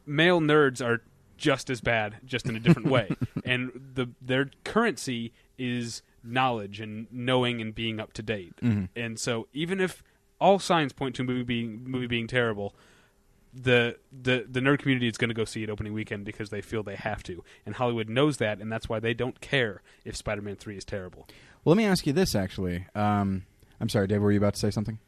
Male 0.05 0.41
nerds 0.41 0.83
are 0.83 1.01
just 1.39 1.69
as 1.69 1.81
bad, 1.81 2.17
just 2.25 2.45
in 2.47 2.55
a 2.55 2.59
different 2.59 2.89
way, 2.89 3.15
and 3.45 3.71
the 3.95 4.09
their 4.21 4.51
currency 4.63 5.31
is 5.57 6.01
knowledge 6.23 6.79
and 6.79 7.07
knowing 7.11 7.61
and 7.61 7.73
being 7.73 7.99
up 7.99 8.13
to 8.13 8.21
date. 8.21 8.53
hmm 8.59 8.85
And 8.95 9.17
so 9.19 9.47
even 9.53 9.79
if 9.79 10.03
all 10.39 10.59
signs 10.59 10.93
point 10.93 11.15
to 11.15 11.21
a 11.21 11.25
movie 11.25 11.43
being 11.43 11.83
movie 11.85 12.07
being 12.07 12.27
terrible, 12.27 12.75
the 13.53 13.97
the 14.11 14.45
the 14.49 14.59
nerd 14.59 14.79
community 14.79 15.07
is 15.07 15.17
going 15.17 15.29
to 15.29 15.33
go 15.33 15.45
see 15.45 15.63
it 15.63 15.69
opening 15.69 15.93
weekend 15.93 16.25
because 16.25 16.49
they 16.49 16.61
feel 16.61 16.83
they 16.83 16.95
have 16.95 17.23
to, 17.23 17.43
and 17.65 17.75
Hollywood 17.75 18.09
knows 18.09 18.37
that, 18.37 18.59
and 18.59 18.71
that's 18.71 18.87
why 18.89 18.99
they 18.99 19.13
don't 19.13 19.39
care 19.41 19.81
if 20.05 20.15
Spider-Man 20.15 20.57
Three 20.57 20.77
is 20.77 20.85
terrible. 20.85 21.25
Well, 21.63 21.75
let 21.75 21.77
me 21.77 21.85
ask 21.85 22.05
you 22.05 22.13
this 22.13 22.35
actually. 22.35 22.85
Um, 22.95 23.45
I'm 23.81 23.89
sorry, 23.89 24.07
Dave. 24.07 24.21
Were 24.21 24.31
you 24.31 24.37
about 24.37 24.53
to 24.55 24.59
say 24.59 24.71
something? 24.71 24.99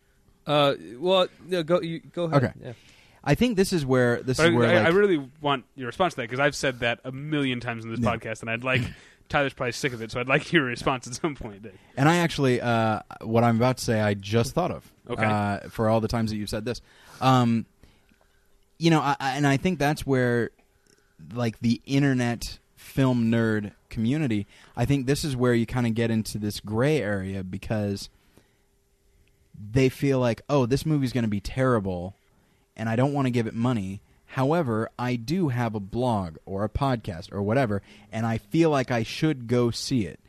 Uh, 0.47 0.73
well, 0.97 1.27
no, 1.47 1.61
go 1.63 1.81
you 1.81 1.99
go 1.99 2.23
ahead. 2.25 2.43
Okay. 2.43 2.53
Yeah. 2.63 2.73
I 3.23 3.35
think 3.35 3.55
this 3.55 3.71
is 3.71 3.85
where 3.85 4.21
this 4.23 4.37
But 4.37 4.47
is 4.47 4.53
I, 4.53 4.57
where 4.57 4.69
I, 4.69 4.75
like, 4.77 4.85
I 4.85 4.89
really 4.89 5.29
want 5.41 5.65
your 5.75 5.87
response 5.87 6.13
to 6.13 6.17
that 6.17 6.23
because 6.23 6.39
I've 6.39 6.55
said 6.55 6.79
that 6.79 6.99
a 7.03 7.11
million 7.11 7.59
times 7.59 7.83
in 7.85 7.91
this 7.91 7.99
Yeah. 7.99 8.15
podcast, 8.15 8.41
and 8.41 8.49
I'd 8.49 8.63
like 8.63 8.81
Tyler's 9.29 9.53
probably 9.53 9.71
sick 9.73 9.93
of 9.93 10.01
it, 10.01 10.11
so 10.11 10.19
I'd 10.19 10.27
like 10.27 10.51
your 10.51 10.63
response 10.63 11.07
at 11.07 11.13
some 11.13 11.35
point. 11.35 11.65
And 11.95 12.09
I 12.09 12.17
actually, 12.17 12.59
uh, 12.59 12.99
what 13.21 13.43
I'm 13.43 13.55
about 13.55 13.77
to 13.77 13.83
say, 13.83 14.01
I 14.01 14.13
just 14.15 14.53
thought 14.53 14.71
of. 14.71 14.91
Okay. 15.09 15.23
Uh, 15.23 15.59
for 15.69 15.87
all 15.87 16.01
the 16.01 16.07
times 16.09 16.31
that 16.31 16.37
you've 16.37 16.49
said 16.49 16.65
this, 16.65 16.81
um, 17.21 17.65
you 18.77 18.89
know, 18.89 18.99
I, 19.01 19.15
I- 19.19 19.35
and 19.37 19.45
I 19.47 19.55
think 19.57 19.77
that's 19.79 20.05
where, 20.05 20.49
like, 21.33 21.59
the 21.59 21.79
internet 21.85 22.57
film 22.75 23.25
nerd 23.31 23.71
community. 23.89 24.47
I 24.75 24.85
think 24.85 25.05
this 25.05 25.23
is 25.23 25.35
where 25.35 25.53
you 25.53 25.65
kind 25.67 25.85
of 25.85 25.93
get 25.93 26.09
into 26.11 26.37
this 26.39 26.59
gray 26.59 26.99
area 27.01 27.43
because 27.43 28.09
they 29.71 29.89
feel 29.89 30.19
like, 30.19 30.41
oh, 30.49 30.65
this 30.65 30.85
movie's 30.85 31.13
going 31.13 31.23
to 31.23 31.29
be 31.29 31.39
terrible, 31.39 32.15
and 32.75 32.89
I 32.89 32.95
don't 32.95 33.13
want 33.13 33.25
to 33.27 33.31
give 33.31 33.47
it 33.47 33.53
money. 33.53 34.01
However, 34.25 34.89
I 34.97 35.17
do 35.17 35.49
have 35.49 35.75
a 35.75 35.79
blog 35.79 36.37
or 36.45 36.63
a 36.63 36.69
podcast 36.69 37.33
or 37.33 37.41
whatever, 37.41 37.81
and 38.11 38.25
I 38.25 38.37
feel 38.37 38.69
like 38.69 38.89
I 38.89 39.03
should 39.03 39.47
go 39.47 39.71
see 39.71 40.05
it. 40.05 40.19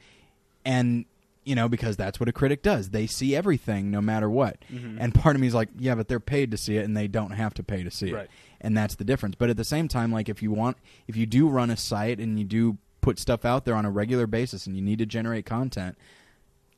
And, 0.64 1.04
you 1.44 1.54
know, 1.54 1.68
because 1.68 1.96
that's 1.96 2.18
what 2.18 2.28
a 2.28 2.32
critic 2.32 2.62
does. 2.62 2.90
They 2.90 3.06
see 3.06 3.36
everything 3.36 3.90
no 3.90 4.00
matter 4.00 4.28
what. 4.28 4.58
Mm-hmm. 4.72 4.98
And 5.00 5.14
part 5.14 5.36
of 5.36 5.40
me 5.40 5.46
is 5.46 5.54
like, 5.54 5.68
yeah, 5.78 5.94
but 5.94 6.08
they're 6.08 6.20
paid 6.20 6.50
to 6.50 6.56
see 6.56 6.76
it 6.76 6.84
and 6.84 6.96
they 6.96 7.08
don't 7.08 7.32
have 7.32 7.54
to 7.54 7.62
pay 7.62 7.82
to 7.84 7.90
see 7.90 8.10
it. 8.10 8.14
Right. 8.14 8.28
And 8.60 8.76
that's 8.76 8.96
the 8.96 9.04
difference. 9.04 9.34
But 9.36 9.50
at 9.50 9.56
the 9.56 9.64
same 9.64 9.88
time, 9.88 10.12
like 10.12 10.28
if 10.28 10.42
you 10.42 10.52
want 10.52 10.76
if 11.08 11.16
you 11.16 11.26
do 11.26 11.48
run 11.48 11.70
a 11.70 11.76
site 11.76 12.18
and 12.18 12.38
you 12.38 12.44
do 12.44 12.78
put 13.00 13.18
stuff 13.18 13.44
out 13.44 13.64
there 13.64 13.74
on 13.74 13.84
a 13.84 13.90
regular 13.90 14.26
basis 14.26 14.66
and 14.66 14.76
you 14.76 14.82
need 14.82 14.98
to 14.98 15.06
generate 15.06 15.44
content, 15.46 15.96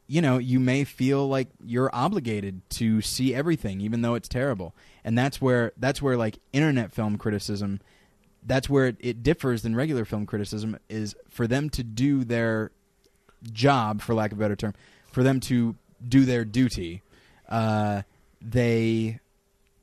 you 0.07 0.21
know, 0.21 0.39
you 0.39 0.61
may 0.61 0.85
feel 0.85 1.29
like 1.29 1.49
you're 1.65 1.91
obligated 1.95 2.61
to 2.71 3.01
see 3.01 3.35
everything, 3.35 3.81
even 3.81 4.03
though 4.03 4.15
it's 4.15 4.29
terrible. 4.29 4.75
And 5.05 5.17
that's 5.17 5.41
where 5.41 5.73
that's 5.77 6.03
where 6.03 6.17
like 6.17 6.39
internet 6.53 6.93
film 6.93 7.17
criticism, 7.17 7.81
that's 8.45 8.69
where 8.69 8.87
it, 8.89 8.97
it 9.01 9.23
differs 9.23 9.63
than 9.63 9.75
regular 9.75 10.05
film 10.05 10.27
criticism. 10.27 10.79
Is 10.89 11.15
for 11.31 11.47
them 11.47 11.71
to 11.71 11.83
do 11.83 12.25
their 12.25 12.71
job, 13.53 14.03
for 14.03 14.15
lack 14.15 14.33
of 14.33 14.39
a 14.39 14.41
better 14.41 14.57
term, 14.57 14.75
for 15.11 15.23
them 15.23 15.41
to 15.41 15.77
do 16.07 16.25
their 16.25 16.45
duty, 16.45 17.03
uh, 17.49 18.03
they 18.43 19.21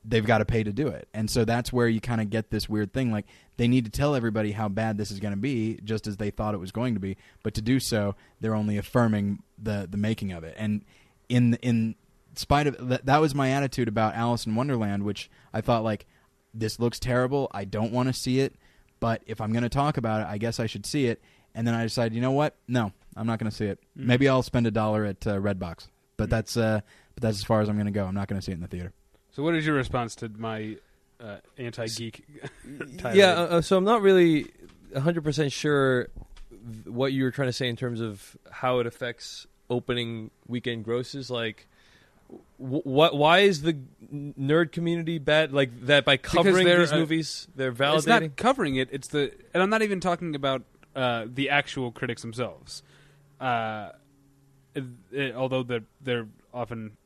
they've 0.04 0.26
got 0.26 0.38
to 0.38 0.44
pay 0.44 0.62
to 0.62 0.72
do 0.72 0.88
it. 0.88 1.08
And 1.14 1.30
so 1.30 1.44
that's 1.44 1.72
where 1.72 1.88
you 1.88 2.00
kind 2.00 2.20
of 2.20 2.30
get 2.30 2.50
this 2.50 2.68
weird 2.68 2.92
thing 2.92 3.12
like 3.12 3.26
they 3.56 3.68
need 3.68 3.84
to 3.84 3.90
tell 3.90 4.14
everybody 4.14 4.52
how 4.52 4.68
bad 4.68 4.96
this 4.98 5.10
is 5.10 5.20
going 5.20 5.34
to 5.34 5.40
be 5.40 5.78
just 5.84 6.06
as 6.06 6.16
they 6.16 6.30
thought 6.30 6.54
it 6.54 6.58
was 6.58 6.72
going 6.72 6.94
to 6.94 7.00
be, 7.00 7.16
but 7.42 7.54
to 7.54 7.62
do 7.62 7.78
so 7.80 8.14
they're 8.40 8.54
only 8.54 8.78
affirming 8.78 9.42
the 9.62 9.86
the 9.90 9.96
making 9.96 10.32
of 10.32 10.44
it. 10.44 10.54
And 10.56 10.84
in 11.28 11.54
in 11.62 11.94
spite 12.34 12.66
of 12.66 12.88
that, 12.88 13.06
that 13.06 13.20
was 13.20 13.34
my 13.34 13.50
attitude 13.50 13.88
about 13.88 14.14
Alice 14.14 14.46
in 14.46 14.54
Wonderland, 14.54 15.02
which 15.04 15.30
I 15.52 15.60
thought 15.60 15.84
like 15.84 16.06
this 16.54 16.78
looks 16.78 16.98
terrible, 16.98 17.50
I 17.52 17.64
don't 17.64 17.92
want 17.92 18.08
to 18.08 18.12
see 18.12 18.40
it, 18.40 18.54
but 19.00 19.22
if 19.26 19.40
I'm 19.40 19.52
going 19.52 19.62
to 19.62 19.68
talk 19.70 19.96
about 19.96 20.20
it, 20.20 20.26
I 20.26 20.38
guess 20.38 20.60
I 20.60 20.66
should 20.66 20.84
see 20.86 21.06
it. 21.06 21.22
And 21.54 21.66
then 21.66 21.74
I 21.74 21.82
decided, 21.82 22.14
you 22.14 22.20
know 22.22 22.30
what? 22.32 22.56
No, 22.66 22.92
I'm 23.16 23.26
not 23.26 23.38
going 23.38 23.50
to 23.50 23.56
see 23.56 23.66
it. 23.66 23.78
Mhm. 23.98 24.04
Maybe 24.06 24.28
I'll 24.28 24.42
spend 24.42 24.66
a 24.66 24.70
dollar 24.70 25.04
at 25.04 25.26
uh, 25.26 25.36
Redbox. 25.38 25.88
But 26.16 26.30
that's 26.30 26.56
uh, 26.56 26.80
but 27.14 27.22
that's 27.22 27.38
as 27.38 27.44
far 27.44 27.60
as 27.60 27.68
I'm 27.68 27.76
going 27.76 27.86
to 27.86 27.92
go. 27.92 28.04
I'm 28.06 28.14
not 28.14 28.28
going 28.28 28.40
to 28.40 28.44
see 28.44 28.52
it 28.52 28.56
in 28.56 28.60
the 28.60 28.68
theater. 28.68 28.92
So, 29.32 29.42
what 29.42 29.54
is 29.54 29.66
your 29.66 29.74
response 29.74 30.14
to 30.16 30.28
my 30.28 30.76
uh, 31.22 31.36
anti-geek? 31.58 32.24
Yeah, 33.14 33.32
uh, 33.32 33.44
uh, 33.44 33.60
so 33.60 33.76
I'm 33.76 33.84
not 33.84 34.02
really 34.02 34.50
100% 34.94 35.52
sure 35.52 36.08
what 36.84 37.12
you 37.12 37.24
were 37.24 37.30
trying 37.30 37.48
to 37.48 37.52
say 37.52 37.68
in 37.68 37.76
terms 37.76 38.00
of 38.00 38.36
how 38.50 38.78
it 38.80 38.86
affects 38.86 39.46
opening 39.70 40.30
weekend 40.46 40.84
grosses. 40.84 41.30
Like, 41.30 41.66
wh- 42.58 42.84
what? 42.86 43.16
Why 43.16 43.40
is 43.40 43.62
the 43.62 43.76
nerd 44.12 44.72
community 44.72 45.18
bad? 45.18 45.52
Like 45.52 45.86
that 45.86 46.04
by 46.04 46.16
covering 46.18 46.66
these 46.66 46.92
uh, 46.92 46.96
movies, 46.98 47.48
they're 47.56 47.72
validating. 47.72 47.96
it's 47.96 48.06
not 48.06 48.36
covering 48.36 48.76
it. 48.76 48.88
It's 48.92 49.08
the, 49.08 49.32
and 49.54 49.62
I'm 49.62 49.70
not 49.70 49.82
even 49.82 50.00
talking 50.00 50.34
about 50.34 50.62
uh, 50.94 51.26
the 51.26 51.50
actual 51.50 51.90
critics 51.92 52.22
themselves. 52.22 52.82
Uh, 53.40 53.90
it, 54.74 54.84
it- 55.10 55.34
although 55.34 55.62
they're, 55.62 55.84
they're 56.00 56.28
often 56.54 56.96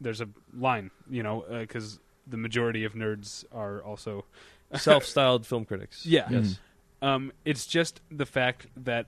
there's 0.00 0.20
a 0.20 0.28
line, 0.56 0.90
you 1.10 1.22
know, 1.24 1.44
because 1.50 1.98
the 2.28 2.36
majority 2.36 2.84
of 2.84 2.94
nerds 2.94 3.44
are 3.52 3.82
also 3.82 4.24
Self-styled 4.74 5.46
film 5.46 5.64
critics. 5.64 6.04
Yeah. 6.04 6.28
Yes. 6.30 6.58
Um, 7.00 7.32
it's 7.44 7.66
just 7.66 8.00
the 8.10 8.26
fact 8.26 8.66
that 8.76 9.06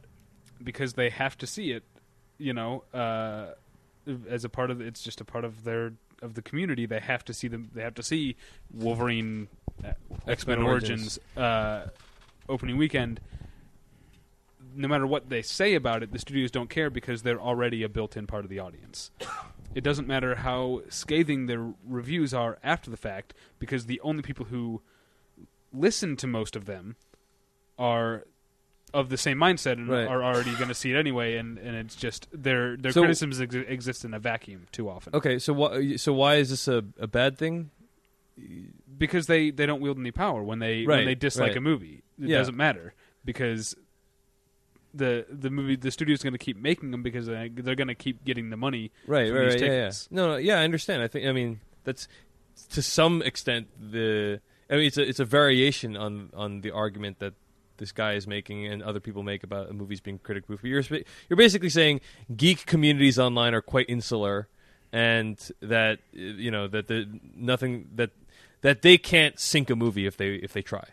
because 0.62 0.94
they 0.94 1.10
have 1.10 1.36
to 1.38 1.46
see 1.46 1.72
it, 1.72 1.82
you 2.38 2.54
know, 2.54 2.84
uh, 2.94 3.48
as 4.28 4.44
a 4.44 4.48
part 4.48 4.70
of 4.70 4.80
it's 4.80 5.02
just 5.02 5.20
a 5.20 5.24
part 5.24 5.44
of 5.44 5.64
their 5.64 5.92
of 6.22 6.34
the 6.34 6.42
community. 6.42 6.86
They 6.86 7.00
have 7.00 7.24
to 7.26 7.34
see 7.34 7.48
them. 7.48 7.70
They 7.74 7.82
have 7.82 7.94
to 7.94 8.02
see 8.02 8.36
Wolverine, 8.72 9.48
uh, 9.84 9.88
X 9.88 10.46
Men 10.46 10.58
X-Men 10.58 10.62
Origins, 10.62 11.18
uh, 11.36 11.86
opening 12.48 12.76
weekend. 12.76 13.20
No 14.74 14.86
matter 14.86 15.06
what 15.06 15.28
they 15.28 15.42
say 15.42 15.74
about 15.74 16.02
it, 16.02 16.12
the 16.12 16.18
studios 16.18 16.50
don't 16.50 16.70
care 16.70 16.90
because 16.90 17.22
they're 17.22 17.40
already 17.40 17.82
a 17.82 17.88
built-in 17.88 18.26
part 18.26 18.44
of 18.44 18.50
the 18.50 18.60
audience. 18.60 19.10
It 19.74 19.82
doesn't 19.84 20.08
matter 20.08 20.34
how 20.36 20.82
scathing 20.88 21.46
their 21.46 21.72
reviews 21.86 22.34
are 22.34 22.58
after 22.62 22.90
the 22.90 22.96
fact 22.96 23.34
because 23.58 23.86
the 23.86 24.00
only 24.00 24.22
people 24.22 24.46
who 24.46 24.82
listen 25.72 26.16
to 26.16 26.26
most 26.26 26.56
of 26.56 26.64
them 26.66 26.96
are 27.78 28.24
of 28.92 29.08
the 29.08 29.16
same 29.16 29.38
mindset 29.38 29.74
and 29.74 29.88
Right. 29.88 30.08
are 30.08 30.22
already 30.24 30.52
going 30.56 30.66
to 30.68 30.74
see 30.74 30.90
it 30.92 30.96
anyway, 30.96 31.36
and, 31.36 31.58
and 31.58 31.76
it's 31.76 31.94
just 31.94 32.26
their 32.32 32.76
their 32.76 32.90
So- 32.90 33.02
criticisms 33.02 33.40
ex- 33.40 33.54
exist 33.54 34.04
in 34.04 34.12
a 34.14 34.18
vacuum 34.18 34.66
too 34.72 34.88
often 34.90 35.14
Okay, 35.14 35.38
so 35.38 35.52
why? 35.52 35.94
So 35.96 36.12
why 36.12 36.36
is 36.36 36.50
this 36.50 36.66
a, 36.66 36.84
a 36.98 37.06
bad 37.06 37.38
thing? 37.38 37.70
because 38.98 39.26
they, 39.26 39.50
they 39.50 39.66
don't 39.66 39.80
wield 39.80 39.98
any 39.98 40.10
power 40.10 40.42
when 40.42 40.58
they 40.60 40.84
when 40.86 40.98
Right, 41.00 41.04
they 41.04 41.14
dislike 41.14 41.48
right. 41.48 41.56
a 41.58 41.60
movie. 41.60 42.02
It 42.20 42.28
Yeah. 42.30 42.38
doesn't 42.38 42.56
matter 42.56 42.94
because 43.24 43.76
the 44.95 45.24
the 45.30 45.51
movie 45.51 45.76
the 45.76 45.91
studio's 45.91 46.22
going 46.22 46.32
to 46.32 46.38
keep 46.38 46.57
making 46.57 46.91
them 46.91 47.03
because 47.03 47.26
they- 47.26 47.49
they're 47.55 47.74
going 47.76 47.88
to 47.88 47.95
keep 47.95 48.24
getting 48.24 48.51
the 48.51 48.57
money. 48.57 48.91
Right, 49.07 49.32
right. 49.32 49.61
Yeah, 49.61 49.66
yeah. 49.72 49.91
No, 50.11 50.28
no, 50.32 50.36
yeah, 50.36 50.59
I 50.61 50.64
understand. 50.64 51.03
I 51.03 51.09
think. 51.09 51.26
I 51.26 51.32
mean, 51.32 51.61
that's 51.84 52.09
to 52.70 52.82
some 52.82 53.22
extent 53.22 53.68
the. 53.80 54.41
I 54.68 54.76
mean, 54.76 54.86
it's 54.86 54.97
a 54.99 55.03
it's 55.09 55.20
a 55.20 55.24
variation 55.24 55.97
on 55.97 56.30
on 56.34 56.61
the 56.61 56.70
argument 56.72 57.18
that 57.20 57.34
this 57.78 57.93
guy 57.93 58.12
is 58.12 58.26
making 58.26 58.66
and 58.66 58.82
other 58.82 59.01
people 59.01 59.22
make 59.22 59.43
about 59.43 59.70
a 59.70 59.72
movie's 59.72 60.01
being 60.01 60.18
critic 60.18 60.47
proof. 60.47 60.62
You're 60.62 60.82
you're 61.28 61.36
basically 61.36 61.70
saying 61.70 62.01
geek 62.36 62.66
communities 62.66 63.18
online 63.18 63.55
are 63.55 63.62
quite 63.62 63.86
insular, 63.88 64.49
and 64.93 65.38
that 65.61 65.99
uh, 66.14 66.18
you 66.20 66.51
know 66.51 66.68
that 66.68 66.88
the 66.88 67.07
nothing 67.34 67.88
that 67.95 68.11
that 68.61 68.82
they 68.82 68.99
can't 68.99 69.38
sink 69.41 69.70
a 69.70 69.76
movie 69.76 70.07
if 70.07 70.16
they 70.16 70.34
if 70.34 70.53
they 70.53 70.62
try. 70.62 70.84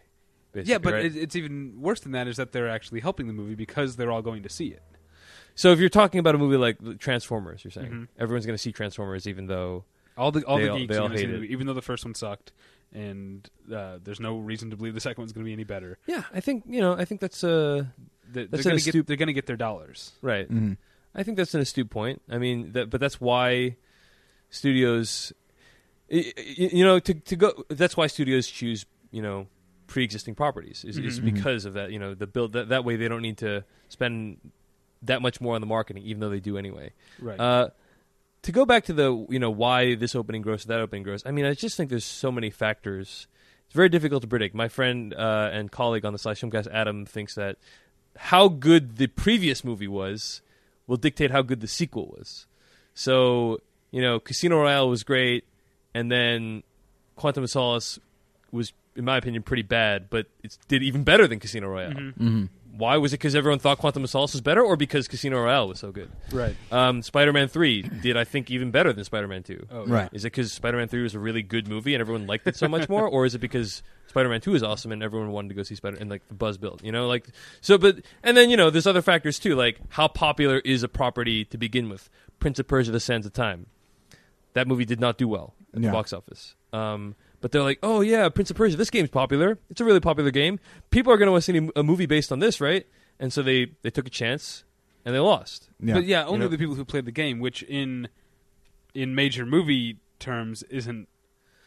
Basically, 0.58 0.72
Yeah, 0.72 0.78
but 0.80 0.94
right? 0.94 1.16
it's 1.16 1.36
even 1.36 1.80
worse 1.80 2.00
than 2.02 2.12
that 2.14 2.28
is 2.28 2.38
that 2.38 2.52
they're 2.52 2.70
actually 2.70 3.00
helping 3.00 3.28
the 3.28 3.34
movie 3.34 3.56
because 3.56 3.96
they're 3.96 4.12
all 4.12 4.22
going 4.22 4.44
to 4.44 4.50
see 4.50 4.68
it. 4.68 4.84
so 5.56 5.72
if 5.72 5.80
you're 5.80 5.90
talking 5.90 6.20
about 6.20 6.36
a 6.36 6.38
movie 6.38 6.58
like 6.58 6.78
Transformers, 7.00 7.64
you're 7.64 7.72
saying 7.72 7.92
Mhm. 7.92 8.08
everyone's 8.20 8.46
going 8.46 8.54
to 8.56 8.62
see 8.62 8.72
Transformers, 8.72 9.26
even 9.28 9.48
though 9.48 9.86
All 10.18 10.32
the 10.32 10.44
all 10.46 10.58
They 10.58 10.64
the 10.64 10.70
all- 10.72 10.78
geeks 10.80 10.90
they 10.92 10.98
are 10.98 11.02
all 11.02 11.08
going 11.10 11.18
to 11.18 11.24
see 11.24 11.32
hate 11.32 11.40
the 11.40 11.44
it. 11.46 11.52
even 11.52 11.68
though 11.68 11.74
the 11.74 11.82
first 11.92 12.04
one 12.06 12.16
sucked, 12.16 12.52
and 12.92 13.48
uh, 13.72 14.00
there's 14.04 14.20
no 14.20 14.38
reason 14.40 14.72
to 14.72 14.76
believe 14.76 14.94
the 14.96 15.00
second 15.08 15.22
one's 15.22 15.32
going 15.34 15.44
to 15.44 15.50
be 15.50 15.54
any 15.54 15.64
better. 15.64 16.00
yeah, 16.08 16.24
I 16.34 16.40
think 16.40 16.64
you 16.68 16.82
know 16.82 16.94
I 16.94 17.06
think 17.06 17.22
that's 17.22 17.44
a 17.44 17.94
They, 18.32 18.46
That's 18.46 18.64
they're 18.64 18.72
going 18.72 18.82
to 18.84 18.92
get 18.92 19.06
they're 19.08 19.16
going 19.24 19.28
to 19.28 19.34
get 19.34 19.46
their 19.46 19.56
dollars. 19.58 20.14
right. 20.22 20.48
Mm-hmm. 20.52 20.74
I 21.16 21.24
think 21.24 21.38
that's 21.38 21.54
an 21.56 21.62
astute 21.62 21.90
point. 21.90 22.22
I 22.30 22.38
mean, 22.40 22.72
that, 22.74 22.90
but 22.90 23.00
that's 23.00 23.20
why 23.22 23.76
studios, 24.50 25.34
y- 26.12 26.34
y- 26.38 26.70
you 26.74 26.84
know, 26.84 27.00
to 27.00 27.14
to 27.14 27.36
go. 27.36 27.64
That's 27.70 27.96
why 27.98 28.08
studios 28.08 28.48
choose, 28.48 28.86
you 29.12 29.22
know, 29.22 29.48
pre-existing 29.88 30.36
properties 30.36 30.84
is, 30.86 30.98
is 30.98 31.20
Mhm. 31.20 31.34
because 31.34 31.66
of 31.66 31.74
that. 31.74 31.92
You 31.92 32.00
know, 32.00 32.14
the 32.14 32.28
build 32.28 32.54
that 32.54 32.70
that 32.70 32.84
way 32.86 32.96
they 32.98 33.08
don't 33.08 33.22
need 33.22 33.38
to 33.40 33.64
spend 33.90 34.38
that 35.04 35.22
much 35.22 35.40
more 35.42 35.56
on 35.56 35.62
the 35.62 35.68
marketing, 35.68 36.04
even 36.04 36.20
though 36.20 36.30
they 36.30 36.40
do 36.40 36.58
anyway. 36.58 36.92
Right. 37.20 37.40
Uh, 37.40 37.70
to 38.44 38.52
go 38.52 38.66
back 38.66 38.86
to 38.86 38.94
the 38.94 39.26
you 39.30 39.40
know 39.40 39.50
why 39.52 39.96
this 39.96 40.16
opening 40.16 40.42
gross 40.42 40.66
that 40.66 40.80
opening 40.80 41.04
gross. 41.04 41.24
I 41.26 41.32
mean, 41.32 41.46
I 41.46 41.54
just 41.54 41.76
think 41.78 41.90
there's 41.90 42.06
so 42.06 42.32
many 42.32 42.50
factors. 42.50 43.28
It's 43.66 43.76
very 43.76 43.90
difficult 43.90 44.22
to 44.22 44.28
predict. 44.28 44.56
My 44.56 44.68
friend 44.70 45.14
uh, 45.14 45.50
and 45.52 45.72
colleague 45.72 46.06
on 46.06 46.14
the 46.14 46.20
Slash 46.20 46.40
Filmcast, 46.42 46.68
Adam, 46.72 47.06
thinks 47.06 47.36
that 47.36 47.58
how 48.16 48.48
good 48.48 48.96
the 48.98 49.08
previous 49.08 49.64
movie 49.64 49.88
was 49.88 50.42
will 50.88 50.98
dictate 50.98 51.32
how 51.32 51.42
good 51.42 51.60
the 51.60 51.68
sequel 51.68 52.08
was. 52.18 52.46
So 52.94 53.60
you 53.92 54.02
know, 54.02 54.20
Casino 54.20 54.58
Royale 54.62 54.90
was 54.90 55.04
great, 55.04 55.46
and 55.94 56.12
then 56.12 56.64
Quantum 57.16 57.44
of 57.44 57.50
Solace 57.50 58.00
was, 58.52 58.72
in 58.98 59.06
my 59.06 59.18
opinion, 59.18 59.44
pretty 59.44 59.64
bad, 59.64 60.10
but 60.10 60.28
it 60.44 60.58
did 60.68 60.84
even 60.84 61.04
better 61.04 61.28
than 61.28 61.40
Casino 61.40 61.68
Royale. 61.70 61.92
Mhm. 61.92 62.14
Mm-hmm. 62.18 62.46
Why 62.78 62.98
was 62.98 63.12
it? 63.12 63.18
Because 63.18 63.34
everyone 63.34 63.58
thought 63.58 63.80
Quantum 63.80 64.04
of 64.04 64.10
Solace 64.12 64.34
was 64.34 64.42
better, 64.42 64.62
or 64.62 64.78
because 64.78 65.08
Casino 65.08 65.42
Royale 65.42 65.68
was 65.68 65.80
so 65.80 65.92
good? 65.92 66.12
Right. 66.32 66.56
Um, 66.72 67.02
Spider-Man 67.02 67.48
Three 67.48 67.82
did 67.82 68.16
I 68.16 68.24
think 68.24 68.52
even 68.52 68.70
better 68.70 68.94
than 68.94 69.04
Spider-Man 69.04 69.42
Two? 69.42 69.66
Oh, 69.72 69.86
Right. 69.88 70.10
Is 70.14 70.26
it 70.26 70.28
because 70.32 70.52
Spider-Man 70.52 70.88
Three 70.88 71.02
was 71.02 71.16
a 71.16 71.20
really 71.20 71.42
good 71.42 71.68
movie 71.68 71.96
and 71.96 72.02
everyone 72.02 72.28
liked 72.28 72.46
it 72.46 72.56
so 72.56 72.68
much 72.68 72.88
more, 72.88 73.08
or 73.08 73.26
is 73.26 73.34
it 73.34 73.40
because 73.40 73.82
Spider-Man 74.10 74.42
Two 74.42 74.54
is 74.54 74.62
awesome 74.62 74.92
and 74.92 75.02
everyone 75.02 75.32
wanted 75.32 75.50
to 75.50 75.56
go 75.56 75.64
see 75.64 75.74
Spider 75.74 75.98
and 76.00 76.08
like 76.08 76.28
the 76.28 76.36
buzz 76.36 76.60
built? 76.60 76.84
You 76.84 76.92
know, 76.92 77.08
like 77.08 77.28
so. 77.62 77.80
But 77.80 78.02
and 78.22 78.38
then 78.38 78.52
you 78.52 78.58
know, 78.58 78.70
there's 78.70 78.86
other 78.86 79.02
factors 79.02 79.40
too, 79.40 79.56
like 79.56 79.80
how 79.90 80.08
popular 80.08 80.60
is 80.60 80.84
a 80.84 80.88
property 80.88 81.46
to 81.46 81.58
begin 81.58 81.90
with. 81.90 82.12
Prince 82.40 82.60
of 82.60 82.68
Persia: 82.68 82.92
The 82.92 83.00
Sands 83.00 83.26
of 83.26 83.34
Time. 83.34 83.66
That 84.54 84.68
movie 84.68 84.86
did 84.86 85.00
not 85.00 85.18
do 85.18 85.28
well 85.28 85.56
at 85.74 85.82
Yeah. 85.82 85.90
the 85.90 85.94
box 85.94 86.14
office. 86.14 86.54
Um, 86.74 87.16
but 87.42 87.52
they're 87.52 87.64
like, 87.64 87.80
oh 87.84 88.02
yeah, 88.02 88.30
Prince 88.30 88.50
of 88.50 88.58
Persia. 88.58 88.78
This 88.78 88.90
game's 88.90 89.10
popular. 89.10 89.58
It's 89.70 89.82
a 89.82 89.86
really 89.86 90.00
popular 90.00 90.32
game. 90.32 90.60
People 90.90 91.12
are 91.14 91.18
going 91.18 91.28
to 91.28 91.32
want 91.32 91.44
to 91.44 91.54
see 91.54 91.70
a 91.76 91.84
movie 91.84 92.06
based 92.06 92.32
on 92.32 92.40
this, 92.40 92.60
right? 92.62 92.86
and 93.20 93.32
so 93.34 93.42
they 93.42 93.68
they 93.82 93.90
took 93.90 94.08
a 94.08 94.12
chance 94.12 94.64
and 95.06 95.14
they 95.16 95.20
lost. 95.20 95.70
Yeah. 95.80 95.96
But 95.96 96.06
yeah, 96.06 96.26
only 96.26 96.40
know- 96.40 96.48
the 96.48 96.58
people 96.58 96.76
who 96.76 96.86
played 96.86 97.06
the 97.06 97.12
game, 97.12 97.40
which 97.40 97.64
in 97.64 98.10
in 98.94 99.16
major 99.16 99.46
movie 99.46 99.98
terms 100.20 100.64
isn't 100.64 101.08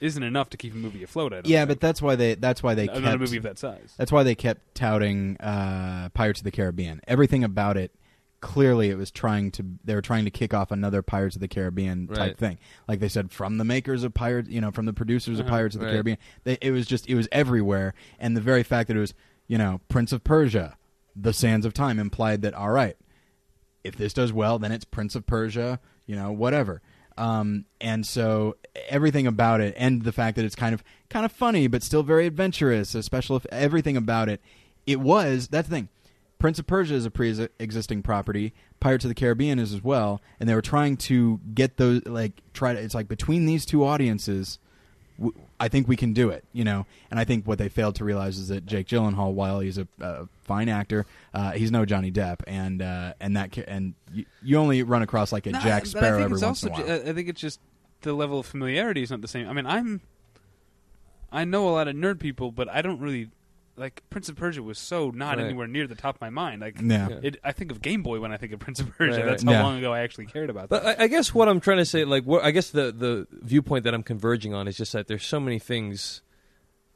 isn't 0.00 0.22
enough 0.22 0.48
to 0.50 0.56
keep 0.56 0.72
a 0.72 0.76
movie 0.76 1.02
afloat. 1.02 1.32
I 1.32 1.36
don't 1.36 1.46
know. 1.46 1.52
yeah, 1.52 1.60
think. 1.60 1.68
but 1.68 1.80
that's 1.80 2.00
why 2.00 2.16
they 2.16 2.34
that's 2.34 2.62
why 2.62 2.74
they 2.74 2.88
another 2.88 3.02
kept 3.02 3.20
movie 3.20 3.36
of 3.36 3.42
that 3.42 3.58
size. 3.58 3.94
that's 3.96 4.10
why 4.10 4.22
they 4.22 4.34
kept 4.34 4.74
touting 4.74 5.36
uh, 5.40 6.08
Pirates 6.14 6.40
of 6.40 6.44
the 6.44 6.50
Caribbean. 6.50 7.00
Everything 7.06 7.44
about 7.44 7.76
it 7.76 7.92
clearly 8.40 8.88
it 8.90 8.96
was 8.96 9.10
trying 9.10 9.50
to 9.52 9.64
they 9.84 9.94
were 9.94 10.00
trying 10.02 10.24
to 10.24 10.30
kick 10.30 10.54
off 10.54 10.70
another 10.70 11.02
Pirates 11.02 11.36
of 11.36 11.40
the 11.40 11.48
Caribbean 11.48 12.06
type 12.08 12.18
Right. 12.18 12.36
thing. 12.38 12.58
Like 12.88 13.00
they 13.00 13.08
said 13.08 13.30
from 13.30 13.58
the 13.58 13.64
makers 13.64 14.02
of 14.04 14.14
Pirates, 14.14 14.48
you 14.48 14.60
know, 14.60 14.70
from 14.70 14.86
the 14.86 14.92
producers 14.92 15.38
of 15.38 15.46
Uh-huh. 15.46 15.54
Pirates 15.56 15.74
of 15.74 15.80
the 15.80 15.86
Right. 15.86 15.92
Caribbean. 15.92 16.18
They, 16.44 16.58
it 16.62 16.70
was 16.70 16.86
just 16.86 17.08
it 17.08 17.14
was 17.14 17.28
everywhere 17.32 17.94
and 18.18 18.36
the 18.36 18.40
very 18.40 18.62
fact 18.62 18.88
that 18.88 18.96
it 18.96 19.00
was, 19.00 19.14
you 19.46 19.58
know, 19.58 19.80
Prince 19.88 20.12
of 20.12 20.24
Persia, 20.24 20.76
The 21.14 21.32
Sands 21.32 21.66
of 21.66 21.74
Time 21.74 21.98
implied 21.98 22.42
that 22.42 22.54
all 22.54 22.70
right, 22.70 22.96
if 23.84 23.96
this 23.96 24.12
does 24.12 24.32
well, 24.32 24.58
then 24.58 24.72
it's 24.72 24.84
Prince 24.84 25.14
of 25.14 25.26
Persia, 25.26 25.80
you 26.06 26.16
know, 26.16 26.32
whatever. 26.32 26.80
Um, 27.18 27.66
and 27.80 28.06
so 28.06 28.56
everything 28.88 29.26
about 29.26 29.60
it, 29.60 29.74
and 29.76 30.02
the 30.04 30.12
fact 30.12 30.36
that 30.36 30.44
it's 30.46 30.54
kind 30.54 30.72
of 30.74 30.82
kind 31.10 31.26
of 31.26 31.32
funny, 31.32 31.66
but 31.66 31.82
still 31.82 32.02
very 32.02 32.26
adventurous, 32.26 32.94
a 32.94 33.02
special 33.02 33.36
if 33.36 33.44
everything 33.52 33.96
about 33.98 34.28
it, 34.30 34.40
it 34.86 35.00
was 35.00 35.48
that's 35.48 35.68
the 35.68 35.74
thing. 35.74 35.88
Prince 36.40 36.58
of 36.58 36.66
Persia 36.66 36.94
is 36.94 37.04
a 37.04 37.10
pre-existing 37.10 38.02
property. 38.02 38.52
Pirates 38.80 39.04
of 39.04 39.10
the 39.10 39.14
Caribbean 39.14 39.58
is 39.60 39.72
as 39.72 39.84
well, 39.84 40.20
and 40.40 40.48
they 40.48 40.54
were 40.54 40.62
trying 40.62 40.96
to 40.96 41.38
get 41.54 41.76
those 41.76 42.04
like 42.06 42.32
try 42.54 42.72
to. 42.72 42.80
It's 42.80 42.94
like 42.94 43.06
between 43.06 43.44
these 43.46 43.64
two 43.66 43.84
audiences, 43.84 44.58
w- 45.18 45.38
I 45.60 45.68
think 45.68 45.86
we 45.86 45.96
can 45.96 46.14
do 46.14 46.30
it, 46.30 46.44
you 46.52 46.64
know. 46.64 46.86
And 47.10 47.20
I 47.20 47.24
think 47.24 47.46
what 47.46 47.58
they 47.58 47.68
failed 47.68 47.94
to 47.96 48.04
realize 48.04 48.38
is 48.38 48.48
that 48.48 48.64
Jake 48.64 48.86
Gyllenhaal, 48.88 49.34
while 49.34 49.60
he's 49.60 49.76
a, 49.76 49.86
a 50.00 50.26
fine 50.42 50.70
actor, 50.70 51.04
uh, 51.34 51.52
he's 51.52 51.70
no 51.70 51.84
Johnny 51.84 52.10
Depp, 52.10 52.40
and 52.46 52.80
uh, 52.80 53.12
and 53.20 53.36
that 53.36 53.52
ca- 53.52 53.64
and 53.68 53.92
you, 54.12 54.24
you 54.42 54.56
only 54.56 54.82
run 54.82 55.02
across 55.02 55.32
like 55.32 55.46
a 55.46 55.50
No, 55.52 55.60
Jack 55.60 55.84
Sparrow 55.84 56.06
I 56.06 56.10
think 56.12 56.24
every 56.24 56.34
it's 56.36 56.42
once 56.42 56.64
also 56.64 56.82
in 56.82 56.88
a 56.90 56.98
while. 57.00 57.08
I 57.10 57.12
think 57.12 57.28
it's 57.28 57.40
just 57.40 57.60
the 58.00 58.14
level 58.14 58.40
of 58.40 58.46
familiarity 58.46 59.02
is 59.02 59.10
not 59.10 59.20
the 59.20 59.28
same. 59.28 59.46
I 59.46 59.52
mean, 59.52 59.66
I'm 59.66 60.00
I 61.30 61.44
know 61.44 61.68
a 61.68 61.72
lot 61.72 61.86
of 61.86 61.94
nerd 61.94 62.18
people, 62.18 62.50
but 62.50 62.68
I 62.68 62.80
don't 62.82 62.98
really 62.98 63.28
like 63.80 64.02
Prince 64.10 64.28
of 64.28 64.36
Persia 64.36 64.62
was 64.62 64.78
so 64.78 65.10
not 65.10 65.38
Right. 65.38 65.46
anywhere 65.46 65.66
near 65.66 65.86
the 65.88 65.94
top 65.96 66.14
of 66.16 66.20
my 66.20 66.30
mind. 66.30 66.60
Like 66.60 66.80
yeah. 66.80 67.08
Yeah. 67.08 67.18
it, 67.22 67.36
I 67.42 67.52
think 67.52 67.72
of 67.72 67.80
Game 67.82 68.02
Boy 68.02 68.20
when 68.20 68.30
I 68.30 68.36
think 68.36 68.52
of 68.52 68.60
Prince 68.60 68.78
of 68.78 68.96
Persia. 68.96 69.12
Right, 69.12 69.20
right. 69.20 69.30
That's 69.30 69.42
how 69.42 69.50
Yeah. 69.52 69.62
long 69.62 69.78
ago 69.78 69.92
I 69.92 70.00
actually 70.00 70.26
cared 70.26 70.50
about 70.50 70.68
But. 70.68 70.84
I, 70.86 71.04
I 71.04 71.06
guess 71.08 71.34
what 71.34 71.48
I'm 71.48 71.58
trying 71.60 71.78
to 71.78 71.84
say, 71.84 72.04
like, 72.04 72.24
what, 72.24 72.44
I 72.44 72.50
guess 72.52 72.70
the 72.70 72.92
the 72.92 73.26
viewpoint 73.32 73.84
that 73.84 73.94
I'm 73.94 74.02
converging 74.04 74.54
on 74.54 74.68
is 74.68 74.76
just 74.76 74.92
that 74.92 75.08
there's 75.08 75.24
so 75.24 75.40
many 75.40 75.58
things 75.58 76.22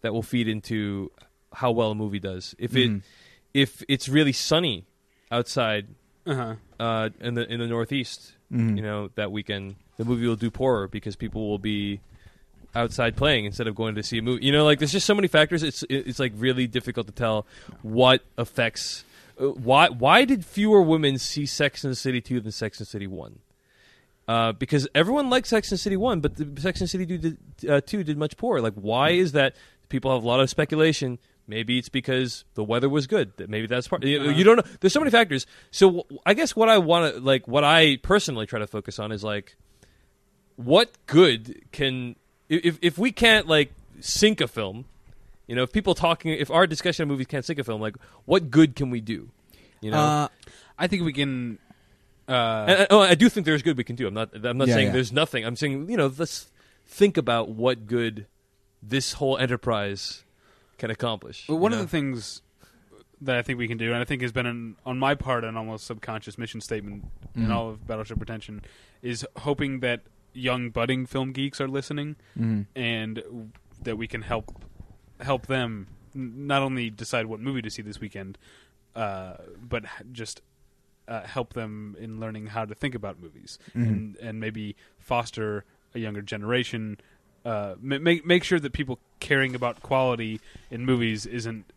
that 0.02 0.12
will 0.12 0.22
feed 0.22 0.46
into 0.46 1.10
how 1.54 1.70
well 1.72 1.90
a 1.90 1.94
movie 1.94 2.20
does. 2.20 2.54
If 2.58 2.76
it 2.76 2.90
Mhm. 2.90 3.02
if 3.54 3.82
it's 3.88 4.08
really 4.08 4.32
sunny 4.32 4.84
outside 5.30 5.86
uh-huh. 6.26 6.56
uh, 6.78 7.08
in 7.20 7.34
the 7.34 7.50
in 7.50 7.60
the 7.60 7.66
Northeast, 7.66 8.34
Mhm. 8.52 8.76
you 8.76 8.82
know, 8.82 9.08
that 9.14 9.32
weekend, 9.32 9.76
the 9.96 10.04
movie 10.04 10.26
will 10.26 10.36
do 10.36 10.50
poorer 10.50 10.86
because 10.88 11.16
people 11.16 11.48
will 11.48 11.58
be 11.58 12.00
outside 12.74 13.16
playing 13.16 13.44
instead 13.44 13.66
of 13.66 13.74
going 13.74 13.94
to 13.94 14.02
see 14.02 14.18
a 14.18 14.22
movie. 14.22 14.44
You 14.44 14.52
know, 14.52 14.64
like 14.64 14.78
there's 14.78 14.92
just 14.92 15.06
so 15.06 15.14
many 15.14 15.28
factors. 15.28 15.62
It's 15.62 15.84
it's 15.88 16.18
like 16.18 16.32
really 16.36 16.66
difficult 16.66 17.06
to 17.06 17.12
tell 17.12 17.46
what 17.82 18.22
affects. 18.36 19.04
Uh, 19.38 19.48
why 19.48 19.88
why 19.88 20.24
did 20.24 20.44
fewer 20.44 20.82
women 20.82 21.18
see 21.18 21.46
Sex 21.46 21.84
and 21.84 21.90
the 21.90 21.96
City 21.96 22.20
two 22.20 22.40
than 22.40 22.52
Sex 22.52 22.78
and 22.78 22.86
the 22.86 22.90
City 22.90 23.06
one? 23.06 23.40
Uh, 24.26 24.52
because 24.52 24.88
everyone 24.94 25.28
liked 25.28 25.46
Sex 25.46 25.70
and 25.70 25.78
the 25.78 25.82
City 25.82 25.96
one, 25.96 26.20
but 26.20 26.36
the 26.36 26.60
Sex 26.60 26.80
and 26.80 26.86
the 26.86 26.90
City 26.90 27.06
two 27.06 27.18
did, 27.18 27.38
uh, 27.68 27.80
two 27.80 28.02
did 28.02 28.16
much 28.16 28.36
poorer. 28.36 28.60
Like, 28.60 28.74
why 28.74 29.10
is 29.10 29.32
that? 29.32 29.54
People 29.90 30.12
have 30.12 30.24
a 30.24 30.26
lot 30.26 30.40
of 30.40 30.48
speculation. 30.48 31.18
Maybe 31.46 31.78
it's 31.78 31.90
because 31.90 32.46
the 32.54 32.64
weather 32.64 32.88
was 32.88 33.06
good. 33.06 33.32
Maybe 33.50 33.66
that's 33.66 33.86
part. 33.86 34.02
You, 34.02 34.30
you 34.30 34.44
don't 34.44 34.56
know. 34.56 34.64
There's 34.80 34.94
so 34.94 35.00
many 35.00 35.10
factors. 35.10 35.46
So 35.70 36.06
I 36.24 36.32
guess 36.32 36.56
what 36.56 36.70
I 36.70 36.78
want 36.78 37.14
to 37.14 37.20
like, 37.20 37.46
what 37.46 37.64
I 37.64 37.98
personally 37.98 38.46
try 38.46 38.60
to 38.60 38.66
focus 38.66 38.98
on 38.98 39.12
is 39.12 39.22
like, 39.22 39.56
what 40.56 40.96
good 41.06 41.70
can 41.70 42.16
if 42.48 42.78
if 42.82 42.98
we 42.98 43.12
can't 43.12 43.46
like 43.46 43.72
sync 44.00 44.40
a 44.40 44.48
film, 44.48 44.84
you 45.46 45.54
know, 45.54 45.62
if 45.62 45.72
people 45.72 45.94
talking, 45.94 46.32
if 46.32 46.50
our 46.50 46.66
discussion 46.66 47.02
of 47.04 47.08
movies 47.08 47.26
can't 47.26 47.44
sync 47.44 47.58
a 47.58 47.64
film, 47.64 47.80
like, 47.80 47.96
what 48.24 48.50
good 48.50 48.74
can 48.76 48.90
we 48.90 49.00
do? 49.00 49.28
You 49.80 49.90
know, 49.90 49.98
Uh, 49.98 50.28
I 50.78 50.86
think 50.86 51.02
we 51.04 51.12
can. 51.12 51.58
Uh, 52.28 52.64
and, 52.68 52.78
and- 52.80 52.86
oh, 52.90 53.00
I 53.00 53.14
do 53.14 53.28
think 53.28 53.44
there's 53.44 53.62
good 53.62 53.76
we 53.76 53.84
can 53.84 53.96
do. 53.96 54.06
I'm 54.06 54.14
not. 54.14 54.30
I'm 54.34 54.56
not 54.58 54.68
Yeah, 54.68 54.74
saying 54.74 54.86
yeah. 54.88 54.92
there's 54.94 55.12
nothing. 55.12 55.44
I'm 55.44 55.56
saying 55.56 55.90
you 55.90 55.96
know, 55.96 56.12
let's 56.16 56.50
think 56.86 57.16
about 57.16 57.50
what 57.50 57.86
good 57.86 58.26
this 58.82 59.14
whole 59.14 59.36
enterprise 59.38 60.24
can 60.78 60.90
accomplish. 60.90 61.46
But 61.46 61.56
one 61.56 61.72
you 61.72 61.76
of 61.76 61.80
know? 61.80 61.84
the 61.84 61.90
things 61.90 62.42
that 63.20 63.36
I 63.36 63.42
think 63.42 63.58
we 63.58 63.68
can 63.68 63.78
do, 63.78 63.92
and 63.92 64.00
I 64.02 64.04
think 64.04 64.20
has 64.22 64.32
been 64.32 64.44
an, 64.46 64.76
on 64.84 64.98
my 64.98 65.14
part 65.14 65.44
an 65.44 65.56
almost 65.56 65.86
subconscious 65.86 66.36
mission 66.36 66.60
statement 66.60 67.04
in 67.34 67.46
Mhm. 67.46 67.50
all 67.54 67.70
of 67.70 67.86
Battleship 67.86 68.18
Pretension, 68.18 68.62
is 69.02 69.24
hoping 69.36 69.80
that 69.80 70.00
young 70.34 70.70
budding 70.70 71.06
film 71.06 71.32
geeks 71.32 71.60
are 71.60 71.68
listening 71.68 72.16
mhm. 72.38 72.66
and 72.76 73.22
that 73.82 73.96
we 73.96 74.06
can 74.06 74.22
help 74.22 74.62
help 75.20 75.46
them 75.46 75.86
not 76.14 76.60
only 76.62 76.90
decide 76.90 77.26
what 77.26 77.40
movie 77.40 77.62
to 77.62 77.70
see 77.70 77.82
this 77.82 78.00
weekend, 78.00 78.36
uh, 78.94 79.34
but 79.60 79.84
just 80.12 80.42
uh, 81.08 81.22
help 81.22 81.52
them 81.54 81.96
in 81.98 82.18
learning 82.20 82.46
how 82.48 82.64
to 82.64 82.74
think 82.74 82.94
about 82.94 83.20
movies 83.20 83.58
Mhm. 83.74 83.88
and 83.88 84.16
and 84.18 84.40
maybe 84.40 84.74
foster 84.98 85.64
a 85.94 85.98
younger 85.98 86.22
generation. 86.22 86.98
Uh, 87.44 87.74
make 87.80 88.24
make 88.24 88.42
sure 88.44 88.58
that 88.58 88.72
people 88.72 88.98
caring 89.20 89.54
about 89.54 89.82
quality 89.82 90.40
in 90.70 90.84
movies 90.84 91.26
isn't 91.26 91.72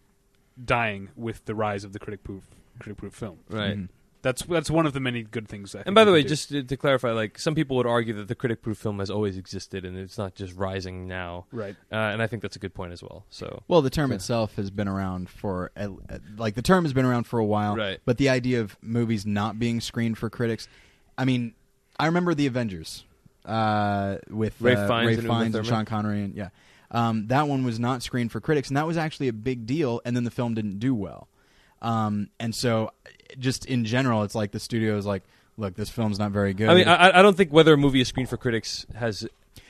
dying 0.63 1.09
with 1.15 1.43
the 1.45 1.53
rise 1.53 1.83
of 1.83 1.93
the 1.93 1.99
critic 1.99 2.23
proof 2.23 2.43
critic 2.79 2.97
proof 2.97 3.13
film. 3.13 3.39
right. 3.49 3.77
Mhm. 3.77 3.89
That's 4.21 4.41
that's 4.43 4.69
one 4.69 4.85
of 4.85 4.93
the 4.93 4.99
many 4.99 5.23
good 5.23 5.47
things. 5.47 5.75
I 5.75 5.79
think 5.79 5.87
And 5.87 5.95
by 5.95 6.03
the 6.03 6.11
way, 6.11 6.23
do. 6.23 6.29
just 6.29 6.49
to, 6.49 6.63
to 6.63 6.75
clarify, 6.77 7.11
like 7.11 7.37
some 7.37 7.55
people 7.55 7.77
would 7.77 7.85
argue 7.85 8.13
that 8.15 8.27
the 8.27 8.35
critic-proof 8.35 8.77
film 8.77 8.99
has 8.99 9.09
always 9.09 9.37
existed 9.37 9.85
and 9.85 9.97
it's 9.97 10.17
not 10.17 10.33
just 10.35 10.53
rising 10.55 11.07
now, 11.07 11.45
right, 11.51 11.75
uh, 11.91 11.95
and 11.95 12.21
I 12.21 12.27
think 12.27 12.41
that's 12.41 12.55
a 12.55 12.59
good 12.59 12.73
point 12.73 12.93
as 12.93 13.01
well. 13.03 13.25
So, 13.29 13.63
Well, 13.67 13.81
the 13.81 13.89
term 13.89 14.09
Yeah. 14.11 14.15
itself 14.15 14.55
has 14.55 14.69
been 14.71 14.87
around 14.87 15.29
for 15.29 15.71
uh, 15.77 15.89
like 16.37 16.55
the 16.55 16.61
term 16.61 16.83
has 16.83 16.93
been 16.93 17.05
around 17.05 17.25
for 17.27 17.39
a 17.39 17.45
while, 17.45 17.75
Right. 17.75 17.99
But 18.05 18.17
the 18.17 18.29
idea 18.29 18.59
of 18.61 18.75
movies 18.81 19.25
not 19.25 19.59
being 19.59 19.79
screened 19.81 20.17
for 20.17 20.29
critics, 20.29 20.67
I 21.17 21.25
mean, 21.25 21.53
I 21.99 22.05
remember 22.07 22.33
the 22.33 22.47
Avengers 22.47 23.05
uh, 23.45 24.17
with 24.29 24.59
Ralph 24.59 24.79
uh, 24.79 24.87
Fiennes 24.87 25.05
Ralph 25.05 25.17
and 25.19 25.27
Fiennes 25.27 25.55
and 25.55 25.65
Sean 25.65 25.85
Connery, 25.85 26.21
and 26.23 26.35
yeah, 26.35 26.49
um, 26.91 27.27
that 27.27 27.47
one 27.47 27.63
was 27.63 27.79
not 27.79 28.03
screened 28.03 28.31
for 28.31 28.41
critics, 28.41 28.67
and 28.67 28.77
that 28.77 28.85
was 28.87 28.97
actually 28.97 29.27
a 29.29 29.33
big 29.33 29.65
deal. 29.65 30.01
And 30.03 30.15
then 30.15 30.23
the 30.25 30.31
film 30.31 30.53
didn't 30.53 30.79
do 30.79 30.93
well, 30.93 31.27
um, 31.81 32.29
and 32.39 32.53
so 32.53 32.91
just 33.39 33.65
in 33.65 33.85
general, 33.85 34.23
it's 34.23 34.35
like 34.35 34.51
the 34.51 34.59
studio 34.59 34.97
is 34.97 35.05
like, 35.05 35.23
look, 35.57 35.75
this 35.75 35.89
film's 35.89 36.19
not 36.19 36.31
very 36.31 36.53
good. 36.53 36.69
I 36.69 36.75
mean, 36.75 36.87
I, 36.87 37.19
I 37.19 37.21
don't 37.21 37.35
think 37.37 37.51
whether 37.51 37.73
a 37.73 37.77
movie 37.77 38.01
is 38.01 38.07
screened 38.07 38.29
for 38.29 38.37
critics 38.37 38.85
has 38.95 39.27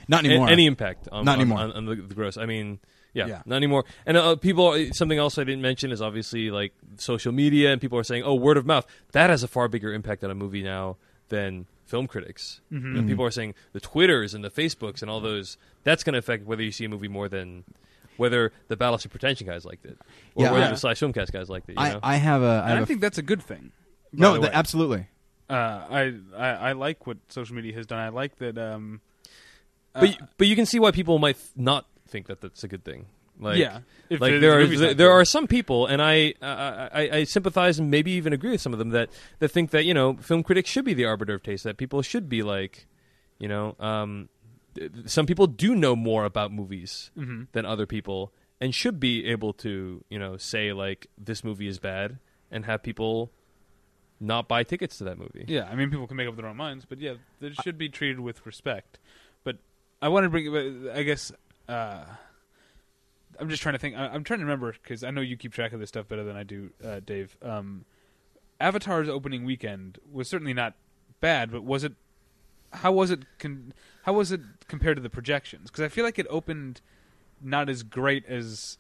not 0.07 0.23
a- 0.25 0.27
anymore. 0.29 0.49
any 0.49 0.65
impact 0.65 1.07
on, 1.11 1.25
Not 1.25 1.35
anymore. 1.39 1.59
on, 1.59 1.71
on 1.71 1.85
the, 1.85 1.95
the 1.95 2.13
gross. 2.15 2.37
I 2.37 2.45
mean, 2.45 2.79
yeah, 3.13 3.27
Yeah. 3.27 3.41
not 3.45 3.55
anymore. 3.57 3.85
And 4.05 4.17
uh, 4.17 4.35
people, 4.35 4.77
something 4.93 5.17
else 5.17 5.37
I 5.37 5.43
didn't 5.43 5.61
mention 5.61 5.91
is 5.91 6.01
obviously 6.01 6.51
like 6.51 6.73
social 6.97 7.31
media, 7.31 7.71
and 7.71 7.81
people 7.81 7.97
are 7.97 8.03
saying, 8.03 8.23
"Oh, 8.23 8.35
word 8.35 8.57
of 8.57 8.65
mouth." 8.65 8.85
That 9.13 9.29
has 9.29 9.43
a 9.43 9.47
far 9.47 9.67
bigger 9.67 9.91
impact 9.93 10.23
on 10.23 10.29
a 10.31 10.35
movie 10.35 10.61
now 10.61 10.97
than 11.29 11.65
film 11.85 12.05
critics. 12.07 12.59
Mhm. 12.71 12.95
You 12.95 13.01
know, 13.01 13.07
people 13.07 13.25
are 13.25 13.31
saying 13.31 13.55
the 13.73 13.79
Twitters 13.79 14.33
and 14.33 14.43
the 14.43 14.49
Facebooks 14.51 15.01
and 15.01 15.09
all 15.09 15.19
those. 15.21 15.57
That's 15.83 16.03
going 16.03 16.13
to 16.13 16.19
affect 16.19 16.45
whether 16.45 16.61
you 16.61 16.71
see 16.71 16.85
a 16.85 16.89
movie 16.89 17.07
more 17.07 17.27
than 17.29 17.63
whether 18.17 18.51
the 18.67 18.75
Battleship 18.77 19.11
Pretension 19.11 19.47
guys 19.47 19.65
liked 19.65 19.85
it, 19.85 19.97
or 20.35 20.45
Yeah, 20.45 20.51
whether 20.51 20.65
I- 20.65 20.69
the 20.71 20.77
Slash 20.77 20.99
Filmcast 20.99 21.31
guys 21.31 21.49
liked 21.49 21.69
it. 21.69 21.73
You 21.73 21.79
I, 21.81 21.93
know? 21.93 21.99
I 22.03 22.15
have 22.17 22.41
a. 22.41 22.45
I 22.45 22.55
and 22.61 22.69
have 22.69 22.77
I 22.79 22.81
a 22.81 22.85
think 22.85 23.01
that's 23.01 23.17
a 23.17 23.21
good 23.23 23.41
thing. 23.41 23.71
no, 24.11 24.33
the 24.35 24.41
th- 24.41 24.53
absolutely. 24.53 25.07
Uh, 25.49 25.53
I, 25.53 26.13
I 26.35 26.47
I 26.47 26.71
like 26.73 27.07
what 27.07 27.17
social 27.29 27.55
media 27.55 27.73
has 27.75 27.85
done. 27.85 27.99
I 27.99 28.09
like 28.09 28.37
that. 28.39 28.57
Um, 28.57 28.99
uh, 29.95 30.01
but 30.01 30.09
y- 30.09 30.27
but 30.37 30.47
you 30.47 30.55
can 30.55 30.65
see 30.65 30.77
why 30.79 30.91
people 30.91 31.19
might 31.19 31.37
th- 31.37 31.49
not 31.55 31.85
think 32.07 32.27
that 32.27 32.41
that's 32.41 32.63
a 32.63 32.67
good 32.67 32.83
thing. 32.83 33.05
Like, 33.39 33.57
yeah, 33.59 33.79
if 34.09 34.19
like 34.19 34.33
the- 34.33 34.39
there 34.39 34.57
are 34.57 34.61
movie's 34.61 34.79
there, 34.79 34.89
not 34.89 34.97
good. 34.97 35.09
are 35.11 35.23
some 35.23 35.47
people, 35.47 35.85
and 35.85 36.01
I, 36.01 36.33
uh, 36.41 36.89
I 36.91 37.09
I 37.19 37.23
sympathize 37.23 37.77
and 37.79 37.89
maybe 37.91 38.11
even 38.13 38.33
agree 38.33 38.51
with 38.51 38.61
some 38.61 38.73
of 38.73 38.79
them 38.79 38.89
that 38.89 39.09
that 39.39 39.49
think 39.49 39.69
that 39.71 39.85
you 39.85 39.93
know 39.93 40.15
film 40.17 40.43
critics 40.43 40.69
should 40.69 40.83
be 40.85 40.93
the 40.95 41.05
arbiter 41.05 41.35
of 41.35 41.43
taste. 41.43 41.63
That 41.63 41.77
people 41.77 42.01
should 42.01 42.27
be 42.29 42.41
like, 42.43 42.87
you 43.39 43.47
know, 43.47 43.75
um, 43.79 44.27
th- 44.36 44.36
some 45.05 45.25
people 45.25 45.47
do 45.47 45.75
know 45.75 45.95
more 45.95 46.25
about 46.25 46.51
movies 46.51 47.11
Mhm. 47.17 47.47
than 47.51 47.65
other 47.65 47.85
people, 47.85 48.33
and 48.61 48.73
should 48.73 48.99
be 48.99 49.25
able 49.25 49.53
to 49.53 50.03
you 50.09 50.19
know 50.19 50.37
say 50.37 50.73
like 50.73 51.07
this 51.17 51.43
movie 51.43 51.67
is 51.67 51.79
bad 51.79 52.19
and 52.51 52.65
have 52.65 52.81
people 52.83 53.31
not 54.19 54.47
buy 54.47 54.63
tickets 54.63 54.97
to 54.97 55.03
that 55.03 55.17
movie. 55.17 55.45
Yeah, 55.47 55.67
I 55.69 55.75
mean, 55.75 55.89
people 55.91 56.07
can 56.07 56.17
make 56.17 56.27
up 56.27 56.35
their 56.35 56.47
own 56.47 56.57
minds, 56.57 56.85
but 56.85 56.99
yeah, 56.99 57.15
they 57.39 57.51
should 57.63 57.77
be 57.77 57.87
treated 57.89 58.19
with 58.19 58.45
respect. 58.45 58.97
But 59.43 59.57
I 60.01 60.07
want 60.09 60.23
to 60.23 60.29
bring, 60.29 60.89
I 60.89 61.03
guess, 61.03 61.31
uh, 61.69 62.03
I'm 63.39 63.49
just 63.49 63.61
trying 63.61 63.73
to 63.75 63.79
think. 63.79 63.95
I'm 63.95 64.23
trying 64.23 64.39
to 64.39 64.45
remember 64.45 64.71
because 64.71 65.03
I 65.03 65.11
know 65.11 65.21
you 65.21 65.37
keep 65.37 65.53
track 65.53 65.71
of 65.73 65.79
this 65.79 65.89
stuff 65.89 66.07
better 66.07 66.23
than 66.23 66.35
I 66.35 66.43
do, 66.43 66.71
uh, 66.83 66.99
Dave. 67.05 67.37
Um, 67.43 67.85
Avatar's 68.59 69.07
opening 69.07 69.43
weekend 69.45 69.99
was 70.11 70.27
certainly 70.27 70.53
not 70.53 70.73
bad, 71.19 71.51
but 71.51 71.63
was 71.63 71.83
it? 71.83 71.93
How 72.73 72.91
was 72.91 73.11
it? 73.11 73.19
Con- 73.37 73.73
how 74.07 74.13
was 74.13 74.31
it 74.31 74.39
compared 74.69 74.95
to 74.95 75.03
the 75.03 75.09
projections? 75.09 75.69
Because 75.69 75.83
I 75.83 75.89
feel 75.89 76.05
like 76.05 76.17
it 76.17 76.25
opened 76.29 76.79
not 77.41 77.69
as 77.69 77.83
great 77.83 78.25
as 78.25 78.77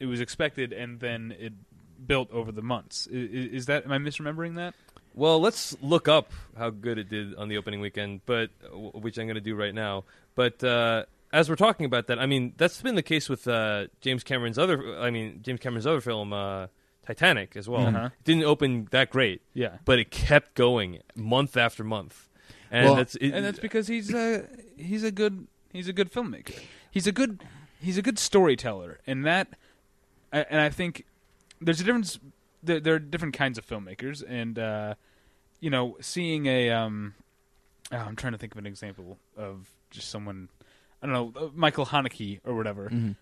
it 0.00 0.06
was 0.06 0.18
expected, 0.20 0.72
and 0.72 0.98
then 0.98 1.32
it 1.38 1.52
built 2.06 2.30
over 2.32 2.50
the 2.50 2.62
months. 2.62 3.06
I- 3.12 3.16
i- 3.16 3.20
Is, 3.58 3.66
that 3.66 3.84
am 3.84 3.92
I 3.92 3.98
misremembering 3.98 4.56
that? 4.56 4.74
Well, 5.14 5.38
let's 5.40 5.76
look 5.82 6.08
up 6.08 6.32
how 6.56 6.70
good 6.70 6.96
it 6.98 7.10
did 7.10 7.34
on 7.36 7.48
the 7.48 7.58
opening 7.58 7.80
weekend, 7.80 8.22
but 8.24 8.48
which 8.72 9.18
I'm 9.18 9.26
going 9.26 9.34
to 9.34 9.40
do 9.42 9.54
right 9.54 9.74
now. 9.74 10.04
But 10.34 10.64
uh, 10.64 11.04
as 11.34 11.50
we're 11.50 11.56
talking 11.56 11.84
about 11.84 12.06
that, 12.06 12.18
I 12.18 12.24
mean 12.24 12.54
that's 12.56 12.80
been 12.80 12.94
the 12.94 13.02
case 13.02 13.28
with 13.28 13.46
uh, 13.46 13.88
James 14.00 14.24
Cameron's 14.24 14.58
other. 14.58 14.98
I 14.98 15.10
mean 15.10 15.40
James 15.42 15.60
Cameron's 15.60 15.86
other 15.86 16.00
film, 16.00 16.32
uh, 16.32 16.68
Titanic, 17.06 17.56
as 17.56 17.68
well. 17.68 17.86
Uh-huh. 17.88 18.06
It 18.06 18.24
didn't 18.24 18.44
open 18.44 18.88
that 18.90 19.10
great, 19.10 19.42
Yeah, 19.52 19.76
but 19.84 19.98
it 19.98 20.10
kept 20.10 20.54
going 20.54 21.00
month 21.14 21.58
after 21.58 21.84
month, 21.84 22.30
and 22.72 22.86
Well, 22.86 22.94
that's 22.96 23.14
it, 23.16 23.30
and 23.32 23.44
that's 23.44 23.60
because 23.60 23.86
he's 23.86 24.12
a 24.12 24.48
he's 24.76 25.04
a 25.04 25.12
good 25.12 25.46
he's 25.72 25.86
a 25.86 25.92
good 25.92 26.10
filmmaker. 26.12 26.58
He's 26.90 27.06
a 27.06 27.12
good 27.12 27.44
he's 27.80 27.98
a 27.98 28.02
good 28.02 28.18
storyteller, 28.18 28.98
and 29.06 29.24
that 29.24 29.48
I- 30.32 30.46
and 30.50 30.60
I 30.60 30.70
think 30.70 31.04
there's 31.60 31.80
a 31.80 31.84
difference. 31.84 32.18
There, 32.64 32.80
there 32.80 32.94
are 32.94 32.98
different 32.98 33.34
kinds 33.34 33.58
of 33.58 33.66
filmmakers, 33.66 34.24
and 34.26 34.58
uh, 34.58 34.94
you 35.60 35.68
know, 35.70 35.96
seeing 36.00 36.46
a 36.46 36.70
um, 36.70 37.14
oh, 37.92 37.96
I'm 37.96 38.16
trying 38.16 38.32
to 38.32 38.38
think 38.38 38.52
of 38.54 38.58
an 38.58 38.66
example 38.66 39.18
of 39.36 39.68
just 39.90 40.08
someone 40.08 40.48
I 41.02 41.06
don't 41.06 41.34
know, 41.34 41.46
uh, 41.46 41.50
Michael 41.54 41.86
Haneke 41.86 42.40
or 42.44 42.54
whatever. 42.54 42.88
Mhm. 42.88 43.16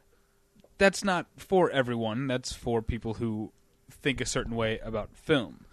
That's 0.78 1.02
not 1.04 1.26
for 1.36 1.70
everyone. 1.70 2.26
That's 2.26 2.52
for 2.52 2.80
people 2.82 3.14
who 3.14 3.52
think 3.90 4.20
a 4.20 4.26
certain 4.26 4.54
way 4.54 4.78
about 4.80 5.16
film, 5.16 5.64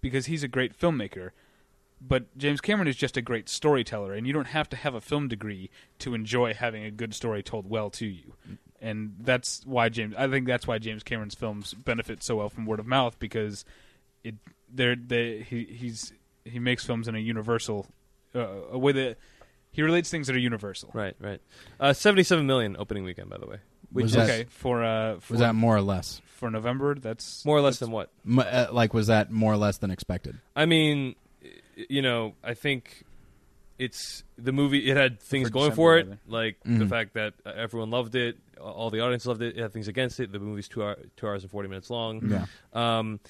because 0.00 0.26
he's 0.26 0.42
a 0.42 0.48
great 0.48 0.78
filmmaker 0.78 1.30
but 2.00 2.36
James 2.38 2.60
Cameron 2.60 2.88
is 2.88 2.96
just 2.96 3.16
a 3.16 3.22
great 3.22 3.48
storyteller, 3.48 4.12
and 4.14 4.26
you 4.26 4.32
don't 4.32 4.46
have 4.48 4.68
to 4.70 4.76
have 4.76 4.94
a 4.94 5.00
film 5.00 5.28
degree 5.28 5.70
to 6.00 6.14
enjoy 6.14 6.54
having 6.54 6.84
a 6.84 6.90
good 6.90 7.14
story 7.14 7.42
told 7.42 7.68
well 7.68 7.90
to 7.90 8.06
you. 8.06 8.34
And 8.80 9.16
that's 9.20 9.62
why 9.66 9.88
James. 9.90 10.14
I 10.16 10.26
think 10.28 10.46
that's 10.46 10.66
why 10.66 10.78
James 10.78 11.02
Cameron's 11.02 11.34
films 11.34 11.74
benefit 11.74 12.22
so 12.22 12.36
well 12.36 12.48
from 12.48 12.64
word 12.66 12.80
of 12.80 12.86
mouth 12.86 13.18
because 13.18 13.64
it 14.24 14.36
they're 14.72 14.96
they 14.96 15.40
he 15.48 15.64
he's 15.64 16.12
he 16.44 16.58
makes 16.58 16.84
films 16.86 17.06
in 17.06 17.14
a 17.14 17.18
universal 17.18 17.86
uh, 18.34 18.46
a 18.72 18.78
way 18.78 18.92
that 18.92 19.18
he 19.70 19.82
relates 19.82 20.08
things 20.10 20.26
that 20.28 20.34
are 20.34 20.38
universal. 20.40 20.90
right, 20.94 21.14
right. 21.20 21.40
Uh, 21.78 21.92
Seventy-seven 21.92 22.46
million 22.46 22.74
opening 22.78 23.04
weekend, 23.04 23.28
by 23.28 23.36
the 23.36 23.46
way, 23.46 23.58
which 23.92 24.04
Was 24.04 24.12
is 24.12 24.16
that- 24.16 24.24
Okay, 24.30 24.44
for 24.48 24.82
uh 24.82 25.20
for, 25.20 25.34
Was 25.34 25.40
that 25.40 25.54
more 25.54 25.76
or 25.76 25.82
less? 25.82 26.22
for 26.24 26.50
November? 26.50 26.94
That's 26.94 27.44
more 27.44 27.58
or 27.58 27.60
less 27.60 27.78
than 27.80 27.90
what? 27.90 28.08
M- 28.26 28.38
uh, 28.38 28.68
like, 28.72 28.94
was 28.94 29.08
that 29.08 29.30
more 29.30 29.52
or 29.52 29.58
less 29.58 29.76
than 29.76 29.90
expected? 29.90 30.38
I 30.56 30.64
mean, 30.64 31.08
y- 31.08 31.14
you 31.88 32.02
know, 32.02 32.34
I 32.44 32.54
think 32.54 33.04
it's 33.78 34.24
the 34.36 34.52
movie. 34.52 34.90
It 34.90 34.96
had 34.96 35.20
things 35.20 35.48
For 35.48 35.52
going 35.54 35.70
December, 35.70 35.76
for 35.76 35.98
it, 35.98 36.06
rather. 36.06 36.20
like 36.26 36.56
the 36.64 36.84
Mhm. 36.84 36.88
fact 36.88 37.14
that 37.14 37.34
uh, 37.46 37.52
everyone 37.56 37.90
loved 37.90 38.14
it, 38.14 38.36
all 38.60 38.90
the 38.90 39.00
audience 39.00 39.24
loved 39.26 39.40
it. 39.42 39.56
It 39.56 39.62
had 39.62 39.72
things 39.72 39.88
against 39.88 40.20
it. 40.20 40.32
The 40.32 40.38
movie's 40.38 40.68
two 40.68 40.82
hour, 40.82 40.98
two 41.16 41.26
hours 41.26 41.42
and 41.42 41.50
forty 41.50 41.68
minutes 41.68 41.88
long. 41.90 42.20
Yeah. 42.30 42.46
Um, 42.74 43.20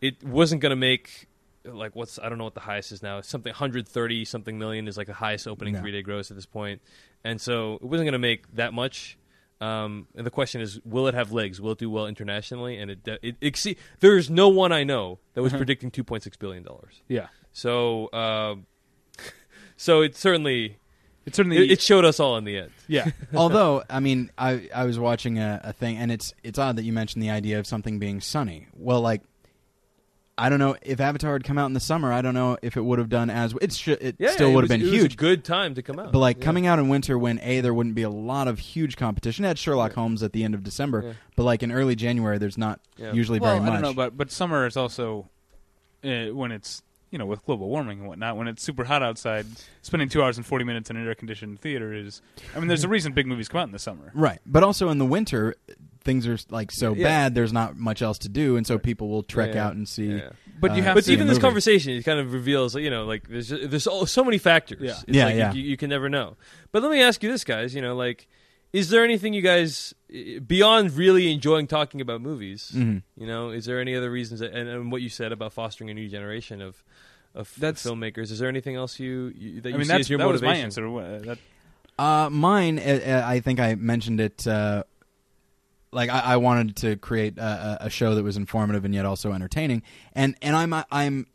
it 0.00 0.22
wasn't 0.22 0.60
going 0.60 0.70
to 0.70 0.76
make 0.76 1.28
like 1.64 1.96
what's 1.96 2.18
I 2.18 2.28
don't 2.28 2.36
know 2.36 2.44
what 2.44 2.52
the 2.54 2.60
highest 2.60 2.92
is 2.92 3.02
now. 3.02 3.22
Something 3.22 3.50
130 3.52 4.24
something 4.26 4.58
million 4.58 4.86
is 4.88 4.98
like 4.98 5.06
the 5.06 5.14
highest 5.14 5.48
opening 5.48 5.72
Yeah. 5.74 5.80
three 5.80 5.92
day 5.92 6.02
gross 6.02 6.30
at 6.30 6.36
this 6.36 6.44
point, 6.46 6.82
and 7.24 7.40
so 7.40 7.76
it 7.76 7.84
wasn't 7.84 8.04
going 8.06 8.12
to 8.12 8.18
make 8.18 8.54
that 8.56 8.74
much. 8.74 9.16
Um, 9.62 10.08
and 10.14 10.26
the 10.26 10.30
question 10.30 10.60
is, 10.60 10.78
will 10.84 11.06
it 11.06 11.14
have 11.14 11.32
legs? 11.32 11.58
Will 11.62 11.72
it 11.72 11.78
do 11.78 11.88
well 11.88 12.06
internationally? 12.06 12.76
And 12.76 12.90
it, 12.90 13.02
de- 13.04 13.26
it, 13.26 13.36
exceed. 13.40 13.78
There's 14.00 14.28
no 14.28 14.48
one 14.48 14.72
I 14.72 14.84
know 14.84 15.20
that 15.32 15.40
was 15.42 15.52
Uh-huh. 15.54 15.58
predicting 15.60 15.90
2.6 15.90 16.36
billion 16.38 16.62
dollars. 16.64 17.00
yeah. 17.08 17.28
So, 17.56 18.08
uh, 18.08 18.56
so 19.76 20.02
it 20.02 20.16
certainly 20.16 20.76
It's 21.24 21.36
certainly 21.36 21.56
it, 21.58 21.70
it 21.72 21.80
showed 21.80 22.04
us 22.04 22.18
all 22.20 22.36
in 22.36 22.44
the 22.44 22.58
end. 22.58 22.70
yeah. 22.88 23.10
Although, 23.34 23.82
I 23.88 24.00
mean, 24.00 24.30
I 24.36 24.68
I 24.74 24.84
was 24.84 24.98
watching 24.98 25.38
a, 25.38 25.60
a 25.64 25.72
thing, 25.72 25.96
and 25.96 26.10
it's 26.12 26.34
it's 26.42 26.58
odd 26.58 26.76
that 26.76 26.82
you 26.84 26.92
mentioned 26.92 27.22
the 27.22 27.30
idea 27.30 27.58
of 27.60 27.66
something 27.66 27.98
being 27.98 28.20
sunny. 28.20 28.66
Well, 28.74 29.00
like, 29.00 29.22
I 30.36 30.48
don't 30.48 30.58
know 30.58 30.74
if 30.82 30.98
Avatar 31.00 31.34
had 31.34 31.44
come 31.44 31.56
out 31.58 31.66
in 31.66 31.74
the 31.74 31.80
summer. 31.80 32.12
I 32.12 32.20
don't 32.22 32.34
know 32.34 32.58
if 32.60 32.76
it 32.76 32.80
would 32.80 32.98
have 32.98 33.08
done 33.08 33.30
as 33.30 33.54
it. 33.62 33.72
Sh- 33.72 33.88
it 33.88 34.16
Yeah, 34.18 34.32
still 34.32 34.52
would 34.52 34.64
have 34.64 34.68
been 34.68 34.80
it 34.80 34.84
was 34.90 34.92
huge. 34.92 35.14
a 35.14 35.16
good 35.16 35.44
time 35.44 35.76
to 35.76 35.82
come 35.82 36.00
out. 36.00 36.10
But 36.10 36.18
like 36.18 36.38
Yeah. 36.38 36.44
coming 36.44 36.66
out 36.66 36.80
in 36.80 36.88
winter 36.88 37.16
when 37.16 37.38
a 37.40 37.60
there 37.60 37.72
wouldn't 37.72 37.94
be 37.94 38.02
a 38.02 38.10
lot 38.10 38.48
of 38.48 38.58
huge 38.58 38.96
competition. 38.96 39.44
It 39.44 39.48
had 39.48 39.58
Sherlock 39.60 39.92
Holmes 39.92 40.24
at 40.24 40.32
the 40.32 40.42
end 40.42 40.54
of 40.56 40.64
December, 40.64 41.02
Yeah. 41.04 41.12
but 41.36 41.44
like 41.44 41.62
in 41.62 41.70
early 41.70 41.94
January, 41.94 42.38
there's 42.38 42.58
not 42.58 42.80
Yeah. 42.96 43.12
usually 43.12 43.38
well, 43.38 43.52
very 43.52 43.60
much. 43.64 43.70
I 43.70 43.80
don't 43.80 43.82
know, 43.82 43.94
but 43.94 44.16
but 44.16 44.32
summer 44.32 44.66
is 44.66 44.76
also 44.76 45.28
uh, 46.02 46.26
when 46.34 46.50
it's 46.52 46.82
you 47.14 47.18
know 47.18 47.26
with 47.26 47.44
global 47.46 47.68
warming 47.68 48.00
and 48.00 48.08
whatnot. 48.08 48.36
When 48.36 48.48
it's 48.48 48.62
super 48.62 48.82
hot 48.84 49.00
outside, 49.02 49.46
spending 49.82 50.08
two 50.08 50.20
hours 50.22 50.36
and 50.36 50.44
forty 50.44 50.64
minutes 50.64 50.90
in 50.90 50.96
an 50.96 51.06
air 51.06 51.14
conditioned 51.14 51.60
theater 51.60 51.94
is. 51.94 52.20
I 52.54 52.58
mean, 52.58 52.66
there's 52.66 52.82
a 52.82 52.88
reason 52.88 53.12
big 53.12 53.26
movies 53.28 53.48
come 53.48 53.60
out 53.60 53.68
in 53.68 53.72
the 53.72 53.78
summer. 53.78 54.10
right, 54.14 54.40
but 54.44 54.64
also 54.64 54.88
in 54.90 54.98
the 54.98 55.06
winter, 55.06 55.54
things 56.02 56.26
are 56.26 56.36
like 56.50 56.72
so 56.72 56.92
Yeah. 56.92 57.04
bad. 57.04 57.34
There's 57.36 57.52
not 57.52 57.76
much 57.76 58.02
else 58.02 58.18
to 58.18 58.28
do, 58.28 58.56
and 58.56 58.66
so 58.66 58.76
people 58.78 59.08
will 59.08 59.22
trek 59.22 59.54
Yeah. 59.54 59.64
out 59.66 59.76
and 59.76 59.88
see. 59.88 60.08
Yeah. 60.16 60.30
But 60.60 60.74
you 60.76 60.82
Uh, 60.82 60.86
have 60.86 60.94
But 60.96 61.04
to. 61.04 61.12
even 61.12 61.28
this 61.28 61.36
movie. 61.36 61.42
conversation, 61.46 61.92
it 61.92 62.04
kind 62.04 62.18
of 62.18 62.32
reveals, 62.32 62.74
you 62.74 62.90
know, 62.90 63.04
like 63.04 63.28
there's 63.28 63.48
there's 63.48 63.86
all, 63.86 64.06
so 64.06 64.24
many 64.24 64.38
factors. 64.38 64.80
Yeah. 64.82 64.90
It's 65.06 65.16
Yeah, 65.16 65.24
like 65.26 65.34
yeah. 65.36 65.52
You, 65.52 65.62
you 65.62 65.76
can 65.76 65.90
never 65.90 66.08
know. 66.08 66.36
But 66.72 66.82
let 66.82 66.90
me 66.90 67.00
ask 67.00 67.22
you 67.22 67.30
this, 67.30 67.44
guys. 67.44 67.74
You 67.74 67.82
know, 67.82 67.94
like, 67.94 68.26
is 68.74 68.90
there 68.90 69.04
anything 69.04 69.32
you 69.34 69.40
guys 69.40 69.94
beyond 70.46 70.92
really 70.92 71.32
enjoying 71.32 71.66
talking 71.68 72.00
about 72.00 72.20
movies? 72.20 72.72
Mhm. 72.74 73.02
You 73.16 73.26
know, 73.26 73.50
is 73.50 73.64
there 73.66 73.80
any 73.80 73.94
other 73.94 74.10
reasons? 74.10 74.40
That, 74.40 74.52
and, 74.52 74.68
and 74.68 74.90
what 74.92 75.00
you 75.00 75.08
said 75.08 75.30
about 75.32 75.52
fostering 75.52 75.90
a 75.90 75.94
new 75.94 76.08
generation 76.08 76.60
of 76.60 76.82
of 77.34 77.52
That's- 77.58 77.82
filmmakers. 77.84 78.30
Is 78.30 78.38
there 78.40 78.48
anything 78.48 78.76
else 78.76 78.98
you, 79.00 79.32
you 79.36 79.60
that 79.60 79.68
I 79.68 79.72
you 79.72 79.78
mean, 79.78 79.84
see 79.86 79.88
that's 79.88 80.00
as 80.02 80.10
your 80.10 80.18
that 80.18 80.26
was 80.28 80.42
motivation? 80.42 80.82
my 80.84 81.00
answer. 81.06 81.24
That, 81.26 81.38
Uh, 81.98 82.28
mine, 82.30 82.78
uh, 82.78 82.82
uh, 82.82 83.22
I 83.24 83.40
think 83.40 83.60
I 83.60 83.74
mentioned 83.76 84.20
it. 84.20 84.46
Uh, 84.46 84.82
like 85.92 86.10
I, 86.10 86.20
I 86.20 86.36
wanted 86.38 86.74
to 86.76 86.96
create 86.96 87.38
a, 87.38 87.78
a 87.82 87.86
a 87.86 87.90
show 87.90 88.14
that 88.16 88.24
was 88.24 88.36
informative 88.36 88.84
and 88.84 88.92
yet 88.94 89.04
also 89.06 89.32
entertaining, 89.32 89.82
and 90.12 90.34
and 90.42 90.56
I'm 90.56 90.74
I'm 90.90 91.26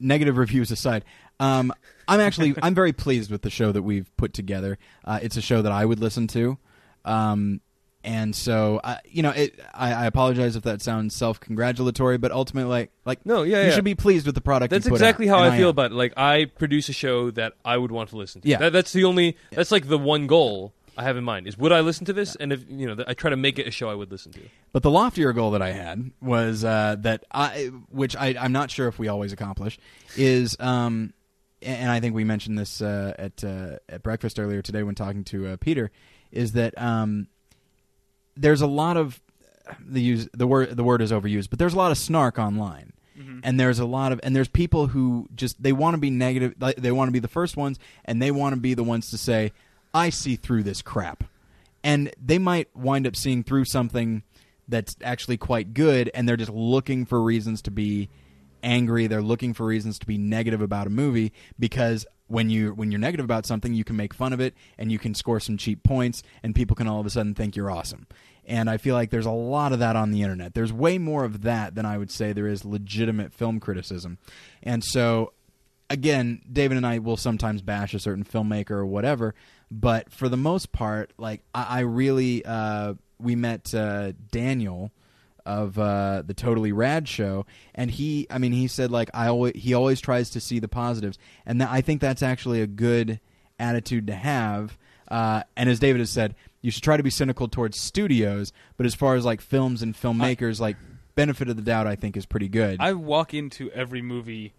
negative 0.00 0.36
reviews 0.38 0.70
aside. 0.70 1.04
Um, 1.40 1.72
I'm 2.08 2.20
actually 2.20 2.54
I'm 2.62 2.74
very 2.74 2.92
pleased 2.92 3.30
with 3.30 3.42
the 3.42 3.50
show 3.50 3.72
that 3.72 3.82
we've 3.82 4.10
put 4.16 4.32
together. 4.32 4.78
Uh, 5.04 5.18
it's 5.22 5.36
a 5.36 5.42
show 5.42 5.62
that 5.62 5.72
I 5.72 5.84
would 5.84 6.00
listen 6.00 6.26
to, 6.28 6.58
um, 7.04 7.60
and 8.04 8.36
so 8.36 8.80
I, 8.84 8.98
you 9.04 9.22
know, 9.22 9.30
it, 9.30 9.58
I, 9.74 9.92
I 9.92 10.06
apologize 10.06 10.54
if 10.54 10.62
that 10.62 10.80
sounds 10.80 11.14
self 11.14 11.40
congratulatory, 11.40 12.18
but 12.18 12.30
ultimately, 12.30 12.70
like, 12.70 12.92
like 13.04 13.26
No, 13.26 13.42
yeah, 13.42 13.62
you 13.62 13.68
yeah. 13.68 13.74
should 13.74 13.84
be 13.84 13.96
pleased 13.96 14.26
with 14.26 14.36
the 14.36 14.40
product. 14.40 14.70
That's 14.70 14.84
you 14.84 14.90
put 14.90 14.96
exactly 14.96 15.28
out, 15.28 15.38
how 15.38 15.44
and 15.44 15.54
I 15.54 15.56
feel 15.58 15.66
am. 15.68 15.70
about 15.70 15.90
it. 15.90 15.94
Like 15.94 16.12
I 16.16 16.44
produce 16.44 16.88
a 16.88 16.92
show 16.92 17.30
that 17.32 17.54
I 17.64 17.76
would 17.76 17.90
want 17.90 18.10
to 18.10 18.16
listen 18.16 18.40
to. 18.42 18.48
Yeah. 18.48 18.58
That, 18.58 18.72
that's 18.72 18.92
the 18.92 19.04
only. 19.04 19.36
That's 19.50 19.72
like 19.72 19.88
the 19.88 19.98
one 19.98 20.28
goal 20.28 20.72
I 20.96 21.02
have 21.02 21.16
in 21.16 21.24
mind 21.24 21.46
is 21.46 21.58
would 21.58 21.72
I 21.72 21.80
listen 21.80 22.06
to 22.06 22.12
this? 22.12 22.36
And 22.36 22.52
if 22.52 22.64
you 22.68 22.86
know, 22.94 23.04
I 23.06 23.14
try 23.14 23.30
to 23.30 23.36
make 23.36 23.58
it 23.58 23.66
a 23.66 23.70
show 23.70 23.90
I 23.90 23.94
would 23.94 24.10
listen 24.10 24.32
to. 24.32 24.40
But 24.72 24.82
the 24.82 24.90
loftier 24.90 25.32
goal 25.32 25.50
that 25.50 25.62
I 25.62 25.72
had 25.72 26.12
was 26.22 26.64
uh, 26.64 26.96
that 27.00 27.24
I, 27.32 27.70
which 27.90 28.14
I, 28.14 28.36
I'm 28.38 28.52
not 28.52 28.70
sure 28.70 28.88
if 28.88 28.98
we 28.98 29.08
always 29.08 29.32
accomplish, 29.32 29.78
is, 30.16 30.56
um, 30.60 31.12
and 31.62 31.90
I 31.90 32.00
think 32.00 32.14
we 32.14 32.24
mentioned 32.24 32.58
this 32.58 32.80
uh, 32.80 33.14
at 33.18 33.42
uh, 33.44 33.78
at 33.88 34.02
breakfast 34.02 34.38
earlier 34.38 34.62
today 34.62 34.82
when 34.82 34.94
talking 34.94 35.24
to 35.24 35.48
uh, 35.48 35.56
Peter, 35.58 35.90
is 36.30 36.52
that 36.52 36.80
um, 36.80 37.28
there's 38.36 38.60
a 38.60 38.66
lot 38.66 38.96
of 38.96 39.20
the 39.80 40.00
use 40.00 40.28
the 40.32 40.46
word 40.46 40.76
the 40.76 40.84
word 40.84 41.02
is 41.02 41.12
overused, 41.12 41.50
but 41.50 41.58
there's 41.58 41.74
a 41.74 41.78
lot 41.78 41.90
of 41.90 41.98
snark 41.98 42.38
online. 42.38 42.92
And 43.44 43.58
there's 43.58 43.78
a 43.78 43.86
lot 43.86 44.12
of 44.12 44.20
and 44.22 44.36
there's 44.36 44.48
people 44.48 44.88
who 44.88 45.26
just 45.34 45.62
they 45.62 45.72
want 45.72 45.94
to 45.94 45.98
be 45.98 46.10
negative. 46.10 46.54
They 46.76 46.92
want 46.92 47.08
to 47.08 47.12
be 47.12 47.18
the 47.18 47.28
first 47.28 47.56
ones, 47.56 47.78
and 48.04 48.20
they 48.20 48.30
want 48.30 48.54
to 48.54 48.60
be 48.60 48.74
the 48.74 48.84
ones 48.84 49.08
to 49.10 49.16
say, 49.16 49.52
"I 49.94 50.10
see 50.10 50.36
through 50.36 50.64
this 50.64 50.82
crap." 50.82 51.24
and 51.86 52.12
they 52.20 52.38
might 52.38 52.68
wind 52.76 53.06
up 53.06 53.14
seeing 53.14 53.44
through 53.44 53.64
something 53.64 54.24
that's 54.66 54.96
actually 55.02 55.36
quite 55.36 55.72
good 55.72 56.10
and 56.12 56.28
they're 56.28 56.36
just 56.36 56.50
looking 56.50 57.06
for 57.06 57.22
reasons 57.22 57.62
to 57.62 57.70
be 57.70 58.08
angry 58.66 59.06
they're 59.06 59.22
looking 59.22 59.54
for 59.54 59.64
reasons 59.64 59.98
to 59.98 60.06
be 60.06 60.18
negative 60.18 60.60
about 60.60 60.86
a 60.86 60.90
movie 60.90 61.32
because 61.58 62.04
when 62.26 62.50
you 62.50 62.72
when 62.74 62.90
you're 62.90 63.00
negative 63.00 63.24
about 63.24 63.46
something 63.46 63.72
you 63.72 63.84
can 63.84 63.96
make 63.96 64.12
fun 64.12 64.32
of 64.32 64.40
it 64.40 64.54
and 64.76 64.90
you 64.90 64.98
can 64.98 65.14
score 65.14 65.38
some 65.38 65.56
cheap 65.56 65.82
points 65.84 66.22
and 66.42 66.54
people 66.54 66.74
can 66.74 66.88
all 66.88 67.00
of 67.00 67.06
a 67.06 67.10
sudden 67.10 67.34
think 67.34 67.56
you're 67.56 67.70
awesome. 67.70 68.06
And 68.44 68.68
i 68.68 68.76
feel 68.76 68.94
like 68.94 69.10
there's 69.10 69.26
a 69.26 69.30
lot 69.30 69.72
of 69.72 69.78
that 69.78 69.96
on 69.96 70.10
the 70.10 70.22
internet. 70.22 70.54
There's 70.54 70.72
way 70.72 70.98
more 70.98 71.24
of 71.24 71.42
that 71.42 71.74
than 71.76 71.86
i 71.86 71.96
would 71.96 72.10
say 72.10 72.32
there 72.32 72.48
is 72.48 72.64
legitimate 72.64 73.32
film 73.32 73.60
criticism. 73.60 74.18
And 74.62 74.82
so 74.82 75.32
again, 75.88 76.42
David 76.52 76.76
and 76.76 76.86
I 76.86 76.98
will 76.98 77.16
sometimes 77.16 77.62
bash 77.62 77.94
a 77.94 78.00
certain 78.00 78.24
filmmaker 78.24 78.72
or 78.72 78.86
whatever, 78.86 79.34
but 79.70 80.12
for 80.12 80.28
the 80.28 80.36
most 80.36 80.72
part, 80.72 81.12
like 81.18 81.42
I, 81.54 81.62
I 81.62 81.80
really, 81.80 82.44
uh, 82.44 82.94
we 83.18 83.36
met 83.36 83.72
uh, 83.74 84.12
Daniel 84.30 84.90
of 85.46 85.78
uh, 85.78 86.22
the 86.26 86.34
Totally 86.34 86.72
Rad 86.72 87.08
show, 87.08 87.46
and 87.74 87.90
he, 87.90 88.26
I 88.28 88.38
mean, 88.38 88.52
he 88.52 88.68
said 88.68 88.90
like 88.90 89.08
I 89.14 89.28
always, 89.28 89.54
he 89.54 89.72
always 89.72 90.00
tries 90.00 90.28
to 90.30 90.40
see 90.40 90.58
the 90.58 90.68
positives, 90.68 91.18
and 91.46 91.60
that, 91.60 91.70
I 91.70 91.80
think 91.80 92.00
that's 92.00 92.22
actually 92.22 92.60
a 92.60 92.66
good 92.66 93.20
attitude 93.58 94.08
to 94.08 94.14
have. 94.14 94.76
Uh, 95.08 95.44
and 95.56 95.70
as 95.70 95.78
David 95.78 96.00
has 96.00 96.10
said, 96.10 96.34
you 96.60 96.70
should 96.70 96.82
try 96.82 96.96
to 96.96 97.02
be 97.02 97.10
cynical 97.10 97.46
towards 97.48 97.78
studios, 97.80 98.52
but 98.76 98.86
as 98.86 98.94
far 98.94 99.14
as 99.14 99.24
like 99.24 99.40
films 99.40 99.80
and 99.82 99.94
filmmakers, 99.94 100.58
like 100.60 100.76
benefit 101.14 101.48
of 101.48 101.56
the 101.56 101.62
doubt, 101.62 101.86
I 101.86 101.94
think 101.94 102.16
is 102.16 102.26
pretty 102.26 102.48
good. 102.48 102.78
I 102.80 102.92
walk 102.92 103.32
into 103.32 103.70
every 103.70 104.02
movie 104.02 104.52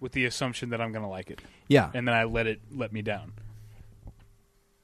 with 0.00 0.12
the 0.12 0.24
assumption 0.24 0.70
that 0.70 0.80
I'm 0.80 0.90
going 0.90 1.04
to 1.04 1.08
like 1.08 1.30
it, 1.30 1.40
yeah, 1.68 1.90
and 1.92 2.08
then 2.08 2.14
I 2.14 2.24
let 2.24 2.46
it 2.46 2.60
let 2.72 2.92
me 2.92 3.02
down. 3.02 3.34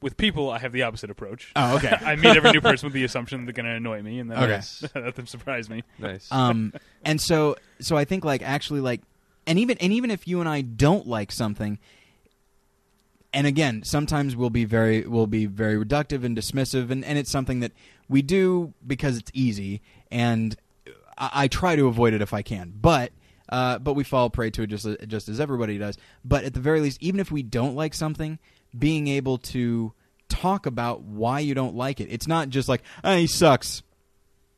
With 0.04 0.18
people, 0.18 0.50
I 0.50 0.58
have 0.58 0.70
the 0.72 0.82
opposite 0.82 1.08
approach. 1.10 1.50
Oh, 1.56 1.76
okay. 1.76 1.88
I 2.00 2.14
meet 2.14 2.36
every 2.36 2.52
new 2.52 2.60
person 2.60 2.86
with 2.86 2.92
the 2.92 3.04
assumption 3.04 3.46
they're 3.46 3.54
going 3.54 3.64
to 3.64 3.72
annoy 3.72 4.02
me, 4.02 4.18
and 4.18 4.30
then 4.30 4.38
Okay. 4.38 4.60
let 4.94 5.14
them 5.16 5.26
surprise 5.26 5.70
me. 5.70 5.82
Nice. 5.98 6.30
um, 6.30 6.74
and 7.04 7.18
so 7.20 7.56
so 7.80 7.96
I 7.96 8.04
think 8.04 8.22
like 8.24 8.42
actually 8.42 8.80
like, 8.80 9.00
and 9.46 9.58
even 9.58 9.78
and 9.78 9.92
even 9.94 10.10
if 10.10 10.28
you 10.28 10.40
and 10.40 10.48
I 10.48 10.60
don't 10.60 11.06
like 11.06 11.32
something, 11.32 11.78
and 13.32 13.46
again, 13.46 13.82
sometimes 13.82 14.36
we'll 14.36 14.50
be 14.50 14.66
very 14.66 15.06
we'll 15.06 15.26
be 15.26 15.46
very 15.46 15.82
reductive 15.82 16.22
and 16.22 16.36
dismissive, 16.36 16.90
and, 16.90 17.02
and 17.04 17.18
it's 17.18 17.30
something 17.30 17.60
that 17.60 17.72
we 18.06 18.20
do 18.20 18.74
because 18.86 19.16
it's 19.16 19.30
easy, 19.34 19.80
and 20.10 20.54
I, 21.16 21.30
I 21.44 21.48
try 21.48 21.76
to 21.76 21.86
avoid 21.88 22.12
it 22.14 22.22
if 22.22 22.32
I 22.32 22.42
can, 22.42 22.72
but. 22.80 23.10
Uh, 23.46 23.78
but 23.78 23.92
we 23.92 24.02
fall 24.02 24.30
prey 24.30 24.48
to 24.48 24.62
it 24.62 24.68
just 24.68 24.86
just 25.06 25.28
as 25.28 25.38
everybody 25.38 25.76
does. 25.76 25.98
But 26.24 26.44
at 26.44 26.54
the 26.54 26.60
very 26.60 26.80
least, 26.80 26.96
even 27.02 27.20
if 27.20 27.30
we 27.30 27.42
don't 27.42 27.76
like 27.76 27.92
something, 27.92 28.38
being 28.76 29.08
able 29.08 29.38
to 29.38 29.92
talk 30.28 30.66
about 30.66 31.02
why 31.02 31.40
you 31.40 31.54
don't 31.54 31.74
like 31.74 32.00
it, 32.00 32.08
it's 32.10 32.26
not 32.26 32.48
just 32.48 32.68
like, 32.68 32.82
"Ah, 33.02 33.16
he 33.16 33.26
sucks." 33.26 33.82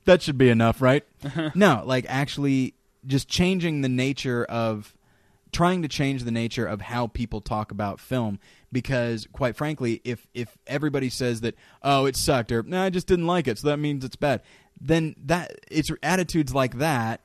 That 0.04 0.22
should 0.22 0.38
be 0.38 0.48
enough, 0.48 0.80
right? 0.80 1.04
no, 1.54 1.82
like 1.84 2.06
actually 2.08 2.74
just 3.06 3.28
changing 3.28 3.80
the 3.82 3.88
nature 3.88 4.44
of 4.44 4.94
trying 5.52 5.82
to 5.82 5.88
change 5.88 6.24
the 6.24 6.30
nature 6.30 6.66
of 6.66 6.80
how 6.80 7.06
people 7.06 7.40
talk 7.40 7.70
about 7.70 8.00
film 8.00 8.38
because 8.72 9.26
quite 9.32 9.56
frankly 9.56 10.00
if 10.04 10.26
if 10.34 10.58
everybody 10.66 11.08
says 11.08 11.40
that 11.40 11.54
oh 11.82 12.04
it 12.04 12.16
sucked 12.16 12.52
or 12.52 12.62
no 12.62 12.82
I 12.82 12.90
just 12.90 13.06
didn't 13.06 13.26
like 13.26 13.48
it 13.48 13.58
so 13.58 13.68
that 13.68 13.78
means 13.78 14.04
it's 14.04 14.16
bad 14.16 14.42
then 14.80 15.14
that 15.24 15.58
it's 15.70 15.88
attitudes 16.02 16.54
like 16.54 16.78
that 16.78 17.20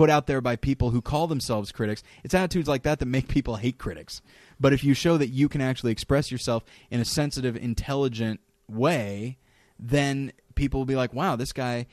put 0.00 0.08
out 0.08 0.26
there 0.26 0.40
by 0.40 0.56
people 0.56 0.88
who 0.92 1.02
call 1.02 1.26
themselves 1.26 1.70
critics 1.72 2.02
it's 2.24 2.32
attitudes 2.32 2.66
like 2.66 2.84
that 2.84 3.00
that 3.00 3.04
make 3.04 3.28
people 3.28 3.56
hate 3.56 3.76
critics. 3.76 4.22
But 4.58 4.72
if 4.72 4.82
you 4.82 4.94
show 4.94 5.18
that 5.18 5.28
you 5.28 5.46
can 5.46 5.60
actually 5.60 5.92
express 5.92 6.32
yourself 6.32 6.64
in 6.90 7.00
a 7.00 7.04
sensitive 7.04 7.54
intelligent 7.54 8.40
way 8.66 9.36
then 9.78 10.32
people 10.54 10.80
will 10.80 10.86
be 10.86 10.96
like 10.96 11.12
wow 11.12 11.36
this 11.36 11.52
guy 11.52 11.86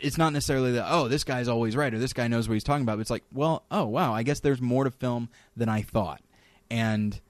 it's 0.00 0.18
not 0.18 0.32
necessarily 0.32 0.72
that 0.72 0.86
oh 0.88 1.06
this 1.06 1.22
guy's 1.22 1.46
always 1.46 1.76
right 1.76 1.94
or 1.94 2.00
this 2.00 2.12
guy 2.12 2.26
knows 2.26 2.48
what 2.48 2.54
he's 2.54 2.64
talking 2.64 2.82
about 2.82 2.96
but 2.96 3.02
it's 3.02 3.10
like 3.10 3.22
well 3.32 3.62
oh 3.70 3.84
wow 3.84 4.12
i 4.12 4.24
guess 4.24 4.40
there's 4.40 4.60
more 4.60 4.82
to 4.82 4.90
film 4.90 5.28
than 5.56 5.68
i 5.68 5.82
thought. 5.82 6.22
And 6.68 7.20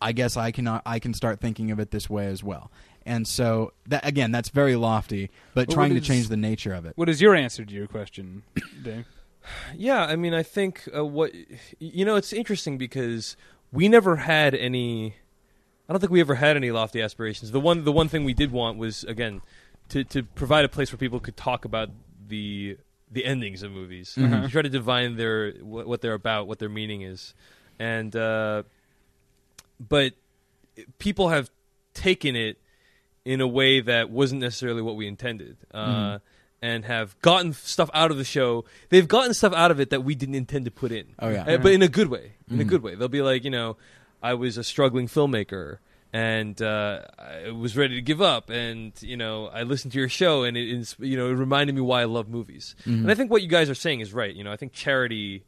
i 0.00 0.12
guess 0.12 0.34
i 0.38 0.50
can 0.50 0.66
i 0.66 0.98
can 0.98 1.12
start 1.12 1.40
thinking 1.40 1.70
of 1.70 1.78
it 1.78 1.90
this 1.90 2.08
way 2.08 2.26
as 2.28 2.42
well. 2.42 2.72
And 3.04 3.28
so 3.28 3.74
that 3.86 4.06
again 4.06 4.32
that's 4.32 4.48
very 4.48 4.76
lofty 4.76 5.30
but 5.52 5.68
Well, 5.68 5.74
trying 5.74 5.92
what 5.92 6.00
to 6.00 6.08
change 6.08 6.28
the 6.28 6.38
nature 6.38 6.72
of 6.72 6.86
it. 6.86 6.94
What 6.96 7.10
is 7.10 7.20
your 7.20 7.34
answer 7.34 7.66
to 7.66 7.74
your 7.74 7.86
question, 7.86 8.44
Dave? 8.82 9.04
Yeah, 9.76 10.04
I 10.04 10.16
mean, 10.16 10.34
I 10.34 10.42
think 10.42 10.88
uh, 10.96 11.04
what 11.04 11.32
you 11.78 12.04
know, 12.04 12.16
it's 12.16 12.32
interesting 12.32 12.78
because 12.78 13.36
we 13.72 13.88
never 13.88 14.16
had 14.16 14.54
any. 14.54 15.16
I 15.88 15.92
don't 15.92 16.00
think 16.00 16.12
we 16.12 16.20
ever 16.20 16.36
had 16.36 16.56
any 16.56 16.70
lofty 16.70 17.02
aspirations. 17.02 17.50
The 17.50 17.60
one, 17.60 17.84
the 17.84 17.92
one 17.92 18.08
thing 18.08 18.24
we 18.24 18.34
did 18.34 18.52
want 18.52 18.78
was 18.78 19.04
again 19.04 19.42
to 19.90 20.04
to 20.04 20.22
provide 20.22 20.64
a 20.64 20.68
place 20.68 20.92
where 20.92 20.98
people 20.98 21.20
could 21.20 21.36
talk 21.36 21.64
about 21.64 21.90
the 22.28 22.78
the 23.10 23.24
endings 23.24 23.62
of 23.62 23.72
movies. 23.72 24.14
Mhm. 24.16 24.42
You 24.44 24.48
try 24.48 24.62
to 24.62 24.68
divine 24.70 25.16
their 25.16 25.52
what, 25.60 25.86
what 25.86 26.00
they're 26.00 26.14
about, 26.14 26.46
what 26.46 26.58
their 26.60 26.68
meaning 26.70 27.02
is, 27.02 27.34
and 27.78 28.14
uh, 28.16 28.62
but 29.80 30.14
people 30.98 31.28
have 31.30 31.50
taken 31.94 32.36
it 32.36 32.58
in 33.24 33.40
a 33.40 33.46
way 33.46 33.80
that 33.80 34.08
wasn't 34.10 34.40
necessarily 34.40 34.82
what 34.82 34.96
we 34.96 35.06
intended. 35.06 35.56
Uh, 35.74 35.86
Mhm. 35.86 36.20
And 36.64 36.84
have 36.84 37.20
gotten 37.22 37.52
stuff 37.54 37.90
out 37.92 38.12
of 38.12 38.18
the 38.18 38.24
show. 38.24 38.64
They've 38.88 39.08
gotten 39.08 39.34
stuff 39.34 39.52
out 39.52 39.72
of 39.72 39.80
it 39.80 39.90
that 39.90 40.04
we 40.04 40.14
didn't 40.14 40.36
intend 40.36 40.64
to 40.66 40.70
put 40.70 40.92
in. 40.92 41.06
oh 41.18 41.28
yeah 41.28 41.42
Uh, 41.44 41.58
but 41.58 41.72
in 41.72 41.82
a 41.82 41.88
good 41.88 42.06
way. 42.08 42.34
In 42.48 42.60
a 42.60 42.64
Mhm. 42.64 42.68
good 42.68 42.82
way. 42.84 42.94
They'll 42.94 43.08
be 43.08 43.20
like, 43.20 43.42
you 43.42 43.50
know, 43.50 43.76
I 44.22 44.34
was 44.34 44.56
a 44.56 44.62
struggling 44.62 45.08
filmmaker 45.08 45.78
and 46.12 46.62
uh, 46.62 47.00
I 47.18 47.50
was 47.50 47.76
ready 47.76 47.94
to 47.96 48.02
give 48.02 48.20
up, 48.22 48.48
and 48.50 48.92
you 49.00 49.16
know, 49.16 49.46
I 49.46 49.62
listened 49.62 49.92
to 49.94 49.98
your 49.98 50.10
show, 50.10 50.44
and 50.44 50.56
it, 50.58 50.68
ins- 50.70 50.94
you 51.00 51.16
know, 51.16 51.26
it 51.30 51.32
reminded 51.32 51.74
me 51.74 51.80
why 51.80 52.02
I 52.02 52.04
love 52.04 52.28
movies. 52.28 52.76
Mhm. 52.86 53.00
And 53.00 53.10
I 53.10 53.14
think 53.14 53.30
what 53.30 53.40
you 53.42 53.48
guys 53.48 53.70
are 53.70 53.74
saying 53.74 54.00
is 54.00 54.12
right. 54.12 54.32
You 54.36 54.44
know, 54.44 54.52
I 54.52 54.56
think 54.56 54.72
charity, 54.74 55.42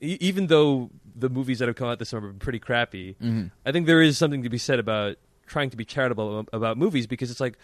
even 0.00 0.46
though 0.46 0.90
the 1.14 1.28
movies 1.28 1.58
that 1.58 1.68
have 1.68 1.76
come 1.76 1.88
out 1.88 1.98
this 1.98 2.08
summer 2.08 2.28
have 2.28 2.38
been 2.38 2.44
pretty 2.44 2.58
crappy, 2.60 3.16
Mhm. 3.22 3.50
I 3.66 3.72
think 3.72 3.86
there 3.86 4.00
is 4.02 4.16
something 4.16 4.42
to 4.42 4.48
be 4.48 4.58
said 4.58 4.78
about 4.78 5.16
trying 5.46 5.70
to 5.70 5.76
be 5.76 5.84
charitable 5.84 6.46
about 6.52 6.78
movies 6.78 7.06
because 7.06 7.30
it's 7.30 7.40
like 7.40 7.58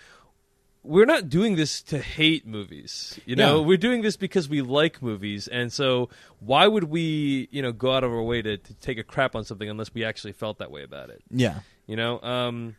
we're 0.86 1.04
not 1.06 1.28
doing 1.28 1.56
this 1.56 1.82
to 1.82 1.98
hate 1.98 2.46
movies. 2.46 3.18
You 3.26 3.36
know, 3.36 3.60
Yeah. 3.60 3.66
we're 3.66 3.76
doing 3.76 4.02
this 4.02 4.16
because 4.16 4.48
we 4.48 4.62
like 4.62 5.02
movies, 5.02 5.48
and 5.48 5.72
so 5.72 6.08
why 6.40 6.66
would 6.66 6.84
we, 6.84 7.48
you 7.50 7.62
know, 7.62 7.72
go 7.72 7.92
out 7.92 8.04
of 8.04 8.10
our 8.12 8.22
way 8.22 8.42
to, 8.42 8.56
to 8.56 8.74
take 8.74 8.98
a 8.98 9.02
crap 9.04 9.34
on 9.34 9.44
something 9.44 9.68
unless 9.68 9.92
we 9.92 10.04
actually 10.04 10.32
felt 10.32 10.58
that 10.58 10.70
way 10.70 10.82
about 10.82 11.10
it? 11.10 11.22
yeah 11.30 11.60
You 11.86 11.96
know, 11.96 12.20
um, 12.22 12.76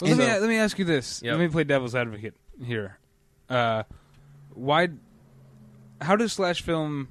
Well, 0.00 0.10
let 0.10 0.18
me 0.18 0.24
let 0.26 0.48
me 0.48 0.56
ask 0.56 0.78
you 0.78 0.84
this. 0.84 1.22
Yep. 1.22 1.32
Let 1.32 1.40
me 1.40 1.48
play 1.48 1.64
devil's 1.64 1.94
advocate 1.94 2.34
here. 2.64 2.98
Uh, 3.48 3.82
why? 4.54 4.88
How 6.00 6.14
does 6.16 6.32
Slash 6.34 6.62
Film 6.62 7.08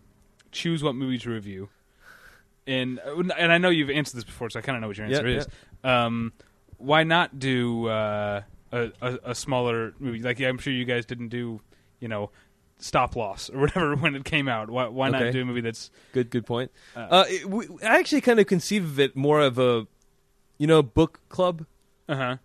choose 0.52 0.82
what 0.84 0.96
movie 0.96 1.18
to 1.20 1.30
review? 1.30 1.70
And 2.66 3.00
and 3.00 3.52
I 3.52 3.58
know 3.58 3.70
you've 3.70 3.90
answered 3.90 4.18
this 4.18 4.24
before, 4.26 4.50
so 4.50 4.60
I 4.60 4.62
kind 4.62 4.76
of 4.76 4.82
know 4.82 4.88
what 4.88 4.98
your 4.98 5.08
Yeah, 5.08 5.18
answer 5.18 5.28
is. 5.28 5.48
Um, 5.84 6.34
why 6.78 7.04
not 7.04 7.40
do 7.40 7.88
uh, 7.88 8.42
a, 8.72 8.92
a 9.02 9.20
a 9.26 9.36
smaller 9.36 9.94
movie? 10.00 10.22
Like 10.22 10.40
I'm 10.42 10.58
sure 10.58 10.74
you 10.74 10.86
guys 10.86 11.06
didn't 11.06 11.30
do, 11.30 11.62
you 12.00 12.08
know, 12.08 12.32
Stop 12.80 13.16
Loss 13.16 13.50
or 13.50 13.60
whatever 13.62 13.96
when 13.96 14.16
it 14.16 14.24
came 14.26 14.48
out. 14.48 14.70
Why 14.70 14.88
why 14.88 15.10
not 15.10 15.32
do 15.32 15.42
a 15.42 15.46
movie 15.46 15.62
that's 15.62 15.90
good, 16.14 16.30
good 16.30 16.46
point. 16.46 16.72
uh, 16.96 17.00
Uh, 17.00 17.24
it, 17.28 17.50
we, 17.50 17.66
I 17.84 17.98
actually 18.00 18.22
kind 18.22 18.40
of 18.40 18.48
conceive 18.48 18.84
of 18.86 19.00
it 19.00 19.16
more 19.16 19.40
of 19.42 19.58
a, 19.58 19.88
you 20.58 20.68
know, 20.68 20.82
book 20.84 21.20
club. 21.30 21.66
uh 22.10 22.16
huh 22.16 22.38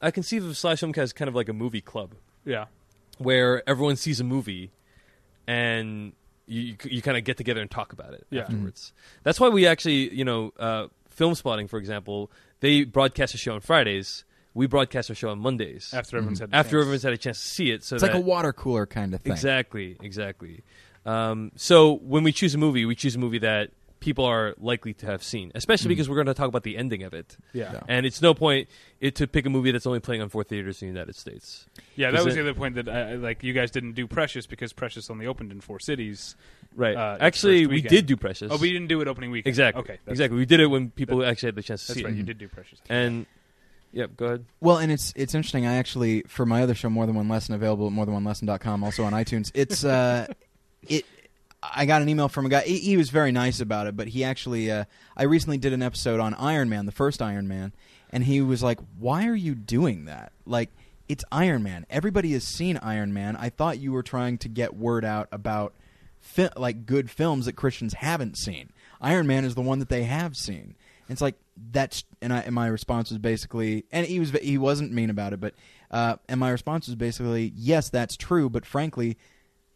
I 0.00 0.10
conceive 0.10 0.44
of 0.44 0.56
Slash 0.56 0.80
Filmcast 0.80 0.98
as 0.98 1.12
kind 1.12 1.28
of 1.28 1.34
like 1.34 1.48
a 1.48 1.52
movie 1.52 1.80
club. 1.80 2.14
yeah 2.44 2.66
where 3.18 3.62
everyone 3.68 3.94
sees 3.94 4.18
a 4.20 4.24
movie 4.24 4.72
and 5.46 6.12
you 6.46 6.60
you, 6.62 6.76
you 6.84 7.02
kind 7.02 7.16
of 7.16 7.24
get 7.24 7.36
together 7.36 7.60
and 7.60 7.70
talk 7.70 7.92
about 7.92 8.14
it 8.14 8.26
Yeah. 8.30 8.42
afterwards. 8.42 8.92
That's 9.22 9.38
why 9.38 9.48
we 9.48 9.66
actually, 9.66 10.12
you 10.14 10.24
know, 10.24 10.52
uh, 10.58 10.88
film 11.08 11.34
spotting, 11.34 11.68
for 11.68 11.78
example, 11.78 12.30
they 12.60 12.84
broadcast 12.84 13.34
a 13.34 13.38
show 13.38 13.54
on 13.54 13.60
Fridays. 13.60 14.24
We 14.54 14.66
broadcast 14.66 15.08
our 15.10 15.14
show 15.16 15.30
on 15.30 15.38
Mondays 15.38 15.92
after 15.94 16.16
everyone's 16.18 16.40
had 16.40 16.50
a 16.52 16.56
after 16.56 16.70
chance. 16.76 16.80
everyone's 16.82 17.02
had 17.02 17.12
a 17.12 17.18
chance 17.18 17.40
to 17.40 17.48
see 17.48 17.70
it. 17.70 17.84
So 17.84 17.96
it's 17.96 18.02
like 18.02 18.12
that, 18.12 18.18
a 18.18 18.20
water 18.20 18.52
cooler 18.52 18.86
kind 18.86 19.14
of 19.14 19.20
thing 19.22 19.32
exactly, 19.32 19.96
exactly. 20.02 20.62
Um, 21.06 21.52
so 21.56 21.94
when 21.96 22.22
we 22.22 22.32
choose 22.32 22.54
a 22.54 22.58
movie, 22.58 22.84
we 22.84 22.94
choose 22.94 23.16
a 23.16 23.18
movie 23.18 23.38
that 23.38 23.70
people 24.00 24.24
are 24.24 24.54
likely 24.58 24.92
to 24.92 25.06
have 25.06 25.22
seen, 25.22 25.52
especially 25.54 25.86
Mm. 25.86 25.90
because 25.90 26.08
we're 26.08 26.16
going 26.16 26.26
to 26.26 26.34
talk 26.34 26.48
about 26.48 26.64
the 26.64 26.76
ending 26.76 27.02
of 27.04 27.14
it. 27.14 27.36
yeah. 27.52 27.72
Yeah. 27.72 27.80
And 27.88 28.04
it's 28.04 28.20
no 28.20 28.34
point 28.34 28.68
it, 29.00 29.14
to 29.16 29.26
pick 29.28 29.46
a 29.46 29.50
movie 29.50 29.70
that's 29.70 29.86
only 29.86 30.00
playing 30.00 30.22
on 30.22 30.28
four 30.28 30.42
theaters 30.44 30.82
in 30.82 30.88
the 30.88 30.92
United 30.92 31.14
States. 31.14 31.66
Yeah, 31.94 32.10
Does 32.10 32.20
that 32.20 32.24
was 32.26 32.34
it- 32.34 32.42
the 32.42 32.50
other 32.50 32.54
point 32.58 32.74
that 32.74 32.88
I, 32.88 33.14
like 33.14 33.42
you 33.44 33.52
guys 33.52 33.70
didn't 33.70 33.92
do 33.92 34.06
Precious 34.08 34.46
because 34.46 34.72
Precious 34.72 35.08
only 35.08 35.26
opened 35.26 35.52
in 35.52 35.60
four 35.60 35.78
cities. 35.80 36.34
Right. 36.74 36.96
Uh, 36.96 37.14
its 37.14 37.22
actually, 37.22 37.62
first 37.62 37.70
we 37.70 37.74
weekend. 37.76 37.90
did 37.90 38.06
do 38.06 38.16
Precious. 38.16 38.50
Oh, 38.50 38.58
but 38.58 38.64
you 38.66 38.72
didn't 38.72 38.88
do 38.88 39.00
it 39.00 39.08
opening 39.08 39.30
weekend. 39.30 39.48
Exactly. 39.50 39.80
Okay. 39.82 39.98
That's, 40.04 40.14
exactly. 40.18 40.38
We 40.38 40.46
did 40.46 40.58
it 40.60 40.66
when 40.66 40.90
people 40.90 41.24
actually 41.24 41.48
had 41.48 41.54
the 41.54 41.62
chance 41.62 41.82
to 41.86 41.88
That's 41.92 42.00
see 42.00 42.04
right. 42.04 42.12
it. 42.12 42.16
You 42.16 42.22
did 42.24 42.38
do 42.38 42.48
Precious. 42.48 42.80
And 42.88 43.26
yep, 43.92 44.16
go 44.16 44.26
ahead. 44.26 44.44
Well, 44.60 44.78
and 44.78 44.90
it's 44.90 45.12
it's 45.16 45.34
interesting. 45.34 45.66
I 45.66 45.74
actually 45.74 46.22
for 46.22 46.46
my 46.46 46.62
other 46.62 46.74
show, 46.74 46.90
More 46.90 47.06
Than 47.06 47.14
One 47.14 47.28
Lesson, 47.28 47.54
available 47.54 47.86
at 47.86 47.92
morethanonelesson.com, 47.92 48.84
also 48.84 49.04
on 49.04 49.12
iTunes. 49.12 49.50
It's 49.54 49.84
uh, 49.84 50.26
it. 50.88 51.04
I 51.62 51.86
got 51.86 52.02
an 52.02 52.08
email 52.08 52.28
from 52.28 52.46
a 52.46 52.48
guy. 52.48 52.62
He, 52.62 52.78
he 52.78 52.96
was 52.96 53.10
very 53.10 53.30
nice 53.30 53.60
about 53.60 53.86
it, 53.86 53.96
but 53.96 54.08
he 54.08 54.24
actually. 54.24 54.70
Uh, 54.70 54.84
I 55.16 55.24
recently 55.24 55.58
did 55.58 55.72
an 55.72 55.82
episode 55.82 56.20
on 56.20 56.34
Iron 56.34 56.68
Man, 56.68 56.86
the 56.86 56.92
first 56.92 57.22
Iron 57.22 57.46
Man, 57.46 57.72
and 58.10 58.24
he 58.24 58.40
was 58.40 58.62
like, 58.62 58.80
"Why 58.98 59.26
are 59.28 59.34
you 59.34 59.54
doing 59.54 60.06
that? 60.06 60.32
Like, 60.44 60.70
it's 61.08 61.24
Iron 61.30 61.62
Man. 61.62 61.86
Everybody 61.88 62.32
has 62.32 62.44
seen 62.44 62.78
Iron 62.78 63.12
Man. 63.12 63.36
I 63.36 63.50
thought 63.50 63.78
you 63.78 63.92
were 63.92 64.02
trying 64.02 64.38
to 64.38 64.48
get 64.48 64.74
word 64.76 65.04
out 65.04 65.28
about." 65.32 65.74
Fi- 66.24 66.50
like 66.56 66.86
good 66.86 67.10
films 67.10 67.46
that 67.46 67.54
Christians 67.54 67.94
haven't 67.94 68.38
seen. 68.38 68.70
Iron 69.00 69.26
Man 69.26 69.44
is 69.44 69.56
the 69.56 69.60
one 69.60 69.80
that 69.80 69.88
they 69.88 70.04
have 70.04 70.36
seen. 70.36 70.76
It's 71.08 71.20
like 71.20 71.34
that's 71.70 72.04
and, 72.22 72.32
I, 72.32 72.40
and 72.40 72.54
my 72.54 72.66
response 72.68 73.10
was 73.10 73.18
basically, 73.18 73.84
and 73.92 74.06
he 74.06 74.18
was 74.20 74.30
he 74.30 74.56
wasn't 74.58 74.92
mean 74.92 75.10
about 75.10 75.32
it, 75.32 75.40
but 75.40 75.54
uh, 75.90 76.16
and 76.28 76.40
my 76.40 76.50
response 76.50 76.86
was 76.86 76.96
basically, 76.96 77.52
yes, 77.54 77.90
that's 77.90 78.16
true, 78.16 78.48
but 78.48 78.64
frankly, 78.64 79.18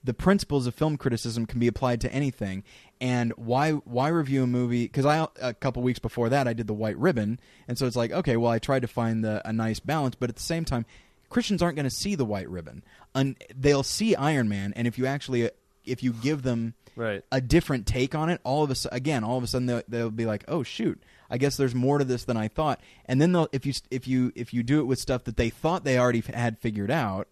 the 0.02 0.14
principles 0.14 0.66
of 0.66 0.74
film 0.74 0.96
criticism 0.96 1.44
can 1.46 1.58
be 1.60 1.66
applied 1.66 2.00
to 2.02 2.12
anything. 2.12 2.62
And 3.00 3.32
why 3.36 3.72
why 3.72 4.08
review 4.08 4.44
a 4.44 4.46
movie? 4.46 4.84
Because 4.84 5.04
I 5.04 5.26
a 5.42 5.52
couple 5.52 5.82
weeks 5.82 5.98
before 5.98 6.28
that 6.30 6.48
I 6.48 6.52
did 6.54 6.66
the 6.66 6.72
White 6.74 6.96
Ribbon, 6.96 7.38
and 7.68 7.76
so 7.76 7.86
it's 7.86 7.96
like 7.96 8.12
okay, 8.12 8.36
well 8.36 8.50
I 8.50 8.58
tried 8.58 8.82
to 8.82 8.88
find 8.88 9.22
the, 9.24 9.46
a 9.46 9.52
nice 9.52 9.80
balance, 9.80 10.14
but 10.14 10.30
at 10.30 10.36
the 10.36 10.42
same 10.42 10.64
time, 10.64 10.86
Christians 11.28 11.60
aren't 11.60 11.76
going 11.76 11.84
to 11.84 11.90
see 11.90 12.14
the 12.14 12.24
White 12.24 12.48
Ribbon. 12.48 12.82
and 13.14 13.36
they'll 13.54 13.82
see 13.82 14.14
Iron 14.14 14.48
Man, 14.48 14.72
and 14.76 14.86
if 14.86 14.96
you 14.96 15.04
actually 15.06 15.50
if 15.84 16.02
you 16.02 16.12
give 16.12 16.42
them 16.42 16.74
Right. 16.94 17.22
a 17.30 17.42
different 17.42 17.86
take 17.86 18.14
on 18.14 18.30
it, 18.30 18.40
all 18.42 18.64
of 18.64 18.70
a 18.70 18.76
again, 18.90 19.22
all 19.22 19.36
of 19.36 19.44
a 19.44 19.46
sudden 19.46 19.66
they'll, 19.66 19.82
they'll 19.86 20.10
be 20.10 20.24
like, 20.24 20.44
"Oh 20.48 20.62
shoot, 20.62 20.98
I 21.30 21.38
guess 21.38 21.56
there's 21.56 21.74
more 21.74 21.98
to 21.98 22.04
this 22.04 22.24
than 22.24 22.36
I 22.36 22.48
thought." 22.48 22.80
And 23.06 23.20
then 23.20 23.32
they'll 23.32 23.48
if 23.52 23.66
you 23.66 23.72
if 23.90 24.06
you 24.06 24.32
if 24.34 24.52
you 24.54 24.62
do 24.62 24.80
it 24.80 24.84
with 24.84 24.98
stuff 24.98 25.24
that 25.24 25.36
they 25.36 25.50
thought 25.50 25.84
they 25.84 25.98
already 25.98 26.20
had 26.20 26.58
figured 26.58 26.90
out, 26.90 27.28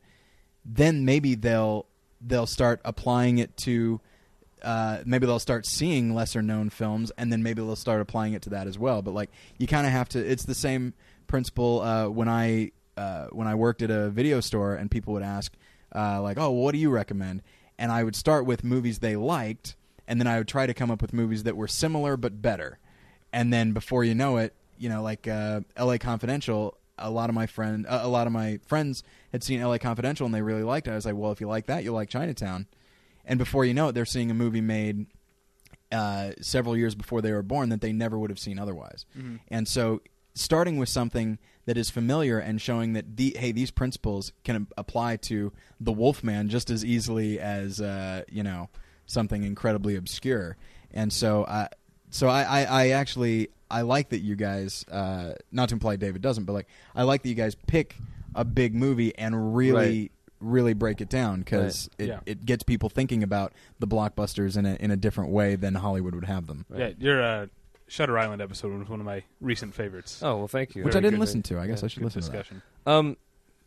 then 0.64 1.04
maybe 1.04 1.34
they'll 1.34 1.86
they'll 2.20 2.46
start 2.46 2.80
applying 2.84 3.38
it 3.38 3.56
to 3.58 4.00
uh, 4.64 5.02
maybe 5.04 5.26
they'll 5.26 5.38
start 5.38 5.66
seeing 5.66 6.14
lesser 6.14 6.42
known 6.42 6.70
films, 6.70 7.12
and 7.18 7.30
then 7.30 7.42
maybe 7.42 7.62
they'll 7.62 7.76
start 7.76 8.00
applying 8.00 8.32
it 8.32 8.42
to 8.42 8.50
that 8.50 8.66
as 8.66 8.78
well. 8.78 9.02
But 9.02 9.12
like, 9.12 9.30
you 9.58 9.66
kind 9.66 9.86
of 9.86 9.92
have 9.92 10.08
to. 10.10 10.18
It's 10.18 10.44
the 10.44 10.54
same 10.54 10.94
principle 11.26 11.82
uh, 11.82 12.08
when 12.08 12.28
I 12.28 12.72
uh, 12.96 13.26
when 13.26 13.46
I 13.46 13.54
worked 13.54 13.82
at 13.82 13.90
a 13.90 14.08
video 14.08 14.40
store, 14.40 14.74
and 14.74 14.90
people 14.90 15.12
would 15.14 15.22
ask 15.22 15.52
uh, 15.94 16.20
like, 16.22 16.38
"Oh, 16.38 16.50
what 16.50 16.72
do 16.72 16.78
you 16.78 16.90
recommend?" 16.90 17.42
And 17.78 17.92
I 17.92 18.02
would 18.04 18.16
start 18.16 18.46
with 18.46 18.64
movies 18.64 19.00
they 19.00 19.16
liked, 19.16 19.76
and 20.08 20.18
then 20.20 20.26
I 20.26 20.38
would 20.38 20.48
try 20.48 20.66
to 20.66 20.74
come 20.74 20.90
up 20.90 21.02
with 21.02 21.12
movies 21.12 21.42
that 21.42 21.56
were 21.56 21.68
similar 21.68 22.16
but 22.16 22.40
better. 22.40 22.78
And 23.34 23.52
then 23.52 23.72
before 23.72 24.04
you 24.04 24.14
know 24.14 24.36
it, 24.38 24.54
you 24.78 24.88
know, 24.88 25.02
like 25.02 25.28
uh, 25.28 25.60
L.A. 25.76 25.98
Confidential. 25.98 26.78
A 26.96 27.10
lot 27.10 27.28
of 27.28 27.34
my 27.34 27.46
friend, 27.46 27.86
uh, 27.88 28.00
a 28.04 28.08
lot 28.08 28.28
of 28.28 28.32
my 28.32 28.60
friends 28.66 29.02
had 29.32 29.42
seen 29.42 29.58
L.A. 29.60 29.80
Confidential 29.80 30.26
and 30.26 30.32
they 30.32 30.42
really 30.42 30.62
liked 30.62 30.86
it. 30.86 30.92
I 30.92 30.94
was 30.94 31.04
like, 31.04 31.16
well, 31.16 31.32
if 31.32 31.40
you 31.40 31.48
like 31.48 31.66
that, 31.66 31.82
you'll 31.82 31.94
like 31.96 32.08
Chinatown. 32.08 32.68
And 33.24 33.36
before 33.36 33.64
you 33.64 33.74
know 33.74 33.88
it, 33.88 33.92
they're 33.92 34.04
seeing 34.04 34.30
a 34.30 34.34
movie 34.34 34.60
made 34.60 35.06
uh, 35.90 36.32
several 36.40 36.76
years 36.76 36.94
before 36.94 37.20
they 37.20 37.32
were 37.32 37.42
born 37.42 37.68
that 37.70 37.80
they 37.80 37.92
never 37.92 38.16
would 38.16 38.30
have 38.30 38.38
seen 38.38 38.60
otherwise. 38.60 39.06
Mhm. 39.18 39.40
And 39.48 39.66
so, 39.66 40.02
starting 40.34 40.76
with 40.76 40.88
something 40.88 41.38
that 41.66 41.76
is 41.76 41.90
familiar 41.90 42.38
and 42.38 42.60
showing 42.60 42.92
that 42.92 43.16
the 43.16 43.36
hey, 43.38 43.50
these 43.50 43.72
principles 43.72 44.32
can 44.44 44.68
apply 44.76 45.16
to 45.16 45.52
the 45.80 45.92
Wolfman 45.92 46.48
just 46.48 46.70
as 46.70 46.84
easily 46.84 47.40
as 47.40 47.80
uh, 47.80 48.22
you 48.30 48.44
know 48.44 48.68
something 49.06 49.42
incredibly 49.42 49.96
obscure. 49.96 50.56
And 50.92 51.12
so, 51.12 51.44
I 51.46 51.68
so 52.14 52.28
I, 52.28 52.42
I, 52.42 52.62
I 52.64 52.88
actually 52.90 53.48
I 53.70 53.80
like 53.82 54.10
that 54.10 54.20
you 54.20 54.36
guys 54.36 54.84
uh, 54.90 55.32
not 55.50 55.68
to 55.70 55.74
imply 55.74 55.96
David 55.96 56.22
doesn't, 56.22 56.44
but 56.44 56.52
like 56.52 56.68
I 56.94 57.02
like 57.02 57.22
that 57.22 57.28
you 57.28 57.34
guys 57.34 57.54
pick 57.66 57.96
a 58.34 58.44
big 58.44 58.74
movie 58.74 59.16
and 59.18 59.54
really 59.56 60.00
Right. 60.02 60.10
really 60.40 60.74
break 60.74 61.00
it 61.00 61.08
down 61.08 61.40
because 61.40 61.88
Right. 61.98 62.04
it, 62.06 62.08
Yeah. 62.12 62.20
it 62.26 62.44
gets 62.46 62.62
people 62.62 62.88
thinking 62.88 63.22
about 63.22 63.52
the 63.80 63.86
blockbusters 63.86 64.56
in 64.56 64.64
a 64.66 64.74
in 64.76 64.90
a 64.90 64.96
different 64.96 65.30
way 65.30 65.56
than 65.56 65.74
Hollywood 65.74 66.14
would 66.14 66.26
have 66.26 66.46
them. 66.46 66.66
Yeah, 66.74 66.90
your 66.98 67.22
uh, 67.22 67.46
Shutter 67.88 68.16
Island 68.18 68.40
episode 68.42 68.78
was 68.78 68.88
one 68.88 69.00
of 69.00 69.06
my 69.06 69.24
recent 69.40 69.74
favorites. 69.74 70.20
Oh 70.22 70.36
well, 70.38 70.48
thank 70.48 70.74
you. 70.74 70.84
Which 70.84 70.92
Very 70.94 71.00
I 71.02 71.06
didn't 71.06 71.18
good. 71.18 71.26
listen 71.26 71.42
to. 71.44 71.58
I 71.58 71.66
guess 71.66 71.82
Yeah, 71.82 71.86
I 71.86 71.88
should 71.88 71.98
Good 72.00 72.14
listen 72.14 72.22
to 72.22 72.28
that. 72.30 72.38
discussion. 72.38 72.62
Um, 72.86 73.16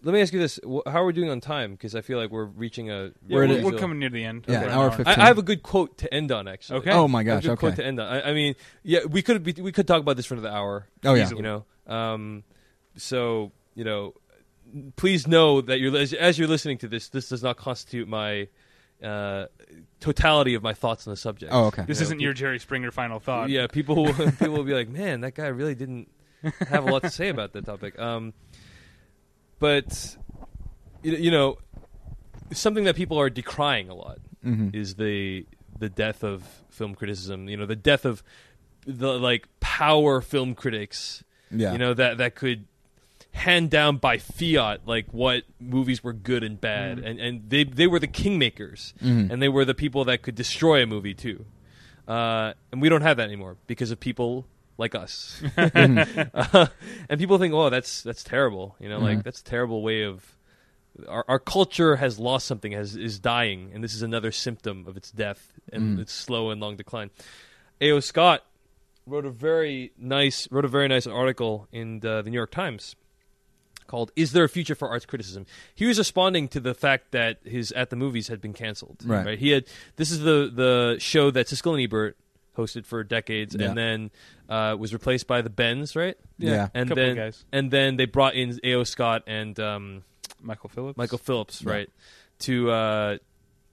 let 0.03 0.13
me 0.13 0.21
ask 0.21 0.31
you 0.33 0.39
this: 0.39 0.59
Wh- 0.63 0.87
How 0.89 1.01
are 1.01 1.05
we 1.05 1.13
doing 1.13 1.29
on 1.29 1.41
time? 1.41 1.71
Because 1.71 1.95
I 1.95 2.01
feel 2.01 2.17
like 2.19 2.29
we're 2.29 2.45
reaching 2.45 2.89
a. 2.91 3.05
Yeah, 3.05 3.09
We're 3.29 3.43
at 3.45 3.49
we're, 3.49 3.59
a- 3.59 3.63
we're 3.63 3.77
coming 3.79 3.99
near 3.99 4.09
the 4.09 4.23
end. 4.23 4.45
Yeah, 4.47 4.61
We're 4.61 4.67
an 4.67 4.71
hour 4.73 4.85
an 4.89 4.97
15. 4.97 5.07
I, 5.19 5.23
I 5.23 5.27
have 5.27 5.37
a 5.37 5.43
good 5.43 5.63
quote 5.63 5.97
to 5.99 6.13
end 6.13 6.31
on. 6.31 6.47
Actually, 6.47 6.79
Okay. 6.79 6.91
Oh 6.91 7.07
my 7.07 7.19
I 7.19 7.23
have 7.23 7.27
a 7.27 7.35
gosh! 7.35 7.43
good 7.45 7.57
quote 7.59 7.73
Okay. 7.73 7.81
to 7.83 7.87
end 7.87 7.99
on. 7.99 8.07
I, 8.07 8.29
I 8.29 8.33
mean, 8.33 8.55
yeah, 8.83 9.05
we 9.09 9.21
could 9.21 9.43
be, 9.43 9.53
we 9.61 9.71
could 9.71 9.87
talk 9.87 10.01
about 10.01 10.15
this 10.17 10.25
for 10.25 10.35
another 10.35 10.49
hour. 10.55 10.87
Oh 11.03 11.13
yeah. 11.13 11.23
Easily. 11.23 11.37
You 11.39 11.43
know, 11.43 11.65
um, 11.93 12.43
so 12.95 13.51
you 13.75 13.83
know, 13.83 14.13
please 14.95 15.27
know 15.27 15.61
that 15.61 15.79
you're 15.79 15.95
as, 15.97 16.13
as 16.13 16.37
you're 16.39 16.47
listening 16.47 16.77
to 16.79 16.87
this, 16.87 17.09
this 17.09 17.29
does 17.29 17.43
not 17.43 17.57
constitute 17.57 18.07
my 18.07 18.47
uh, 19.03 19.45
totality 19.99 20.53
of 20.55 20.63
my 20.63 20.73
thoughts 20.73 21.07
on 21.07 21.11
the 21.11 21.17
subject. 21.17 21.51
Oh 21.53 21.65
okay. 21.65 21.83
This 21.87 21.99
Yeah, 21.99 22.03
isn't 22.03 22.19
your 22.19 22.33
Jerry 22.33 22.59
Springer 22.59 22.91
final 22.91 23.19
thought. 23.19 23.49
Yeah, 23.49 23.67
people 23.67 23.95
will, 24.03 24.13
people 24.31 24.49
will 24.49 24.63
be 24.63 24.73
like, 24.73 24.89
"Man, 24.89 25.21
that 25.21 25.35
guy 25.35 25.47
really 25.47 25.75
didn't 25.75 26.09
have 26.67 26.85
a 26.87 26.91
lot 26.91 27.03
to 27.03 27.09
say 27.09 27.29
about 27.29 27.53
that 27.53 27.65
topic." 27.65 27.97
Um, 27.99 28.33
but 29.59 30.17
you 31.03 31.13
you 31.15 31.31
know, 31.31 31.57
something 32.51 32.83
that 32.85 32.95
people 32.95 33.19
are 33.19 33.29
decrying 33.29 33.89
a 33.89 33.93
lot 33.95 34.19
Mhm. 34.45 34.73
is 34.75 34.95
the 34.95 35.45
the 35.79 35.89
death 35.89 36.23
of 36.23 36.43
film 36.69 36.95
criticism. 36.95 37.47
You 37.49 37.57
know, 37.57 37.65
the 37.65 37.75
death 37.75 38.05
of 38.05 38.23
the 38.85 39.17
like 39.19 39.47
power 39.59 40.21
film 40.21 40.55
critics. 40.55 41.23
Yeah. 41.51 41.71
You 41.73 41.77
know 41.77 41.93
that 41.93 42.17
that 42.17 42.35
could 42.35 42.65
hand 43.33 43.69
down 43.69 43.97
by 43.97 44.17
fiat 44.17 44.81
like 44.87 45.13
what 45.13 45.43
movies 45.59 46.03
were 46.03 46.13
good 46.13 46.43
and 46.43 46.59
bad, 46.59 46.99
and 46.99 47.19
and 47.19 47.49
they 47.49 47.63
they 47.63 47.87
were 47.87 47.99
the 47.99 48.07
kingmakers, 48.07 48.93
Mhm. 49.03 49.29
and 49.31 49.41
they 49.41 49.49
were 49.49 49.63
the 49.65 49.75
people 49.75 50.03
that 50.05 50.21
could 50.23 50.35
destroy 50.35 50.81
a 50.83 50.85
movie 50.87 51.13
too. 51.13 51.45
Uh, 52.07 52.53
and 52.71 52.81
we 52.81 52.87
don't 52.89 53.01
have 53.01 53.17
that 53.17 53.25
anymore 53.25 53.57
because 53.67 53.91
of 53.91 53.99
people 53.99 54.47
like 54.77 54.95
us. 54.95 55.41
Uh, 55.57 56.67
and 57.09 57.19
people 57.19 57.37
think, 57.37 57.53
"Oh, 57.53 57.69
that's 57.69 58.01
that's 58.03 58.23
terrible." 58.23 58.75
You 58.79 58.89
know, 58.89 58.99
like 58.99 59.19
Mhm. 59.19 59.23
that's 59.23 59.41
a 59.41 59.43
terrible 59.43 59.81
way 59.81 60.03
of 60.03 60.35
our, 61.07 61.25
our 61.27 61.39
culture 61.39 61.95
has 61.97 62.17
lost 62.19 62.47
something, 62.47 62.71
has 62.71 62.95
is 62.95 63.19
dying, 63.19 63.71
and 63.73 63.83
this 63.83 63.93
is 63.93 64.01
another 64.01 64.31
symptom 64.31 64.85
of 64.87 64.97
its 64.97 65.11
death 65.11 65.53
and 65.71 65.97
Mm. 65.97 66.01
its 66.01 66.13
slow 66.13 66.49
and 66.49 66.59
long 66.61 66.75
decline. 66.75 67.09
A.O. 67.81 67.99
Scott 67.99 68.43
wrote 69.05 69.25
a 69.25 69.29
very 69.29 69.91
nice 69.97 70.47
wrote 70.51 70.65
a 70.65 70.67
very 70.69 70.87
nice 70.87 71.05
article 71.07 71.67
in 71.71 71.99
the, 71.99 72.21
the 72.23 72.29
New 72.29 72.35
York 72.37 72.51
Times 72.51 72.95
called 73.85 74.11
"Is 74.15 74.31
There 74.33 74.43
a 74.43 74.49
Future 74.49 74.75
for 74.75 74.89
Arts 74.89 75.05
Criticism?" 75.05 75.45
He 75.75 75.85
was 75.85 75.97
responding 75.97 76.47
to 76.49 76.59
the 76.59 76.73
fact 76.73 77.11
that 77.11 77.37
his 77.45 77.71
At 77.73 77.89
the 77.89 77.95
Movies 77.95 78.27
had 78.27 78.41
been 78.41 78.53
canceled. 78.53 78.97
Right. 79.05 79.25
Right. 79.25 79.39
He 79.39 79.49
had 79.51 79.65
this 79.97 80.09
is 80.11 80.21
the 80.21 80.51
the 80.53 80.97
show 80.99 81.29
that 81.31 81.47
Siskel 81.47 81.73
and 81.73 81.83
Ebert 81.83 82.17
hosted 82.57 82.85
for 82.85 83.03
decades, 83.03 83.55
Yeah. 83.57 83.67
and 83.69 83.77
then 83.77 84.11
uh, 84.49 84.75
was 84.77 84.91
replaced 84.91 85.27
by 85.27 85.41
the 85.41 85.49
Bens, 85.49 85.95
right? 85.95 86.17
Yeah. 86.39 86.67
And 86.73 86.89
Couple 86.89 87.03
of 87.03 87.07
then 87.09 87.15
guys. 87.15 87.45
and 87.53 87.71
then 87.71 87.95
they 87.97 88.05
brought 88.05 88.33
in 88.35 88.59
A.O. 88.63 88.83
Scott 88.83 89.23
and 89.27 89.57
um, 89.59 90.03
Michael 90.41 90.69
Phillips. 90.69 90.97
Michael 90.97 91.17
Phillips, 91.19 91.61
Yeah. 91.61 91.71
right, 91.71 91.89
to 92.39 92.71
uh, 92.71 93.17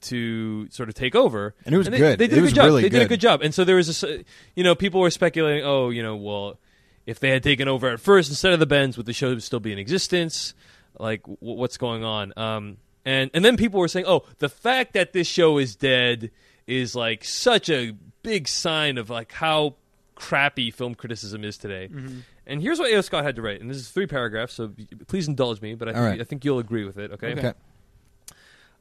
to 0.03 0.69
sort 0.71 0.89
of 0.89 0.95
take 0.95 1.15
over. 1.15 1.55
And 1.65 1.75
it 1.75 1.79
was 1.79 1.89
they, 1.89 1.97
good. 1.99 2.19
They 2.19 2.27
did 2.27 2.37
It 2.37 2.41
a 2.41 2.43
was 2.43 2.53
good 2.53 2.57
job. 2.57 2.65
really 2.67 2.83
they 2.83 2.89
did 2.91 2.97
a 2.99 3.05
good. 3.05 3.09
good 3.11 3.21
job. 3.21 3.43
And 3.43 3.55
so 3.55 3.65
there 3.65 3.77
was 3.77 3.87
this, 3.87 4.05
uh, 4.05 4.19
you 4.55 4.63
know, 4.63 4.75
people 4.75 5.01
were 5.01 5.11
speculating, 5.11 5.65
oh, 5.65 5.89
you 5.91 6.03
know, 6.03 6.17
well, 6.17 6.59
if 7.07 7.21
they 7.21 7.31
had 7.31 7.43
taken 7.43 7.69
over 7.69 7.89
at 7.89 8.01
first 8.01 8.29
instead 8.31 8.53
of 8.53 8.59
the 8.61 8.67
Bens, 8.67 8.97
would 8.97 9.07
the 9.07 9.13
show 9.15 9.39
still 9.39 9.61
be 9.61 9.73
in 9.73 9.79
existence? 9.79 10.53
Like, 10.99 11.23
w- 11.23 11.39
what's 11.41 11.77
going 11.79 12.05
on? 12.05 12.33
Um, 12.37 12.77
and 13.07 13.31
and 13.35 13.45
then 13.45 13.57
people 13.57 13.81
were 13.81 13.89
saying, 13.89 14.07
oh, 14.07 14.25
the 14.39 14.49
fact 14.49 14.93
that 14.95 15.13
this 15.13 15.27
show 15.27 15.59
is 15.59 15.75
dead 15.77 16.31
is 16.67 16.95
like 16.95 17.25
such 17.25 17.69
a 17.71 17.93
big 18.25 18.49
sign 18.49 18.99
of 18.99 19.09
like 19.09 19.31
how 19.31 19.77
crappy 20.17 20.73
film 20.73 20.97
criticism 20.97 21.45
is 21.45 21.57
today. 21.57 21.89
Mhm. 21.93 22.23
And 22.47 22.61
here's 22.61 22.79
what 22.81 22.91
A.O. 22.91 23.01
Scott 23.03 23.25
had 23.25 23.37
to 23.37 23.43
write, 23.43 23.61
and 23.61 23.71
this 23.71 23.77
is 23.79 23.89
three 23.91 24.07
paragraphs, 24.07 24.55
so 24.55 24.73
please 25.07 25.29
indulge 25.29 25.61
me, 25.63 25.75
but 25.75 25.89
I 25.89 25.93
All 25.93 25.97
think, 25.99 26.11
right. 26.11 26.21
I 26.21 26.25
think 26.25 26.45
you'll 26.45 26.59
agree 26.59 26.85
with 26.85 26.99
it. 26.99 27.13
Okay. 27.13 27.33
Okay. 27.33 27.53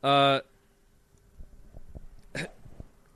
Uh, 0.04 0.40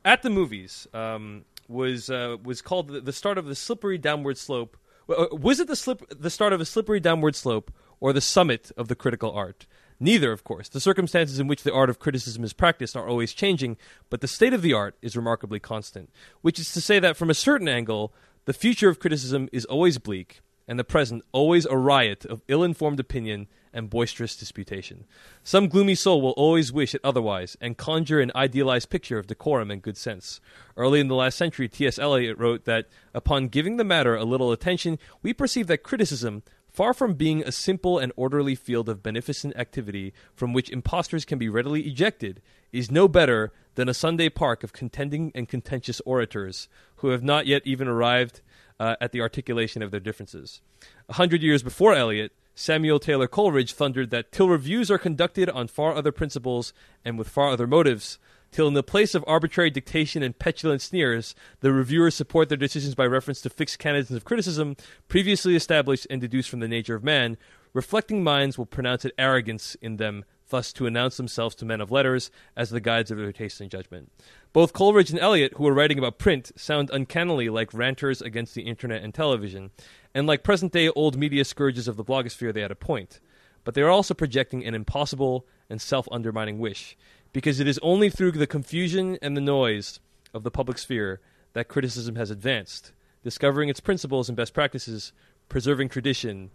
at 0.06 0.22
the 0.22 0.30
movies 0.30 0.88
um, 0.94 1.44
was 1.68 2.10
uh, 2.10 2.38
was 2.44 2.62
called 2.62 2.88
the, 2.90 3.02
the 3.02 3.12
start 3.14 3.38
of 3.38 3.45
the 3.45 3.56
slippery 3.56 3.98
downward 3.98 4.38
slope. 4.38 4.78
uh, 5.10 5.26
Was 5.34 5.60
it 5.60 5.68
the 5.68 5.76
slip 5.76 6.02
the 6.10 6.30
start 6.30 6.54
of 6.54 6.62
a 6.62 6.66
slippery 6.66 6.99
downward 6.99 7.36
slope 7.36 7.72
or 7.99 8.14
the 8.14 8.22
summit 8.22 8.72
of 8.78 8.88
the 8.88 8.95
critical 8.95 9.32
art? 9.32 9.66
Neither, 9.99 10.32
of 10.32 10.44
course. 10.44 10.69
The 10.69 10.80
circumstances 10.80 11.40
in 11.40 11.48
which 11.48 11.64
the 11.64 11.74
art 11.74 11.90
of 11.90 11.99
criticism 11.99 12.44
is 12.44 12.53
practiced 12.53 12.95
are 12.95 13.07
always 13.07 13.34
changing, 13.34 13.78
but 14.10 14.22
the 14.22 14.28
state 14.28 14.53
of 14.53 14.61
the 14.61 14.74
art 14.74 14.95
is 15.02 15.18
remarkably 15.18 15.60
constant. 15.60 16.11
Which 16.41 16.60
is 16.60 16.72
to 16.74 16.82
say 16.82 16.99
that 16.99 17.18
from 17.18 17.30
a 17.30 17.36
certain 17.36 17.68
angle, 17.68 18.14
the 18.45 18.53
future 18.53 18.90
of 18.90 18.99
criticism 18.99 19.49
is 19.52 19.65
always 19.65 19.98
bleak, 19.98 20.41
and 20.68 20.78
the 20.78 20.84
present 20.84 21.24
always 21.32 21.65
a 21.65 21.78
riot 21.78 22.26
of 22.26 22.44
ill 22.48 22.64
informed 22.64 22.99
opinion 22.99 23.48
and 23.74 23.90
boisterous 23.90 24.36
disputation. 24.36 25.06
Some 25.44 25.68
gloomy 25.68 25.95
soul 25.95 26.22
will 26.22 26.32
always 26.32 26.72
wish 26.72 26.94
it 26.94 27.02
otherwise 27.03 27.57
and 27.61 27.78
conjure 27.78 28.19
an 28.19 28.32
idealized 28.36 28.90
picture 28.90 29.18
of 29.18 29.28
decorum 29.28 29.72
and 29.72 29.82
good 29.82 29.98
sense. 29.98 30.40
Early 30.76 30.99
in 30.99 31.07
the 31.07 31.15
last 31.15 31.38
century, 31.38 31.68
T.S. 31.68 31.99
Eliot 31.99 32.38
wrote 32.38 32.65
that 32.65 32.88
upon 33.14 33.48
giving 33.48 33.78
the 33.78 33.84
matter 33.84 34.15
a 34.15 34.26
little 34.26 34.52
attention, 34.52 34.99
we 35.22 35.34
perceive 35.34 35.68
that 35.68 35.84
criticism, 35.84 36.44
far 36.78 36.94
from 36.94 37.16
being 37.16 37.41
a 37.41 37.52
simple 37.52 37.98
and 37.98 38.14
orderly 38.16 38.54
field 38.54 38.88
of 38.88 39.02
beneficent 39.02 39.58
activity 39.58 40.14
from 40.36 40.54
which 40.54 40.70
impostors 40.70 41.26
can 41.26 41.40
be 41.40 41.49
readily 41.49 41.82
ejected, 41.82 42.40
is 42.72 42.91
no 42.91 43.08
better 43.08 43.52
than 43.74 43.90
a 43.90 43.95
Sunday 43.95 44.30
park 44.30 44.64
of 44.64 44.74
contending 44.74 45.32
and 45.34 45.49
contentious 45.49 45.99
orators 46.02 46.70
who 46.98 47.08
have 47.08 47.24
not 47.24 47.48
yet 47.48 47.64
even 47.66 47.88
arrived 47.88 48.41
uh, 48.80 48.95
at 49.02 49.12
the 49.12 49.22
articulation 49.22 49.82
of 49.82 49.90
their 49.90 49.99
differences. 49.99 50.62
A 51.10 51.14
hundred 51.14 51.41
years 51.41 51.64
before 51.64 51.95
Eliot, 51.95 52.32
Samuel 52.54 52.99
Taylor 52.99 53.28
Coleridge 53.28 53.74
thundered 53.74 54.12
that 54.12 54.32
till 54.32 54.48
reviews 54.48 54.91
are 54.91 54.99
conducted 54.99 55.49
on 55.49 55.68
far 55.68 55.95
other 55.95 56.12
principles 56.12 56.74
and 57.04 57.18
with 57.18 57.28
far 57.28 57.49
other 57.49 57.66
motives, 57.66 58.20
till 58.52 58.68
in 58.68 58.74
the 58.74 58.84
place 58.84 59.14
of 59.15 59.24
arbitrary 59.28 59.69
dictation 59.69 60.24
and 60.24 60.38
petulant 60.38 60.82
sneers, 60.82 61.36
the 61.60 61.72
reviewers 61.72 62.15
support 62.15 62.49
their 62.49 62.57
decisions 62.57 62.95
by 62.95 63.06
reference 63.06 63.41
to 63.41 63.49
fixed 63.49 63.80
canons 63.80 64.11
of 64.11 64.26
criticism 64.26 64.76
previously 65.07 65.56
established 65.56 66.07
and 66.10 66.22
deduced 66.22 66.49
from 66.49 66.60
the 66.60 66.68
nature 66.68 66.95
of 66.95 67.03
man, 67.03 67.38
reflecting 67.74 68.24
minds 68.24 68.57
will 68.57 68.65
pronounce 68.65 69.06
it 69.06 69.14
arrogance 69.18 69.76
in 69.82 69.98
them 69.98 70.26
thus 70.49 70.72
to 70.74 70.86
announce 70.86 71.18
themselves 71.18 71.56
to 71.56 71.65
men 71.65 71.82
of 71.82 71.91
letters 71.91 72.32
as 72.56 72.69
the 72.69 72.80
guides 72.80 73.11
of 73.11 73.18
their 73.18 73.32
taste 73.32 73.61
and 73.61 73.69
judgment. 73.69 74.11
Both 74.53 74.74
Coleridge 74.74 75.10
and 75.10 75.19
Eliot, 75.19 75.53
who 75.57 75.68
are 75.68 75.74
writing 75.74 75.98
about 75.98 76.19
print, 76.19 76.52
sound 76.56 76.90
uncannily 76.91 77.49
like 77.49 77.74
ranters 77.74 78.22
against 78.22 78.56
the 78.56 78.64
internet 78.64 79.03
and 79.03 79.14
television, 79.14 79.72
and 80.14 80.26
like 80.26 80.44
present 80.44 80.72
day 80.72 80.90
old 80.90 81.18
media 81.18 81.45
scourges 81.45 81.88
of 81.88 81.98
the 81.98 82.06
blogosphere, 82.06 82.53
they 82.53 82.61
had 82.61 82.72
a 82.72 82.76
point. 82.76 83.19
But 83.64 83.74
they 83.74 83.82
are 83.82 83.90
also 83.90 84.14
projecting 84.14 84.65
an 84.65 84.74
impossible 84.74 85.45
and 85.69 85.82
self 85.82 86.07
undermining 86.11 86.60
wish, 86.60 86.98
because 87.38 87.59
it 87.59 87.68
is 87.68 87.77
only 87.84 88.09
through 88.09 88.31
the 88.31 88.47
confusion 88.47 89.15
and 89.22 89.38
the 89.38 89.41
noise 89.41 89.99
of 90.34 90.41
the 90.41 90.49
public 90.49 90.80
sphere 90.80 91.22
that 91.53 91.68
criticism 91.68 92.15
has 92.15 92.31
advanced, 92.31 92.93
discovering 93.23 93.69
its 93.69 93.80
principles 93.80 94.27
and 94.27 94.35
best 94.35 94.55
practices, 94.55 95.14
preserving 95.47 95.88
tradition, 95.88 96.49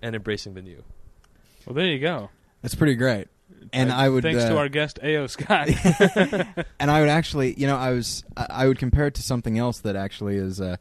and 0.00 0.14
embracing 0.14 0.54
the 0.54 0.62
new. 0.62 0.84
Well, 1.66 1.74
there 1.74 1.86
you 1.86 1.98
go. 1.98 2.30
That's 2.62 2.76
pretty 2.76 2.94
great. 2.94 3.26
and 3.72 3.90
Uh, 3.90 3.96
I 3.96 4.08
would 4.08 4.22
thanks 4.22 4.44
uh, 4.44 4.50
to 4.50 4.58
our 4.58 4.68
guest 4.68 5.00
A.O. 5.02 5.26
Scott. 5.26 5.70
and 6.78 6.88
I 6.88 7.00
would 7.00 7.08
actually, 7.08 7.54
you 7.54 7.66
know, 7.66 7.76
I 7.76 7.90
was, 7.90 8.22
I 8.36 8.46
I 8.48 8.68
would 8.68 8.78
compare 8.78 9.08
it 9.08 9.14
to 9.14 9.22
something 9.22 9.58
else 9.58 9.80
that 9.80 9.96
actually 9.96 10.36
is 10.36 10.60
uh, 10.60 10.76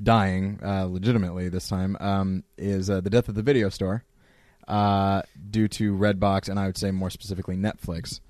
dying 0.00 0.60
uh, 0.64 0.84
legitimately 0.84 1.48
this 1.48 1.66
time. 1.66 1.96
Um, 1.98 2.44
is 2.56 2.88
uh, 2.88 3.00
the 3.00 3.10
death 3.10 3.28
of 3.28 3.34
the 3.34 3.42
video 3.42 3.68
store 3.68 4.04
uh, 4.68 5.22
due 5.50 5.66
to 5.66 5.92
Redbox, 5.92 6.48
and 6.48 6.60
I 6.60 6.66
would 6.66 6.78
say 6.78 6.92
more 6.92 7.10
specifically 7.10 7.56
Netflix, 7.56 8.20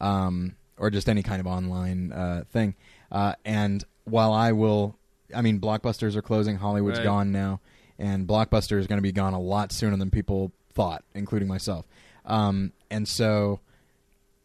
um, 0.00 0.56
or 0.78 0.90
just 0.90 1.08
any 1.08 1.22
kind 1.22 1.40
of 1.40 1.46
online 1.46 2.12
uh, 2.12 2.44
thing. 2.50 2.74
Uh, 3.12 3.34
and 3.44 3.84
while 4.04 4.32
I 4.32 4.52
will, 4.52 4.96
I 5.34 5.42
mean, 5.42 5.60
blockbusters 5.60 6.16
are 6.16 6.22
closing, 6.22 6.56
Hollywood's 6.56 6.98
Right. 6.98 7.04
gone 7.04 7.32
now, 7.32 7.60
and 7.98 8.26
Blockbuster 8.26 8.78
is 8.78 8.86
going 8.86 8.98
to 8.98 9.02
be 9.02 9.12
gone 9.12 9.34
a 9.34 9.40
lot 9.40 9.72
sooner 9.72 9.96
than 9.96 10.10
people 10.10 10.52
thought, 10.72 11.04
including 11.14 11.48
myself. 11.48 11.86
Um, 12.24 12.72
and 12.90 13.06
so 13.06 13.60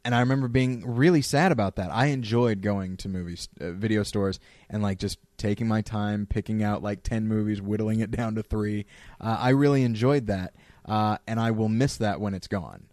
and 0.05 0.13
I 0.13 0.19
remember 0.19 0.47
being 0.47 0.83
really 0.85 1.23
sad 1.23 1.51
about 1.51 1.77
that. 1.77 1.89
I 1.91 2.07
enjoyed 2.07 2.61
going 2.61 2.95
to 2.97 3.09
movies, 3.09 3.49
uh, 3.59 3.71
video 3.71 4.03
stores, 4.03 4.39
and 4.69 4.83
like 4.83 4.99
just 4.99 5.17
taking 5.37 5.67
my 5.67 5.81
time, 5.81 6.27
picking 6.27 6.61
out 6.61 6.83
like 6.83 7.01
ten 7.01 7.27
movies, 7.27 7.59
whittling 7.59 8.01
it 8.01 8.11
down 8.11 8.35
to 8.35 8.43
three. 8.43 8.85
Uh, 9.19 9.35
I 9.39 9.49
really 9.49 9.81
enjoyed 9.81 10.27
that, 10.27 10.53
uh, 10.85 11.17
and 11.25 11.39
I 11.39 11.49
will 11.49 11.69
miss 11.69 11.97
that 11.97 12.21
when 12.21 12.35
it's 12.35 12.47
gone. 12.47 12.85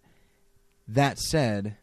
That 0.88 1.18
said, 1.18 1.76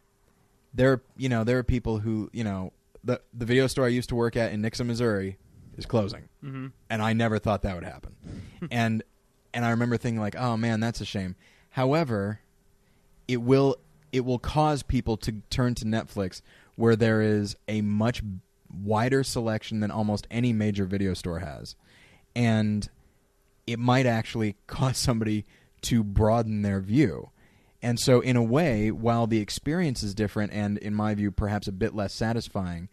there, 0.74 1.02
you 1.16 1.28
know, 1.28 1.44
there 1.44 1.58
are 1.58 1.62
people 1.62 1.98
who, 1.98 2.30
you 2.32 2.44
know, 2.44 2.72
the 3.02 3.20
the 3.32 3.46
video 3.46 3.66
store 3.66 3.86
I 3.86 3.88
used 3.88 4.08
to 4.10 4.14
work 4.14 4.36
at 4.36 4.52
in 4.52 4.62
Nixa, 4.62 4.84
Missouri, 4.84 5.38
is 5.76 5.86
closing 5.86 6.28
hmm 6.40 6.66
and 6.90 7.00
I 7.00 7.12
never 7.12 7.38
thought 7.38 7.62
that 7.62 7.74
would 7.74 7.84
happen. 7.84 8.14
and 8.70 9.02
and 9.52 9.64
I 9.64 9.70
remember 9.70 9.96
thinking 9.96 10.20
like, 10.20 10.36
oh 10.36 10.56
man, 10.56 10.80
that's 10.80 11.00
a 11.00 11.04
shame. 11.04 11.36
However, 11.70 12.40
it 13.28 13.38
will 13.38 13.76
it 14.12 14.24
will 14.24 14.38
cause 14.38 14.82
people 14.82 15.16
to 15.18 15.32
turn 15.50 15.74
to 15.76 15.84
Netflix 15.84 16.42
where 16.76 16.96
there 16.96 17.22
is 17.22 17.56
a 17.68 17.80
much 17.80 18.22
wider 18.72 19.22
selection 19.22 19.80
than 19.80 19.90
almost 19.90 20.26
any 20.30 20.52
major 20.52 20.84
video 20.84 21.14
store 21.14 21.40
has. 21.40 21.76
And 22.34 22.88
it 23.66 23.78
might 23.78 24.06
actually 24.06 24.56
cause 24.66 24.98
somebody 24.98 25.44
to 25.82 26.02
broaden 26.02 26.62
their 26.62 26.80
view. 26.80 27.30
And 27.82 27.98
so 27.98 28.20
in 28.20 28.36
a 28.36 28.42
way, 28.42 28.90
while 28.90 29.26
the 29.26 29.38
experience 29.38 30.02
is 30.02 30.14
different 30.14 30.52
and 30.52 30.76
in 30.78 30.94
my 30.94 31.14
view 31.14 31.30
perhaps 31.30 31.66
a 31.66 31.72
bit 31.72 31.94
less 31.94 32.12
satisfying, 32.14 32.88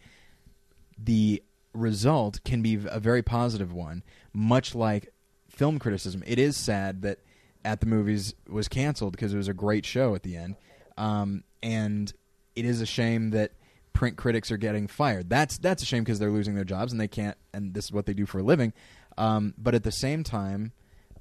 the 0.98 1.44
result 1.74 2.40
can 2.44 2.62
be 2.62 2.80
a 2.90 3.00
very 3.00 3.22
positive 3.22 3.74
one, 3.74 4.04
much 4.34 4.74
like 4.74 5.14
film 5.50 5.80
criticism. 5.80 6.24
It 6.26 6.40
is 6.40 6.56
sad 6.56 7.02
that 7.02 7.20
At 7.66 7.82
the 7.82 7.86
Movies 7.86 8.34
was 8.48 8.68
canceled 8.68 9.12
because 9.12 9.34
it 9.34 9.38
was 9.38 9.48
a 9.48 9.54
great 9.54 9.86
show 9.86 10.16
at 10.16 10.24
the 10.24 10.38
end. 10.38 10.56
Um, 10.98 11.44
and 11.62 12.12
it 12.56 12.66
is 12.66 12.82
a 12.82 12.86
shame 12.86 13.32
that 13.32 13.52
print 13.94 14.16
critics 14.16 14.52
are 14.52 14.58
getting 14.58 14.88
fired. 14.88 15.30
That's 15.30 15.58
that's 15.58 15.84
a 15.84 15.86
shame 15.86 16.04
because 16.04 16.20
they're 16.20 16.32
losing 16.32 16.56
their 16.56 16.64
jobs 16.64 16.92
and 16.92 17.02
they 17.02 17.08
can't 17.08 17.36
and 17.54 17.74
this 17.74 17.86
is 17.86 17.92
what 17.92 18.06
they 18.06 18.14
do 18.14 18.26
for 18.26 18.40
a 18.40 18.44
living. 18.44 18.74
Um, 19.18 19.54
but 19.58 19.74
at 19.74 19.84
the 19.84 19.92
same 19.92 20.24
time, 20.24 20.72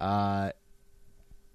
uh, 0.01 0.51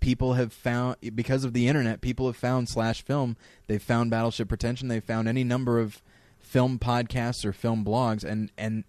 people 0.02 0.34
have 0.34 0.52
found 0.52 0.98
because 1.16 1.46
of 1.46 1.54
the 1.54 1.68
internet 1.68 2.02
people 2.02 2.26
have 2.26 2.36
found 2.36 2.68
slash 2.68 3.06
film. 3.06 3.38
They've 3.68 3.82
found 3.82 4.12
battleship 4.12 4.50
pretension. 4.50 4.90
They've 4.90 5.04
found 5.04 5.30
any 5.30 5.46
number 5.46 5.80
of 5.80 6.02
film 6.42 6.78
podcasts 6.80 7.46
or 7.46 7.54
film 7.54 7.86
blogs. 7.86 8.26
And 8.26 8.52
and 8.58 8.84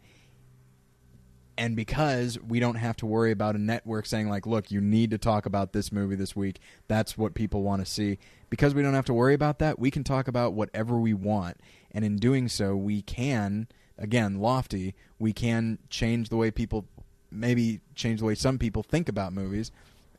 and 1.56 1.76
because 1.76 2.38
we 2.40 2.58
don't 2.58 2.76
have 2.76 2.96
to 2.96 3.06
worry 3.06 3.30
about 3.30 3.54
a 3.54 3.58
network 3.58 4.06
saying 4.06 4.28
like 4.28 4.46
look 4.46 4.70
you 4.70 4.80
need 4.80 5.10
to 5.10 5.18
talk 5.18 5.46
about 5.46 5.72
this 5.72 5.92
movie 5.92 6.16
this 6.16 6.34
week. 6.34 6.58
That's 6.88 7.16
what 7.16 7.34
people 7.34 7.62
want 7.62 7.84
to 7.84 7.90
see. 7.90 8.18
Because 8.50 8.74
we 8.74 8.82
don't 8.82 8.94
have 8.94 9.04
to 9.06 9.14
worry 9.14 9.34
about 9.34 9.60
that 9.60 9.78
we 9.78 9.90
can 9.90 10.02
talk 10.02 10.26
about 10.26 10.54
whatever 10.54 10.98
we 10.98 11.14
want. 11.14 11.58
And 11.92 12.04
in 12.04 12.16
doing 12.16 12.48
so 12.48 12.74
we 12.74 13.02
can 13.02 13.68
again 13.98 14.40
lofty 14.40 14.94
we 15.18 15.34
can 15.34 15.78
change 15.90 16.30
the 16.30 16.36
way 16.36 16.50
people 16.50 16.86
maybe 17.30 17.80
change 17.94 18.20
the 18.20 18.26
way 18.26 18.34
some 18.34 18.58
people 18.58 18.82
think 18.82 19.08
about 19.08 19.32
movies 19.32 19.70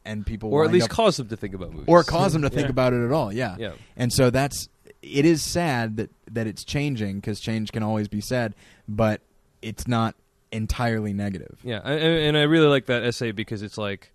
and 0.05 0.25
people 0.25 0.53
or 0.53 0.65
at 0.65 0.71
least 0.71 0.85
up- 0.85 0.89
cause 0.91 1.17
them 1.17 1.27
to 1.29 1.37
think 1.37 1.53
about 1.53 1.71
movies. 1.71 1.85
or 1.87 2.03
cause 2.03 2.33
them 2.33 2.41
to 2.41 2.49
think 2.57 2.65
Yeah. 2.65 2.71
about 2.71 2.93
it 2.93 3.03
at 3.05 3.11
all. 3.11 3.31
Yeah. 3.33 3.55
Yeah. 3.57 3.73
And 3.95 4.11
so 4.11 4.29
that's 4.29 4.67
it 5.01 5.25
is 5.25 5.41
sad 5.41 5.97
that 5.97 6.09
that 6.31 6.47
it's 6.47 6.63
changing 6.63 7.17
because 7.19 7.39
change 7.39 7.71
can 7.71 7.83
always 7.83 8.07
be 8.07 8.21
sad, 8.21 8.55
but 8.87 9.21
it's 9.61 9.87
not 9.87 10.15
entirely 10.51 11.13
negative. 11.13 11.59
Yeah, 11.63 11.79
I- 11.83 11.93
I- 11.93 11.95
and 11.95 12.37
I 12.37 12.43
really 12.43 12.67
like 12.67 12.85
that 12.87 13.03
essay 13.03 13.31
because 13.31 13.61
it's 13.61 13.77
like 13.77 14.11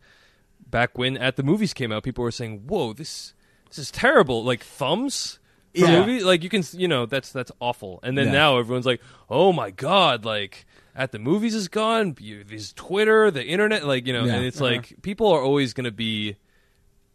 back 0.71 0.97
when 0.99 1.17
at 1.17 1.37
the 1.37 1.43
movies 1.43 1.73
came 1.75 1.91
out, 1.93 2.03
people 2.03 2.23
were 2.23 2.31
saying, 2.31 2.63
"Whoa, 2.67 2.93
this 2.93 3.35
this 3.69 3.79
is 3.79 3.91
terrible!" 3.91 4.45
Like 4.45 4.63
thumbs 4.63 5.39
for 5.75 5.81
Yeah. 5.81 6.01
movie, 6.01 6.23
like 6.25 6.43
you 6.43 6.49
can, 6.49 6.61
s- 6.61 6.75
you 6.75 6.89
know, 6.89 7.07
that's 7.07 7.31
that's 7.33 7.53
awful. 7.61 8.01
And 8.03 8.17
then 8.17 8.27
Yeah. 8.27 8.33
now 8.33 8.59
everyone's 8.59 8.87
like, 8.87 9.01
"Oh 9.29 9.53
my 9.53 9.71
god!" 9.71 10.25
Like 10.25 10.67
at 10.95 11.13
the 11.13 11.19
movies 11.19 11.55
is 11.55 11.69
gone. 11.69 12.15
These 12.19 12.73
Twitter, 12.75 13.31
the 13.31 13.45
internet, 13.45 13.87
like 13.87 14.07
you 14.07 14.13
know, 14.13 14.25
Yeah. 14.25 14.35
and 14.37 14.45
it's 14.47 14.61
Uh-huh. 14.61 14.71
like 14.73 15.01
people 15.03 15.27
are 15.29 15.43
always 15.43 15.73
going 15.75 15.85
to 15.85 15.91
be 15.93 16.37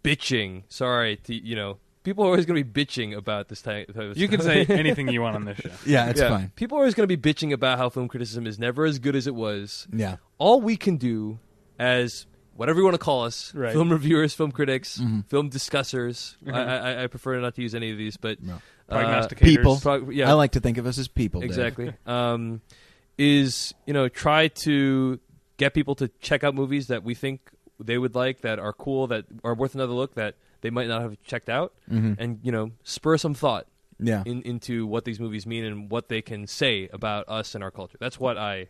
bitching. 0.04 0.64
Sorry, 0.70 1.18
to, 1.18 1.34
you 1.34 1.56
know, 1.56 1.78
people 2.04 2.24
are 2.24 2.28
always 2.28 2.46
going 2.46 2.62
to 2.62 2.64
be 2.70 2.86
bitching 2.86 3.16
about 3.16 3.48
this 3.50 3.62
type. 3.62 3.88
type 3.88 4.12
of 4.12 4.18
You 4.18 4.28
can 4.28 4.42
say 4.42 4.66
anything 4.70 5.08
you 5.10 5.22
want 5.22 5.36
on 5.36 5.46
this 5.46 5.58
show. 5.58 5.70
Yeah, 5.86 6.10
it's 6.10 6.20
Yeah. 6.20 6.30
fine. 6.30 6.52
People 6.56 6.78
are 6.78 6.82
always 6.82 6.94
going 6.94 7.08
to 7.08 7.18
be 7.18 7.34
bitching 7.34 7.52
about 7.54 7.78
how 7.78 7.90
film 7.90 8.08
criticism 8.08 8.46
is 8.46 8.60
never 8.60 8.86
as 8.86 9.00
good 9.00 9.16
as 9.16 9.28
it 9.28 9.36
was 9.36 9.88
Yeah. 9.94 10.18
all 10.38 10.62
we 10.62 10.76
can 10.78 10.98
do 10.98 11.40
as 11.80 12.26
whatever 12.56 12.80
you 12.80 12.84
want 12.84 12.94
to 12.96 13.00
call 13.00 13.24
us 13.24 13.54
Right. 13.56 13.74
film 13.74 13.90
reviewers 13.90 14.34
film 14.34 14.52
critics 14.52 15.00
Mhm. 15.00 15.26
film 15.28 15.50
discussers 15.50 16.38
Mhm. 16.46 16.54
I, 16.54 16.62
I, 17.00 17.04
I 17.04 17.08
prefer 17.08 17.40
not 17.40 17.56
to 17.56 17.62
use 17.62 17.74
any 17.76 17.92
of 17.92 17.98
these 17.98 18.18
but 18.18 18.42
No. 18.42 18.62
uh, 18.90 18.98
Prognosticators. 18.98 19.40
People. 19.40 19.80
prog- 19.80 20.14
yeah 20.14 20.30
I 20.30 20.34
like 20.34 20.52
to 20.52 20.60
think 20.60 20.78
of 20.78 20.86
us 20.86 20.98
as 20.98 21.08
people. 21.08 21.42
Exactly 21.44 21.94
um, 22.06 22.62
is 23.18 23.74
you 23.86 23.94
know 23.94 24.08
try 24.10 24.48
to 24.48 25.20
get 25.58 25.74
people 25.74 25.96
to 25.96 26.08
check 26.20 26.44
out 26.44 26.56
movies 26.56 26.88
that 26.88 27.04
we 27.04 27.14
think 27.14 27.52
they 27.80 27.98
would 27.98 28.16
like 28.16 28.42
that 28.42 28.60
are 28.60 28.74
cool 28.74 29.08
that 29.08 29.26
are 29.44 29.54
worth 29.56 29.76
another 29.76 29.94
look 29.94 30.16
that 30.16 30.36
they 30.62 30.70
might 30.70 30.88
not 30.88 31.02
have 31.02 31.22
checked 31.24 31.50
out 31.50 31.74
Mhm. 31.92 32.16
and 32.20 32.40
you 32.44 32.52
know 32.52 32.72
spur 32.84 33.18
some 33.18 33.34
thought 33.34 33.68
yeah. 34.00 34.24
in, 34.26 34.42
into 34.44 34.86
what 34.88 35.06
these 35.06 35.20
movies 35.20 35.46
mean 35.46 35.64
and 35.64 35.90
what 35.92 36.10
they 36.10 36.22
can 36.22 36.48
say 36.48 36.90
about 36.94 37.28
us 37.30 37.54
and 37.56 37.64
our 37.64 37.72
culture 37.72 37.98
that's 38.00 38.20
what 38.20 38.38
i 38.38 38.68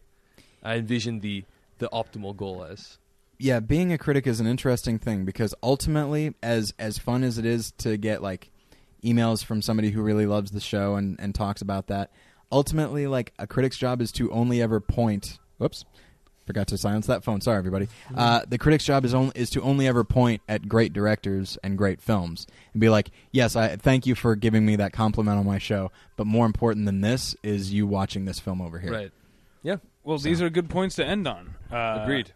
i 0.63 0.75
envision 0.75 1.19
the 1.21 1.43
the 1.79 1.89
optimal 1.93 2.35
goal 2.35 2.63
as 2.63 2.97
yeah, 3.43 3.59
being 3.59 3.91
a 3.91 3.97
critic 3.97 4.25
is 4.25 4.39
an 4.39 4.47
interesting 4.47 4.97
thing 4.97 5.25
because 5.25 5.53
ultimately, 5.61 6.33
as 6.41 6.73
as 6.79 6.97
fun 6.97 7.23
as 7.23 7.37
it 7.37 7.45
is 7.45 7.71
to 7.79 7.97
get 7.97 8.23
like 8.23 8.49
emails 9.03 9.43
from 9.43 9.61
somebody 9.61 9.89
who 9.89 10.01
really 10.01 10.25
loves 10.25 10.51
the 10.51 10.61
show 10.61 10.95
and 10.95 11.19
and 11.19 11.35
talks 11.35 11.61
about 11.61 11.87
that, 11.87 12.09
ultimately, 12.53 13.05
like 13.05 13.33
a 13.37 13.45
critic's 13.45 13.77
job 13.77 14.01
is 14.01 14.13
to 14.13 14.31
only 14.31 14.61
ever 14.61 14.79
point. 14.79 15.39
Whoops. 15.57 15.83
Forgot 16.45 16.67
to 16.67 16.77
silence 16.77 17.07
that 17.07 17.23
phone. 17.23 17.39
Sorry, 17.39 17.57
everybody. 17.57 17.87
Uh, 18.13 18.41
the 18.47 18.57
critic's 18.57 18.83
job 18.83 19.05
is 19.05 19.13
only 19.13 19.33
is 19.35 19.49
to 19.51 19.61
only 19.61 19.87
ever 19.87 20.05
point 20.05 20.41
at 20.47 20.67
great 20.69 20.93
directors 20.93 21.57
and 21.63 21.77
great 21.77 22.01
films 22.01 22.47
and 22.73 22.79
be 22.79 22.89
like, 22.89 23.11
"Yes, 23.31 23.57
I 23.57 23.75
thank 23.75 24.05
you 24.05 24.15
for 24.15 24.37
giving 24.37 24.65
me 24.65 24.77
that 24.77 24.93
compliment 24.93 25.37
on 25.37 25.45
my 25.45 25.57
show." 25.57 25.91
But 26.15 26.27
more 26.27 26.45
important 26.45 26.85
than 26.85 27.01
this 27.01 27.35
is 27.43 27.73
you 27.73 27.87
watching 27.87 28.23
this 28.23 28.39
film 28.39 28.61
over 28.61 28.79
here. 28.79 28.91
right 28.91 29.11
Yeah. 29.63 29.77
Well, 30.03 30.17
these 30.17 30.41
are 30.41 30.49
good 30.49 30.69
points 30.69 30.95
to 30.95 31.05
end 31.05 31.27
on. 31.27 31.55
Uh, 31.71 31.99
agreed 32.03 32.33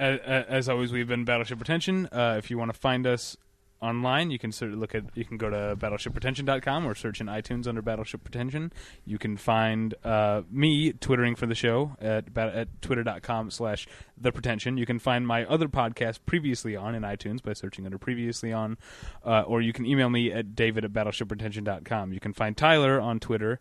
As, 0.00 0.46
as 0.48 0.68
always, 0.70 0.92
we've 0.92 1.06
been 1.06 1.26
Battleship 1.26 1.58
Pretension. 1.58 2.06
Uh, 2.06 2.36
if 2.38 2.50
you 2.50 2.56
want 2.56 2.72
to 2.72 2.78
find 2.78 3.06
us 3.06 3.36
online, 3.82 4.30
you 4.30 4.38
can 4.38 4.50
sort 4.50 4.72
of 4.72 4.78
look 4.78 4.94
at 4.94 5.04
you 5.14 5.26
can 5.26 5.36
go 5.36 5.50
to 5.50 5.76
battleshippretension.com 5.76 6.86
or 6.86 6.94
search 6.94 7.20
in 7.20 7.26
iTunes 7.26 7.66
under 7.66 7.82
Battleship 7.82 8.24
Pretension. 8.24 8.72
You 9.04 9.18
can 9.18 9.36
find 9.36 9.94
uh, 10.02 10.42
me 10.50 10.92
twittering 10.92 11.34
for 11.34 11.46
the 11.46 11.54
show 11.54 11.96
at 12.00 12.36
at 12.36 12.80
twitter.com 12.80 13.50
slash 13.50 13.86
the 14.18 14.32
pretension. 14.32 14.78
You 14.78 14.86
can 14.86 14.98
find 14.98 15.26
my 15.26 15.44
other 15.44 15.68
podcast 15.68 16.20
previously 16.24 16.76
on 16.76 16.94
in 16.94 17.02
iTunes 17.02 17.42
by 17.42 17.52
searching 17.52 17.84
under 17.84 17.98
previously 17.98 18.54
on, 18.54 18.78
uh, 19.22 19.42
or 19.42 19.60
you 19.60 19.74
can 19.74 19.84
email 19.84 20.08
me 20.08 20.32
at 20.32 20.54
david 20.54 20.82
at 20.84 20.94
battleshippretension.com. 20.94 22.14
You 22.14 22.20
can 22.20 22.32
find 22.32 22.56
Tyler 22.56 22.98
on 22.98 23.20
Twitter 23.20 23.60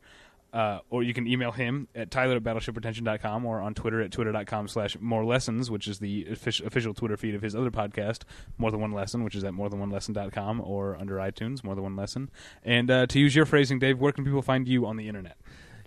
uh, 0.53 0.79
or 0.89 1.03
you 1.03 1.13
can 1.13 1.27
email 1.27 1.51
him 1.51 1.87
at 1.93 2.09
tyler 2.11 2.37
at 2.37 2.43
battleshippretension.com 2.43 3.45
or 3.45 3.61
on 3.61 3.73
Twitter 3.73 4.01
at 4.01 4.11
twitter.com 4.11 4.67
slash 4.67 4.97
more 4.99 5.23
lessons, 5.23 5.69
which 5.69 5.87
is 5.87 5.99
the 5.99 6.25
official, 6.31 6.93
Twitter 6.93 7.17
feed 7.17 7.35
of 7.35 7.41
his 7.41 7.55
other 7.55 7.71
podcast, 7.71 8.23
More 8.57 8.71
Than 8.71 8.81
One 8.81 8.91
Lesson, 8.91 9.23
which 9.23 9.35
is 9.35 9.43
at 9.43 9.53
more 9.53 9.69
than 9.69 9.79
one 9.79 9.89
lesson.com 9.89 10.61
or 10.61 10.95
under 10.95 11.17
iTunes, 11.17 11.63
More 11.63 11.75
Than 11.75 11.83
One 11.83 11.95
Lesson. 11.95 12.29
And 12.63 12.89
uh, 12.89 13.05
to 13.07 13.19
use 13.19 13.35
your 13.35 13.45
phrasing, 13.45 13.79
Dave, 13.79 13.99
where 13.99 14.11
can 14.11 14.25
people 14.25 14.41
find 14.41 14.67
you 14.67 14.85
on 14.85 14.97
the 14.97 15.07
internet? 15.07 15.37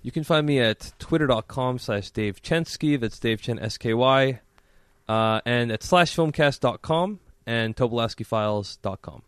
You 0.02 0.10
can 0.10 0.24
find 0.24 0.46
me 0.46 0.58
at 0.60 0.92
twitter.com 0.98 1.78
slash 1.78 2.10
Dave 2.10 2.42
Chensky. 2.42 3.00
That's 3.00 3.18
Dave 3.18 3.40
Chen 3.40 3.58
S-K-Y. 3.58 4.40
Uh, 5.08 5.40
and 5.44 5.72
at 5.72 5.80
slashfilmcast.com 5.80 7.20
and 7.46 7.76
tobolowskyfiles.com. 7.76 9.22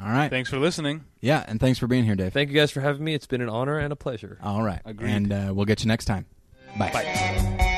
All 0.00 0.08
right. 0.10 0.28
Thanks 0.28 0.50
for 0.50 0.58
listening. 0.58 1.04
Yeah, 1.20 1.44
and 1.48 1.58
thanks 1.58 1.78
for 1.78 1.86
being 1.86 2.04
here, 2.04 2.14
Dave. 2.14 2.32
Thank 2.32 2.50
you 2.50 2.54
guys 2.54 2.70
for 2.70 2.80
having 2.80 3.02
me. 3.02 3.14
It's 3.14 3.26
been 3.26 3.40
an 3.40 3.48
honor 3.48 3.78
and 3.78 3.92
a 3.92 3.96
pleasure. 3.96 4.38
All 4.42 4.62
right. 4.62 4.80
Agreed. 4.84 5.10
And 5.10 5.32
uh, 5.32 5.52
we'll 5.54 5.64
get 5.64 5.82
you 5.82 5.88
next 5.88 6.04
time. 6.04 6.26
Bye. 6.78 6.90
Bye. 6.92 7.72